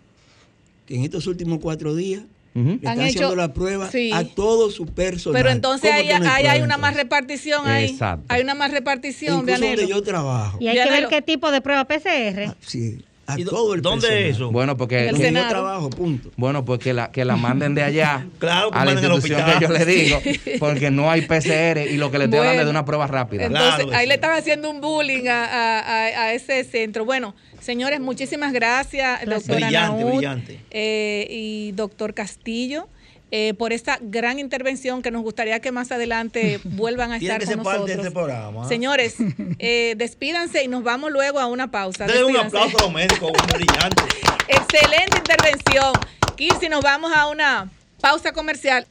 que 0.86 0.94
en 0.96 1.02
estos 1.02 1.26
últimos 1.26 1.58
cuatro 1.60 1.94
días 1.94 2.22
Han 2.54 2.68
están 2.70 3.00
haciendo 3.00 3.36
la 3.36 3.52
prueba 3.52 3.90
sí. 3.90 4.10
a 4.12 4.24
todo 4.24 4.70
su 4.70 4.86
personal. 4.86 5.40
pero 5.40 5.52
entonces 5.52 5.90
¿Cómo 5.90 6.00
ahí, 6.00 6.08
que 6.08 6.20
no 6.20 6.30
ahí 6.30 6.44
hay 6.44 6.58
prueba, 6.58 6.64
una 6.64 6.76
más 6.76 6.94
repartición 6.94 7.66
ahí. 7.66 7.90
Exacto. 7.90 8.26
Hay 8.28 8.42
una 8.42 8.54
más 8.54 8.70
repartición, 8.70 9.40
Incluso 9.40 9.64
donde 9.64 9.86
yo 9.86 10.02
trabajo. 10.02 10.58
Y 10.60 10.68
hay 10.68 10.82
que 10.82 10.90
ver 10.90 11.08
qué 11.08 11.22
tipo 11.22 11.50
de 11.50 11.60
prueba 11.60 11.86
PCR. 11.86 12.54
Sí. 12.60 13.02
A 13.26 13.38
¿Y 13.38 13.44
dó- 13.44 13.50
todo 13.50 13.74
el 13.74 13.82
dónde 13.82 14.08
personal. 14.08 14.28
es 14.30 14.36
eso? 14.36 14.50
Bueno, 14.50 14.76
porque 14.76 15.08
el 15.08 15.16
trabajo, 15.48 15.90
punto. 15.90 16.30
Bueno, 16.36 16.64
pues 16.64 16.80
que 16.80 16.92
la, 16.92 17.12
que 17.12 17.24
la 17.24 17.36
manden 17.36 17.74
de 17.74 17.82
allá 17.84 18.26
Claro, 18.38 18.70
que 18.72 18.78
a 18.78 18.84
la 18.84 18.94
manden 18.94 19.10
al 19.10 19.16
institución 19.16 19.58
que 19.58 19.64
yo 19.66 19.72
le 19.72 19.84
digo, 19.84 20.20
Sí. 20.22 20.40
porque 20.58 20.90
no 20.90 21.08
hay 21.10 21.22
PCR 21.22 21.86
y 21.88 21.96
lo 21.98 22.10
que 22.10 22.18
le 22.18 22.24
estoy 22.24 22.38
hablando 22.40 22.40
Bueno, 22.40 22.60
es 22.60 22.64
de 22.66 22.70
una 22.70 22.84
prueba 22.84 23.06
rápida. 23.06 23.44
Entonces, 23.44 23.86
ahí 23.94 24.06
le 24.08 24.14
están 24.14 24.32
haciendo 24.36 24.68
un 24.70 24.80
bullying 24.80 25.28
a, 25.28 25.44
a- 25.44 25.78
a- 25.78 26.22
a 26.24 26.32
ese 26.34 26.64
centro. 26.64 27.04
Bueno, 27.04 27.34
señores, 27.60 28.00
muchísimas 28.00 28.52
gracias, 28.52 29.24
doctora 29.24 29.66
Brillante, 29.66 30.02
Naud, 30.04 30.14
brillante. 30.16 30.60
eh, 30.72 31.26
y 31.30 31.72
doctor 31.72 32.14
Castillo. 32.14 32.88
Eh, 33.34 33.54
por 33.54 33.72
esta 33.72 33.98
gran 34.02 34.38
intervención 34.38 35.00
que 35.00 35.10
nos 35.10 35.22
gustaría 35.22 35.58
que 35.60 35.72
más 35.72 35.90
adelante 35.90 36.60
vuelvan 36.64 37.12
a 37.12 37.16
estar 37.16 37.40
que 37.40 37.46
con 37.46 37.54
ser 37.54 37.62
parte 37.64 37.78
nosotros. 37.78 37.96
de 37.96 38.02
este 38.02 38.10
programa. 38.12 38.68
Señores, 38.68 39.16
eh, 39.58 39.94
despídanse 39.96 40.62
y 40.62 40.68
nos 40.68 40.84
vamos 40.84 41.10
luego 41.10 41.40
a 41.40 41.46
una 41.46 41.70
pausa. 41.70 42.06
Denle 42.06 42.24
un 42.26 42.36
aplauso 42.36 42.78
a 42.78 42.82
los 42.82 42.92
médicos, 42.92 43.30
un 43.30 43.46
brillante. 43.46 44.02
Excelente 44.48 45.16
intervención. 45.16 45.92
Kirsi, 46.36 46.68
nos 46.68 46.82
vamos 46.82 47.10
a 47.14 47.26
una 47.28 47.70
pausa 48.02 48.32
comercial. 48.32 48.86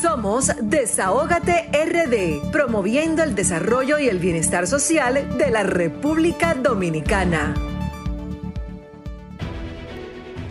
Somos 0.00 0.50
Desahógate 0.62 1.68
RD, 1.72 2.50
promoviendo 2.52 3.22
el 3.22 3.34
desarrollo 3.34 3.98
y 3.98 4.08
el 4.08 4.18
bienestar 4.18 4.66
social 4.66 5.36
de 5.36 5.50
la 5.50 5.62
República 5.62 6.54
Dominicana. 6.54 7.73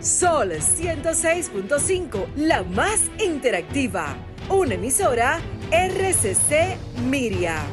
Sol 0.04 0.52
106.5, 0.52 2.34
la 2.36 2.62
más 2.64 3.00
interactiva. 3.20 4.18
Una 4.50 4.74
emisora 4.74 5.40
RCC 5.72 6.76
Miria. 7.06 7.64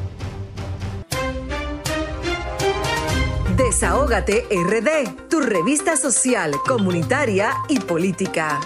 Desahógate 3.57 4.45
RD, 4.49 5.27
tu 5.27 5.41
revista 5.41 5.97
social, 5.97 6.53
comunitaria 6.65 7.53
y 7.67 7.81
política. 7.81 8.61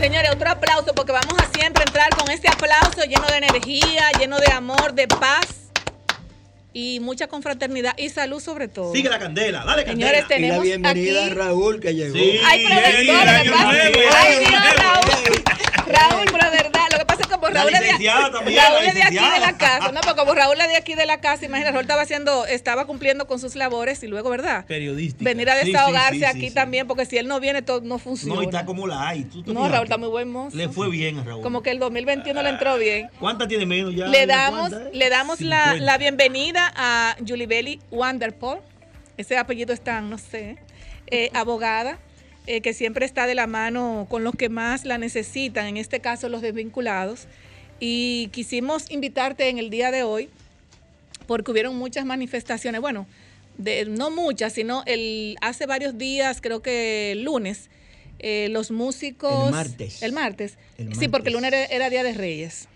Señores, 0.00 0.30
otro 0.32 0.48
aplauso 0.48 0.94
porque 0.94 1.12
vamos 1.12 1.34
a 1.38 1.58
siempre 1.58 1.84
entrar 1.86 2.08
con 2.16 2.30
este 2.30 2.48
aplauso 2.48 3.04
lleno 3.04 3.26
de 3.26 3.36
energía, 3.36 4.12
lleno 4.18 4.38
de 4.38 4.50
amor, 4.50 4.94
de 4.94 5.08
paz 5.08 5.61
y 6.72 7.00
mucha 7.00 7.26
confraternidad 7.28 7.94
y 7.96 8.08
salud 8.08 8.40
sobre 8.40 8.68
todo. 8.68 8.92
Sigue 8.92 9.08
la 9.08 9.18
candela, 9.18 9.64
dale 9.64 9.84
candela. 9.84 10.10
Señores, 10.10 10.18
Y 10.18 10.22
la 10.22 10.28
tenemos 10.28 10.62
bienvenida 10.62 11.24
aquí... 11.24 11.30
a 11.30 11.34
Raúl 11.34 11.80
que 11.80 11.94
llegó. 11.94 12.14
Sí. 12.14 12.40
Ay, 12.44 12.64
año 12.66 13.02
Dios, 13.02 13.60
nuevo. 13.60 14.00
Raúl. 14.76 15.42
Raúl, 15.86 16.26
pero 16.32 16.50
Raúl 17.62 17.74
es 17.74 18.94
de, 18.94 19.02
aquí 19.02 19.14
de 19.14 19.40
la 19.40 19.56
casa, 19.56 19.92
no, 19.92 20.00
porque 20.00 20.18
como 20.18 20.34
Raúl 20.34 20.60
es 20.60 20.68
de 20.68 20.76
aquí 20.76 20.94
de 20.94 21.06
la 21.06 21.20
casa, 21.20 21.44
imagínate, 21.44 21.72
Raúl 21.72 21.82
estaba 21.82 22.02
haciendo, 22.02 22.46
estaba 22.46 22.86
cumpliendo 22.86 23.26
con 23.26 23.38
sus 23.38 23.54
labores 23.54 24.02
y 24.02 24.06
luego, 24.06 24.30
¿verdad? 24.30 24.66
Periodística. 24.66 25.24
Venir 25.24 25.50
a 25.50 25.54
Sí, 25.62 25.66
sí, 25.66 25.72
desahogarse 25.72 26.18
sí, 26.18 26.24
aquí 26.24 26.50
también, 26.50 26.86
porque 26.86 27.06
si 27.06 27.18
él 27.18 27.28
no 27.28 27.38
viene, 27.40 27.62
todo 27.62 27.80
no 27.82 27.98
funciona. 27.98 28.34
No, 28.34 28.42
y 28.42 28.46
está 28.46 28.64
como 28.64 28.86
la 28.86 29.08
hay. 29.08 29.24
¿Tú 29.24 29.42
te 29.42 29.52
No? 29.52 29.68
Raúl 29.68 29.84
está 29.84 29.96
muy 29.96 30.08
buen 30.08 30.30
mozo. 30.30 30.56
Le 30.56 30.68
fue 30.68 30.90
bien 30.90 31.18
a 31.18 31.24
Raúl. 31.24 31.42
Como 31.42 31.62
que 31.62 31.70
el 31.70 31.78
2021 31.78 32.42
le 32.42 32.48
entró 32.48 32.76
bien. 32.78 33.10
¿Cuántas 33.18 33.48
tiene 33.48 33.66
menos 33.66 33.94
ya? 33.94 34.06
Le 34.06 34.26
damos, 34.26 34.70
¿Cuántas, 34.70 34.80
eh? 34.88 34.90
le 34.92 35.08
damos 35.10 35.40
la, 35.40 35.64
50. 35.64 35.84
la 35.84 35.98
bienvenida 35.98 36.72
a 36.74 37.16
Julibeli 37.26 37.80
Wanderpool. 37.90 38.58
Ese 39.16 39.36
apellido 39.36 39.72
es 39.72 39.80
tan, 39.82 40.10
no 40.10 40.18
sé, 40.18 40.56
eh, 41.08 41.30
abogada, 41.34 41.98
eh, 42.46 42.60
que 42.60 42.72
siempre 42.72 43.04
está 43.06 43.26
de 43.26 43.34
la 43.34 43.46
mano 43.46 44.06
con 44.08 44.24
los 44.24 44.34
que 44.34 44.48
más 44.48 44.84
la 44.84 44.98
necesitan, 44.98 45.66
en 45.66 45.76
este 45.76 46.00
caso 46.00 46.28
los 46.28 46.40
desvinculados. 46.42 47.28
Y 47.84 48.28
quisimos 48.28 48.88
invitarte 48.92 49.48
en 49.48 49.58
el 49.58 49.68
día 49.68 49.90
de 49.90 50.04
hoy 50.04 50.28
porque 51.26 51.50
hubieron 51.50 51.74
muchas 51.76 52.04
manifestaciones, 52.04 52.80
bueno, 52.80 53.08
de, 53.58 53.86
no 53.86 54.12
muchas, 54.12 54.52
sino 54.52 54.84
el, 54.86 55.36
hace 55.40 55.66
varios 55.66 55.98
días, 55.98 56.40
creo 56.40 56.62
que 56.62 57.10
el 57.10 57.24
lunes, 57.24 57.70
eh, 58.20 58.46
los 58.50 58.70
músicos... 58.70 59.46
El 59.46 59.50
martes. 59.50 60.00
El 60.00 60.12
martes. 60.12 60.58
El 60.78 60.94
Sí, 60.94 61.08
porque 61.08 61.30
el 61.30 61.34
lunes 61.34 61.52
era, 61.52 61.64
era 61.64 61.90
Día 61.90 62.04
de 62.04 62.14
Reyes. 62.14 62.68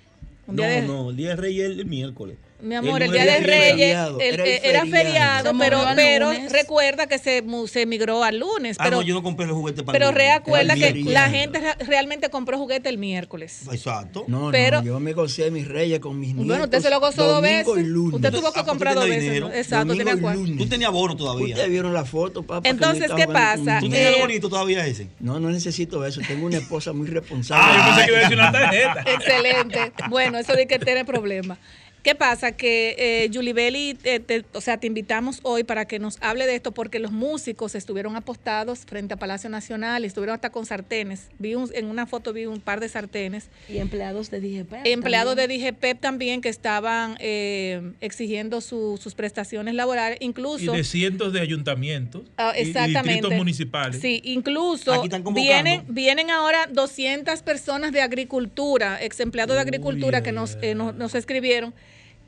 Un 0.49 0.57
día 0.57 0.67
No, 0.67 0.73
de- 0.75 0.83
no, 0.83 1.11
el 1.11 1.17
día 1.17 1.29
de 1.31 1.37
Reyes 1.37 1.71
es 1.71 1.79
el 1.79 1.87
miércoles. 1.87 2.37
Mi 2.61 2.75
amor, 2.75 3.03
el, 3.03 3.11
día 3.13 3.25
de 3.25 3.41
Reyes 3.41 3.71
feriado, 3.77 4.21
el- 4.21 4.35
era 4.35 4.45
el 4.45 4.49
eh, 4.51 4.61
era 4.65 4.87
feriado. 4.87 5.53
pero, 5.95 6.31
recuerda 6.51 7.07
que 7.07 7.19
se, 7.19 7.43
mu- 7.43 7.67
se 7.67 7.87
migró 7.87 8.25
al 8.25 8.39
lunes. 8.39 8.77
Ah, 8.79 8.85
pero 8.85 8.97
no, 8.97 9.03
yo 9.03 9.15
no 9.15 9.23
compré 9.23 9.47
los 9.47 9.57
juguetes 9.57 9.83
para 9.85 9.97
pero 9.99 10.09
el 10.11 10.15
lunes. 10.17 10.35
recuerda 10.35 10.75
que 10.75 10.95
la 11.05 11.29
gente 11.29 11.59
re- 11.61 11.85
realmente 11.87 12.31
compró 12.31 12.59
juguete 12.59 12.89
el 12.89 12.99
miércoles. 12.99 13.63
Exacto. 13.71 14.25
No, 14.29 14.51
Pero- 14.51 14.79
no, 14.81 14.87
yo 14.87 15.01
me 15.01 15.13
gocé 15.13 15.51
mis 15.51 15.69
reyes 15.69 16.01
con 16.01 16.19
mis 16.19 16.31
nietos. 16.31 16.47
Bueno, 16.47 16.65
usted 16.65 16.81
se 16.81 16.91
lo 16.91 17.01
gozó 17.01 17.27
dos 17.27 17.43
veces. 17.43 17.73
y 17.77 17.83
lunes. 17.85 18.15
Usted 18.15 18.33
tuvo 18.33 18.53
que 18.53 18.61
Ah, 18.61 18.65
comprar 18.65 18.95
dos 18.95 19.05
veces. 19.05 19.23
dinero. 19.23 19.51
Exacto, 19.53 19.95
tenía 19.97 20.17
cuatro. 20.21 20.43
Tú 20.59 20.67
tenías 20.69 20.91
bono 20.91 21.17
todavía. 21.17 21.49
Ustedes 21.55 21.71
vieron 21.71 21.93
la 21.93 22.05
foto, 22.05 22.43
papá. 22.43 22.69
Entonces, 22.69 23.11
¿qué 23.17 23.27
pasa? 23.27 23.79
¿Tú 23.81 23.89
tenías 23.91 24.11
Eh, 24.11 24.15
el 24.17 24.21
bonito 24.23 24.49
todavía 24.49 24.87
ese? 24.87 25.09
No, 25.21 25.39
no 25.41 25.51
necesito 25.51 26.05
eso. 26.07 26.21
Tengo 26.27 26.47
una 26.47 26.59
esposa 26.59 26.93
muy 26.93 27.07
responsable. 27.07 27.65
Ah, 27.67 27.77
yo 27.79 27.95
pensé 27.97 28.05
que 28.07 28.11
iba 28.13 28.19
a 28.19 28.23
decir 28.23 28.39
una 28.39 28.53
tarjeta. 28.53 29.05
Excelente. 29.13 29.93
Bueno, 30.09 30.39
eso 30.39 30.53
de 30.55 30.67
que 30.67 30.79
tiene 30.79 31.05
problemas. 31.05 31.59
¿Qué 32.07 32.15
pasa? 32.15 32.53
Que 32.53 32.95
eh, 33.25 33.29
Yulibeli, 33.31 33.95
te- 33.95 34.21
te- 34.21 34.45
o 34.53 34.61
sea, 34.61 34.79
te 34.79 34.87
invitamos 34.87 35.41
hoy 35.43 35.65
para 35.65 35.87
que 35.87 35.99
nos 35.99 36.19
hable 36.23 36.47
de 36.47 36.55
esto 36.55 36.71
porque 36.71 37.01
los 37.01 37.11
músicos 37.11 37.75
estuvieron 37.75 38.15
apostados 38.15 38.85
frente 38.87 39.15
a 39.15 39.17
Palacio 39.17 39.51
Nacional 39.51 40.05
y 40.05 40.07
estuvieron 40.07 40.35
hasta 40.37 40.51
con 40.51 40.67
sartenes. 40.67 41.31
Vi 41.41 41.57
un- 41.57 41.69
en 41.75 41.87
una 41.87 42.07
foto 42.07 42.33
vi 42.33 42.47
un 42.47 42.61
par 42.61 42.79
de 42.79 42.89
sartenes. 42.89 43.49
Y 43.69 43.79
empleados 43.79 44.31
de 44.31 44.41
DGP. 44.41 44.73
Empleados 44.85 45.35
de 45.35 45.43
también. 45.49 45.61
DGPEP 45.75 45.99
también 46.01 46.41
que 46.43 46.49
estaban 46.49 47.17
eh, 47.19 47.83
exigiendo 48.01 48.61
su- 48.61 49.01
sus 49.03 49.17
prestaciones 49.17 49.75
laborales, 49.75 50.19
Y 50.21 50.27
incluso... 50.27 50.71
de 50.71 50.85
cientos 50.85 51.33
de 51.33 51.41
ayuntamientos 51.41 52.23
Ah, 52.37 52.53
y- 52.55 52.59
y, 52.59 52.69
exactamente. 52.69 53.09
distritos 53.15 53.33
municipales. 53.37 54.01
Sí, 54.01 54.21
incluso 54.23 54.93
Aquí 54.93 55.07
están 55.07 55.25
convocando. 55.25 55.53
vienen, 55.65 55.85
vienen 55.89 56.31
ahora 56.31 56.69
200 56.73 57.43
personas 57.43 57.91
de 57.91 58.01
agricultura, 58.01 59.03
ex 59.03 59.19
empleados 59.19 59.57
de 59.57 59.63
agricultura 59.63 60.23
que 60.23 60.31
nos, 60.31 60.57
eh, 60.63 60.77
nos, 60.77 60.95
nos 60.95 61.17
escribieron 61.17 61.75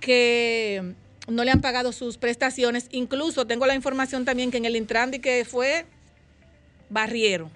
que 0.01 0.95
no 1.29 1.45
le 1.45 1.51
han 1.51 1.61
pagado 1.61 1.93
sus 1.93 2.19
prestaciones. 2.19 2.87
Incluso 2.91 3.47
tengo 3.47 3.67
la 3.67 3.75
información 3.75 4.25
también 4.25 4.51
que 4.51 4.57
en 4.59 4.65
el 4.65 4.77
Intrandi 4.77 5.19
que 5.19 5.45
fue 5.45 5.87
barrieron. 6.91 7.51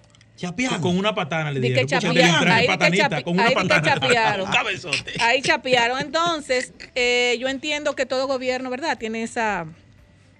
Con 0.80 0.98
una 0.98 1.14
patana 1.14 1.52
le 1.52 1.60
Di 1.60 1.68
dieron. 1.68 1.86
que 1.86 1.90
chapearon, 2.00 2.48
ahí 2.50 2.62
que 2.62 2.72
patanita, 2.72 3.08
chape- 3.10 3.22
con 3.24 3.34
una 3.34 3.44
ahí 3.44 3.48
que 3.50 3.54
patana. 3.54 3.82
chapearon. 3.94 4.48
Ahí 5.20 5.42
chapearon. 5.42 6.00
Entonces, 6.00 6.72
eh, 6.96 7.36
yo 7.38 7.48
entiendo 7.48 7.94
que 7.94 8.06
todo 8.06 8.26
gobierno, 8.26 8.68
¿verdad? 8.68 8.98
Tiene 8.98 9.22
esa, 9.22 9.66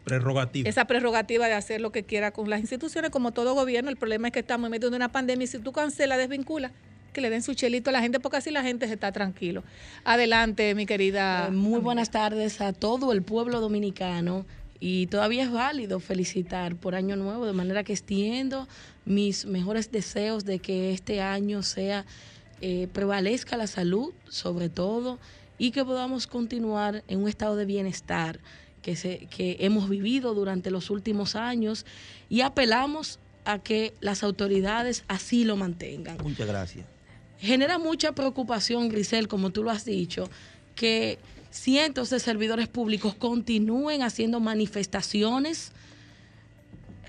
Prerrogativa. 0.05 0.69
esa 0.69 0.87
prerrogativa 0.87 1.47
de 1.47 1.53
hacer 1.53 1.81
lo 1.81 1.93
que 1.93 2.03
quiera 2.03 2.33
con 2.33 2.51
las 2.51 2.59
instituciones, 2.61 3.11
como 3.13 3.31
todo 3.31 3.55
gobierno. 3.55 3.91
El 3.91 3.97
problema 3.97 4.29
es 4.29 4.33
que 4.33 4.41
estamos 4.41 4.67
en 4.67 4.73
medio 4.73 4.91
de 4.91 4.97
una 4.97 5.13
pandemia 5.13 5.45
y 5.45 5.47
si 5.47 5.59
tú 5.61 5.71
cancelas, 5.71 6.19
desvincula, 6.19 6.73
que 7.13 7.21
le 7.21 7.31
den 7.31 7.43
su 7.43 7.55
chelito 7.55 7.91
a 7.91 7.93
la 7.93 8.01
gente, 8.01 8.21
porque 8.21 8.39
así 8.39 8.51
la 8.51 8.63
gente 8.63 8.87
se 8.89 8.95
está 8.95 9.13
tranquilo. 9.13 9.63
Adelante, 10.05 10.75
mi 10.75 10.87
querida. 10.87 11.49
Eh, 11.49 11.51
Muy 11.51 11.81
buenas 11.81 12.11
tardes 12.11 12.61
a 12.61 12.73
todo 12.73 13.13
el 13.13 13.23
pueblo 13.23 13.61
dominicano 13.61 14.47
y 14.81 15.07
todavía 15.07 15.45
es 15.45 15.53
válido 15.53 16.01
felicitar 16.01 16.75
por 16.75 16.97
Año 16.97 17.15
Nuevo, 17.15 17.47
de 17.47 17.53
manera 17.53 17.85
que 17.85 17.93
extiendo 17.93 18.67
mis 19.05 19.47
mejores 19.47 19.93
deseos 19.93 20.45
de 20.45 20.59
que 20.59 20.93
este 20.93 21.21
año 21.21 21.63
sea 21.63 22.05
eh, 22.61 22.89
prevalezca 22.93 23.57
la 23.57 23.67
salud 23.67 24.13
sobre 24.29 24.69
todo 24.69 25.19
y 25.59 25.71
que 25.71 25.85
podamos 25.85 26.27
continuar 26.27 27.05
en 27.07 27.21
un 27.21 27.29
estado 27.29 27.57
de 27.57 27.65
bienestar 27.65 28.41
que, 28.83 28.97
se, 28.97 29.27
que 29.27 29.57
hemos 29.61 29.89
vivido 29.89 30.35
durante 30.35 30.71
los 30.71 30.91
últimos 30.91 31.37
años 31.37 31.87
y 32.29 32.41
apelamos 32.41 33.21
a 33.45 33.59
que 33.59 33.95
las 34.01 34.23
autoridades 34.23 35.05
así 35.09 35.45
lo 35.45 35.57
mantengan 35.57 36.19
Muchas 36.23 36.47
gracias. 36.47 36.92
Genera 37.43 37.79
mucha 37.79 38.13
preocupación, 38.13 38.89
Grisel, 38.89 39.29
como 39.29 39.51
tú 39.51 39.63
lo 39.63 39.71
has 39.71 39.85
dicho, 39.85 40.31
que 40.75 41.19
cientos 41.51 42.09
de 42.09 42.19
servidores 42.19 42.69
públicos 42.69 43.15
continúen 43.15 44.03
haciendo 44.03 44.41
manifestaciones 44.41 45.73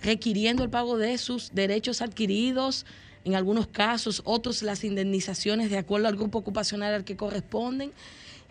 requiriendo 0.04 0.64
el 0.64 0.70
pago 0.70 0.98
de 0.98 1.18
sus 1.18 1.54
derechos 1.54 2.02
adquiridos, 2.02 2.86
en 3.24 3.36
algunos 3.36 3.68
casos, 3.68 4.22
otros 4.26 4.62
las 4.62 4.84
indemnizaciones 4.84 5.70
de 5.70 5.78
acuerdo 5.78 6.10
al 6.10 6.18
grupo 6.18 6.40
ocupacional 6.40 6.94
al 6.94 7.06
que 7.06 7.16
corresponden. 7.16 7.94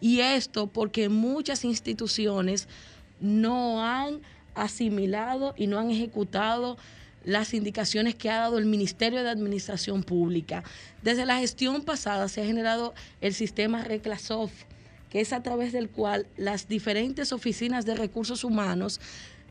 Y 0.00 0.20
esto 0.20 0.66
porque 0.66 1.10
muchas 1.10 1.64
instituciones 1.64 2.68
no 3.20 3.84
han 3.84 4.20
asimilado 4.54 5.54
y 5.56 5.66
no 5.66 5.78
han 5.78 5.90
ejecutado 5.90 6.78
las 7.24 7.54
indicaciones 7.54 8.14
que 8.14 8.30
ha 8.30 8.38
dado 8.38 8.58
el 8.58 8.64
Ministerio 8.64 9.22
de 9.22 9.28
Administración 9.28 10.02
Pública. 10.02 10.64
Desde 11.02 11.26
la 11.26 11.38
gestión 11.38 11.82
pasada 11.82 12.28
se 12.28 12.42
ha 12.42 12.46
generado 12.46 12.94
el 13.20 13.34
sistema 13.34 13.82
Reclasoft, 13.82 14.64
que 15.10 15.20
es 15.20 15.32
a 15.32 15.42
través 15.42 15.72
del 15.72 15.90
cual 15.90 16.26
las 16.36 16.68
diferentes 16.68 17.32
oficinas 17.32 17.84
de 17.84 17.96
recursos 17.96 18.44
humanos 18.44 19.00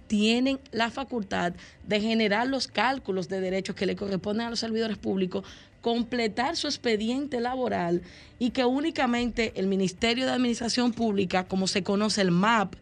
tienen 0.07 0.59
la 0.71 0.89
facultad 0.89 1.53
de 1.87 2.01
generar 2.01 2.47
los 2.47 2.67
cálculos 2.67 3.29
de 3.29 3.41
derechos 3.41 3.75
que 3.75 3.85
le 3.85 3.95
corresponden 3.95 4.47
a 4.47 4.49
los 4.49 4.59
servidores 4.59 4.97
públicos, 4.97 5.45
completar 5.81 6.55
su 6.55 6.67
expediente 6.67 7.39
laboral 7.39 8.01
y 8.39 8.51
que 8.51 8.65
únicamente 8.65 9.53
el 9.55 9.67
Ministerio 9.67 10.25
de 10.25 10.31
Administración 10.31 10.93
Pública, 10.93 11.45
como 11.45 11.67
se 11.67 11.83
conoce 11.83 12.21
el 12.21 12.31
MAP, 12.31 12.75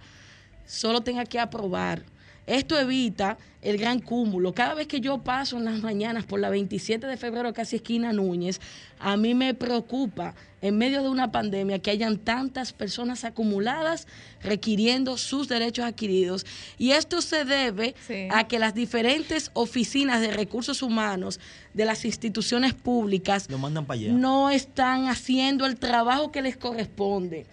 solo 0.65 1.01
tenga 1.01 1.25
que 1.25 1.39
aprobar. 1.39 2.03
Esto 2.49 2.79
evita 2.79 3.37
el 3.61 3.77
gran 3.77 3.99
cúmulo. 3.99 4.53
Cada 4.55 4.73
vez 4.73 4.87
que 4.87 4.99
yo 5.01 5.19
paso 5.19 5.57
en 5.57 5.65
las 5.65 5.83
mañanas 5.83 6.25
por 6.25 6.39
la 6.39 6.49
27 6.49 7.05
de 7.05 7.15
febrero, 7.15 7.53
casi 7.53 7.75
esquina 7.75 8.11
Núñez, 8.11 8.59
a 8.97 9.17
mí 9.17 9.35
me 9.35 9.53
preocupa 9.53 10.33
en 10.59 10.75
medio 10.75 11.03
de 11.03 11.09
una 11.09 11.31
pandemia 11.31 11.77
que 11.77 11.91
hayan 11.91 12.17
tantas 12.17 12.73
personas 12.73 13.23
acumuladas 13.23 14.07
requiriendo 14.41 15.15
sus 15.17 15.47
derechos 15.47 15.85
adquiridos. 15.85 16.47
Y 16.79 16.91
esto 16.91 17.21
se 17.21 17.45
debe 17.45 17.93
a 18.31 18.47
que 18.47 18.57
las 18.57 18.73
diferentes 18.73 19.51
oficinas 19.53 20.19
de 20.19 20.31
recursos 20.31 20.81
humanos 20.81 21.39
de 21.75 21.85
las 21.85 22.03
instituciones 22.03 22.73
públicas 22.73 23.47
Lo 23.47 23.59
mandan 23.59 23.85
para 23.85 23.99
allá. 23.99 24.11
no 24.11 24.49
están 24.49 25.05
haciendo 25.07 25.67
el 25.67 25.77
trabajo 25.77 26.31
que 26.31 26.41
les 26.41 26.57
corresponde. 26.57 27.45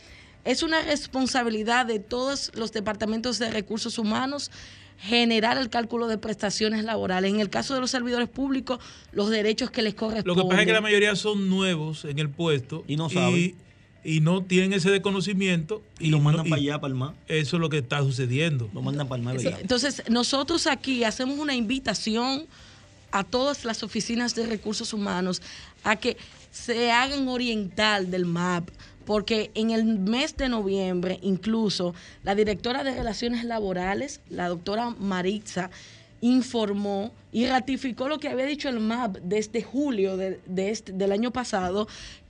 Es 0.46 0.62
una 0.62 0.80
responsabilidad 0.80 1.86
de 1.86 1.98
todos 1.98 2.52
los 2.54 2.70
departamentos 2.70 3.40
de 3.40 3.50
recursos 3.50 3.98
humanos 3.98 4.52
generar 4.98 5.58
el 5.58 5.68
cálculo 5.70 6.06
de 6.08 6.18
prestaciones 6.18 6.84
laborales. 6.84 7.32
En 7.32 7.40
el 7.40 7.50
caso 7.50 7.74
de 7.74 7.80
los 7.80 7.90
servidores 7.90 8.28
públicos, 8.28 8.78
los 9.12 9.30
derechos 9.30 9.70
que 9.70 9.82
les 9.82 9.92
Lo 9.94 9.98
corresponden. 9.98 10.36
que 10.44 10.48
pasa 10.48 10.60
es 10.62 10.66
que 10.66 10.72
la 10.72 10.80
mayoría 10.80 11.16
son 11.16 11.48
nuevos 11.48 12.04
en 12.04 12.18
el 12.18 12.28
puesto 12.30 12.84
y 12.88 12.96
no 12.96 13.08
saben. 13.10 13.54
y 14.08 14.20
no 14.20 14.44
tienen 14.44 14.72
ese 14.72 14.88
desconocimiento 14.90 15.82
Y 15.98 16.10
lo 16.10 16.20
mandan 16.20 16.44
no- 16.44 16.50
para 16.50 16.62
allá, 16.62 16.80
para 16.80 16.92
el 16.92 16.96
mar. 16.96 17.14
Eso 17.26 17.56
es 17.56 17.60
lo 17.60 17.68
que 17.68 17.78
está 17.78 17.98
sucediendo. 18.02 18.70
Lo 18.72 18.80
mandan 18.80 19.08
para 19.08 19.18
el 19.18 19.24
mar. 19.24 19.34
Eso- 19.36 19.50
Entonces, 19.60 20.02
nosotros 20.08 20.68
aquí 20.68 21.02
hacemos 21.02 21.38
una 21.40 21.56
invitación 21.56 22.46
a 23.10 23.24
todas 23.24 23.64
las 23.64 23.82
oficinas 23.82 24.36
de 24.36 24.46
recursos 24.46 24.92
humanos 24.92 25.42
a 25.82 25.96
que 25.96 26.16
se 26.52 26.92
hagan 26.92 27.26
oriental 27.26 28.08
del 28.10 28.26
MAP, 28.26 28.68
porque 29.06 29.50
en 29.54 29.70
el 29.70 29.84
mes 29.84 30.36
de 30.36 30.48
noviembre, 30.50 31.18
incluso, 31.22 31.94
la 32.24 32.34
directora 32.34 32.84
de 32.84 32.92
Relaciones 32.94 33.44
Laborales, 33.44 34.20
la 34.28 34.48
doctora 34.48 34.90
Maritza, 34.90 35.70
informó 36.20 37.12
y 37.30 37.46
ratificó 37.46 38.08
lo 38.08 38.18
que 38.18 38.28
había 38.28 38.46
dicho 38.46 38.68
el 38.68 38.80
MAP 38.80 39.18
desde 39.22 39.62
julio 39.62 40.18
este- 40.56 40.92
del 40.92 41.12
año 41.12 41.30
pasado, 41.30 41.86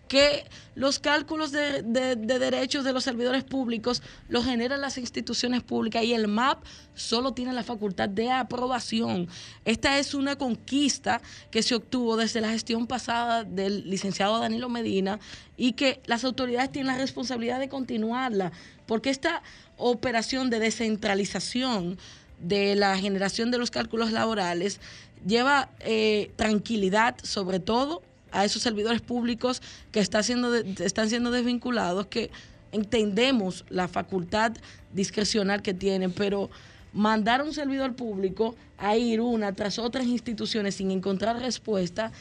que 0.09 0.45
los 0.75 0.99
cálculos 0.99 1.53
de, 1.53 1.83
de- 1.83 2.17
de 2.17 2.39
derechos 2.39 2.85
de 2.85 2.93
los 2.93 3.03
servidores 3.05 3.45
públicos 3.45 4.03
los 4.29 4.45
generan 4.45 4.81
las 4.81 4.99
instituciones 4.99 5.63
públicas 5.63 6.05
y 6.05 6.13
el 6.15 6.29
MAP 6.29 6.63
solo 6.95 7.33
tiene 7.33 7.53
la 7.53 7.65
facultad 7.65 8.09
de 8.09 8.31
aprobación. 8.31 9.29
Esta 9.65 9.99
es 9.99 10.15
una 10.15 10.37
conquista 10.37 11.21
que 11.51 11.63
se 11.63 11.75
obtuvo 11.75 12.17
desde 12.17 12.41
la 12.41 12.51
gestión 12.51 12.87
pasada 12.87 13.45
del 13.45 13.89
licenciado 13.91 14.39
Danilo 14.39 14.69
Medina 14.69 15.19
y 15.57 15.73
que 15.73 16.01
las 16.07 16.25
autoridades 16.25 16.71
tienen 16.73 16.93
la 16.93 16.99
responsabilidad 16.99 17.59
de 17.59 17.69
continuarla, 17.69 18.53
porque 18.87 19.11
esta 19.11 19.43
operación 19.77 20.51
de 20.51 20.59
descentralización 20.61 21.99
de 22.39 22.75
la 22.77 22.97
generación 22.99 23.51
de 23.51 23.59
los 23.59 23.71
cálculos 23.71 24.13
laborales 24.13 24.81
lleva 25.27 25.71
eh, 25.81 26.31
tranquilidad 26.37 27.17
sobre 27.23 27.61
todo 27.61 28.03
a 28.37 28.45
esos 28.45 28.63
servidores 28.63 29.01
públicos 29.01 29.63
que 29.93 30.01
está 30.01 30.23
siendo 30.23 30.55
están 30.55 31.09
siendo 31.09 31.31
desvinculados, 31.31 32.07
que 32.07 32.31
entendemos 32.71 33.65
la 33.71 33.89
facultad 33.89 34.53
discrecional 34.93 35.63
que 35.63 35.73
tienen, 35.73 36.13
pero 36.13 36.51
mandar 36.93 37.41
a 37.41 37.45
un 37.45 37.55
servidor 37.55 37.97
público 37.97 38.55
a 38.77 38.97
ir 38.97 39.21
una 39.21 39.53
tras 39.53 39.79
otras 39.79 40.07
instituciones 40.07 40.75
sin 40.75 40.91
encontrar 40.91 41.39
respuesta 41.41 42.13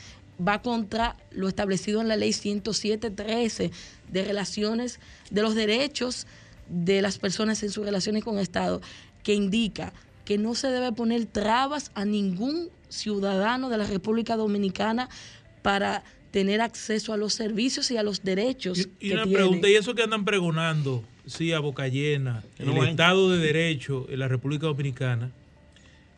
va 0.45 0.61
contra 0.61 1.17
lo 1.31 1.47
establecido 1.47 2.01
en 2.01 2.07
la 2.07 2.15
ley 2.15 2.31
107.13 2.31 3.71
de 4.09 4.23
relaciones, 4.23 4.99
de 5.31 5.41
los 5.41 5.55
derechos 5.55 6.27
de 6.69 7.01
las 7.01 7.17
personas 7.17 7.61
en 7.63 7.71
sus 7.71 7.85
relaciones 7.85 8.23
con 8.23 8.39
Estado, 8.39 8.81
que 9.23 9.33
indica 9.33 9.93
que 10.23 10.37
no 10.37 10.55
se 10.55 10.69
debe 10.69 10.91
poner 10.91 11.25
trabas 11.25 11.91
a 11.93 12.05
ningún 12.05 12.69
ciudadano 12.89 13.69
de 13.69 13.77
la 13.77 13.85
República 13.85 14.35
Dominicana 14.35 15.09
para 15.65 16.03
tener 16.29 16.61
acceso 16.61 17.11
a 17.11 17.17
los 17.17 17.33
servicios 17.33 17.89
y 17.89 17.97
a 17.97 18.03
los 18.03 18.23
derechos 18.23 18.77
Y 18.99 19.07
que 19.09 19.13
una 19.15 19.23
tiene. 19.23 19.37
pregunta, 19.39 19.67
¿y 19.69 19.73
eso 19.73 19.95
que 19.95 20.03
andan 20.03 20.23
pregonando, 20.25 21.03
sí, 21.25 21.51
a 21.53 21.59
boca 21.59 21.87
llena, 21.87 22.43
no 22.59 22.83
el. 22.83 22.89
Estado 22.89 23.31
de 23.31 23.39
Derecho 23.39 24.05
en 24.09 24.19
la 24.19 24.27
República 24.27 24.67
Dominicana? 24.67 25.31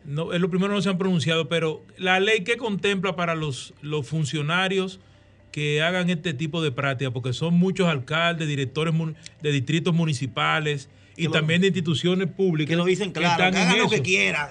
No, 0.04 0.32
es 0.34 0.40
lo 0.40 0.50
primero 0.50 0.72
no 0.74 0.82
se 0.82 0.88
han 0.90 0.98
pronunciado, 0.98 1.48
pero 1.48 1.82
la 1.96 2.20
ley 2.20 2.44
que 2.44 2.56
contempla 2.56 3.16
para 3.16 3.34
los, 3.34 3.72
los 3.80 4.06
funcionarios 4.06 5.00
que 5.50 5.80
hagan 5.82 6.10
este 6.10 6.34
tipo 6.34 6.62
de 6.62 6.72
práctica, 6.72 7.10
porque 7.10 7.32
son 7.32 7.54
muchos 7.54 7.88
alcaldes, 7.88 8.48
directores 8.48 8.94
de 9.40 9.52
distritos 9.52 9.94
municipales 9.94 10.88
y 11.16 11.22
Que 11.22 11.24
lo- 11.28 11.32
también 11.32 11.60
de 11.62 11.68
instituciones 11.68 12.28
públicas. 12.28 12.70
Que 12.70 12.76
lo 12.76 12.84
dicen 12.84 13.12
claro, 13.12 13.36
que 13.50 13.58
hagan 13.58 13.78
lo 13.78 13.88
que 13.88 14.02
quieran. 14.02 14.50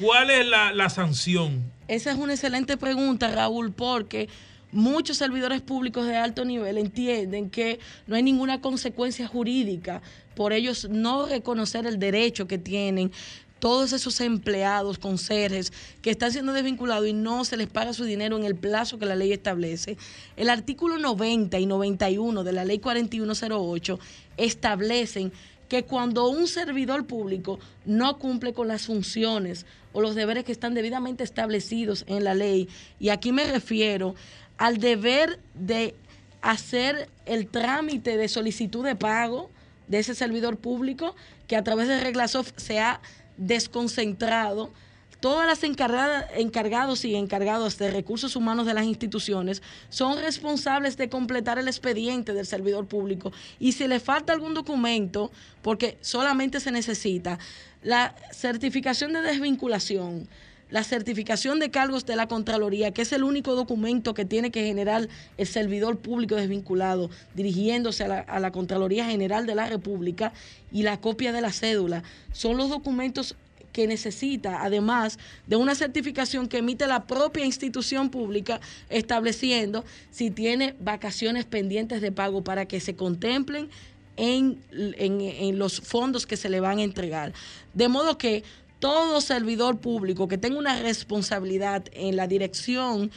¿Cuál 0.00 0.30
es 0.30 0.46
la, 0.46 0.72
la 0.72 0.88
sanción? 0.88 1.62
Esa 1.90 2.12
es 2.12 2.18
una 2.18 2.34
excelente 2.34 2.76
pregunta, 2.76 3.32
Raúl, 3.32 3.72
porque 3.72 4.28
muchos 4.70 5.16
servidores 5.16 5.60
públicos 5.60 6.06
de 6.06 6.16
alto 6.16 6.44
nivel 6.44 6.78
entienden 6.78 7.50
que 7.50 7.80
no 8.06 8.14
hay 8.14 8.22
ninguna 8.22 8.60
consecuencia 8.60 9.26
jurídica 9.26 10.00
por 10.36 10.52
ellos 10.52 10.88
no 10.88 11.26
reconocer 11.26 11.88
el 11.88 11.98
derecho 11.98 12.46
que 12.46 12.58
tienen 12.58 13.10
todos 13.58 13.92
esos 13.92 14.20
empleados, 14.20 15.00
conserjes, 15.00 15.72
que 16.00 16.10
están 16.10 16.30
siendo 16.30 16.52
desvinculados 16.52 17.08
y 17.08 17.12
no 17.12 17.44
se 17.44 17.56
les 17.56 17.66
paga 17.66 17.92
su 17.92 18.04
dinero 18.04 18.38
en 18.38 18.44
el 18.44 18.54
plazo 18.54 19.00
que 19.00 19.06
la 19.06 19.16
ley 19.16 19.32
establece. 19.32 19.98
El 20.36 20.48
artículo 20.48 20.96
90 20.96 21.58
y 21.58 21.66
91 21.66 22.44
de 22.44 22.52
la 22.52 22.64
ley 22.64 22.78
4108 22.78 23.98
establecen 24.36 25.32
que 25.70 25.84
cuando 25.84 26.28
un 26.28 26.48
servidor 26.48 27.06
público 27.06 27.60
no 27.86 28.18
cumple 28.18 28.52
con 28.52 28.66
las 28.66 28.86
funciones 28.86 29.64
o 29.92 30.02
los 30.02 30.16
deberes 30.16 30.44
que 30.44 30.50
están 30.50 30.74
debidamente 30.74 31.22
establecidos 31.22 32.04
en 32.08 32.24
la 32.24 32.34
ley, 32.34 32.68
y 32.98 33.10
aquí 33.10 33.30
me 33.30 33.44
refiero 33.44 34.16
al 34.58 34.78
deber 34.78 35.38
de 35.54 35.94
hacer 36.42 37.08
el 37.24 37.46
trámite 37.46 38.16
de 38.16 38.26
solicitud 38.26 38.84
de 38.84 38.96
pago 38.96 39.48
de 39.86 40.00
ese 40.00 40.16
servidor 40.16 40.56
público 40.56 41.14
que 41.46 41.54
a 41.54 41.62
través 41.62 41.86
de 41.86 42.00
Reglasoft 42.00 42.52
se 42.56 42.80
ha 42.80 43.00
desconcentrado. 43.36 44.72
Todas 45.20 45.46
las 45.46 45.62
encargadas, 45.64 46.26
encargados 46.34 47.04
y 47.04 47.14
encargados 47.14 47.76
de 47.76 47.90
recursos 47.90 48.36
humanos 48.36 48.64
de 48.64 48.72
las 48.72 48.84
instituciones 48.84 49.62
son 49.90 50.18
responsables 50.18 50.96
de 50.96 51.10
completar 51.10 51.58
el 51.58 51.68
expediente 51.68 52.32
del 52.32 52.46
servidor 52.46 52.86
público. 52.86 53.30
Y 53.58 53.72
si 53.72 53.86
le 53.86 54.00
falta 54.00 54.32
algún 54.32 54.54
documento, 54.54 55.30
porque 55.60 55.98
solamente 56.00 56.58
se 56.58 56.72
necesita 56.72 57.38
la 57.82 58.14
certificación 58.32 59.12
de 59.12 59.20
desvinculación, 59.20 60.26
la 60.70 60.84
certificación 60.84 61.58
de 61.58 61.70
cargos 61.70 62.06
de 62.06 62.16
la 62.16 62.26
Contraloría, 62.28 62.92
que 62.92 63.02
es 63.02 63.12
el 63.12 63.24
único 63.24 63.54
documento 63.54 64.14
que 64.14 64.24
tiene 64.24 64.50
que 64.50 64.64
generar 64.64 65.08
el 65.36 65.46
servidor 65.46 65.98
público 65.98 66.36
desvinculado, 66.36 67.10
dirigiéndose 67.34 68.04
a 68.04 68.08
la, 68.08 68.20
a 68.20 68.40
la 68.40 68.52
Contraloría 68.52 69.04
General 69.04 69.46
de 69.46 69.54
la 69.54 69.68
República, 69.68 70.32
y 70.72 70.82
la 70.82 71.00
copia 71.00 71.32
de 71.32 71.40
la 71.40 71.52
cédula. 71.52 72.04
Son 72.32 72.56
los 72.56 72.70
documentos 72.70 73.34
que 73.72 73.86
necesita, 73.86 74.62
además 74.62 75.18
de 75.46 75.56
una 75.56 75.74
certificación 75.74 76.48
que 76.48 76.58
emite 76.58 76.86
la 76.86 77.06
propia 77.06 77.44
institución 77.44 78.10
pública, 78.10 78.60
estableciendo 78.88 79.84
si 80.10 80.30
tiene 80.30 80.74
vacaciones 80.80 81.44
pendientes 81.44 82.00
de 82.00 82.12
pago 82.12 82.42
para 82.42 82.66
que 82.66 82.80
se 82.80 82.94
contemplen 82.96 83.68
en, 84.16 84.58
en- 84.72 85.20
en 85.20 85.58
los 85.58 85.80
fondos 85.80 86.26
que 86.26 86.36
se 86.36 86.48
le 86.50 86.60
van 86.60 86.78
a 86.78 86.82
entregar. 86.82 87.32
De 87.74 87.88
modo 87.88 88.18
que 88.18 88.42
todo 88.80 89.20
servidor 89.20 89.78
público 89.78 90.26
que 90.28 90.38
tenga 90.38 90.58
una 90.58 90.80
responsabilidad 90.82 91.84
en 91.92 92.16
la 92.16 92.26
dirección 92.26 93.10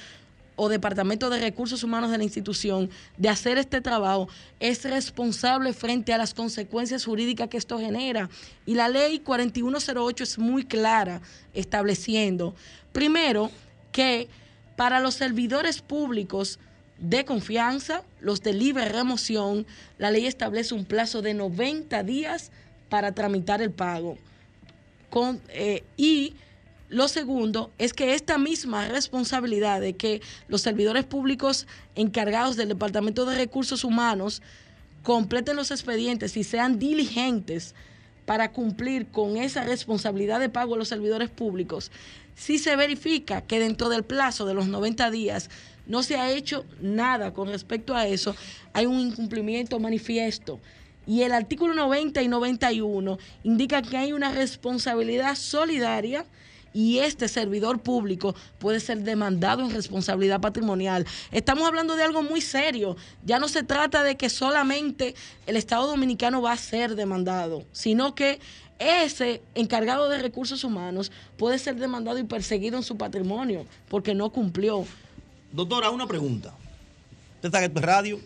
o 0.56 0.70
departamento 0.70 1.30
de 1.30 1.40
recursos 1.40 1.84
humanos 1.84 2.12
de 2.12 2.18
la 2.18 2.24
institución 2.24 2.90
de 3.18 3.30
hacer 3.30 3.58
este 3.58 3.82
trabajo 3.82 4.28
es 4.60 4.84
responsable 4.84 5.74
frente 5.74 6.14
a 6.14 6.18
las 6.18 6.34
consecuencias 6.34 7.06
jurídicas 7.06 7.50
que 7.50 7.58
esto 7.58 7.80
genera. 7.80 8.30
Y 8.66 8.76
la 8.76 8.90
ley 8.90 9.20
4108 9.20 10.24
es 10.24 10.38
muy 10.38 10.64
clara 10.66 11.22
estableciendo, 11.54 12.56
primero, 12.92 13.52
que 13.92 14.28
para 14.76 15.00
los 15.00 15.16
servidores 15.16 15.82
públicos 15.82 16.60
de 16.98 17.26
confianza, 17.26 18.04
los 18.22 18.42
de 18.42 18.54
libre 18.54 18.86
remoción, 18.86 19.66
la 19.98 20.12
ley 20.12 20.26
establece 20.26 20.74
un 20.74 20.86
plazo 20.86 21.22
de 21.22 21.34
90 21.34 22.04
días 22.04 22.52
para 22.90 23.12
tramitar 23.12 23.62
el 23.62 23.72
pago. 23.72 24.18
Con, 25.10 25.42
eh, 25.50 25.84
y 25.98 26.34
lo 26.94 27.08
segundo 27.08 27.72
es 27.80 27.92
que 27.92 28.14
esta 28.14 28.38
misma 28.38 28.88
responsabilidad 28.88 29.82
de 29.82 29.94
que 29.94 30.22
los 30.48 30.62
servidores 30.62 31.06
públicos 31.06 31.66
encargados 31.96 32.56
del 32.56 32.70
Departamento 32.70 33.26
de 33.26 33.36
Recursos 33.36 33.84
Humanos 33.84 34.44
completen 35.02 35.56
los 35.56 35.72
expedientes 35.72 36.38
y 36.38 36.44
sean 36.44 36.78
diligentes 36.78 37.74
para 38.26 38.52
cumplir 38.52 39.08
con 39.08 39.38
esa 39.38 39.64
responsabilidad 39.64 40.40
de 40.40 40.50
pago 40.50 40.76
a 40.76 40.78
los 40.78 40.88
servidores 40.88 41.32
públicos, 41.32 41.92
si 42.36 42.60
se 42.60 42.76
verifica 42.76 43.42
que 43.42 43.60
dentro 43.60 43.90
del 43.90 44.04
plazo 44.04 44.46
de 44.46 44.54
los 44.54 44.68
90 44.68 45.10
días 45.10 45.50
no 45.88 46.04
se 46.04 46.18
ha 46.18 46.32
hecho 46.32 46.64
nada 46.80 47.34
con 47.34 47.48
respecto 47.48 47.96
a 47.96 48.08
eso, 48.08 48.36
hay 48.72 48.86
un 48.86 49.00
incumplimiento 49.00 49.80
manifiesto. 49.80 50.60
Y 51.06 51.24
el 51.24 51.34
artículo 51.34 51.74
90 51.74 52.22
y 52.22 52.28
91 52.28 53.18
indica 53.44 53.82
que 53.82 53.98
hay 53.98 54.14
una 54.14 54.32
responsabilidad 54.32 55.36
solidaria 55.36 56.26
y 56.74 57.00
este 57.00 57.28
servidor 57.28 57.80
público 57.80 58.36
puede 58.60 58.80
ser 58.80 59.00
demandado 59.04 59.64
en 59.64 59.72
responsabilidad 59.72 60.42
patrimonial. 60.42 61.06
Estamos 61.32 61.68
hablando 61.68 61.96
de 61.96 62.04
algo 62.04 62.24
muy 62.24 62.42
serio. 62.42 62.98
Ya 63.26 63.40
no 63.40 63.48
se 63.48 63.64
trata 63.64 64.04
de 64.04 64.18
que 64.18 64.30
solamente 64.30 65.16
el 65.46 65.56
Estado 65.56 65.88
Dominicano 65.88 66.42
va 66.42 66.54
a 66.54 66.58
ser 66.58 66.96
demandado, 66.96 67.64
sino 67.72 68.16
que 68.16 68.40
ese 68.80 69.42
encargado 69.56 70.10
de 70.10 70.18
recursos 70.18 70.64
humanos 70.64 71.12
puede 71.38 71.60
ser 71.60 71.76
demandado 71.76 72.18
y 72.18 72.24
perseguido 72.24 72.78
en 72.78 72.84
su 72.84 72.98
patrimonio 72.98 73.66
porque 73.88 74.14
no 74.14 74.32
cumplió. 74.32 74.86
Doctora, 75.52 75.90
una 75.92 76.08
pregunta. 76.08 76.54
Usted 77.36 77.48
está 77.50 77.64
en 77.64 77.78
es 77.78 77.84
radio 77.84 78.20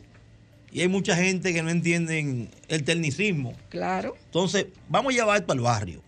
y 0.72 0.82
hay 0.82 0.88
mucha 0.88 1.16
gente 1.16 1.54
que 1.54 1.62
no 1.62 1.70
entienden 1.70 2.50
el 2.68 2.84
tecnicismo. 2.84 3.56
Claro. 3.70 4.16
Entonces, 4.26 4.68
vamos 4.88 5.14
a 5.14 5.18
llevar 5.18 5.40
esto 5.40 5.54
al 5.54 5.60
barrio. 5.60 6.02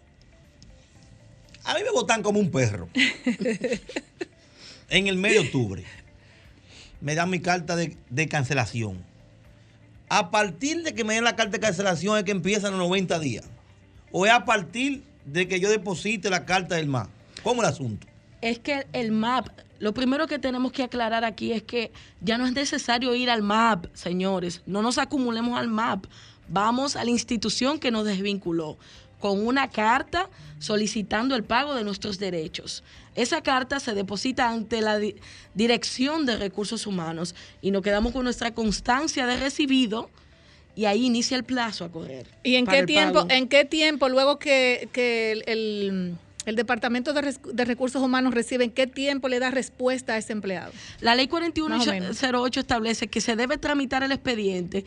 A 1.63 1.73
mí 1.73 1.81
me 1.83 1.91
votan 1.91 2.23
como 2.23 2.39
un 2.39 2.51
perro. 2.51 2.89
en 4.89 5.07
el 5.07 5.17
mes 5.17 5.33
de 5.33 5.39
octubre. 5.39 5.83
Me 7.01 7.15
dan 7.15 7.29
mi 7.29 7.39
carta 7.39 7.75
de, 7.75 7.95
de 8.09 8.27
cancelación. 8.27 9.03
A 10.09 10.31
partir 10.31 10.83
de 10.83 10.93
que 10.93 11.03
me 11.03 11.13
den 11.13 11.23
la 11.23 11.35
carta 11.35 11.51
de 11.51 11.59
cancelación 11.59 12.17
es 12.17 12.23
que 12.23 12.31
empiezan 12.31 12.71
los 12.71 12.79
90 12.79 13.19
días. 13.19 13.45
O 14.11 14.25
es 14.25 14.31
a 14.31 14.45
partir 14.45 15.03
de 15.25 15.47
que 15.47 15.59
yo 15.59 15.69
deposite 15.69 16.29
la 16.29 16.45
carta 16.45 16.75
del 16.75 16.87
MAP. 16.87 17.09
¿Cómo 17.43 17.61
el 17.61 17.67
asunto? 17.67 18.07
Es 18.41 18.59
que 18.59 18.87
el 18.93 19.11
MAP, 19.11 19.47
lo 19.79 19.93
primero 19.93 20.27
que 20.27 20.39
tenemos 20.39 20.71
que 20.71 20.83
aclarar 20.83 21.23
aquí 21.23 21.51
es 21.51 21.63
que 21.63 21.91
ya 22.21 22.37
no 22.37 22.45
es 22.45 22.53
necesario 22.53 23.13
ir 23.15 23.29
al 23.29 23.43
MAP, 23.43 23.85
señores. 23.93 24.61
No 24.65 24.81
nos 24.81 24.97
acumulemos 24.97 25.57
al 25.57 25.67
MAP. 25.67 26.05
Vamos 26.47 26.95
a 26.95 27.03
la 27.03 27.11
institución 27.11 27.79
que 27.79 27.91
nos 27.91 28.05
desvinculó 28.05 28.77
con 29.19 29.45
una 29.45 29.69
carta 29.69 30.29
solicitando 30.59 31.35
el 31.35 31.43
pago 31.43 31.75
de 31.75 31.83
nuestros 31.83 32.19
derechos. 32.19 32.83
Esa 33.15 33.41
carta 33.41 33.79
se 33.79 33.93
deposita 33.93 34.49
ante 34.49 34.81
la 34.81 34.97
di- 34.97 35.15
Dirección 35.53 36.25
de 36.25 36.37
Recursos 36.37 36.87
Humanos 36.87 37.35
y 37.61 37.71
nos 37.71 37.81
quedamos 37.81 38.13
con 38.13 38.23
nuestra 38.23 38.53
constancia 38.53 39.25
de 39.27 39.37
recibido 39.37 40.09
y 40.75 40.85
ahí 40.85 41.05
inicia 41.05 41.35
el 41.35 41.43
plazo 41.43 41.83
a 41.85 41.91
correr. 41.91 42.27
¿Y 42.43 42.55
en 42.55 42.65
qué 42.65 42.83
tiempo, 42.85 43.19
pago. 43.21 43.27
en 43.31 43.47
qué 43.49 43.65
tiempo 43.65 44.07
luego 44.09 44.39
que, 44.39 44.87
que 44.93 45.31
el, 45.33 45.43
el- 45.47 46.15
el 46.45 46.55
Departamento 46.55 47.13
de, 47.13 47.35
de 47.53 47.65
Recursos 47.65 48.01
Humanos 48.01 48.33
recibe, 48.33 48.63
en 48.63 48.71
qué 48.71 48.87
tiempo 48.87 49.27
le 49.27 49.39
da 49.39 49.51
respuesta 49.51 50.13
a 50.13 50.17
ese 50.17 50.31
empleado? 50.33 50.71
La 51.01 51.13
ley 51.13 51.27
Más 51.27 51.33
o 51.35 51.41
menos. 51.41 51.59
4108 51.59 52.59
establece 52.61 53.07
que 53.07 53.21
se 53.21 53.35
debe 53.35 53.57
tramitar 53.57 54.01
el 54.03 54.11
expediente 54.13 54.83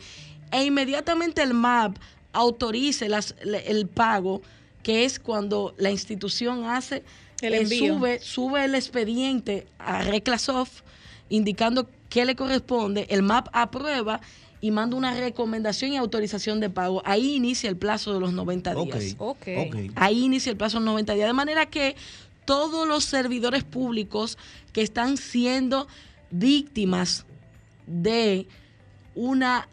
e 0.51 0.63
inmediatamente 0.65 1.41
el 1.43 1.53
MAP 1.53 1.95
autorice 2.33 3.07
las- 3.09 3.35
el 3.43 3.87
pago, 3.87 4.41
que 4.83 5.05
es 5.05 5.19
cuando 5.19 5.73
la 5.77 5.91
institución 5.91 6.65
hace 6.65 7.03
El 7.41 7.53
eh, 7.53 7.61
envío. 7.61 7.95
sube, 7.95 8.19
sube 8.19 8.65
el 8.65 8.75
expediente 8.75 9.65
a 9.79 10.01
Reclasoft 10.01 10.81
indicando 11.29 11.87
qué 12.09 12.25
le 12.25 12.35
corresponde, 12.35 13.05
el 13.09 13.23
MAP 13.23 13.47
aprueba 13.53 14.19
y 14.61 14.71
manda 14.71 14.95
una 14.95 15.13
recomendación 15.13 15.91
y 15.93 15.97
autorización 15.97 16.59
de 16.59 16.69
pago. 16.69 17.01
Ahí 17.05 17.35
inicia 17.35 17.69
el 17.69 17.75
plazo 17.75 18.13
de 18.13 18.19
los 18.19 18.33
90 18.33 18.73
días. 18.75 19.15
Ok. 19.17 19.47
Ahí 19.95 20.23
inicia 20.23 20.49
el 20.51 20.57
plazo 20.57 20.79
de 20.79 20.85
90 20.85 21.13
días. 21.15 21.27
De 21.27 21.33
manera 21.33 21.65
que 21.65 21.95
todos 22.45 22.87
los 22.87 23.03
servidores 23.03 23.63
públicos 23.63 24.37
que 24.71 24.81
están 24.81 25.17
siendo 25.17 25.87
víctimas 26.31 27.25
de 27.87 28.47
una 29.15 29.67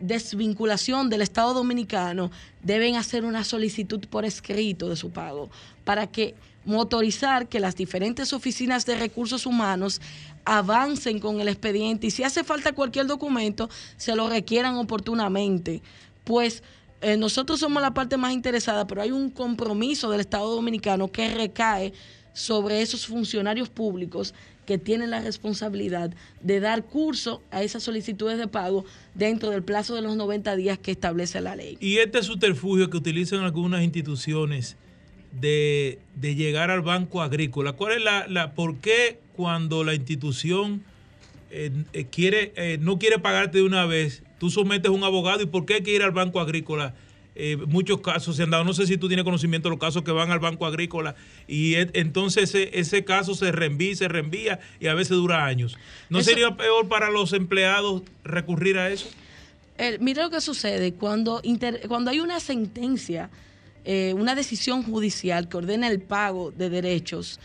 desvinculación 0.00 1.08
del 1.08 1.22
Estado 1.22 1.54
Dominicano 1.54 2.30
deben 2.62 2.96
hacer 2.96 3.24
una 3.24 3.44
solicitud 3.44 4.06
por 4.08 4.24
escrito 4.24 4.88
de 4.88 4.96
su 4.96 5.10
pago 5.10 5.50
para 5.84 6.06
que 6.06 6.34
motorizar 6.64 7.48
que 7.48 7.60
las 7.60 7.76
diferentes 7.76 8.32
oficinas 8.32 8.84
de 8.84 8.96
recursos 8.96 9.46
humanos 9.46 10.00
avancen 10.44 11.18
con 11.18 11.40
el 11.40 11.48
expediente 11.48 12.08
y 12.08 12.10
si 12.10 12.24
hace 12.24 12.44
falta 12.44 12.72
cualquier 12.72 13.06
documento 13.06 13.70
se 13.96 14.14
lo 14.14 14.28
requieran 14.28 14.76
oportunamente. 14.76 15.82
Pues 16.24 16.62
eh, 17.00 17.16
nosotros 17.16 17.60
somos 17.60 17.80
la 17.82 17.94
parte 17.94 18.16
más 18.16 18.32
interesada 18.32 18.86
pero 18.86 19.02
hay 19.02 19.12
un 19.12 19.30
compromiso 19.30 20.10
del 20.10 20.20
Estado 20.20 20.54
Dominicano 20.54 21.10
que 21.10 21.32
recae 21.32 21.92
sobre 22.32 22.82
esos 22.82 23.06
funcionarios 23.06 23.70
públicos 23.70 24.34
que 24.66 24.78
tienen 24.78 25.10
la 25.10 25.20
responsabilidad 25.20 26.12
de 26.42 26.60
dar 26.60 26.84
curso 26.84 27.42
a 27.50 27.62
esas 27.62 27.82
solicitudes 27.82 28.36
de 28.36 28.48
pago 28.48 28.84
dentro 29.14 29.50
del 29.50 29.62
plazo 29.62 29.94
de 29.94 30.02
los 30.02 30.16
90 30.16 30.56
días 30.56 30.78
que 30.78 30.90
establece 30.90 31.40
la 31.40 31.56
ley. 31.56 31.78
Y 31.80 31.98
este 31.98 32.22
subterfugio 32.22 32.90
que 32.90 32.96
utilizan 32.96 33.40
algunas 33.40 33.82
instituciones 33.82 34.76
de, 35.32 35.98
de 36.14 36.34
llegar 36.34 36.70
al 36.70 36.82
banco 36.82 37.22
agrícola, 37.22 37.72
¿cuál 37.72 37.92
es 37.92 38.02
la, 38.02 38.26
la 38.26 38.54
por 38.54 38.76
qué 38.78 39.20
cuando 39.34 39.84
la 39.84 39.94
institución 39.94 40.82
eh, 41.50 41.70
eh, 41.92 42.06
quiere 42.06 42.52
eh, 42.56 42.78
no 42.80 42.98
quiere 42.98 43.18
pagarte 43.18 43.58
de 43.58 43.64
una 43.64 43.86
vez, 43.86 44.22
tú 44.38 44.50
sometes 44.50 44.88
a 44.88 44.92
un 44.92 45.04
abogado 45.04 45.42
y 45.42 45.46
por 45.46 45.64
qué 45.64 45.74
hay 45.74 45.82
que 45.82 45.94
ir 45.94 46.02
al 46.02 46.10
banco 46.10 46.40
agrícola? 46.40 46.94
Eh, 47.38 47.58
muchos 47.66 48.00
casos 48.00 48.34
se 48.36 48.44
han 48.44 48.50
dado, 48.50 48.64
no 48.64 48.72
sé 48.72 48.86
si 48.86 48.96
tú 48.96 49.08
tienes 49.08 49.22
conocimiento 49.24 49.68
de 49.68 49.74
los 49.74 49.78
casos 49.78 50.02
que 50.02 50.10
van 50.10 50.30
al 50.30 50.38
banco 50.38 50.64
agrícola 50.64 51.14
y 51.46 51.74
e- 51.74 51.90
entonces 51.92 52.44
ese, 52.54 52.70
ese 52.80 53.04
caso 53.04 53.34
se 53.34 53.52
reenvía, 53.52 53.94
se 53.94 54.08
reenvía 54.08 54.58
y 54.80 54.86
a 54.86 54.94
veces 54.94 55.10
dura 55.18 55.44
años. 55.44 55.76
¿No 56.08 56.20
Eso- 56.20 56.30
sería 56.30 56.56
peor 56.56 56.88
para 56.88 57.10
los 57.10 57.34
empleados 57.34 58.02
recurrir 58.24 58.78
a 58.78 58.88
eso? 58.90 59.08
El- 59.76 60.00
mira 60.00 60.22
lo 60.22 60.30
que 60.30 60.40
sucede 60.40 60.94
cuando, 60.94 61.40
inter- 61.42 61.82
cuando 61.88 62.10
hay 62.10 62.20
una 62.20 62.40
sentencia, 62.40 63.28
eh, 63.84 64.14
una 64.16 64.34
decisión 64.34 64.82
judicial 64.82 65.48
que 65.50 65.58
ordena 65.58 65.88
el 65.88 66.00
pago 66.00 66.52
de 66.52 66.70
derechos, 66.70 67.38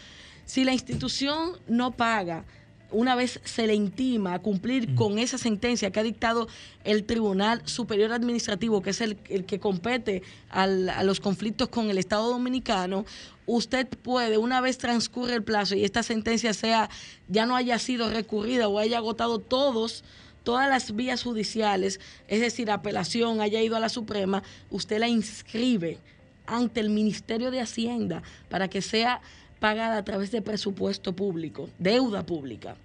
si 0.45 0.63
la 0.63 0.71
institución 0.71 1.51
no 1.67 1.91
paga, 1.91 2.45
una 2.91 3.15
vez 3.15 3.39
se 3.43 3.67
le 3.67 3.73
intima 3.73 4.33
a 4.33 4.39
cumplir 4.39 4.95
con 4.95 5.17
esa 5.19 5.37
sentencia 5.37 5.91
que 5.91 5.99
ha 5.99 6.03
dictado 6.03 6.47
el 6.83 7.03
Tribunal 7.05 7.61
Superior 7.65 8.11
Administrativo, 8.11 8.81
que 8.81 8.89
es 8.91 9.01
el, 9.01 9.17
el 9.29 9.45
que 9.45 9.59
compete 9.59 10.23
al- 10.49 10.89
a 10.89 11.03
los 11.03 11.19
conflictos 11.19 11.69
con 11.69 11.89
el 11.89 11.97
Estado 11.97 12.29
Dominicano, 12.29 13.05
usted 13.45 13.87
puede, 13.87 14.37
una 14.37 14.61
vez 14.61 14.77
transcurre 14.77 15.35
el 15.35 15.43
plazo 15.43 15.75
y 15.75 15.83
esta 15.83 16.03
sentencia 16.03 16.53
sea 16.53 16.89
ya 17.27 17.45
no 17.45 17.55
haya 17.55 17.79
sido 17.79 18.09
recurrida 18.09 18.67
o 18.67 18.77
haya 18.79 18.97
agotado 18.97 19.39
todos 19.39 20.03
todas 20.43 20.67
las 20.67 20.95
vías 20.95 21.21
judiciales, 21.21 21.99
es 22.27 22.41
decir, 22.41 22.71
apelación, 22.71 23.41
haya 23.41 23.61
ido 23.61 23.75
a 23.75 23.79
la 23.79 23.89
Suprema, 23.89 24.41
usted 24.71 24.97
la 24.97 25.07
inscribe 25.07 25.99
ante 26.47 26.79
el 26.79 26.89
Ministerio 26.89 27.51
de 27.51 27.61
Hacienda 27.61 28.23
para 28.49 28.67
que 28.67 28.81
sea 28.81 29.21
pagada 29.61 29.97
a 29.97 30.03
través 30.03 30.31
de 30.31 30.41
presupuesto 30.41 31.13
público, 31.13 31.69
deuda 31.77 32.25
pública. 32.25 32.75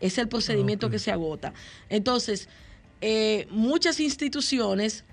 Es 0.00 0.18
el 0.18 0.26
procedimiento 0.26 0.90
que 0.90 0.98
se 0.98 1.12
agota. 1.12 1.54
Entonces, 1.88 2.48
eh, 3.00 3.46
muchas 3.50 4.00
instituciones, 4.00 5.04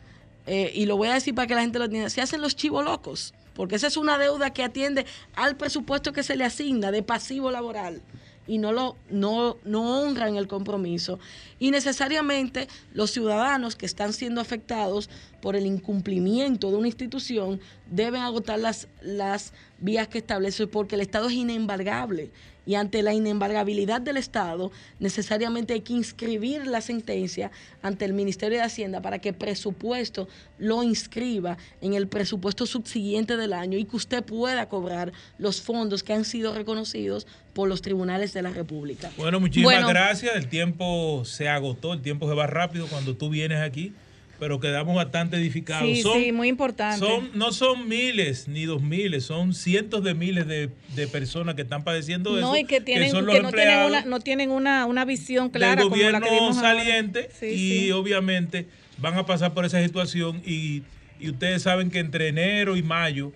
eh, 0.48 0.72
y 0.74 0.88
lo 0.88 0.98
voy 0.98 1.10
a 1.10 1.14
decir 1.14 1.36
para 1.36 1.48
que 1.48 1.54
la 1.54 1.62
gente 1.62 1.78
lo 1.78 1.86
entienda, 1.86 2.10
se 2.10 2.22
hacen 2.22 2.42
los 2.42 2.56
chivos 2.56 2.84
locos, 2.84 3.36
porque 3.54 3.76
esa 3.76 3.86
es 3.86 3.96
una 3.96 4.18
deuda 4.18 4.54
que 4.54 4.64
atiende 4.64 5.06
al 5.36 5.56
presupuesto 5.56 6.14
que 6.14 6.24
se 6.24 6.36
le 6.36 6.46
asigna 6.46 6.90
de 6.90 7.04
pasivo 7.04 7.52
laboral 7.52 8.02
y 8.48 8.58
no 8.58 8.72
lo 8.72 8.98
no, 9.10 9.58
no 9.64 10.02
honran 10.02 10.36
el 10.36 10.48
compromiso. 10.48 11.20
Y 11.60 11.72
necesariamente 11.72 12.68
los 12.94 13.12
ciudadanos 13.12 13.76
que 13.76 13.86
están 13.86 14.14
siendo 14.14 14.42
afectados 14.42 15.10
por 15.42 15.56
el 15.56 15.66
incumplimiento 15.66 16.70
de 16.72 16.78
una 16.78 16.88
institución 16.88 17.60
deben 17.90 18.22
agotar 18.22 18.60
las, 18.60 18.88
las 19.02 19.54
vías 19.80 20.08
que 20.08 20.20
establece 20.20 20.68
porque 20.68 20.96
el 20.96 21.02
Estado 21.02 21.28
es 21.28 21.34
inembargable. 21.34 22.32
Y 22.66 22.76
ante 22.76 23.02
la 23.04 23.14
inembargabilidad 23.14 24.00
del 24.02 24.18
Estado, 24.18 24.72
necesariamente 25.00 25.74
hay 25.74 25.82
que 25.82 25.94
inscribir 25.94 26.66
la 26.66 26.82
sentencia 26.82 27.52
ante 27.82 28.06
el 28.06 28.14
Ministerio 28.14 28.58
de 28.60 28.64
Hacienda 28.64 29.02
para 29.02 29.20
que 29.20 29.34
presupuesto 29.34 30.28
lo 30.58 30.82
inscriba 30.84 31.58
en 31.82 31.94
el 31.94 32.08
presupuesto 32.08 32.66
subsiguiente 32.66 33.36
del 33.38 33.54
año 33.54 33.78
y 33.78 33.86
que 33.86 33.96
usted 33.98 34.24
pueda 34.24 34.70
cobrar 34.70 35.12
los 35.38 35.62
fondos 35.62 36.04
que 36.04 36.14
han 36.14 36.24
sido 36.26 36.54
reconocidos 36.56 37.28
por 37.54 37.68
los 37.68 37.82
tribunales 37.82 38.34
de 38.34 38.42
la 38.42 38.50
República. 38.52 39.12
Bueno, 39.18 39.40
muchísimas 39.40 39.74
Bueno. 39.76 39.88
gracias. 39.90 40.36
El 40.36 40.48
tiempo 40.48 41.24
se 41.26 41.50
agotó, 41.50 41.94
el 41.94 42.02
tiempo 42.02 42.28
se 42.28 42.34
va 42.36 42.48
rápido 42.48 42.88
cuando 42.88 43.16
tú 43.16 43.30
vienes 43.30 43.60
aquí, 43.60 43.94
pero 44.44 44.60
quedamos 44.60 44.94
bastante 44.94 45.38
edificados. 45.38 45.88
Sí, 45.88 46.02
Son- 46.02 46.22
sí, 46.22 46.34
muy 46.34 46.50
importante. 46.50 47.00
son, 47.00 47.30
no 47.34 47.54
son 47.54 47.88
miles 47.88 48.50
ni 48.50 48.66
dos 48.66 48.82
miles, 48.82 49.24
son 49.24 49.54
cientos 49.54 50.04
de 50.04 50.14
miles 50.16 50.48
de, 50.48 50.70
de 50.98 51.08
personas 51.08 51.56
que 51.56 51.62
están 51.62 51.86
padeciendo 51.86 52.38
eso. 52.38 52.46
No, 52.52 52.58
y 52.58 52.66
que 52.66 52.82
tienen 52.82 53.10
que 53.14 53.22
no 53.22 53.52
tienen 53.54 53.80
una, 53.86 54.02
no 54.04 54.20
tienen 54.20 54.52
una, 54.52 54.86
una 54.86 55.06
visión 55.06 55.50
clara 55.50 55.76
del 55.78 55.84
como 55.86 55.96
la 55.96 56.02
gobierno 56.20 56.28
que 56.28 56.34
vimos 56.34 56.58
saliente 56.58 57.30
Sí, 57.40 57.46
y 57.46 57.58
sí. 57.84 57.92
obviamente 57.94 58.68
van 58.98 59.18
a 59.18 59.26
pasar 59.26 59.54
por 59.54 59.64
esa 59.64 59.82
situación 59.82 60.42
y, 60.46 60.84
y 61.22 61.30
ustedes 61.30 61.62
saben 61.62 61.90
que 61.90 62.00
entre 62.00 62.28
enero 62.28 62.76
y 62.76 62.84
mayo 62.84 63.32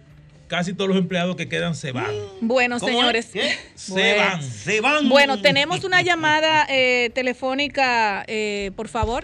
casi 0.50 0.74
todos 0.74 0.90
los 0.90 0.98
empleados 0.98 1.38
que 1.38 1.48
quedan 1.48 1.74
se 1.74 1.94
van. 1.94 2.12
Bueno, 2.42 2.80
¿Cómo 2.82 2.92
señores. 2.92 3.32
Se 3.76 3.92
Bueno. 3.94 4.18
van. 4.24 4.44
Se 4.44 4.82
van. 4.82 5.08
Bueno, 5.08 5.42
tenemos 5.42 5.86
una 5.86 6.02
llamada 6.02 6.68
eh, 6.70 7.12
telefónica, 7.16 8.26
eh, 8.28 8.72
por 8.76 8.90
favor. 8.90 9.24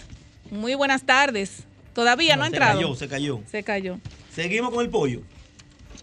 Muy 0.49 0.76
buenas 0.76 1.03
tardes. 1.03 1.65
Todavía 1.94 2.36
no, 2.36 2.44
ha 2.44 2.45
se 2.49 2.56
entrado. 2.56 2.80
cayó, 2.80 2.95
se 2.95 3.07
cayó. 3.07 3.40
Se 3.49 3.64
cayó. 3.64 3.99
Seguimos 4.32 4.72
con 4.74 4.84
el 4.84 4.90
pollo. 4.90 5.22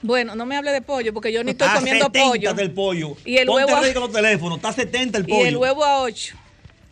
Bueno, 0.02 0.34
no 0.34 0.46
me 0.46 0.56
hable 0.56 0.70
de 0.72 0.80
pollo 0.80 1.12
porque 1.12 1.32
yo 1.32 1.44
ni 1.44 1.50
estoy 1.50 1.66
Está 1.66 1.78
comiendo 1.78 2.06
70 2.06 2.28
pollo. 2.30 2.54
del 2.54 2.70
pollo. 2.72 3.16
Y 3.24 3.36
el 3.36 3.46
Ponte 3.46 3.64
huevo 3.64 3.76
a- 3.76 3.92
con 3.92 4.02
los 4.02 4.12
teléfonos. 4.12 4.56
Está 4.58 4.72
70 4.72 5.18
el 5.18 5.24
Y 5.24 5.32
pollo. 5.32 5.46
el 5.46 5.56
huevo 5.56 5.84
a 5.84 6.02
8. 6.02 6.36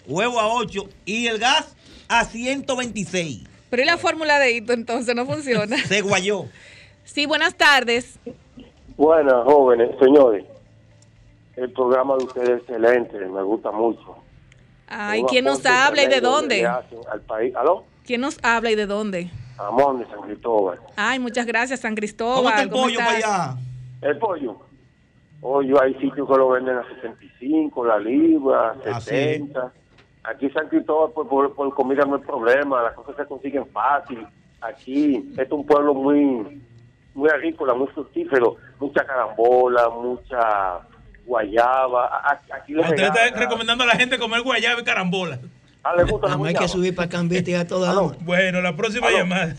Huevo 0.06 0.40
a 0.40 0.48
8 0.54 0.88
y 1.06 1.26
el 1.26 1.38
gas 1.38 1.74
a 2.08 2.24
126. 2.24 3.44
Pero 3.70 3.82
¿y 3.82 3.86
la 3.86 3.98
fórmula 3.98 4.38
de 4.38 4.52
hito 4.52 4.72
entonces 4.72 5.14
no 5.14 5.24
funciona? 5.26 5.76
Se 5.86 6.00
guayó. 6.02 6.46
Sí, 7.04 7.24
buenas 7.26 7.54
tardes. 7.54 8.18
Buenas, 8.96 9.44
jóvenes, 9.44 9.90
señores. 10.00 10.44
El 11.56 11.72
programa 11.72 12.16
de 12.16 12.24
ustedes 12.24 12.48
es 12.50 12.58
excelente, 12.60 13.16
me 13.18 13.42
gusta 13.42 13.70
mucho. 13.70 14.16
Ay, 14.86 15.22
¿quién 15.28 15.44
nos 15.44 15.64
habla 15.66 16.02
y 16.02 16.06
de 16.08 16.20
dónde? 16.20 16.64
Al 16.66 17.20
país. 17.26 17.54
¿Aló? 17.56 17.84
¿Quién 18.08 18.22
nos 18.22 18.38
habla 18.42 18.70
y 18.70 18.74
de 18.74 18.86
dónde? 18.86 19.30
Amón 19.58 19.98
de 19.98 20.06
San 20.06 20.22
Cristóbal. 20.22 20.80
Ay, 20.96 21.18
muchas 21.18 21.44
gracias, 21.44 21.80
San 21.80 21.94
Cristóbal. 21.94 22.36
¿Cómo 22.36 22.48
está 22.48 22.62
el 22.62 22.70
pollo 22.70 23.00
estás? 23.00 23.06
para 23.06 23.18
allá? 23.52 23.56
El 24.00 24.16
pollo. 24.16 24.56
Oye, 25.42 25.74
hay 25.78 25.92
sitios 25.92 26.26
que 26.26 26.34
lo 26.38 26.48
venden 26.48 26.78
a 26.78 26.88
65, 26.88 27.84
la 27.84 27.98
libra, 27.98 28.74
Ah, 28.90 28.98
70. 28.98 29.72
Aquí 30.24 30.46
en 30.46 30.52
San 30.54 30.68
Cristóbal, 30.68 31.12
por, 31.12 31.28
por, 31.28 31.54
por 31.54 31.74
comida 31.74 32.06
no 32.06 32.14
hay 32.14 32.22
problema, 32.22 32.82
las 32.82 32.94
cosas 32.94 33.14
se 33.14 33.26
consiguen 33.26 33.66
fácil. 33.66 34.26
Aquí, 34.62 35.16
este 35.32 35.42
es 35.42 35.52
un 35.52 35.66
pueblo 35.66 35.92
muy 35.92 36.62
muy 37.12 37.28
agrícola, 37.28 37.74
muy 37.74 37.88
fructífero, 37.88 38.56
mucha 38.80 39.04
carambola, 39.04 39.90
mucha 39.90 40.78
guayaba. 41.26 42.22
Aquí 42.56 42.72
le 42.72 42.80
Usted 42.80 43.02
está 43.02 43.38
recomendando 43.38 43.84
a 43.84 43.88
la 43.88 43.96
gente 43.96 44.18
comer 44.18 44.40
guayaba 44.40 44.80
y 44.80 44.84
carambola. 44.84 45.38
Ah, 45.82 45.94
le 45.96 46.04
gusta 46.04 46.28
la 46.28 46.48
hay 46.48 46.54
que 46.54 46.68
subir 46.68 46.94
para 46.94 47.08
Cambete 47.08 47.52
y 47.52 47.54
a 47.54 47.66
toda 47.66 47.98
hora. 47.98 48.16
Bueno, 48.20 48.60
la 48.60 48.76
próxima 48.76 49.06
Aló. 49.08 49.18
llamada. 49.18 49.56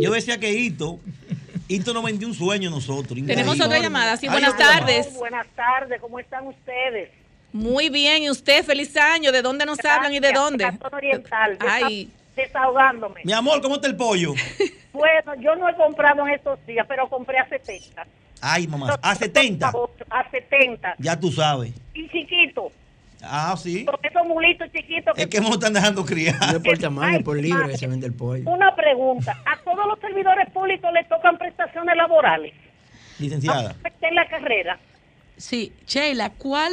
Yo 0.00 0.10
decía 0.12 0.38
que 0.38 0.52
Hito, 0.52 0.98
Hito 1.68 1.94
nos 1.94 2.04
vendió 2.04 2.26
un 2.28 2.34
sueño 2.34 2.68
a 2.68 2.72
nosotros. 2.72 3.18
Tenemos 3.26 3.60
otra 3.60 3.78
llamada. 3.78 4.16
Sí, 4.16 4.28
buenas 4.28 4.56
tardes. 4.56 5.14
Buenas 5.14 5.46
tardes, 5.54 6.00
¿cómo 6.00 6.18
están 6.18 6.46
ustedes? 6.46 7.10
Muy 7.52 7.88
bien, 7.90 8.22
¿y 8.24 8.30
usted? 8.30 8.64
Feliz 8.64 8.96
año. 8.96 9.30
¿De 9.30 9.42
dónde 9.42 9.64
nos 9.66 9.82
hablan 9.84 10.12
y 10.12 10.20
de 10.20 10.32
dónde? 10.32 10.70
Oriental, 10.90 11.58
Ay, 11.60 12.10
desahogándome. 12.34 13.20
Mi 13.24 13.32
amor, 13.32 13.60
¿cómo 13.60 13.76
está 13.76 13.88
el 13.88 13.96
pollo? 13.96 14.34
Bueno, 14.92 15.34
yo 15.40 15.56
no 15.56 15.66
he 15.70 15.74
comprado 15.74 16.26
en 16.26 16.34
estos 16.34 16.58
días, 16.66 16.84
pero 16.86 17.08
compré 17.08 17.38
a 17.38 17.48
70. 17.48 18.06
Ay, 18.42 18.66
mamá. 18.66 18.98
A 19.00 19.14
70. 19.14 19.72
A 20.10 20.30
70. 20.30 20.96
Ya 20.98 21.18
tú 21.18 21.32
sabes. 21.32 21.72
Y 21.94 22.06
chiquito, 22.10 22.70
Ah, 23.22 23.54
sí. 23.56 23.84
con 23.84 23.96
esos 24.02 24.26
mulitos 24.26 24.70
chiquitos. 24.72 25.16
Es 25.16 25.26
que 25.28 25.40
lo 25.40 25.50
están 25.50 25.72
dejando 25.72 26.04
criar. 26.04 26.34
No 26.40 26.58
es 26.58 26.62
por 26.64 26.78
tamaño, 26.78 27.18
es 27.18 27.24
por 27.24 27.36
libre 27.36 27.68
que 27.70 27.78
se 27.78 27.86
vende 27.86 28.06
el 28.06 28.14
pollo. 28.14 28.48
Una 28.50 28.74
pregunta, 28.74 29.36
¿a 29.44 29.56
todos 29.62 29.86
los 29.86 29.98
servidores 30.00 30.50
públicos 30.50 30.90
les 30.92 31.08
tocan 31.08 31.38
prestaciones 31.38 31.96
laborales? 31.96 32.52
Licenciada. 33.18 33.74
En 34.00 34.14
la 34.14 34.26
carrera. 34.28 34.78
Sí, 35.36 35.72
Sheila, 35.86 36.30
¿cuál, 36.30 36.72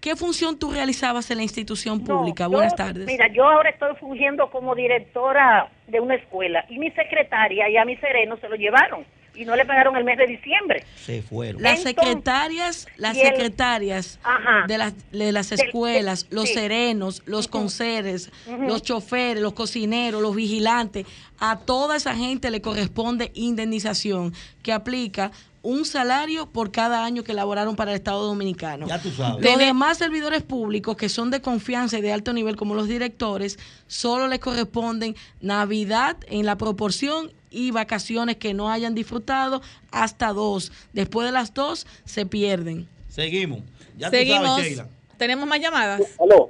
qué 0.00 0.16
función 0.16 0.58
tú 0.58 0.70
realizabas 0.70 1.30
en 1.30 1.38
la 1.38 1.42
institución 1.42 2.02
pública? 2.04 2.44
No, 2.44 2.50
Buenas 2.50 2.72
yo- 2.72 2.76
tardes. 2.76 3.06
Mira, 3.06 3.28
yo 3.32 3.46
ahora 3.48 3.70
estoy 3.70 3.94
fungiendo 3.96 4.50
como 4.50 4.74
directora 4.74 5.68
de 5.88 6.00
una 6.00 6.14
escuela 6.14 6.64
y 6.68 6.78
mi 6.78 6.90
secretaria 6.92 7.68
y 7.68 7.76
a 7.76 7.84
mi 7.84 7.96
sereno 7.96 8.36
se 8.40 8.48
lo 8.48 8.56
llevaron 8.56 9.04
y 9.34 9.44
no 9.44 9.56
le 9.56 9.64
pagaron 9.64 9.96
el 9.96 10.04
mes 10.04 10.18
de 10.18 10.26
diciembre. 10.26 10.84
Se 10.96 11.22
fueron. 11.22 11.62
Las 11.62 11.78
Entonces, 11.78 11.94
secretarias, 12.04 12.86
las 12.96 13.16
el- 13.16 13.26
secretarias 13.26 14.18
Ajá. 14.22 14.66
de 14.66 14.78
las, 14.78 14.94
de 15.12 15.32
las 15.32 15.50
Del- 15.50 15.60
escuelas, 15.60 16.26
los 16.30 16.48
sí. 16.48 16.54
serenos, 16.54 17.22
los 17.26 17.48
conserjes, 17.48 18.30
Ujú. 18.46 18.62
los 18.62 18.82
choferes, 18.82 19.42
los 19.42 19.52
cocineros, 19.54 20.20
los 20.22 20.34
vigilantes, 20.34 21.06
a 21.38 21.58
toda 21.60 21.96
esa 21.96 22.14
gente 22.14 22.50
le 22.50 22.60
corresponde 22.60 23.30
indemnización 23.34 24.34
que 24.62 24.72
aplica 24.72 25.30
un 25.62 25.84
salario 25.84 26.46
por 26.46 26.70
cada 26.70 27.04
año 27.04 27.22
que 27.22 27.32
elaboraron 27.32 27.76
para 27.76 27.92
el 27.92 27.96
Estado 27.96 28.26
Dominicano. 28.26 28.86
Ya 28.86 29.00
tú 29.00 29.10
sabes. 29.10 29.44
Los 29.44 29.58
demás 29.58 29.98
servidores 29.98 30.42
públicos 30.42 30.96
que 30.96 31.08
son 31.08 31.30
de 31.30 31.40
confianza 31.40 31.98
y 31.98 32.00
de 32.00 32.12
alto 32.12 32.32
nivel, 32.32 32.56
como 32.56 32.74
los 32.74 32.88
directores, 32.88 33.58
solo 33.86 34.28
les 34.28 34.38
corresponden 34.38 35.16
Navidad 35.40 36.16
en 36.28 36.46
la 36.46 36.56
proporción 36.56 37.32
y 37.50 37.72
vacaciones 37.72 38.36
que 38.36 38.54
no 38.54 38.70
hayan 38.70 38.94
disfrutado 38.94 39.60
hasta 39.90 40.32
dos. 40.32 40.72
Después 40.92 41.26
de 41.26 41.32
las 41.32 41.52
dos 41.52 41.86
se 42.04 42.26
pierden. 42.26 42.88
Seguimos. 43.08 43.60
Ya 43.98 44.10
tú 44.10 44.16
seguimos. 44.16 44.48
sabes, 44.48 44.66
Sheila. 44.66 44.88
¿Tenemos 45.18 45.46
más 45.46 45.60
llamadas? 45.60 46.00
Aló. 46.18 46.48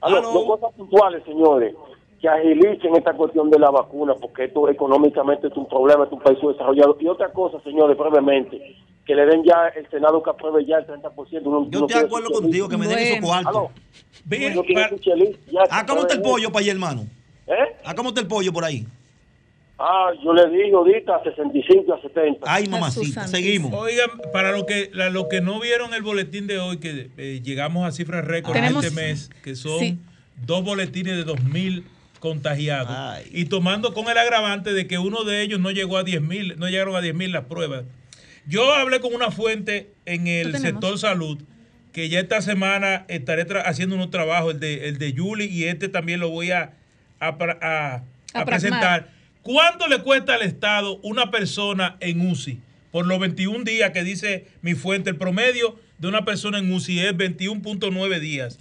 Aló, 0.00 0.22
dos 0.22 0.46
cosas 0.46 0.74
puntuales, 0.74 1.22
señores. 1.24 1.74
Que 2.20 2.28
agilicen 2.28 2.94
esta 2.96 3.14
cuestión 3.14 3.48
de 3.50 3.58
la 3.58 3.70
vacuna, 3.70 4.14
porque 4.20 4.44
esto 4.44 4.68
económicamente 4.68 5.46
es 5.46 5.56
un 5.56 5.66
problema, 5.66 6.04
es 6.04 6.12
un 6.12 6.20
país 6.20 6.38
desarrollado. 6.46 6.96
Y 7.00 7.06
otra 7.08 7.32
cosa, 7.32 7.58
señores, 7.62 7.96
brevemente, 7.96 8.76
que 9.06 9.14
le 9.14 9.24
den 9.24 9.42
ya 9.42 9.68
el 9.74 9.88
Senado 9.88 10.22
que 10.22 10.28
apruebe 10.30 10.64
ya 10.66 10.76
el 10.78 10.86
30%. 10.86 11.48
Uno- 11.48 11.66
Yo 11.70 11.86
estoy 11.86 12.00
de 12.00 12.06
acuerdo 12.06 12.26
su 12.28 12.42
contigo 12.42 12.68
que 12.68 12.76
me 12.76 12.86
den 12.86 12.98
esos 12.98 13.16
Aló. 13.16 13.26
cuartos. 13.26 13.70
Uno 14.52 14.62
quiere 14.64 14.88
su 14.90 14.98
chelín, 14.98 15.36
ya 15.50 15.60
Ah, 15.70 15.84
¿cómo 15.86 16.02
está 16.02 16.14
el 16.14 16.20
pollo 16.22 16.50
para 16.52 16.60
allá, 16.62 16.72
hermano? 16.72 17.06
¿Eh? 17.46 17.52
Ah, 17.84 17.94
¿cómo 17.94 18.10
está 18.10 18.20
el 18.20 18.26
pollo 18.28 18.52
por 18.52 18.64
ahí? 18.64 18.86
Ah, 19.78 20.10
yo 20.22 20.34
le 20.34 20.46
dije 20.50 20.72
ahorita 20.74 21.16
a 21.16 21.22
65 21.24 21.94
a 21.94 22.02
70. 22.02 22.40
Ay, 22.46 22.66
mamacita, 22.68 23.26
seguimos. 23.26 23.72
Oigan, 23.72 24.10
para 24.30 24.52
los 24.52 24.64
que, 24.64 24.90
la- 24.92 25.08
los 25.08 25.26
que 25.28 25.40
no 25.40 25.58
vieron 25.58 25.94
el 25.94 26.02
boletín 26.02 26.46
de 26.46 26.58
hoy, 26.58 26.76
que 26.78 27.08
eh, 27.16 27.40
llegamos 27.42 27.86
a 27.86 27.90
cifras 27.92 28.26
récord 28.26 28.54
este 28.58 28.90
mes, 28.90 29.30
que 29.42 29.54
son 29.56 29.78
Sí. 29.78 29.98
dos 30.44 30.62
boletines 30.62 31.16
de 31.16 31.24
2.000 31.24 31.82
contagiados. 32.20 32.90
Y 33.32 33.46
tomando 33.46 33.92
con 33.92 34.08
el 34.08 34.16
agravante 34.16 34.72
de 34.72 34.86
que 34.86 34.98
uno 34.98 35.24
de 35.24 35.42
ellos 35.42 35.58
no 35.58 35.70
llegó 35.72 35.98
a 35.98 36.04
10.000, 36.04 36.56
no 36.56 36.68
llegaron 36.68 36.94
a 36.94 37.00
10.000 37.00 37.30
las 37.32 37.44
pruebas. 37.46 37.84
Yo 38.46 38.72
hablé 38.74 39.00
con 39.00 39.12
una 39.14 39.30
fuente 39.30 39.90
en 40.06 40.26
el 40.28 40.52
sector 40.60 40.98
salud 40.98 41.38
que 41.92 42.08
ya 42.08 42.20
esta 42.20 42.40
semana 42.40 43.04
estaré 43.08 43.44
haciendo 43.64 43.96
unos 43.96 44.10
trabajos, 44.10 44.54
el 44.54 44.60
de, 44.60 44.88
el 44.88 44.98
de 44.98 45.12
Yuli 45.12 45.46
y 45.46 45.64
este 45.64 45.88
también 45.88 46.20
lo 46.20 46.30
voy 46.30 46.52
a, 46.52 46.74
a, 47.18 47.36
pra- 47.36 47.58
a- 47.60 47.94
a 48.32 48.40
A 48.40 48.44
presentar. 48.44 49.08
¿Cuánto 49.42 49.88
le 49.88 49.98
cuesta 50.02 50.34
al 50.34 50.42
Estado 50.42 50.98
una 51.02 51.30
persona 51.32 51.96
en 52.00 52.28
UCI? 52.30 52.60
Por 52.92 53.06
los 53.06 53.18
21 53.18 53.64
días 53.64 53.90
que 53.90 54.04
dice 54.04 54.46
mi 54.62 54.74
fuente, 54.74 55.10
el 55.10 55.16
promedio 55.16 55.78
de 55.98 56.08
una 56.08 56.24
persona 56.24 56.58
en 56.58 56.72
UCI 56.72 57.00
es 57.00 57.12
21.9 57.14 58.20
días. 58.20 58.58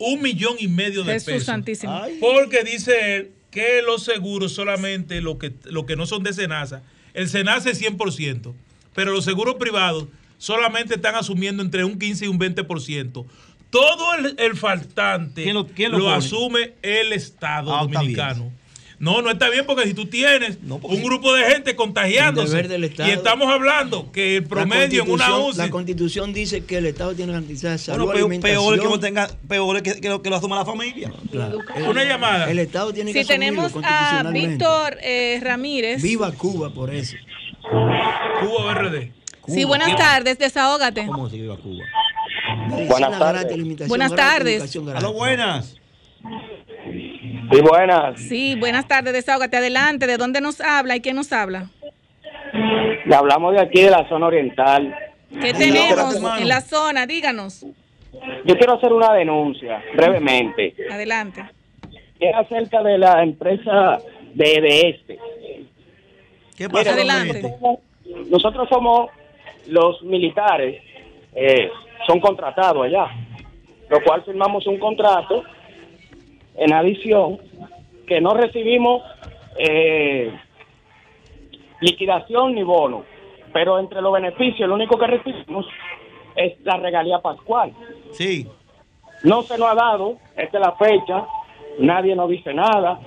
Un 0.00 0.22
millón 0.22 0.56
y 0.58 0.66
medio 0.66 1.04
de 1.04 1.12
Jesús 1.12 1.26
pesos. 1.26 1.44
santísimo. 1.44 2.00
Porque 2.20 2.64
dice 2.64 3.16
él 3.16 3.30
que 3.50 3.82
los 3.84 4.02
seguros 4.04 4.52
solamente 4.52 5.20
lo 5.20 5.38
que, 5.38 5.52
lo 5.64 5.84
que 5.86 5.94
no 5.96 6.06
son 6.06 6.22
de 6.22 6.32
Senasa, 6.32 6.82
el 7.14 7.28
Senasa 7.28 7.68
es 7.70 7.80
100%, 7.82 8.54
pero 8.94 9.12
los 9.12 9.24
seguros 9.24 9.56
privados 9.56 10.06
solamente 10.38 10.94
están 10.94 11.16
asumiendo 11.16 11.62
entre 11.62 11.84
un 11.84 11.98
15 11.98 12.24
y 12.24 12.28
un 12.28 12.38
20%. 12.40 13.26
Todo 13.70 14.14
el, 14.14 14.34
el 14.38 14.56
faltante 14.56 15.42
¿Quién 15.44 15.54
lo- 15.54 15.66
quién 15.68 15.92
lo 15.92 15.98
lo 15.98 16.04
pone? 16.06 16.16
asume 16.16 16.72
el 16.82 17.12
Estado 17.12 17.72
Ah, 17.72 17.82
está 17.84 18.00
bien. 18.00 18.14
dominicano. 18.16 18.52
No, 19.00 19.22
no 19.22 19.30
está 19.30 19.48
bien 19.48 19.64
porque 19.64 19.86
si 19.86 19.94
tú 19.94 20.04
tienes 20.04 20.58
porque- 20.68 20.94
un 20.94 21.02
grupo 21.02 21.32
de 21.32 21.44
gente 21.44 21.74
contagiándose 21.74 22.48
El 22.48 22.50
deber 22.50 22.68
del 22.68 22.84
Estado. 22.84 23.08
y 23.08 23.12
estamos 23.12 23.48
hablando 23.50 24.12
que 24.12 24.36
el 24.36 24.44
promedio 24.44 25.04
en 25.04 25.10
una 25.10 25.38
UCI 25.38 25.56
La 25.56 25.70
constitución 25.70 26.34
dice 26.34 26.64
que 26.66 26.76
el 26.76 26.84
Estado 26.84 27.14
tiene 27.14 27.32
garantizada 27.32 27.78
salud, 27.78 28.04
Bueno, 28.04 28.28
peor, 28.28 28.40
peor 28.42 28.74
es 28.74 28.80
que 28.82 28.86
no 28.86 29.00
tenga, 29.00 29.30
peor 29.48 29.82
que, 29.82 30.02
que 30.02 30.08
lo, 30.10 30.20
que 30.20 30.28
lo 30.28 30.36
asuma 30.36 30.56
la 30.56 30.66
familia. 30.66 31.10
Claro. 31.30 31.60
Una 31.88 32.04
llamada. 32.04 32.50
El 32.50 32.58
Estado 32.58 32.92
tiene 32.92 33.14
que 33.14 33.22
Si 33.22 33.28
tenemos 33.28 33.72
a. 33.82 34.22
Víctor 34.30 34.98
eh, 35.02 35.40
Ramírez. 35.42 36.02
Viva 36.02 36.30
Cuba 36.32 36.68
por 36.68 36.94
eso. 36.94 37.16
Cuba 37.62 38.74
RD. 38.74 39.12
Sí, 39.48 39.64
buenas 39.64 39.96
tardes, 39.96 40.38
desahógate. 40.38 41.06
¿Cómo 41.06 41.30
se 41.30 41.36
viva 41.36 41.56
Cuba? 41.56 41.84
Medicina 42.68 43.18
gratis, 43.18 43.52
alimentación 43.52 43.88
Buenas 43.88 44.14
tardes. 44.14 44.58
gratis. 44.58 44.94
Aló, 44.94 45.14
buenas. 45.14 45.76
Sí, 47.50 47.60
buenas. 47.60 48.20
Sí, 48.20 48.54
buenas 48.58 48.86
tardes, 48.86 49.12
desahógate. 49.12 49.56
Adelante, 49.56 50.06
¿de 50.06 50.16
dónde 50.16 50.40
nos 50.40 50.60
habla 50.60 50.96
y 50.96 51.00
quién 51.00 51.16
nos 51.16 51.32
habla? 51.32 51.68
Le 53.04 53.14
hablamos 53.14 53.54
de 53.54 53.60
aquí 53.60 53.82
de 53.82 53.90
la 53.90 54.08
zona 54.08 54.26
oriental. 54.26 54.94
¿Qué 55.40 55.52
tenemos 55.52 56.16
en 56.38 56.48
la 56.48 56.60
zona? 56.60 57.06
Díganos. 57.06 57.66
Yo 58.44 58.56
quiero 58.56 58.74
hacer 58.74 58.92
una 58.92 59.12
denuncia 59.14 59.82
brevemente. 59.94 60.74
Adelante. 60.90 61.44
Es 62.18 62.34
acerca 62.34 62.82
de 62.82 62.98
la 62.98 63.22
empresa 63.22 63.98
de, 64.34 64.60
de 64.60 64.88
este. 64.90 65.18
¿Qué 66.56 66.68
pasa, 66.68 66.92
Adelante. 66.92 67.42
Nosotros 68.28 68.68
somos 68.68 69.10
los 69.66 70.02
militares, 70.02 70.82
eh, 71.34 71.70
son 72.06 72.20
contratados 72.20 72.84
allá, 72.86 73.06
lo 73.88 74.02
cual 74.02 74.22
firmamos 74.24 74.66
un 74.66 74.78
contrato 74.78 75.44
en 76.60 76.72
adición 76.72 77.38
que 78.06 78.20
no 78.20 78.34
recibimos 78.34 79.02
eh, 79.58 80.32
liquidación 81.80 82.54
ni 82.54 82.62
bono, 82.62 83.04
pero 83.52 83.78
entre 83.80 84.00
los 84.02 84.12
beneficios 84.12 84.68
lo 84.68 84.74
único 84.74 84.98
que 84.98 85.06
recibimos 85.06 85.66
es 86.36 86.60
la 86.64 86.76
regalía 86.76 87.18
pascual. 87.18 87.72
Sí. 88.12 88.46
No 89.24 89.42
se 89.42 89.58
nos 89.58 89.68
ha 89.70 89.74
dado, 89.74 90.16
esta 90.36 90.58
es 90.58 90.64
la 90.66 90.72
fecha, 90.76 91.26
nadie 91.78 92.14
nos 92.14 92.28
dice 92.30 92.54
nada. 92.54 93.00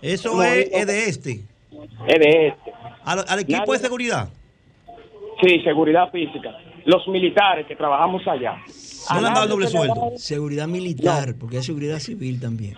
Eso 0.00 0.34
No, 0.34 0.42
es, 0.42 0.70
de 0.86 1.04
este. 1.08 1.40
Es 2.08 2.18
de 2.20 2.46
este. 2.48 2.72
Al, 3.04 3.24
al 3.28 3.38
equipo 3.40 3.58
Nadie- 3.60 3.72
de 3.72 3.78
seguridad. 3.78 4.28
Sí, 5.40 5.60
seguridad 5.62 6.10
física. 6.10 6.56
Los 6.84 7.06
militares 7.08 7.66
que 7.66 7.76
trabajamos 7.76 8.26
allá. 8.26 8.56
No 9.12 9.20
le 9.20 9.26
han 9.28 9.34
dado 9.34 9.46
doble 9.48 9.66
sueldo? 9.68 10.12
Seguridad 10.16 10.66
militar, 10.68 11.34
porque 11.38 11.56
hay 11.58 11.62
seguridad 11.62 11.98
civil 11.98 12.40
también. 12.40 12.74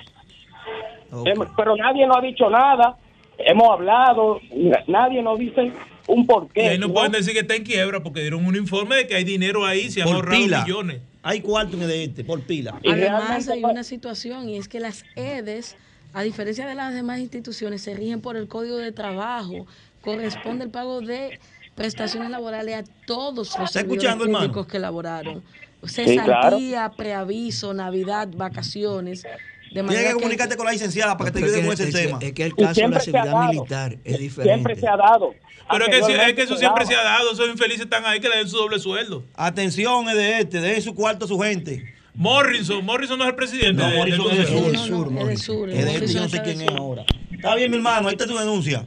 Pero 1.56 1.76
nadie 1.76 2.06
nos 2.06 2.16
ha 2.16 2.20
dicho 2.20 2.48
nada. 2.50 2.96
Hemos 3.38 3.70
hablado. 3.70 4.40
na- 4.54 4.82
Nadie 4.86 5.22
nos 5.22 5.38
dice 5.38 5.72
un 6.06 6.20
Y 6.20 6.24
porqué. 6.24 6.68
ahí 6.68 6.78
no 6.78 6.88
¿no? 6.88 6.94
pueden 6.94 7.12
decir 7.12 7.32
que 7.32 7.40
está 7.40 7.54
en 7.56 7.64
quiebra 7.64 8.02
porque 8.02 8.20
dieron 8.20 8.44
un 8.46 8.56
informe 8.56 8.96
de 8.96 9.06
que 9.06 9.14
hay 9.14 9.24
dinero 9.24 9.64
ahí, 9.64 9.90
se 9.90 10.02
han 10.02 10.06
Por 10.08 10.16
ahorrado 10.16 10.36
pila. 10.42 10.62
millones. 10.64 11.00
Hay 11.22 11.40
cuarto 11.40 11.76
en 11.76 11.82
el 11.84 11.90
este, 11.90 12.22
por 12.24 12.42
pila. 12.42 12.78
Además, 12.86 13.48
hay 13.48 13.64
una 13.64 13.82
situación 13.82 14.48
y 14.48 14.58
es 14.58 14.68
que 14.68 14.78
las 14.80 15.04
EDES, 15.16 15.76
a 16.12 16.22
diferencia 16.22 16.66
de 16.66 16.74
las 16.74 16.92
demás 16.92 17.18
instituciones, 17.20 17.80
se 17.82 17.94
rigen 17.94 18.20
por 18.20 18.36
el 18.36 18.46
Código 18.46 18.76
de 18.76 18.92
Trabajo. 18.92 19.66
Corresponde 20.02 20.64
el 20.66 20.70
pago 20.70 21.00
de 21.00 21.40
prestaciones 21.74 22.28
laborales 22.30 22.76
a 22.76 22.84
todos 23.06 23.36
los 23.36 23.48
¿Está 23.48 23.66
servidores 23.66 24.16
públicos 24.16 24.66
que 24.66 24.78
laboraron. 24.78 25.42
Sí, 25.84 26.04
claro. 26.04 26.42
Cesantía, 26.58 26.92
preaviso, 26.96 27.72
Navidad, 27.74 28.28
vacaciones. 28.36 29.26
De 29.74 29.82
Tienes 29.82 30.06
que 30.06 30.12
comunicarte 30.14 30.56
con 30.56 30.66
la 30.66 30.72
licenciada 30.72 31.16
para 31.16 31.32
que 31.32 31.40
te 31.40 31.44
ayude 31.46 31.58
es 31.60 31.64
con 31.64 31.74
ese 31.74 31.88
es 31.88 31.94
tema. 31.94 32.18
es 32.22 32.32
que 32.32 32.44
el 32.44 32.54
caso 32.54 32.80
de 32.80 32.88
la 32.88 33.00
seguridad 33.00 33.48
militar 33.50 33.96
es 34.04 34.18
diferente. 34.20 34.54
Siempre 34.54 34.76
se 34.76 34.86
ha 34.86 34.96
dado. 34.96 35.34
Pero 35.70 35.84
es 35.86 35.90
que, 35.90 35.96
si- 35.96 36.00
es 36.00 36.06
que 36.06 36.12
Anteriormente 36.12 36.42
eso 36.42 36.56
siempre 36.56 36.86
se 36.86 36.94
ha 36.94 37.02
dado, 37.02 37.32
esos 37.32 37.48
infelices 37.48 37.80
están 37.82 38.04
ahí 38.06 38.20
que 38.20 38.28
le 38.28 38.36
den 38.36 38.48
su 38.48 38.56
doble 38.56 38.78
sueldo. 38.78 39.24
Atención, 39.34 40.08
es 40.08 40.14
de 40.16 40.38
este, 40.40 40.60
de 40.60 40.80
su 40.80 40.94
cuarto 40.94 41.24
a 41.24 41.28
su 41.28 41.38
gente. 41.40 41.92
Morrison, 42.14 42.84
Morrison 42.84 43.18
no 43.18 43.24
es 43.24 43.30
el 43.30 43.34
presidente. 43.36 43.82
No, 43.82 43.90
de- 43.90 43.96
Morrison 43.98 44.28
del 44.28 44.40
es 44.40 44.50
de 44.50 44.62
Consejo. 44.62 44.86
sur, 44.86 45.12
es 45.18 45.26
de 45.26 45.36
sur. 45.36 45.70
Es 45.70 45.84
de 45.84 45.94
este, 45.94 46.06
yo 46.06 46.20
no 46.20 46.28
sé 46.28 46.42
quién 46.42 46.60
es 46.60 46.68
ahora. 46.70 47.04
Está 47.32 47.54
bien, 47.56 47.70
mi 47.70 47.76
hermano, 47.78 48.06
ahí 48.08 48.14
está 48.14 48.26
tu 48.26 48.38
denuncia. 48.38 48.86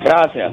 Gracias. 0.00 0.52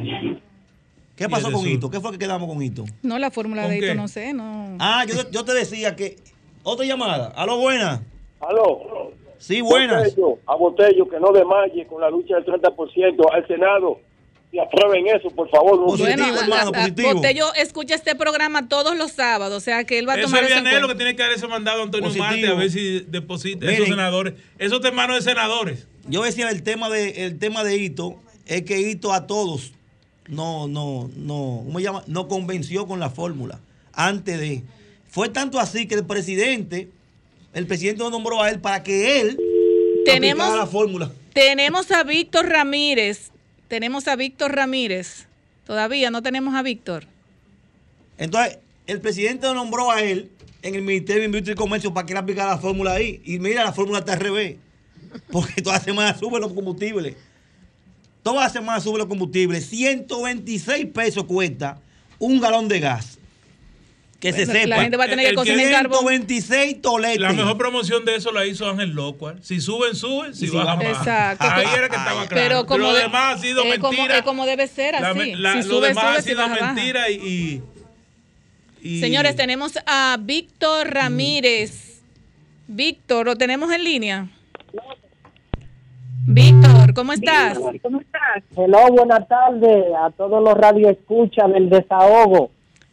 ¿Qué 1.16 1.28
pasó 1.30 1.48
es 1.48 1.54
con. 1.54 1.68
Hito? 1.68 1.90
¿Qué 1.90 2.00
fue 2.00 2.12
que 2.12 2.18
quedamos 2.18 2.48
con 2.48 2.62
Hito? 2.62 2.84
No, 3.04 3.18
la 3.20 3.32
fórmula 3.32 3.62
¿Con 3.64 3.72
de 3.72 3.80
esto 3.80 3.96
no 3.96 4.08
sé, 4.08 4.34
no. 4.34 4.76
Ah, 4.80 5.06
yo, 5.08 5.30
yo 5.32 5.44
te 5.46 5.54
decía 5.54 5.96
que. 5.96 6.18
Otra 6.64 6.86
llamada. 6.86 7.28
Aló, 7.36 7.58
buena. 7.58 8.02
Aló. 8.42 8.99
Sí, 9.40 9.62
buenas. 9.62 10.04
Botello, 10.16 10.38
a 10.46 10.56
Botello, 10.56 11.10
que 11.10 11.20
no 11.20 11.32
desmaye 11.32 11.88
con 11.88 12.02
la 12.02 12.10
lucha 12.10 12.36
del 12.36 12.46
30% 12.46 13.32
al 13.34 13.48
Senado. 13.48 14.00
Y 14.52 14.58
aprueben 14.60 15.06
eso, 15.08 15.30
por 15.30 15.48
favor. 15.50 15.80
No 15.80 15.96
Bueno, 15.96 16.26
hermano, 16.26 16.56
a- 16.56 16.62
a- 16.62 16.72
positivo. 16.72 17.14
Botello 17.14 17.54
escucha 17.56 17.94
este 17.96 18.16
programa 18.16 18.68
todos 18.68 18.98
los 18.98 19.12
sábados, 19.12 19.56
o 19.56 19.60
sea 19.60 19.84
que 19.84 20.00
él 20.00 20.10
va 20.10 20.14
a 20.14 20.18
Eso 20.18 20.26
tomar 20.28 20.44
es 20.44 20.50
eso 20.52 20.62
cuenta. 20.64 20.88
que 20.88 20.96
tiene 20.96 21.16
que 21.16 21.22
dar 21.24 21.32
ese 21.32 21.48
mandado 21.48 21.82
a 21.82 21.84
Antonio 21.84 22.08
Positivo. 22.08 22.26
Marte 22.32 22.48
a 22.48 22.54
ver 22.56 22.70
si 22.72 23.00
deposita 23.02 23.72
esos 23.72 23.88
senadores. 23.88 24.34
Esos 24.58 24.84
hermanos 24.84 25.18
de 25.18 25.22
senadores. 25.22 25.88
Yo 26.08 26.24
decía 26.24 26.50
el 26.50 26.64
tema 26.64 26.90
de 26.90 27.26
el 27.28 27.38
tema 27.38 27.64
de 27.64 27.78
Hito 27.78 28.16
es 28.48 28.64
que 28.64 28.80
Hito 28.82 29.14
a 29.14 29.28
todos 29.28 29.72
no 30.28 30.68
no 30.68 31.10
no 31.16 31.62
¿cómo 31.66 31.78
se 31.80 31.86
llama? 31.86 32.04
no 32.08 32.28
convenció 32.28 32.88
con 32.88 33.00
la 33.00 33.12
fórmula 33.12 33.60
antes 33.94 34.40
de 34.40 34.64
fue 35.10 35.30
tanto 35.30 35.60
así 35.60 35.88
que 35.88 35.94
el 35.96 36.06
presidente 36.06 36.88
el 37.54 37.68
presidente 37.68 38.04
lo 38.04 38.10
nombró 38.10 38.42
a 38.42 38.50
él 38.50 38.60
para 38.60 38.84
que 38.84 39.22
él 39.22 39.38
Tenemos- 40.06 40.46
aplicara 40.48 40.66
la 40.66 40.68
fórmula. 40.72 41.12
Tenemos 41.34 41.92
a 41.92 42.04
Víctor 42.04 42.48
Ramírez. 42.48 43.32
Tenemos 43.68 44.08
a 44.08 44.16
Víctor 44.16 44.56
Ramírez. 44.56 45.28
Todavía 45.66 46.10
no 46.12 46.22
tenemos 46.24 46.56
a 46.56 46.64
Víctor. 46.64 47.06
Entonces, 48.18 48.58
el 48.88 49.00
presidente 49.00 49.46
lo 49.48 49.54
nombró 49.54 49.92
a 49.92 50.02
él 50.02 50.32
en 50.64 50.76
el 50.76 50.82
Ministerio 50.82 51.22
de 51.22 51.26
Industria 51.28 51.54
y 51.54 51.56
Comercio 51.56 51.94
para 51.94 52.06
que 52.06 52.14
él 52.14 52.18
aplicara 52.18 52.50
la 52.52 52.58
fórmula 52.58 52.94
ahí. 52.94 53.22
Y 53.24 53.38
mira, 53.40 53.64
la 53.64 53.72
fórmula 53.72 54.00
está 54.00 54.14
al 54.14 54.20
revés. 54.20 54.58
Porque 55.32 55.62
todas 55.62 55.80
las 55.80 55.86
semanas 55.86 56.20
suben 56.20 56.42
los 56.42 56.52
combustibles. 56.54 57.16
Todas 58.24 58.44
las 58.46 58.54
semanas 58.54 58.84
suben 58.84 58.98
los 58.98 59.08
combustibles. 59.08 59.68
126 59.68 60.88
pesos 60.88 61.24
cuesta 61.26 61.80
un 62.18 62.42
galón 62.42 62.68
de 62.68 62.80
gas. 62.80 63.19
Que 64.20 64.34
se 64.34 64.46
sepa. 64.46 64.68
la 64.68 64.82
gente 64.82 64.98
va 64.98 65.06
a 65.06 65.08
tener 65.08 65.30
que 65.30 65.34
cocinar 65.36 65.72
carbón. 65.72 66.00
126 66.00 66.82
toletes. 66.82 67.22
La 67.22 67.32
mejor 67.32 67.58
promoción 67.58 68.04
de 68.04 68.16
eso 68.16 68.34
la 68.34 68.46
hizo 68.46 68.70
Ángel 68.70 68.90
Locuar. 68.90 69.38
Si 69.42 69.62
suben, 69.62 69.96
suben. 69.96 70.36
Si 70.36 70.48
si 70.48 70.56
bajan, 70.56 70.78
bajan. 70.80 70.92
Exacto. 70.94 71.46
Ahí 71.50 71.66
era 71.78 71.88
que 71.90 71.96
estaba 71.96 72.28
claro. 72.28 72.28
Pero 72.30 72.66
como 72.66 72.80
lo 72.80 72.94
de- 72.94 73.04
demás 73.04 73.36
ha 73.36 73.38
sido 73.40 73.62
como- 73.80 73.92
mentira. 73.94 74.18
es 74.18 74.24
como 74.24 74.46
debe 74.46 74.68
ser 74.68 75.00
La 75.00 75.12
así. 75.12 75.20
me- 75.20 75.36
la- 75.38 75.62
Si 75.64 75.70
lo 75.70 75.80
demás 75.80 76.04
sube, 76.04 76.18
ha 76.18 76.22
si 76.22 76.30
sido 76.30 76.42
baja, 76.42 76.56
baja. 76.60 76.74
mentira 76.74 77.10
y, 77.10 77.14
y- 77.16 77.64
y- 78.82 79.00
Señores, 79.00 79.38
tenemos 79.38 79.80
a 79.86 80.18
Víctor 80.20 80.90
Ramírez. 80.94 82.02
Víctor, 82.68 83.26
¿lo 83.26 83.36
tenemos 83.38 83.72
en 83.72 83.84
línea? 83.86 84.28
Víctor, 86.28 86.94
¿cómo 86.94 87.14
estás? 87.14 87.58
¿Cómo 87.82 88.02
estás? 88.02 88.44
Hello, 88.56 88.88
buenas 88.92 89.28
tardes 89.28 89.86
a 90.00 90.12
todos 90.12 90.44
los 90.44 90.54
radioescuchas 90.56 91.52
del 91.52 91.70
desahogo. 91.70 92.52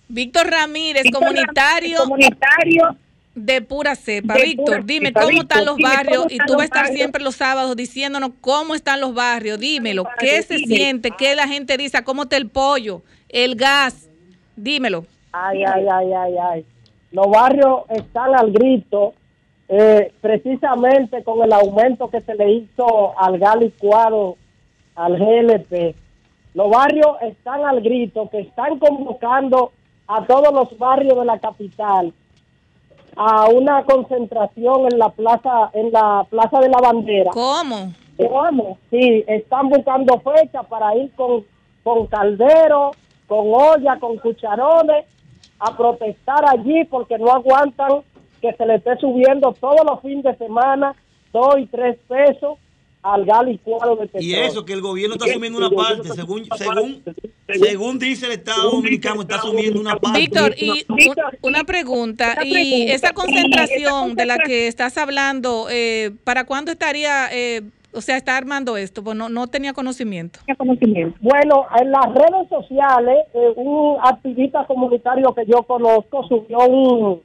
Víctor 0.08 0.46
Ramírez, 0.48 1.04
Víctor 1.04 1.22
comunitario, 1.22 1.98
comunitario 1.98 2.96
de 3.34 3.62
pura 3.62 3.94
cepa. 3.96 4.34
de 4.34 4.42
Víctor, 4.44 4.82
pura 4.82 4.82
dime 4.84 5.08
cepa. 5.08 5.20
cómo 5.20 5.40
Víctor, 5.40 5.42
están 5.42 5.64
los 5.66 5.76
dime, 5.76 5.96
barrios 5.96 6.24
¿cómo 6.24 6.30
y 6.30 6.38
tú 6.38 6.56
vas 6.56 6.62
a 6.62 6.64
estar 6.64 6.82
barrios? 6.84 6.96
siempre 6.96 7.22
los 7.22 7.36
sábados 7.36 7.76
diciéndonos 7.76 8.30
cómo 8.40 8.74
están 8.74 9.00
los 9.00 9.14
barrios. 9.14 9.58
Dímelo, 9.58 10.04
¿qué 10.18 10.42
se 10.42 10.54
dime. 10.54 10.76
siente? 10.76 11.10
¿Qué 11.10 11.34
la 11.34 11.48
gente 11.48 11.76
dice? 11.76 12.02
¿Cómo 12.04 12.22
está 12.24 12.36
el 12.36 12.48
pollo? 12.48 13.02
El 13.28 13.56
gas. 13.56 14.08
Dímelo. 14.56 15.06
Ay, 15.32 15.64
ay, 15.64 15.86
ay, 15.90 16.12
ay, 16.12 16.34
ay. 16.52 16.64
Los 17.12 17.28
barrios 17.28 17.82
están 17.90 18.34
al 18.34 18.52
grito, 18.52 19.14
eh, 19.68 20.12
precisamente 20.20 21.22
con 21.24 21.42
el 21.44 21.52
aumento 21.52 22.08
que 22.10 22.20
se 22.22 22.34
le 22.34 22.52
hizo 22.52 23.18
al 23.18 23.38
gas 23.38 23.56
licuado, 23.56 24.36
al 24.94 25.18
GLP. 25.18 25.94
Los 26.54 26.70
barrios 26.70 27.08
están 27.22 27.64
al 27.64 27.80
grito, 27.82 28.28
que 28.30 28.40
están 28.40 28.78
convocando 28.78 29.72
a 30.08 30.24
todos 30.26 30.52
los 30.52 30.78
barrios 30.78 31.18
de 31.18 31.24
la 31.24 31.38
capital 31.38 32.12
a 33.16 33.46
una 33.46 33.82
concentración 33.84 34.88
en 34.92 34.98
la 34.98 35.08
plaza, 35.08 35.70
en 35.72 35.90
la 35.90 36.26
plaza 36.28 36.60
de 36.60 36.68
la 36.68 36.78
bandera. 36.78 37.30
¿Cómo? 37.32 37.92
¿Cómo? 38.16 38.78
Sí, 38.90 39.24
están 39.26 39.68
buscando 39.70 40.20
fecha 40.20 40.62
para 40.62 40.94
ir 40.96 41.10
con, 41.14 41.44
con 41.82 42.06
caldero, 42.06 42.90
con 43.26 43.52
olla, 43.52 43.98
con 43.98 44.18
cucharones, 44.18 45.06
a 45.58 45.76
protestar 45.76 46.44
allí 46.46 46.84
porque 46.84 47.18
no 47.18 47.30
aguantan 47.30 48.02
que 48.40 48.52
se 48.52 48.66
le 48.66 48.76
esté 48.76 48.96
subiendo 48.98 49.52
todos 49.52 49.80
los 49.86 50.00
fines 50.02 50.24
de 50.24 50.36
semana 50.36 50.94
dos 51.32 51.58
y 51.58 51.66
tres 51.66 51.98
pesos 52.06 52.58
al 53.12 53.24
gas 53.24 53.44
licuado 53.44 53.96
de 53.96 54.04
Y 54.04 54.08
petróleo. 54.08 54.44
eso, 54.44 54.64
que 54.64 54.72
el 54.72 54.80
gobierno 54.80 55.14
está 55.14 55.26
asumiendo 55.26 55.58
una 55.58 55.70
parte, 55.70 56.08
según, 56.10 56.44
según, 56.56 57.02
según 57.48 57.98
dice 57.98 58.26
el 58.26 58.32
Estado 58.32 58.70
Dominicano, 58.70 59.22
está 59.22 59.36
asumiendo 59.36 59.80
una 59.80 59.96
parte. 59.96 60.18
Víctor, 60.20 60.54
y 60.58 60.84
un- 60.88 61.14
una 61.42 61.64
pregunta, 61.64 62.36
y 62.44 62.90
esa 62.90 63.12
concentración 63.12 64.14
de 64.16 64.26
la 64.26 64.38
que 64.38 64.66
estás 64.66 64.96
hablando, 64.98 65.66
eh, 65.70 66.12
¿para 66.24 66.44
cuándo 66.44 66.70
estaría, 66.72 67.28
eh, 67.32 67.62
o 67.92 68.00
sea, 68.00 68.16
está 68.16 68.36
armando 68.36 68.76
esto? 68.76 69.02
Pues 69.04 69.16
no, 69.16 69.28
no 69.28 69.46
tenía 69.46 69.72
conocimiento. 69.72 70.40
Bueno, 71.20 71.66
en 71.80 71.90
las 71.90 72.06
redes 72.14 72.48
sociales, 72.48 73.24
eh, 73.34 73.52
un 73.56 73.96
activista 74.02 74.66
comunitario 74.66 75.34
que 75.34 75.44
yo 75.46 75.62
conozco 75.62 76.26
subió 76.28 76.58
un, 76.66 77.22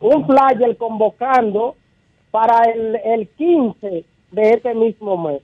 un 0.00 0.26
flyer 0.26 0.76
convocando 0.76 1.76
para 2.30 2.62
el, 2.70 2.96
el 3.04 3.28
15 3.36 4.04
de 4.30 4.50
este 4.50 4.74
mismo 4.74 5.16
mes, 5.16 5.42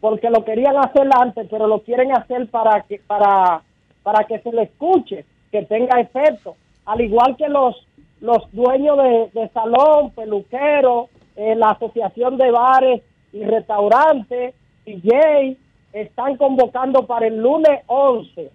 porque 0.00 0.30
lo 0.30 0.44
querían 0.44 0.76
hacer 0.76 1.08
antes, 1.20 1.46
pero 1.50 1.66
lo 1.66 1.80
quieren 1.80 2.12
hacer 2.12 2.48
para 2.48 2.82
que 2.82 3.00
para 3.06 3.62
para 4.02 4.24
que 4.24 4.38
se 4.38 4.52
le 4.52 4.62
escuche, 4.62 5.24
que 5.50 5.64
tenga 5.64 6.00
efecto, 6.00 6.56
al 6.84 7.00
igual 7.00 7.36
que 7.36 7.48
los 7.48 7.86
los 8.20 8.50
dueños 8.52 8.96
de, 8.96 9.40
de 9.40 9.48
salón, 9.50 10.10
peluqueros, 10.10 11.08
eh, 11.36 11.54
la 11.54 11.72
asociación 11.72 12.38
de 12.38 12.50
bares 12.50 13.02
y 13.32 13.44
restaurantes, 13.44 14.54
DJ, 14.86 15.56
están 15.92 16.36
convocando 16.36 17.06
para 17.06 17.26
el 17.26 17.36
lunes 17.36 17.80
11, 17.86 18.50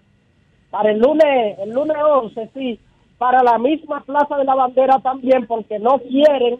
para 0.70 0.92
el 0.92 1.00
lunes, 1.00 1.60
el 1.60 1.70
lunes 1.72 1.98
11, 1.98 2.50
sí, 2.54 2.80
para 3.18 3.44
la 3.44 3.60
misma 3.60 4.02
Plaza 4.02 4.38
de 4.38 4.46
la 4.46 4.56
Bandera 4.56 5.00
también, 5.00 5.46
porque 5.46 5.78
no 5.78 6.00
quieren 6.00 6.60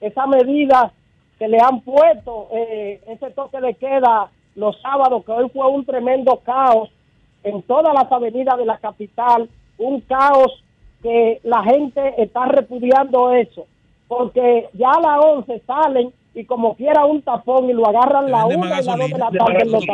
esa 0.00 0.26
medida 0.26 0.92
que 1.42 1.48
le 1.48 1.58
han 1.58 1.80
puesto, 1.80 2.50
eh, 2.52 3.00
ese 3.08 3.30
toque 3.32 3.60
de 3.60 3.74
queda 3.74 4.30
los 4.54 4.80
sábados, 4.80 5.24
que 5.24 5.32
hoy 5.32 5.50
fue 5.52 5.66
un 5.66 5.84
tremendo 5.84 6.36
caos 6.36 6.88
en 7.42 7.62
todas 7.62 7.92
las 7.92 8.12
avenidas 8.12 8.56
de 8.58 8.64
la 8.64 8.78
capital, 8.78 9.48
un 9.76 10.02
caos 10.02 10.62
que 11.02 11.40
la 11.42 11.64
gente 11.64 12.14
está 12.22 12.44
repudiando 12.44 13.32
eso, 13.32 13.66
porque 14.06 14.68
ya 14.74 14.92
a 14.92 15.00
las 15.00 15.24
11 15.24 15.62
salen 15.66 16.12
y 16.32 16.44
como 16.44 16.76
quiera 16.76 17.06
un 17.06 17.22
tapón 17.22 17.68
y 17.68 17.72
lo 17.72 17.88
agarran 17.88 18.30
la 18.30 18.46
Vende 18.46 18.58
una 18.58 18.76
más 18.76 18.84
y 18.84 18.86
la 18.86 18.96
dos 18.96 19.10
de 19.10 19.18
la 19.18 19.30
tarde 19.32 19.62
en 19.62 19.72
los 19.72 19.86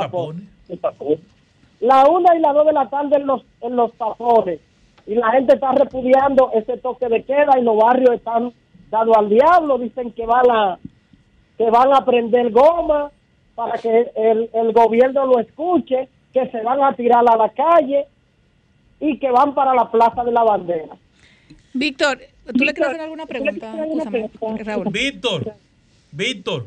los 0.68 0.80
tapones. 0.82 1.20
La 1.80 2.04
una 2.10 2.36
y 2.36 2.40
la 2.40 2.52
dos 2.52 2.66
de 2.66 2.72
la 2.74 2.90
tarde 2.90 3.16
en 3.16 3.26
los, 3.26 3.42
en 3.62 3.74
los 3.74 3.90
tapones. 3.94 4.60
Y 5.06 5.14
la 5.14 5.30
gente 5.30 5.54
está 5.54 5.72
repudiando 5.72 6.50
ese 6.52 6.76
toque 6.76 7.08
de 7.08 7.22
queda 7.22 7.58
y 7.58 7.62
los 7.62 7.78
barrios 7.78 8.16
están 8.16 8.52
dados 8.90 9.16
al 9.16 9.30
diablo. 9.30 9.78
Dicen 9.78 10.12
que 10.12 10.26
van 10.26 10.50
a, 10.50 10.78
que 11.58 11.68
van 11.70 11.92
a 11.92 12.04
prender 12.04 12.50
goma 12.50 13.10
para 13.54 13.76
que 13.78 14.10
el, 14.16 14.48
el 14.54 14.72
gobierno 14.72 15.26
lo 15.26 15.40
escuche, 15.40 16.08
que 16.32 16.48
se 16.50 16.62
van 16.62 16.82
a 16.82 16.94
tirar 16.94 17.24
a 17.28 17.36
la 17.36 17.48
calle 17.50 18.06
y 19.00 19.18
que 19.18 19.30
van 19.30 19.54
para 19.54 19.74
la 19.74 19.90
Plaza 19.90 20.22
de 20.24 20.32
la 20.32 20.44
Bandera. 20.44 20.96
Víctor, 21.74 22.18
¿tú 22.46 22.64
le 22.64 22.72
quieres 22.72 22.88
hacer 22.90 23.00
alguna 23.02 23.26
pregunta? 23.26 23.74
Raúl. 24.64 24.88
Víctor, 24.90 25.52
Víctor, 26.12 26.66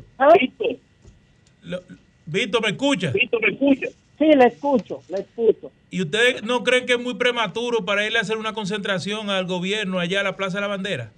Lo- 1.62 1.80
Víctor, 2.26 2.62
¿me 2.62 2.68
escucha? 2.70 3.10
Víctor, 3.10 3.40
¿me 3.40 3.48
escucha? 3.48 3.86
Sí, 4.18 4.26
le 4.26 4.44
escucho, 4.46 5.00
le 5.08 5.18
escucho. 5.20 5.70
¿Y 5.90 6.02
ustedes 6.02 6.42
no 6.44 6.62
creen 6.62 6.86
que 6.86 6.92
es 6.92 7.00
muy 7.00 7.14
prematuro 7.14 7.84
para 7.84 8.06
irle 8.06 8.18
a 8.18 8.22
hacer 8.22 8.36
una 8.36 8.52
concentración 8.52 9.30
al 9.30 9.46
gobierno 9.46 9.98
allá 9.98 10.20
a 10.20 10.22
la 10.22 10.36
Plaza 10.36 10.58
de 10.58 10.60
la 10.62 10.68
Bandera? 10.68 11.10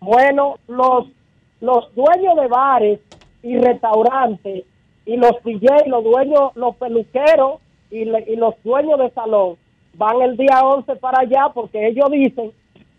Bueno, 0.00 0.58
los, 0.68 1.08
los 1.60 1.94
dueños 1.94 2.36
de 2.36 2.46
bares 2.48 3.00
y 3.42 3.56
restaurantes 3.58 4.64
y 5.06 5.16
los 5.16 5.32
DJ, 5.44 5.66
los 5.88 6.02
dueños, 6.04 6.52
los 6.56 6.76
peluqueros 6.76 7.60
y, 7.90 8.04
le- 8.06 8.24
y 8.28 8.36
los 8.36 8.54
dueños 8.64 8.98
de 8.98 9.10
salón 9.10 9.56
van 9.94 10.20
el 10.22 10.36
día 10.36 10.60
11 10.62 10.96
para 10.96 11.20
allá 11.20 11.50
porque 11.54 11.86
ellos 11.86 12.10
dicen 12.10 12.52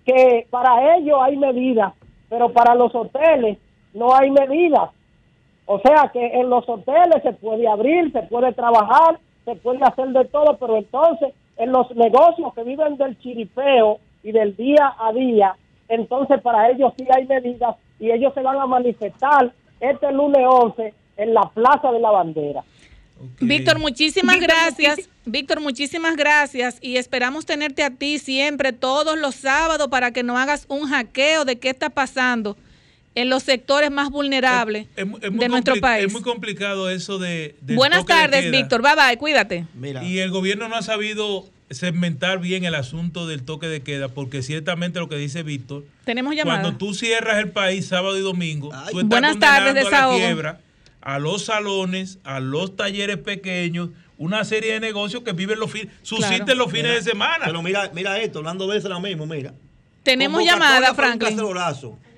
que 0.06 0.46
para 0.50 0.96
ellos 0.98 1.18
hay 1.22 1.36
medidas, 1.38 1.94
pero 2.30 2.50
para 2.54 2.76
los 2.76 2.94
hoteles 2.94 3.58
no 3.94 4.14
hay 4.16 4.30
medidas. 4.32 4.92
O 5.66 5.80
sea 5.80 6.10
que 6.14 6.26
en 6.40 6.50
los 6.50 6.68
hoteles 6.70 7.24
se 7.24 7.34
puede 7.34 7.68
abrir, 7.68 8.12
se 8.12 8.22
puede 8.24 8.54
trabajar, 8.54 9.18
se 9.46 9.56
puede 9.56 9.80
hacer 9.84 10.10
de 10.10 10.26
todo, 10.26 10.58
pero 10.58 10.78
entonces 10.78 11.34
en 11.58 11.72
los 11.72 11.90
negocios 11.96 12.54
que 12.54 12.64
viven 12.64 12.98
del 12.98 13.18
chiripeo 13.20 13.98
y 14.24 14.32
del 14.32 14.56
día 14.56 14.94
a 15.00 15.12
día, 15.12 15.56
entonces 15.90 16.40
para 16.42 16.70
ellos 16.70 16.94
sí 16.98 17.08
hay 17.16 17.26
medidas 17.26 17.76
y 18.00 18.12
ellos 18.12 18.34
se 18.34 18.42
van 18.42 18.58
a 18.58 18.66
manifestar 18.66 19.54
este 19.80 20.12
lunes 20.12 20.42
11 20.48 20.94
en 21.18 21.34
la 21.34 21.50
Plaza 21.54 21.92
de 21.92 22.00
la 22.00 22.12
Bandera. 22.12 22.64
Víctor, 23.40 23.80
muchísimas 23.80 24.40
gracias. 24.40 25.10
Víctor, 25.26 25.62
muchísimas 25.62 26.16
gracias 26.16 26.78
y 26.82 26.98
esperamos 26.98 27.46
tenerte 27.46 27.84
a 27.84 27.90
ti 27.90 28.20
siempre 28.20 28.74
todos 28.74 29.18
los 29.18 29.36
sábados 29.36 29.88
para 29.88 30.12
que 30.12 30.22
nos 30.24 30.38
hagas 30.38 30.66
un 30.68 30.88
hackeo 30.88 31.46
de 31.46 31.58
qué 31.58 31.70
está 31.70 31.90
pasando 31.90 32.58
en 33.16 33.30
los 33.30 33.44
sectores 33.44 33.90
más 33.90 34.10
vulnerables 34.10 34.88
Es 34.98 35.06
de 35.32 35.50
nuestro 35.50 35.78
país. 35.78 36.08
Es 36.08 36.14
muy 36.14 36.22
complicado 36.22 36.90
eso 36.90 37.18
de... 37.18 37.56
del 37.62 37.78
Buenas 37.78 38.06
de 38.06 38.14
tardes. 38.14 38.52
Víctor. 38.52 38.82
Bye 38.82 38.96
bye, 38.96 39.18
cuídate. 39.18 39.66
Y 40.04 40.20
el 40.20 40.32
gobierno 40.32 40.68
no 40.68 40.76
ha 40.76 40.82
sabido 40.82 41.46
segmentar 41.70 42.40
bien 42.40 42.64
el 42.64 42.76
asunto 42.76 43.28
del 43.28 43.44
toque 43.44 43.68
de 43.68 43.82
queda, 43.82 44.10
porque 44.10 44.42
ciertamente 44.44 45.00
lo 45.00 45.10
que 45.10 45.16
dice 45.18 45.44
Víctor, 45.44 45.84
Tenemos 46.04 46.36
llamada. 46.36 46.62
cuando 46.62 46.78
tú 46.78 46.94
cierras 46.94 47.38
el 47.40 47.50
país 47.52 47.88
sábado 47.88 48.18
y 48.18 48.22
domingo, 48.22 48.70
tú 48.92 49.00
estás 49.00 49.10
Buenas 49.10 49.40
tardes, 49.40 49.86
a 49.92 50.08
la 50.08 50.16
quiebra 50.16 50.62
a 51.06 51.20
los 51.20 51.46
salones, 51.46 52.18
a 52.24 52.40
los 52.40 52.76
talleres 52.76 53.18
pequeños, 53.18 53.90
una 54.18 54.44
serie 54.44 54.74
de 54.74 54.80
negocios 54.80 55.22
que 55.22 55.34
viven 55.34 55.60
los 55.60 55.72
fines, 55.72 55.94
subsisten 56.02 56.58
los 56.58 56.72
fines 56.72 56.86
Mira, 56.86 56.96
de 56.96 57.04
semana. 57.04 57.46
Pero 57.46 57.62
mira, 57.62 57.92
mira 57.94 58.18
esto, 58.20 58.40
hablando 58.40 58.68
de 58.68 58.80
eso 58.80 58.88
ahora 58.88 59.00
mismo, 59.00 59.28
mira. 59.28 59.54
Tenemos 60.02 60.44
llamada, 60.44 60.96
Franklin. 60.96 61.38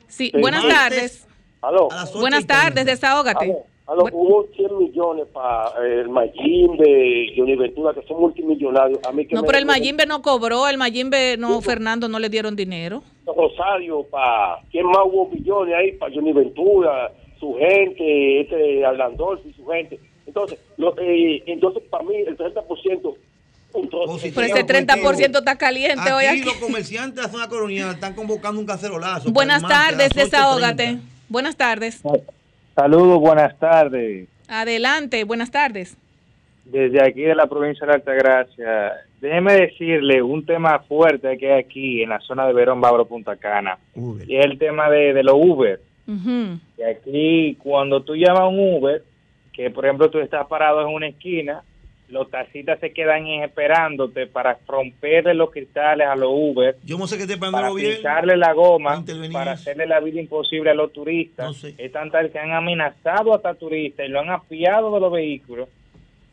Sí, 0.07 0.31
Sí. 0.31 0.31
buenas 0.39 0.65
tardes. 0.67 1.27
Aló. 1.61 1.89
Buenas 2.15 2.47
tardes, 2.47 2.85
desahógate. 2.85 3.43
Aló, 3.45 3.65
hubo 3.87 4.47
100 4.55 4.77
millones 4.77 5.27
para 5.33 5.71
el 5.85 6.09
Mayimbe 6.09 7.33
y 7.33 7.39
Univentura, 7.41 7.93
que 7.93 8.05
son 8.07 8.19
multimillonarios. 8.19 8.99
A 9.05 9.11
mí 9.11 9.25
que 9.25 9.35
No, 9.35 9.43
pero 9.43 9.57
el 9.57 9.65
Mayimbe 9.65 10.05
no 10.05 10.21
cobró, 10.21 10.67
el 10.67 10.77
Mayimbe 10.77 11.37
no, 11.37 11.61
Fernando 11.61 12.09
no 12.09 12.19
le 12.19 12.29
dieron 12.29 12.55
dinero. 12.55 13.01
Rosario, 13.25 14.03
para. 14.03 14.59
¿Quién 14.71 14.85
más 14.87 15.03
hubo 15.05 15.29
millones 15.29 15.75
ahí? 15.75 15.91
Para 15.93 16.13
Johnny 16.13 16.33
Ventura, 16.33 17.11
su 17.39 17.53
gente, 17.55 18.41
este 18.41 18.85
Arlandolfi 18.85 19.49
y 19.49 19.53
su 19.53 19.65
gente. 19.65 19.99
Entonces, 20.25 20.59
lo, 20.75 20.93
eh, 20.99 21.41
entonces 21.45 21.83
para 21.89 22.03
mí, 22.03 22.15
el 22.15 22.37
30%. 22.37 23.15
Un 23.73 23.89
trozo. 23.89 24.17
Pero 24.33 24.47
ese 24.47 24.65
30% 24.65 25.37
está 25.39 25.57
caliente 25.57 26.11
hoy 26.13 26.25
Aquí 26.25 26.39
aquí. 26.39 26.43
los 26.45 26.55
comerciantes 26.55 27.15
de 27.15 27.21
la 27.21 27.27
zona 27.29 27.47
colonial 27.49 27.91
están 27.91 28.15
convocando 28.15 28.59
un 28.59 28.65
cacerolazo. 28.65 29.29
Buenas 29.31 29.63
a 29.63 29.67
tardes, 29.67 30.15
las 30.15 30.15
8:30. 30.15 30.23
desahógate. 30.23 30.97
Buenas 31.29 31.55
tardes. 31.57 32.01
Saludos, 32.77 33.19
buenas 33.19 33.57
tardes. 33.57 34.29
Adelante, 34.47 35.23
buenas 35.23 35.49
tardes. 35.49 35.97
Desde 36.63 37.01
aquí 37.01 37.23
de 37.23 37.33
la 37.33 37.47
provincia 37.47 37.87
de 37.87 37.93
Altagracia, 37.93 38.93
déjeme 39.19 39.53
decirle 39.53 40.21
un 40.21 40.45
tema 40.45 40.77
fuerte 40.87 41.39
que 41.39 41.53
hay 41.53 41.59
aquí 41.59 42.03
en 42.03 42.09
la 42.09 42.19
zona 42.19 42.45
de 42.45 42.53
Verón, 42.53 42.79
Bávaro, 42.79 43.05
Punta 43.05 43.35
Cana. 43.35 43.79
Y 43.95 44.35
es 44.35 44.45
el 44.45 44.59
tema 44.59 44.91
de, 44.91 45.11
de 45.11 45.23
los 45.23 45.33
Uber. 45.33 45.81
Y 46.05 46.83
aquí, 46.83 47.55
cuando 47.55 48.03
tú 48.03 48.15
llamas 48.15 48.41
a 48.41 48.47
un 48.47 48.59
Uber, 48.59 49.01
que 49.53 49.71
por 49.71 49.83
ejemplo 49.83 50.11
tú 50.11 50.19
estás 50.19 50.45
parado 50.45 50.81
en 50.81 50.93
una 50.93 51.07
esquina, 51.07 51.63
los 52.09 52.29
taxistas 52.29 52.79
se 52.79 52.91
quedan 52.91 53.27
esperándote 53.27 54.27
para 54.27 54.57
romperle 54.65 55.33
los 55.33 55.51
cristales 55.51 56.07
a 56.07 56.15
los 56.15 56.29
Uber. 56.31 56.77
Yo 56.83 56.97
no 56.97 57.07
sé 57.07 57.17
qué 57.17 57.27
te 57.27 57.37
para 57.37 57.73
pincharle 57.73 58.37
la 58.37 58.53
goma, 58.53 59.03
para 59.31 59.51
hacerle 59.51 59.87
la 59.87 59.99
vida 59.99 60.21
imposible 60.21 60.71
a 60.71 60.73
los 60.73 60.93
turistas. 60.93 61.63
Es 61.77 61.91
tan 61.91 62.09
tal 62.09 62.31
que 62.31 62.39
han 62.39 62.51
amenazado 62.51 63.33
hasta 63.33 63.53
turistas 63.55 64.07
y 64.07 64.09
lo 64.09 64.21
han 64.21 64.29
apiado 64.29 64.93
de 64.93 64.99
los 65.01 65.11
vehículos. 65.11 65.67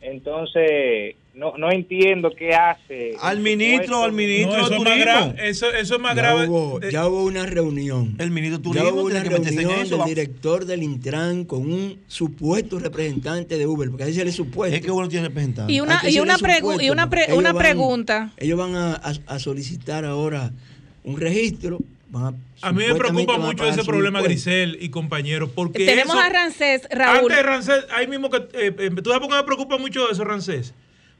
Entonces, 0.01 1.15
no, 1.35 1.57
no 1.57 1.71
entiendo 1.71 2.31
qué 2.37 2.53
hace. 2.55 3.13
Al 3.21 3.39
ministro, 3.39 4.03
al 4.03 4.11
ministro 4.13 4.57
No, 4.57 4.65
eso 4.65 4.69
de 4.69 4.75
es 4.77 4.81
más 4.83 4.93
turismo. 4.93 5.11
grave. 5.11 5.49
Eso, 5.49 5.71
eso 5.73 5.95
es 5.95 6.01
más 6.01 6.15
Ya 6.15 6.21
grave. 6.21 6.47
hubo, 6.47 6.79
ya 6.89 7.07
hubo 7.07 7.23
una 7.25 7.45
reunión. 7.45 8.15
El 8.19 8.31
ministro 8.31 8.57
de 8.59 8.63
Ya 8.63 8.69
turismo 8.81 9.01
hubo 9.01 9.07
una 9.07 9.23
reunión 9.23 9.69
eso. 9.81 9.97
del 9.97 10.05
director 10.05 10.65
del 10.65 10.83
Intran 10.83 11.43
con 11.45 11.61
un 11.71 11.99
supuesto 12.07 12.79
representante 12.79 13.57
de 13.57 13.67
Uber, 13.67 13.89
porque 13.89 14.05
ahí 14.05 14.13
se 14.13 14.23
le 14.25 14.31
supuesto. 14.31 14.75
Es 14.77 14.81
que 14.81 14.91
uno 14.91 15.07
tiene 15.09 15.27
representante. 15.27 15.73
Y 15.73 15.79
una, 15.81 16.01
y 16.09 16.19
una, 16.19 16.37
supuesto, 16.37 16.81
y 16.81 16.89
una, 16.89 17.09
pre- 17.09 17.25
ellos 17.25 17.37
una 17.37 17.51
van- 17.53 17.61
pregunta. 17.63 18.31
Ellos 18.37 18.57
van 18.57 18.75
a, 18.75 18.93
a- 18.95 19.13
a 19.35 19.39
solicitar 19.39 20.05
ahora 20.05 20.51
un 21.03 21.19
registro. 21.19 21.79
Van 22.09 22.33
a, 22.61 22.67
A 22.67 22.71
mí 22.71 22.83
me 22.87 22.95
preocupa 22.95 23.37
mucho 23.37 23.65
ese 23.67 23.83
problema, 23.83 24.19
impuesto. 24.19 24.29
Grisel 24.49 24.77
y 24.79 24.89
compañeros, 24.89 25.49
porque 25.53 25.85
Tenemos 25.85 26.15
eso- 26.15 26.23
a 26.23 26.29
Rancés, 26.29 26.87
Raúl. 26.89 27.17
Antes 27.31 27.37
de 27.37 27.43
Rancés, 27.43 27.85
ahí 27.93 28.07
mismo 28.07 28.29
que. 28.29 28.37
eh, 28.37 28.73
eh, 28.77 28.89
¿Tú 29.03 29.09
sabes 29.09 29.19
por 29.19 29.29
qué 29.29 29.35
me 29.35 29.43
preocupa 29.43 29.77
mucho 29.77 30.09
eso, 30.09 30.23
Rancés? 30.23 30.73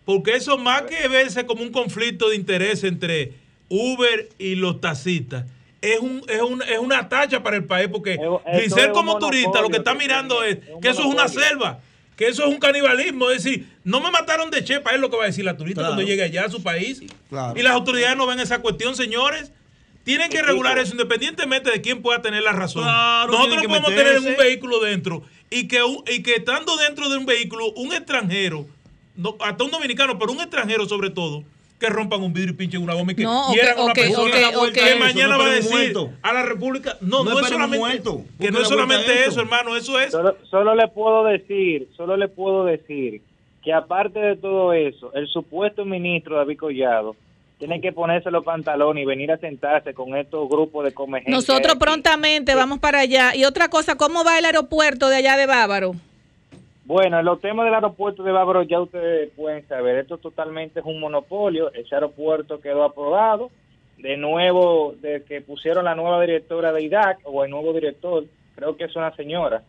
Porque 0.05 0.35
eso, 0.35 0.57
más 0.57 0.83
que 0.83 1.07
verse 1.07 1.45
como 1.45 1.63
un 1.63 1.71
conflicto 1.71 2.29
de 2.29 2.35
interés 2.35 2.83
entre 2.83 3.33
Uber 3.69 4.29
y 4.37 4.55
los 4.55 4.79
taxistas, 4.79 5.45
es, 5.81 5.99
un, 5.99 6.21
es, 6.27 6.41
un- 6.41 6.61
es 6.63 6.79
una 6.79 7.09
tacha 7.09 7.41
para 7.43 7.57
el 7.57 7.65
país. 7.65 7.89
Porque 7.91 8.17
Grisel, 8.53 8.91
como 8.91 9.17
turista, 9.17 9.61
lo 9.61 9.69
que 9.69 9.77
está 9.77 9.93
mirando 9.95 10.43
es 10.43 10.57
que 10.81 10.89
eso 10.89 11.01
es 11.01 11.07
una 11.07 11.27
selva. 11.27 11.79
Que 12.15 12.27
eso 12.29 12.43
es 12.43 12.49
un 12.49 12.59
canibalismo, 12.59 13.29
es 13.29 13.43
decir, 13.43 13.67
no 13.83 13.99
me 13.99 14.09
mataron 14.09 14.49
de 14.49 14.63
chepa, 14.63 14.91
es 14.91 15.01
lo 15.01 15.09
que 15.09 15.17
va 15.17 15.23
a 15.23 15.27
decir 15.27 15.43
la 15.43 15.57
turista 15.57 15.81
Claro. 15.81 15.95
cuando 15.95 16.09
llegue 16.09 16.23
allá 16.23 16.45
a 16.45 16.49
su 16.49 16.63
país. 16.63 17.01
Claro. 17.29 17.59
Y 17.59 17.61
las 17.61 17.73
autoridades 17.73 18.15
no 18.15 18.25
ven 18.25 18.39
esa 18.39 18.59
cuestión, 18.59 18.95
señores. 18.95 19.51
Tienen 20.05 20.29
que 20.29 20.41
regular 20.41 20.77
eso 20.77 20.91
independientemente 20.93 21.71
de 21.71 21.81
quién 21.81 22.01
pueda 22.01 22.21
tener 22.21 22.41
la 22.43 22.53
razón. 22.53 22.83
Claro, 22.83 23.31
Nosotros 23.33 23.65
podemos 23.65 23.89
tener 23.89 24.15
en 24.15 24.27
un 24.27 24.37
vehículo 24.37 24.79
dentro 24.79 25.23
y 25.49 25.67
que, 25.67 25.83
un- 25.83 26.03
y 26.09 26.21
que 26.23 26.35
estando 26.35 26.77
dentro 26.77 27.09
de 27.09 27.17
un 27.17 27.25
vehículo, 27.25 27.71
un 27.73 27.91
extranjero, 27.91 28.65
no, 29.17 29.35
hasta 29.39 29.63
un 29.63 29.71
dominicano, 29.71 30.17
pero 30.19 30.31
un 30.31 30.39
extranjero 30.41 30.85
sobre 30.85 31.09
todo, 31.09 31.43
que 31.79 31.87
rompan 31.89 32.21
un 32.21 32.31
vidrio 32.33 32.53
y 32.53 32.55
pinchen 32.55 32.81
una 32.81 32.93
goma 32.93 33.11
y 33.11 33.15
que 33.15 33.23
No, 33.23 33.51
hieran 33.53 33.73
ok, 33.73 33.79
a 33.79 33.83
una 33.83 33.93
persona 33.93 34.23
ok, 34.27 34.31
que 34.33 34.41
la 34.41 34.57
vuelta 34.57 34.85
que 34.85 34.95
mañana 34.95 35.33
no 35.33 35.39
va 35.39 35.45
a 35.47 35.53
decir 35.53 35.71
muerto. 35.71 36.09
a 36.21 36.33
la 36.33 36.43
República. 36.43 36.97
No, 37.01 37.23
No 37.23 37.31
no, 37.31 37.39
es 37.39 37.47
solamente 37.47 37.77
muerto. 37.77 38.21
que 38.39 38.51
no 38.51 38.59
es 38.61 38.67
solamente 38.67 39.25
eso. 39.25 39.41
hermano, 39.41 39.75
eso 39.75 39.99
es. 39.99 40.11
Solo, 40.11 40.37
solo 40.49 40.73
le 40.75 40.87
puedo 40.87 41.25
decir, 41.25 41.89
solo 41.97 42.15
le 42.15 42.27
puedo 42.29 42.63
decir 42.65 43.21
que 43.63 43.73
aparte 43.73 44.19
de 44.19 44.35
todo 44.37 44.71
eso, 44.73 45.11
el 45.13 45.27
supuesto 45.27 45.83
ministro 45.85 46.37
David 46.37 46.57
Collado 46.59 47.15
tiene 47.57 47.81
que 47.81 47.91
ponerse 47.91 48.29
los 48.31 48.43
pantalones 48.43 49.01
y 49.03 49.05
venir 49.05 49.31
a 49.31 49.37
sentarse 49.37 49.93
con 49.93 50.15
estos 50.15 50.47
grupos 50.49 50.83
de 50.85 50.93
come 50.93 51.19
gente 51.19 51.31
Nosotros 51.31 51.75
prontamente 51.77 52.53
vamos 52.53 52.79
para 52.79 52.99
allá. 52.99 53.35
Y 53.35 53.43
otra 53.45 53.69
cosa, 53.69 53.95
¿cómo 53.95 54.23
va 54.23 54.37
el 54.39 54.45
aeropuerto 54.45 55.07
de 55.09 55.15
allá 55.17 55.35
de 55.37 55.45
Bávaro? 55.45 55.93
Bueno, 56.85 57.19
en 57.19 57.25
los 57.25 57.41
temas 57.41 57.65
del 57.65 57.73
aeropuerto 57.73 58.21
de 58.21 58.31
Bávaro 58.31 58.61
ya 58.61 58.79
ustedes 58.79 59.31
pueden 59.35 59.67
saber, 59.67 59.97
esto 59.97 60.19
totalmente 60.19 60.79
es 60.79 60.85
un 60.85 60.99
monopolio, 60.99 61.73
ese 61.73 61.95
aeropuerto 61.95 62.61
quedó 62.61 62.83
aprobado, 62.83 63.49
de 63.97 64.17
nuevo, 64.17 64.93
de 65.01 65.23
que 65.23 65.41
pusieron 65.41 65.85
la 65.85 65.95
nueva 65.95 66.21
directora 66.21 66.71
de 66.71 66.83
IDAC, 66.83 67.21
o 67.23 67.43
el 67.43 67.49
nuevo 67.49 67.73
director, 67.73 68.25
creo 68.55 68.77
que 68.77 68.83
es 68.83 68.95
una 68.95 69.15
señora, 69.15 69.63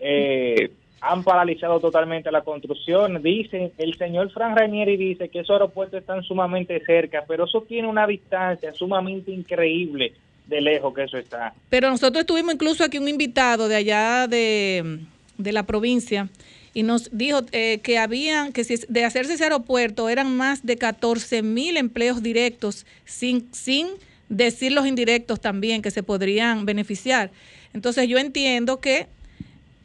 eh, 0.00 0.72
han 1.00 1.22
paralizado 1.22 1.78
totalmente 1.78 2.32
la 2.32 2.42
construcción, 2.42 3.22
dicen, 3.22 3.70
el 3.78 3.96
señor 3.96 4.30
Fran 4.32 4.56
Ranieri 4.56 4.96
dice 4.96 5.28
que 5.28 5.40
esos 5.40 5.54
aeropuertos 5.54 6.00
están 6.00 6.24
sumamente 6.24 6.84
cerca, 6.84 7.24
pero 7.28 7.44
eso 7.44 7.62
tiene 7.62 7.86
una 7.86 8.08
distancia 8.08 8.72
sumamente 8.74 9.30
increíble 9.30 10.14
de 10.46 10.60
lejos 10.60 10.92
que 10.92 11.04
eso 11.04 11.16
está. 11.16 11.54
Pero 11.68 11.90
nosotros 11.90 12.26
tuvimos 12.26 12.54
incluso 12.54 12.82
aquí 12.82 12.98
un 12.98 13.08
invitado 13.08 13.68
de 13.68 13.76
allá 13.76 14.26
de, 14.26 14.98
de 15.42 15.52
la 15.52 15.64
provincia 15.64 16.28
y 16.72 16.82
nos 16.82 17.10
dijo 17.16 17.40
eh, 17.52 17.80
que 17.82 17.98
habían, 17.98 18.52
que 18.52 18.64
si 18.64 18.76
de 18.88 19.04
hacerse 19.04 19.34
ese 19.34 19.44
aeropuerto 19.44 20.08
eran 20.08 20.36
más 20.36 20.64
de 20.64 20.76
14 20.76 21.42
mil 21.42 21.76
empleos 21.76 22.22
directos, 22.22 22.86
sin, 23.04 23.52
sin 23.52 23.88
decir 24.28 24.72
los 24.72 24.86
indirectos 24.86 25.40
también 25.40 25.82
que 25.82 25.90
se 25.90 26.02
podrían 26.02 26.64
beneficiar. 26.66 27.30
Entonces 27.74 28.08
yo 28.08 28.18
entiendo 28.18 28.80
que 28.80 29.06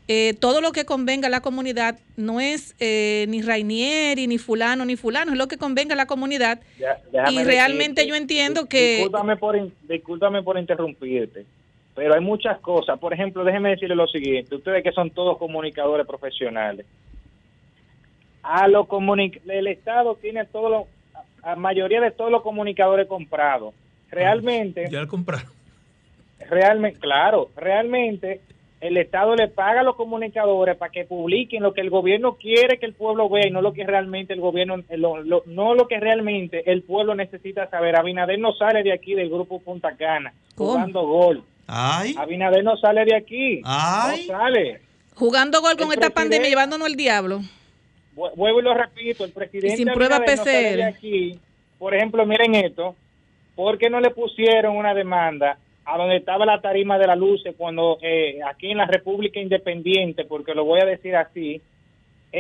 eh, 0.08 0.36
todo 0.40 0.62
lo 0.62 0.72
que 0.72 0.86
convenga 0.86 1.28
a 1.28 1.32
la 1.32 1.42
comunidad 1.42 1.98
no 2.16 2.40
es 2.40 2.76
eh, 2.80 3.26
ni 3.28 3.42
Rainieri, 3.42 4.28
ni 4.28 4.38
fulano, 4.38 4.86
ni 4.86 4.96
fulano, 4.96 5.32
es 5.32 5.38
lo 5.38 5.48
que 5.48 5.58
convenga 5.58 5.94
a 5.94 5.98
la 5.98 6.06
comunidad. 6.06 6.60
Ya- 6.80 7.32
y 7.32 7.44
realmente 7.44 8.02
decirte, 8.02 8.08
yo 8.08 8.16
entiendo 8.16 8.66
que... 8.68 8.98
Discúlpame 8.98 9.38
por, 9.38 9.72
discúlpame 9.88 10.44
por 10.44 10.60
interrumpirte, 10.60 11.46
pero 11.96 12.14
hay 12.14 12.22
muchas 12.22 12.60
cosas. 12.60 13.00
Por 13.00 13.14
ejemplo, 13.14 13.44
déjeme 13.44 13.70
decirle 13.70 13.96
lo 13.96 14.08
siguiente. 14.08 14.56
Ustedes 14.56 14.84
que 14.84 14.92
son 14.92 15.10
todos 15.12 15.38
comunicadores 15.38 16.06
profesionales. 16.06 16.86
A 18.44 18.68
los 18.68 18.86
comuni- 18.88 19.40
el 19.48 19.68
Estado 19.68 20.16
tiene 20.16 20.46
todo 20.46 20.70
lo, 20.70 20.88
a 21.42 21.56
mayoría 21.56 22.02
de 22.02 22.12
todos 22.12 22.30
los 22.32 22.42
comunicadores 22.44 23.08
comprados. 23.08 23.74
Realmente, 24.12 24.88
Ya 24.92 25.02
lo 25.02 25.08
compraron. 25.08 25.48
realmente, 26.50 27.00
claro, 27.00 27.50
realmente 27.56 28.42
el 28.82 28.98
Estado 28.98 29.36
le 29.36 29.48
paga 29.48 29.80
a 29.80 29.84
los 29.84 29.96
comunicadores 29.96 30.78
para 30.78 30.92
que 30.92 31.06
publiquen 31.06 31.64
lo 31.64 31.74
que 31.74 31.82
el 31.82 31.90
gobierno 31.90 32.36
quiere 32.36 32.78
que 32.78 32.86
el 32.86 32.94
pueblo 32.94 33.30
vea 33.30 33.48
y 33.48 33.52
no 33.52 33.62
lo 33.62 33.74
que 33.74 33.84
realmente 33.84 34.34
el 34.34 34.42
gobierno, 34.42 34.76
lo- 34.92 35.24
lo- 35.24 35.44
no 35.48 35.74
lo 35.74 35.88
que 35.88 36.00
realmente 36.00 36.70
el 36.72 36.84
pueblo 36.84 37.16
necesita 37.16 37.68
saber. 37.70 37.96
Abinader 37.98 38.38
no 38.38 38.54
sale 38.54 38.84
de 38.84 38.94
aquí 38.94 39.16
del 39.16 39.30
grupo 39.30 39.60
Punta 39.60 39.96
Cana 39.96 40.34
¿Cómo? 40.54 40.72
jugando 40.74 41.02
gol. 41.08 41.44
Ay. 41.68 42.16
Abinader 42.18 42.64
no 42.64 42.78
sale 42.78 43.06
de 43.06 43.16
aquí. 43.16 43.62
Ay. 43.64 44.28
No 44.28 44.38
sale. 44.38 44.82
Jugando 45.16 45.62
gol 45.62 45.78
con 45.78 45.88
El 45.88 45.94
esta 45.94 46.10
pandemia, 46.10 46.50
llevándonos 46.50 46.88
el 46.88 46.96
diablo. 46.96 47.42
Vu- 48.16 48.32
Vuelvo 48.36 48.60
y 48.60 48.64
lo 48.64 48.74
repito, 48.74 49.24
el 49.26 49.32
presidente 49.32 49.74
Y 49.74 49.78
sin 49.78 49.88
prueba 49.94 50.18
Abinader 50.18 50.38
no 50.40 50.44
sale 50.46 50.68
PCR. 50.70 50.76
de 50.78 50.84
aquí. 50.84 51.40
Por 51.80 51.96
ejemplo, 51.96 52.26
miren 52.26 52.56
esto, 52.56 52.96
¿por 53.56 53.78
qué 53.78 53.90
no 53.90 54.00
le 54.00 54.10
pusieron 54.12 54.76
una 54.76 54.94
demanda 54.94 55.58
a 55.86 55.98
donde 55.98 56.18
estaba 56.18 56.46
la 56.46 56.62
tarima 56.62 56.98
de 56.98 57.08
la 57.08 57.16
luz 57.16 57.44
cuando 57.58 57.98
eh, 58.02 58.40
aquí 58.48 58.72
en 58.72 58.78
la 58.78 58.86
República 58.88 59.40
Independiente, 59.40 60.26
porque 60.26 60.54
lo 60.56 60.66
voy 60.66 60.82
a 60.82 60.86
decir 60.86 61.16
así, 61.16 61.62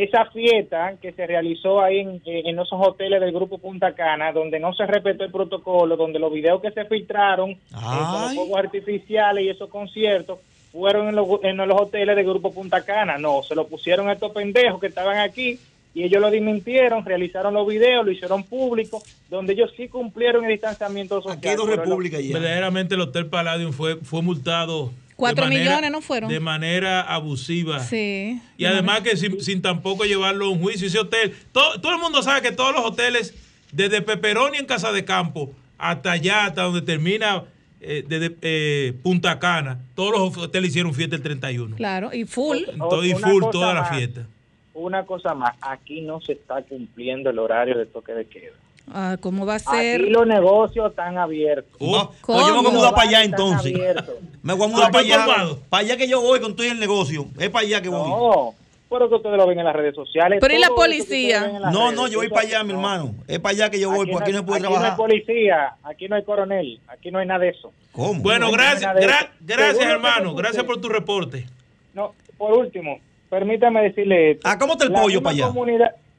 esa 0.04 0.26
fiesta 0.26 0.96
que 1.02 1.12
se 1.14 1.26
realizó 1.26 1.82
ahí 1.82 2.00
en, 2.00 2.22
eh, 2.26 2.44
en 2.46 2.60
esos 2.60 2.80
hoteles 2.80 3.22
del 3.22 3.32
Grupo 3.32 3.58
Punta 3.58 3.94
Cana, 3.94 4.32
donde 4.32 4.60
no 4.60 4.74
se 4.74 4.86
respetó 4.86 5.24
el 5.24 5.32
protocolo, 5.32 5.96
donde 5.96 6.20
los 6.20 6.32
videos 6.34 6.62
que 6.62 6.72
se 6.72 6.86
filtraron 6.86 7.52
eh, 7.52 7.58
con 7.72 7.82
los 8.22 8.34
fuegos 8.36 8.60
artificiales 8.60 9.44
y 9.46 9.50
esos 9.50 9.70
conciertos 9.70 10.40
fueron 10.72 11.08
en 11.10 11.16
los, 11.16 11.28
en 11.44 11.58
los 11.58 11.80
hoteles 11.82 12.16
del 12.16 12.26
Grupo 12.26 12.54
Punta 12.54 12.84
Cana. 12.84 13.18
No, 13.18 13.42
se 13.44 13.56
lo 13.56 13.68
pusieron 13.68 14.10
a 14.10 14.14
estos 14.14 14.32
pendejos 14.34 14.80
que 14.82 14.88
estaban 14.88 15.18
aquí 15.18 15.58
y 15.94 16.04
ellos 16.04 16.22
lo 16.22 16.30
desmintieron, 16.30 17.06
realizaron 17.06 17.54
los 17.54 17.66
videos, 17.66 18.06
lo 18.06 18.12
hicieron 18.12 18.44
público, 18.44 19.02
donde 19.30 19.54
ellos 19.54 19.72
sí 19.78 19.88
cumplieron 19.88 20.44
el 20.44 20.52
distanciamiento 20.52 21.22
social. 21.22 21.40
pero 21.68 21.84
lo- 21.86 21.96
Verdaderamente 22.34 22.96
el 22.96 23.02
Hotel 23.02 23.28
Palladium 23.28 23.72
fue, 23.72 23.96
fue 23.98 24.22
multado. 24.22 24.92
Cuatro 25.16 25.46
manera- 25.46 25.64
millones, 25.64 25.92
¿no 25.92 26.02
fueron? 26.02 26.30
De 26.30 26.40
manera 26.40 27.02
abusiva. 27.02 27.80
Sí. 27.80 28.42
Y 28.58 28.66
además 28.66 29.02
que 29.02 29.16
sin, 29.16 29.42
sin 29.42 29.62
tampoco 29.62 30.04
llevarlo 30.06 30.46
a 30.46 30.50
un 30.50 30.60
juicio, 30.62 30.88
ese 30.88 31.00
hotel, 31.00 31.34
todo, 31.52 31.80
todo 31.80 31.94
el 31.94 32.00
mundo 32.02 32.22
sabe 32.22 32.42
que 32.42 32.52
todos 32.52 32.74
los 32.74 32.84
hoteles, 32.84 33.34
desde 33.72 34.02
Peperoni 34.02 34.58
en 34.58 34.66
Casa 34.66 34.92
de 34.92 35.06
Campo 35.06 35.54
hasta 35.78 36.12
allá, 36.12 36.46
hasta 36.46 36.64
donde 36.64 36.82
termina 36.82 37.44
eh, 37.82 38.04
desde 38.08 38.36
eh, 38.42 38.94
Punta 39.04 39.40
Cana, 39.40 39.80
todos 39.96 40.12
los 40.12 40.38
hoteles 40.38 40.70
hicieron 40.72 40.94
fiesta 40.94 41.16
el 41.16 41.22
31. 41.22 41.76
Claro, 41.76 42.12
y 42.14 42.26
full. 42.26 42.60
Todo 42.78 43.04
y 43.06 43.14
full 43.14 43.44
toda 43.52 43.74
la 43.74 43.86
fiesta. 43.86 44.26
Una 44.74 45.06
cosa 45.06 45.34
más, 45.34 45.56
aquí 45.62 46.02
no 46.02 46.20
se 46.20 46.34
está 46.34 46.62
cumpliendo 46.64 47.30
el 47.30 47.40
horario 47.40 47.78
de 47.78 47.86
toque 47.86 48.12
de 48.14 48.26
queda. 48.26 48.52
Ah, 48.94 49.18
¿Cómo 49.20 49.46
va 49.46 49.56
a 49.56 49.60
ser? 49.60 50.02
Aquí 50.02 50.10
los 50.12 50.28
negocios 50.28 50.90
están 50.92 51.18
abiertos. 51.18 51.72
Oh, 51.80 52.12
pues 52.26 52.40
yo 52.40 52.56
me 52.56 52.62
voy 52.62 52.68
a 52.68 52.74
mudar 52.76 52.94
para 52.94 53.08
allá 53.10 53.24
entonces. 53.24 53.74
Me 54.44 54.54
voy 54.54 54.68
a 54.68 54.72
mudar 54.72 54.88
Ah, 54.90 54.92
para 54.92 55.04
estoy 55.04 55.20
allá. 55.20 55.56
Para 55.70 55.82
allá 55.82 55.98
que 55.98 56.08
yo 56.08 56.22
voy 56.22 56.40
con 56.40 56.56
todo 56.56 56.68
el 56.68 56.80
negocio. 56.80 57.26
Es 57.40 57.50
para 57.50 57.66
allá 57.66 57.82
que 57.82 57.90
voy. 57.90 58.08
No, 58.08 58.54
pero 58.88 59.10
que 59.10 59.16
ustedes 59.16 59.38
lo 59.38 59.48
ven 59.48 59.58
en 59.58 59.66
las 59.66 59.76
redes 59.76 59.96
sociales. 59.96 60.38
Pero 60.40 60.54
¿y 60.54 60.60
la 60.60 60.70
policía? 60.70 61.48
No, 61.72 61.86
redes, 61.88 61.96
no, 61.96 62.08
yo 62.08 62.20
voy 62.20 62.30
para 62.30 62.42
allá, 62.42 62.64
mi 62.64 62.74
hermano. 62.74 63.16
Es 63.28 63.40
para 63.40 63.54
allá 63.56 63.70
que 63.72 63.80
yo 63.80 63.90
voy, 63.90 64.02
Aquí 64.04 64.12
porque 64.12 64.24
aquí 64.26 64.32
no, 64.34 64.38
no 64.38 64.42
se 64.44 64.46
puede 64.46 64.58
aquí 64.60 64.64
no 64.64 64.70
hay 64.70 64.76
trabajar. 64.82 64.98
policía, 64.98 65.76
aquí 65.84 66.08
no 66.08 66.16
hay 66.16 66.24
coronel, 66.24 66.80
aquí 66.88 67.10
no 67.10 67.18
hay 67.18 67.26
nada 67.26 67.40
de 67.40 67.50
eso. 67.50 67.74
¿Cómo? 67.92 68.22
Bueno, 68.22 68.46
No 68.48 68.52
gracias, 68.52 68.96
gra- 68.96 69.30
gracias 69.42 69.84
hermano, 69.90 70.26
no 70.26 70.36
gracias 70.36 70.64
por 70.64 70.80
tu 70.80 70.90
reporte. 70.90 71.48
No, 71.96 72.14
por 72.38 72.54
último, 72.56 73.00
permítame 73.32 73.82
decirle 73.82 74.32
esto. 74.34 74.48
Ah, 74.48 74.60
¿cómo 74.60 74.74
está 74.74 74.86
el 74.86 74.92
La 74.94 75.02
pollo 75.02 75.24
para 75.24 75.34
allá? 75.34 75.52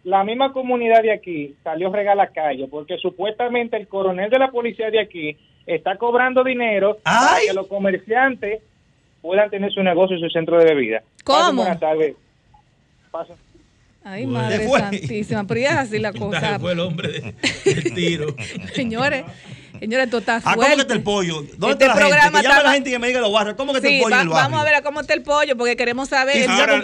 La 0.07 0.23
misma 0.23 0.53
comunidad 0.53 1.03
de 1.03 1.13
aquí 1.13 1.55
salió 1.65 1.91
regal 1.93 2.21
a 2.21 2.25
la 2.27 2.31
calle 2.31 2.69
porque 2.71 2.97
supuestamente 2.99 3.77
el 3.77 3.89
coronel 3.89 4.31
de 4.31 4.39
la 4.39 4.51
policía 4.53 4.89
de 4.91 5.01
aquí 5.01 5.37
está 5.67 5.97
cobrando 5.97 6.45
dinero 6.45 6.99
para 7.03 7.39
que 7.45 7.53
los 7.53 7.67
comerciantes 7.67 8.63
puedan 9.21 9.51
tener 9.51 9.73
su 9.73 9.83
negocio 9.83 10.17
y 10.17 10.21
su 10.21 10.31
centro 10.31 10.59
de 10.59 10.65
bebida. 10.67 11.03
¿Cómo? 11.25 11.63
Buenas 11.63 11.81
tardes. 11.81 12.15
Pasen. 13.11 13.35
Ay, 14.05 14.25
Bueno. 14.27 14.39
madre 14.39 14.69
santísima. 14.69 15.45
Pero 15.49 15.61
ya 15.61 15.71
es 15.71 15.77
así 15.79 15.99
la 15.99 16.13
cosa. 16.19 16.61
Fue 16.61 16.73
el 16.73 16.79
hombre 16.81 17.09
de- 17.09 17.35
del 17.75 17.95
tiro. 17.95 18.27
Señores, 18.75 19.25
señores, 19.81 20.05
esto 20.07 20.19
está 20.19 20.37
Ah, 20.37 20.41
fuerte. 20.41 20.61
¿cómo 20.63 20.75
que 20.77 20.81
está 20.83 20.95
el 20.95 21.03
pollo? 21.03 21.35
¿Dónde 21.57 21.73
Este 21.73 21.85
está 21.87 21.87
la 21.87 21.95
gente? 21.95 22.17
Que 22.39 22.43
llame 22.43 22.55
a 22.61 22.63
la 22.63 22.73
gente 22.73 22.89
y 22.89 22.93
que 22.93 22.99
me 22.99 23.07
diga 23.09 23.21
los 23.21 23.33
barrios. 23.33 23.57
¿Cómo 23.57 23.73
que 23.73 23.79
está 23.79 23.89
Sí, 23.89 23.97
el 23.97 24.03
pollo 24.03 24.15
va- 24.17 24.21
en 24.23 24.27
el 24.27 24.33
barrio? 24.33 24.45
vamos 24.51 24.61
a 24.61 24.65
ver 24.65 24.75
a 24.75 24.83
cómo 24.83 25.01
está 25.01 25.15
el 25.15 25.23
pollo, 25.23 25.57
porque 25.57 25.77
queremos 25.77 26.09
saber. 26.09 26.49
Ahora, 26.49 26.81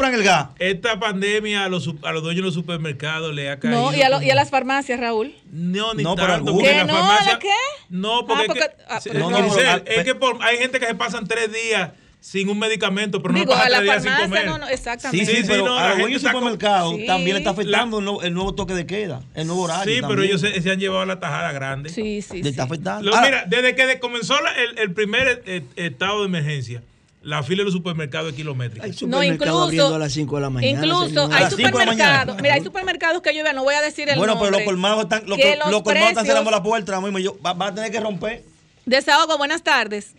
Esta 0.59 0.98
pandemia 1.01 1.64
a 1.64 1.69
los, 1.69 1.89
a 2.02 2.12
los 2.12 2.23
dueños 2.23 2.40
de 2.43 2.47
los 2.47 2.55
supermercados 2.55 3.35
le 3.35 3.51
ha 3.51 3.59
caído. 3.59 3.81
No, 3.90 3.94
y 3.97 4.02
a, 4.02 4.09
lo- 4.09 4.23
y 4.23 4.31
a 4.31 4.35
las 4.35 4.51
farmacias, 4.51 4.98
Raúl. 5.01 5.35
No, 5.51 5.94
ni 5.94 6.02
No, 6.02 6.14
tanto. 6.14 6.52
porque 6.52 6.69
¿Que 6.69 6.77
la 6.78 6.85
no? 6.85 6.94
farmacia- 6.94 7.32
¿La 7.35 7.39
qué? 7.39 7.48
No, 7.89 8.27
porque, 8.27 8.32
Ah, 8.35 8.43
es 8.43 8.47
porque- 8.48 8.60
que, 8.60 8.82
ah, 8.89 9.01
sí, 9.01 9.09
pero 9.12 9.31
no, 9.31 9.39
no, 9.39 9.44
Giselle, 9.51 9.81
pero- 9.85 10.01
es 10.01 10.05
que 10.05 10.14
por- 10.14 10.43
hay 10.43 10.56
gente 10.59 10.81
que 10.81 10.86
se 10.86 10.94
pasan 10.94 11.27
tres 11.27 11.52
días 11.52 11.90
sin 12.24 12.48
un 12.48 12.56
medicamento, 12.56 13.20
pero 13.20 13.34
Digo, 13.34 13.46
no 13.46 13.58
pasan 13.58 13.66
a 13.66 13.70
la 13.70 13.78
tres 13.78 13.84
días 13.90 14.02
sin 14.04 14.12
farmacia, 14.12 14.28
comer. 14.28 14.46
no, 14.46 14.58
no, 14.58 14.68
exactamente. 14.68 15.26
Sí, 15.26 15.36
sí, 15.38 15.44
pero 15.44 15.64
no, 15.66 15.76
a 15.76 15.88
la 15.88 16.06
los 16.08 16.22
supermercados 16.22 16.94
Sí. 16.96 17.04
también 17.06 17.32
le 17.34 17.38
está 17.38 17.50
afectando 17.50 17.98
el, 17.98 18.04
nuevo, 18.04 18.22
el 18.22 18.32
nuevo 18.32 18.54
toque 18.54 18.74
de 18.74 18.86
queda, 18.86 19.22
el 19.34 19.48
nuevo 19.48 19.62
horario. 19.62 19.92
Sí, 19.92 20.00
pero 20.08 20.22
ellos 20.22 20.40
se, 20.40 20.62
se 20.62 20.70
han 20.70 20.78
llevado 20.78 21.04
la 21.04 21.18
tajada 21.18 21.50
grande. 21.50 21.90
Sí, 21.90 22.22
sí. 22.22 22.40
Le 22.40 22.50
está 22.50 22.62
afectando. 22.62 23.10
Lo- 23.10 23.20
mira, 23.20 23.44
desde 23.48 23.74
que 23.74 23.98
comenzó 23.98 24.40
la- 24.40 24.52
el, 24.54 24.78
el 24.78 24.92
primer 24.92 25.42
eh, 25.46 25.64
estado 25.74 26.20
de 26.20 26.26
emergencia, 26.26 26.80
la 27.22 27.42
fila 27.42 27.58
de 27.58 27.64
los 27.64 27.72
supermercados 27.72 28.30
es 28.30 28.36
kilométrica. 28.36 28.84
Hay 28.84 28.92
No, 28.92 28.96
supermercados 28.98 29.40
incluso- 29.40 29.62
abriendo 29.64 29.94
a 29.96 29.98
las 29.98 30.12
5 30.12 30.36
de 30.36 30.42
la 30.42 30.50
mañana. 30.50 30.78
Incluso 30.78 31.28
hay 31.32 31.50
supermercados. 31.50 32.36
Mira, 32.40 32.54
hay 32.54 32.62
supermercados 32.62 33.20
que 33.22 33.34
yo 33.36 33.42
vea, 33.42 33.52
no 33.52 33.64
voy 33.64 33.74
a 33.74 33.80
decir 33.82 34.08
el 34.08 34.16
bueno, 34.16 34.34
nombre. 34.34 34.48
pero 34.50 34.58
los 34.60 34.66
colmados 34.66 35.02
están, 35.02 35.24
los, 35.26 35.38
colmados 35.82 36.08
están 36.10 36.24
cerrando 36.26 36.52
la 36.52 36.62
puerta 36.62 36.94
ahora 36.94 37.04
mismo. 37.04 37.18
Yo, 37.18 37.36
va, 37.44 37.52
va 37.52 37.66
a 37.66 37.74
tener 37.74 37.90
que 37.90 37.98
romper. 37.98 38.44
Desahogo, 38.86 39.38
buenas 39.38 39.62
tardes. 39.64 40.14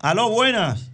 Aló, 0.00 0.30
buenas. 0.30 0.90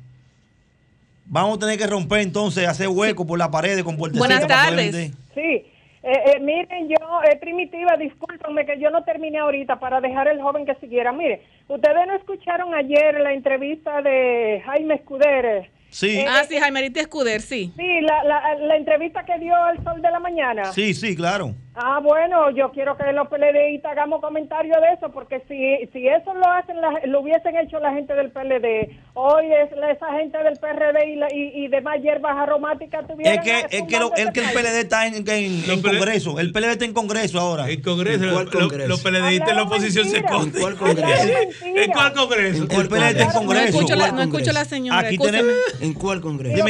Vamos 1.27 1.57
a 1.57 1.61
tener 1.61 1.79
que 1.79 1.87
romper 1.87 2.21
entonces, 2.21 2.67
hacer 2.67 2.89
hueco 2.89 3.27
por 3.27 3.39
la 3.39 3.51
pared 3.51 3.83
con 3.83 3.97
puertecitas 3.97 4.29
Buenas 4.29 4.47
para 4.47 4.65
poder 4.71 4.77
tardes. 4.77 4.93
vender. 4.93 5.19
Sí, 5.35 5.67
eh, 6.03 6.23
eh, 6.35 6.41
miren, 6.41 6.89
yo, 6.89 6.97
eh, 7.31 7.37
Primitiva, 7.41 7.97
discúlpenme 7.97 8.65
que 8.65 8.79
yo 8.81 8.91
no 8.91 9.03
terminé 9.05 9.39
ahorita 9.39 9.79
para 9.79 10.01
dejar 10.01 10.29
el 10.29 10.41
joven 10.41 10.65
que 10.67 10.75
siguiera. 10.77 11.13
Mire, 11.13 11.43
ustedes 11.69 12.07
no 12.07 12.15
escucharon 12.17 12.75
ayer 12.75 13.21
la 13.21 13.33
entrevista 13.33 14.03
de 14.03 14.63
Jaime 14.67 14.95
Escudero. 14.95 15.67
Sí. 15.91 16.25
Ah, 16.29 16.43
sí, 16.49 16.59
Jaimerita 16.59 17.01
Escuder, 17.01 17.41
sí. 17.41 17.73
Sí, 17.77 18.01
la, 18.03 18.23
la, 18.25 18.55
la 18.57 18.77
entrevista 18.77 19.25
que 19.25 19.39
dio 19.39 19.55
el 19.69 19.83
Sol 19.83 20.03
de 20.03 20.11
la 20.11 20.19
Mañana. 20.21 20.65
Sí, 20.73 20.95
sí, 20.95 21.17
claro. 21.17 21.55
Ah, 21.79 22.01
bueno, 22.03 22.51
yo 22.53 22.71
quiero 22.73 22.97
que 22.97 23.13
los 23.13 23.29
PLDistas 23.29 23.93
hagamos 23.93 24.23
comentarios 24.23 24.79
de 24.81 24.95
eso, 24.97 25.13
porque 25.13 25.41
si, 25.47 25.87
si 25.93 26.09
eso 26.09 26.33
lo 26.33 26.51
hacen, 26.51 26.81
la- 26.81 27.03
lo 27.05 27.21
hubiesen 27.21 27.55
hecho 27.59 27.79
la 27.81 27.93
gente 27.93 28.15
del 28.15 28.31
PLD, 28.31 28.97
hoy 29.13 29.45
es 29.53 29.77
la- 29.77 29.91
esa 29.91 30.11
gente 30.15 30.39
del 30.43 30.55
PRD 30.59 31.07
y, 31.13 31.17
la- 31.17 31.31
y, 31.31 31.65
y 31.65 31.69
demás 31.69 31.97
hierbas 32.01 32.35
aromáticas 32.35 33.07
tuvieran 33.07 33.35
Es 33.35 33.45
que, 33.45 33.77
es 33.77 33.83
que, 33.83 33.99
lo- 33.99 34.15
es 34.17 34.31
que 34.31 34.41
el 34.41 34.47
PLD 34.55 34.81
está 34.81 35.07
en, 35.07 35.17
en- 35.29 35.71
en 35.71 35.83
Congreso. 35.83 36.41
El 36.41 36.51
PLD 36.51 36.71
está 36.73 36.85
en 36.87 36.95
Congreso 36.95 37.39
ahora. 37.41 37.69
En 37.69 37.83
Congreso, 37.83 38.25
¿En 38.25 38.31
cuál 38.33 38.45
lo- 38.47 38.51
Congreso? 38.53 38.89
los 38.89 39.03
PLDistas 39.03 39.49
en 39.51 39.57
la 39.57 39.63
oposición 39.65 40.09
se 40.09 40.17
esconden. 40.19 40.55
¿En 40.57 40.61
cuál 40.63 40.77
Congreso? 40.77 41.29
¿En 41.63 41.91
cuál 41.93 42.13
Congreso? 42.15 42.63
El 42.63 42.89
PLD 42.89 43.11
está 43.11 43.23
en 43.23 43.29
No 43.29 43.33
Congreso. 43.35 43.65
escucho, 43.67 43.95
la, 43.97 44.05
¿Cuál 44.05 44.17
no 44.17 44.23
escucho 44.23 44.53
la 44.53 44.61
congreso? 44.61 44.71
señora. 44.71 44.99
Aquí 45.01 45.19
tenemos. 45.19 45.53
¿En 45.83 45.93
cuál 45.93 46.21
congreso? 46.23 46.65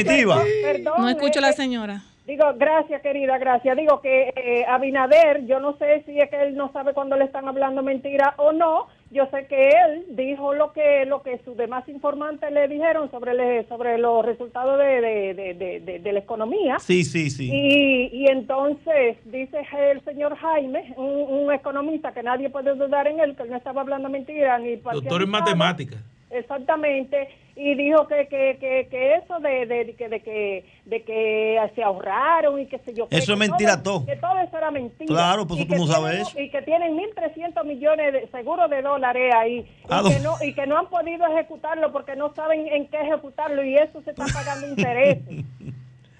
Perdón, 0.63 0.93
No 0.97 1.07
escucho 1.09 1.39
la 1.39 1.49
eh, 1.51 1.53
señora. 1.53 2.01
Digo, 2.27 2.43
gracias, 2.57 3.01
querida, 3.01 3.37
gracias. 3.37 3.77
Digo 3.77 4.01
que 4.01 4.33
eh, 4.35 4.65
Abinader, 4.67 5.45
yo 5.45 5.61
no 5.61 5.77
sé 5.77 6.03
si 6.05 6.19
es 6.19 6.29
que 6.29 6.41
él 6.43 6.57
no 6.57 6.69
sabe 6.73 6.93
cuando 6.93 7.15
le 7.15 7.23
están 7.23 7.47
hablando 7.47 7.81
mentira 7.81 8.33
o 8.37 8.51
no. 8.51 8.87
Yo 9.11 9.25
sé 9.31 9.47
que 9.47 9.69
él 9.69 10.03
dijo 10.09 10.53
lo 10.53 10.73
que 10.73 11.05
lo 11.05 11.21
que 11.23 11.37
sus 11.45 11.55
demás 11.55 11.87
informantes 11.87 12.51
le 12.51 12.67
dijeron 12.67 13.09
sobre 13.11 13.33
le- 13.33 13.63
sobre 13.69 13.97
los 13.97 14.25
resultados 14.25 14.77
de, 14.77 14.99
de, 14.99 15.53
de, 15.79 15.99
de- 15.99 16.11
la 16.11 16.19
economía. 16.19 16.79
Sí, 16.79 17.05
sí, 17.05 17.29
sí. 17.29 17.49
Y, 17.49 18.09
y 18.11 18.27
entonces 18.29 19.15
dice 19.23 19.59
el 19.91 20.01
señor 20.03 20.35
Jaime, 20.35 20.93
un, 20.97 21.05
un 21.45 21.53
economista 21.53 22.11
que 22.11 22.23
nadie 22.23 22.49
puede 22.49 22.75
dudar 22.75 23.07
en 23.07 23.21
él, 23.21 23.37
que 23.37 23.43
él 23.43 23.51
no 23.51 23.55
estaba 23.57 23.79
hablando 23.79 24.09
mentira 24.09 24.57
ni 24.59 24.75
Doctor 24.75 25.21
en 25.21 25.29
matemáticas. 25.29 26.01
exactamente, 26.29 27.29
y 27.59 27.73
dijo 27.75 28.07
que, 28.07 28.27
que, 28.27 28.57
que, 28.59 28.87
que 28.89 29.15
eso 29.15 29.39
de, 29.39 29.65
de, 29.65 29.85
de 29.85 29.93
que, 29.95 30.09
de, 30.09 30.19
que, 30.21 30.65
de 30.85 31.01
que 31.03 31.59
se 31.73 31.81
ahorraron 31.83 32.59
y 32.61 32.67
que 32.67 32.77
se 32.79 32.93
yo 32.93 33.09
qué, 33.09 33.17
Eso 33.17 33.33
es 33.33 33.39
mentira 33.39 33.81
todo. 33.81 34.05
Que 34.05 34.15
todo 34.15 34.37
eso 34.39 34.55
era 34.57 34.69
mentira. 34.69 35.07
Claro, 35.07 35.47
pues 35.47 35.61
Y 35.61 35.65
tú 35.65 35.73
que 35.73 35.79
no 35.79 35.87
sabes 35.87 36.11
tienen- 36.11 36.27
eso. 36.27 36.39
Y 36.39 36.49
que 36.51 36.61
tienen 36.61 36.95
1.300 36.95 37.65
millones 37.65 38.13
de 38.13 38.27
seguros 38.29 38.69
de 38.69 38.81
dólares 38.83 39.33
ahí. 39.35 39.65
Ah, 39.89 40.03
y, 40.05 40.09
que 40.13 40.19
no. 40.19 40.35
y 40.41 40.53
que 40.53 40.67
no 40.67 40.77
han 40.77 40.87
podido 40.87 41.25
ejecutarlo 41.27 41.91
porque 41.91 42.15
no 42.15 42.31
saben 42.35 42.67
en 42.67 42.87
qué 42.87 42.97
ejecutarlo 43.01 43.63
y 43.63 43.75
eso 43.75 44.01
se 44.03 44.11
está 44.11 44.25
pagando 44.31 44.67
intereses. 44.77 45.45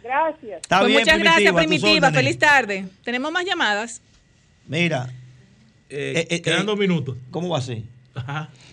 Gracias. 0.03 0.61
Está 0.61 0.79
Pues 0.79 0.87
bien, 0.89 0.99
muchas 1.01 1.19
gracias, 1.19 1.53
Primitiva, 1.53 1.59
tus 1.59 1.81
Primitiva. 1.81 2.11
Feliz 2.11 2.39
tarde. 2.39 2.85
Tenemos 3.03 3.31
más 3.31 3.45
llamadas. 3.45 4.01
Mira. 4.65 5.07
eh, 5.89 6.41
quedan 6.41 6.65
dos 6.65 6.77
minutos. 6.77 7.15
¿Cómo 7.31 7.49
va 7.49 7.59
a 7.59 7.61
ser? 7.61 7.79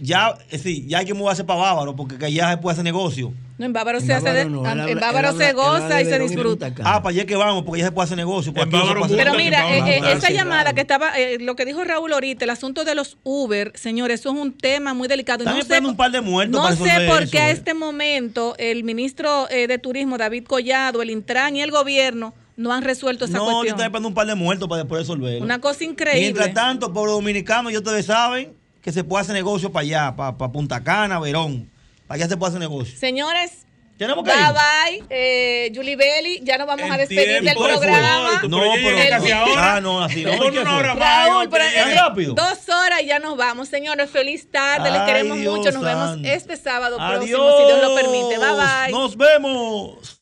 Ya, 0.00 0.34
sí, 0.62 0.84
ya 0.88 0.98
hay 0.98 1.06
que 1.06 1.14
moverse 1.14 1.44
para 1.44 1.60
Bávaro 1.60 1.94
porque 1.96 2.18
que 2.18 2.26
allá 2.26 2.50
se 2.50 2.56
puede 2.58 2.72
hacer 2.72 2.84
negocio. 2.84 3.32
No, 3.56 3.66
en 3.66 3.72
Bávaro 3.72 4.00
se 4.00 4.12
hace, 4.12 4.32
de- 4.32 4.46
no, 4.46 4.60
en 4.68 4.80
habla- 4.80 5.00
Bávaro 5.00 5.32
se 5.38 5.52
goza 5.52 6.02
y 6.02 6.06
se 6.06 6.18
disfruta. 6.18 6.72
Ah, 6.82 7.00
para 7.02 7.10
allá 7.14 7.24
que 7.24 7.36
vamos, 7.36 7.62
porque 7.62 7.80
allá 7.82 7.90
se 7.90 7.92
puede 7.94 8.06
hacer 8.06 8.16
negocio. 8.16 8.52
no 8.52 8.68
Pero 9.16 9.34
mira, 9.34 9.76
eh, 9.76 9.98
eh, 9.98 10.12
esa 10.16 10.30
llamada 10.30 10.72
que 10.72 10.80
estaba, 10.80 11.16
eh, 11.18 11.38
lo 11.40 11.54
que 11.54 11.64
dijo 11.64 11.84
Raúl 11.84 12.12
ahorita, 12.12 12.44
el 12.44 12.50
asunto 12.50 12.84
de 12.84 12.96
los 12.96 13.16
Uber, 13.22 13.70
señores, 13.76 14.20
eso 14.20 14.30
es 14.32 14.36
un 14.40 14.52
tema 14.52 14.92
muy 14.92 15.06
delicado. 15.06 15.40
Están 15.44 15.54
no 15.54 15.60
esperando 15.62 15.88
sé, 15.88 15.90
un 15.92 15.96
par 15.96 16.10
de 16.10 16.20
muertos 16.20 16.52
no 16.60 16.62
para 16.64 16.74
sé 16.76 17.06
por 17.06 17.30
qué 17.30 17.38
a 17.38 17.50
este 17.50 17.74
momento 17.74 18.56
el 18.58 18.82
ministro 18.82 19.48
eh, 19.50 19.68
de 19.68 19.78
Turismo, 19.78 20.18
David 20.18 20.44
Collado, 20.46 21.00
el 21.02 21.10
Intran 21.10 21.54
y 21.56 21.62
el 21.62 21.70
gobierno 21.70 22.34
no 22.56 22.72
han 22.72 22.82
resuelto 22.82 23.24
esa 23.24 23.38
No, 23.38 23.44
yo 23.46 23.52
cuestión. 23.52 23.66
estoy 23.74 23.84
esperando 23.86 24.08
un 24.08 24.14
par 24.14 24.26
de 24.26 24.34
muertos 24.34 24.68
para 24.68 24.82
después 24.82 25.02
resolverlo. 25.02 25.44
Una 25.44 25.60
cosa 25.60 25.84
increíble. 25.84 26.20
Mientras 26.22 26.54
tanto, 26.54 26.92
pueblo 26.92 27.12
dominicano, 27.12 27.70
ya 27.70 27.78
ustedes 27.78 28.06
saben 28.06 28.52
que 28.85 28.93
se 28.93 29.02
puede 29.02 29.23
hacer 29.23 29.35
negocio 29.35 29.73
para 29.73 29.81
allá, 29.82 30.15
para, 30.15 30.36
para 30.36 30.52
Punta 30.52 30.85
Cana, 30.85 31.19
Verón. 31.19 31.70
Para 32.06 32.16
allá 32.16 32.28
se 32.28 32.36
puede 32.36 32.51
hacer 32.51 32.61
negocio. 32.61 32.97
Señores, 32.98 33.65
Tenemos 33.97 34.24
que 34.24 34.31
bye 34.31 34.40
ir. 34.40 35.01
bye. 35.01 35.06
Eh, 35.09 35.73
Julie 35.74 35.97
Belli, 35.97 36.40
ya 36.43 36.59
nos 36.59 36.66
vamos 36.66 36.90
a 36.90 36.98
despedir 36.98 37.43
del 37.43 37.55
programa. 37.56 38.43
No, 38.47 38.59
pero 38.74 38.97
pero- 38.97 39.09
casi 39.09 39.31
ahora. 39.32 39.77
Ah, 39.77 39.81
no, 39.81 40.02
así 40.02 40.23
no. 40.23 40.36
Pon 40.36 40.52
¿Qué 40.52 40.59
una 40.59 40.77
hora 40.77 40.94
más, 40.94 41.27
Raúl, 41.28 41.44
no 41.44 41.51
pero, 41.51 41.65
¿Tan 41.74 41.94
rápido? 41.97 42.35
Dos 42.35 42.69
horas 42.69 43.01
y 43.02 43.06
ya 43.06 43.19
nos 43.20 43.36
vamos. 43.39 43.69
Señores, 43.70 44.11
feliz 44.11 44.51
tarde. 44.51 44.90
Les 44.90 45.01
queremos 45.02 45.39
Dios 45.39 45.56
mucho. 45.56 45.70
Nos 45.73 45.82
vemos 45.82 46.19
este 46.24 46.56
sábado 46.59 46.97
próximo, 46.98 47.43
Adiós. 47.43 47.55
si 47.59 47.66
Dios 47.66 47.81
lo 47.89 47.94
permite. 47.94 48.39
Bye 48.39 48.48
bye. 48.85 48.93
Nos 48.93 49.16
vemos. 49.16 50.20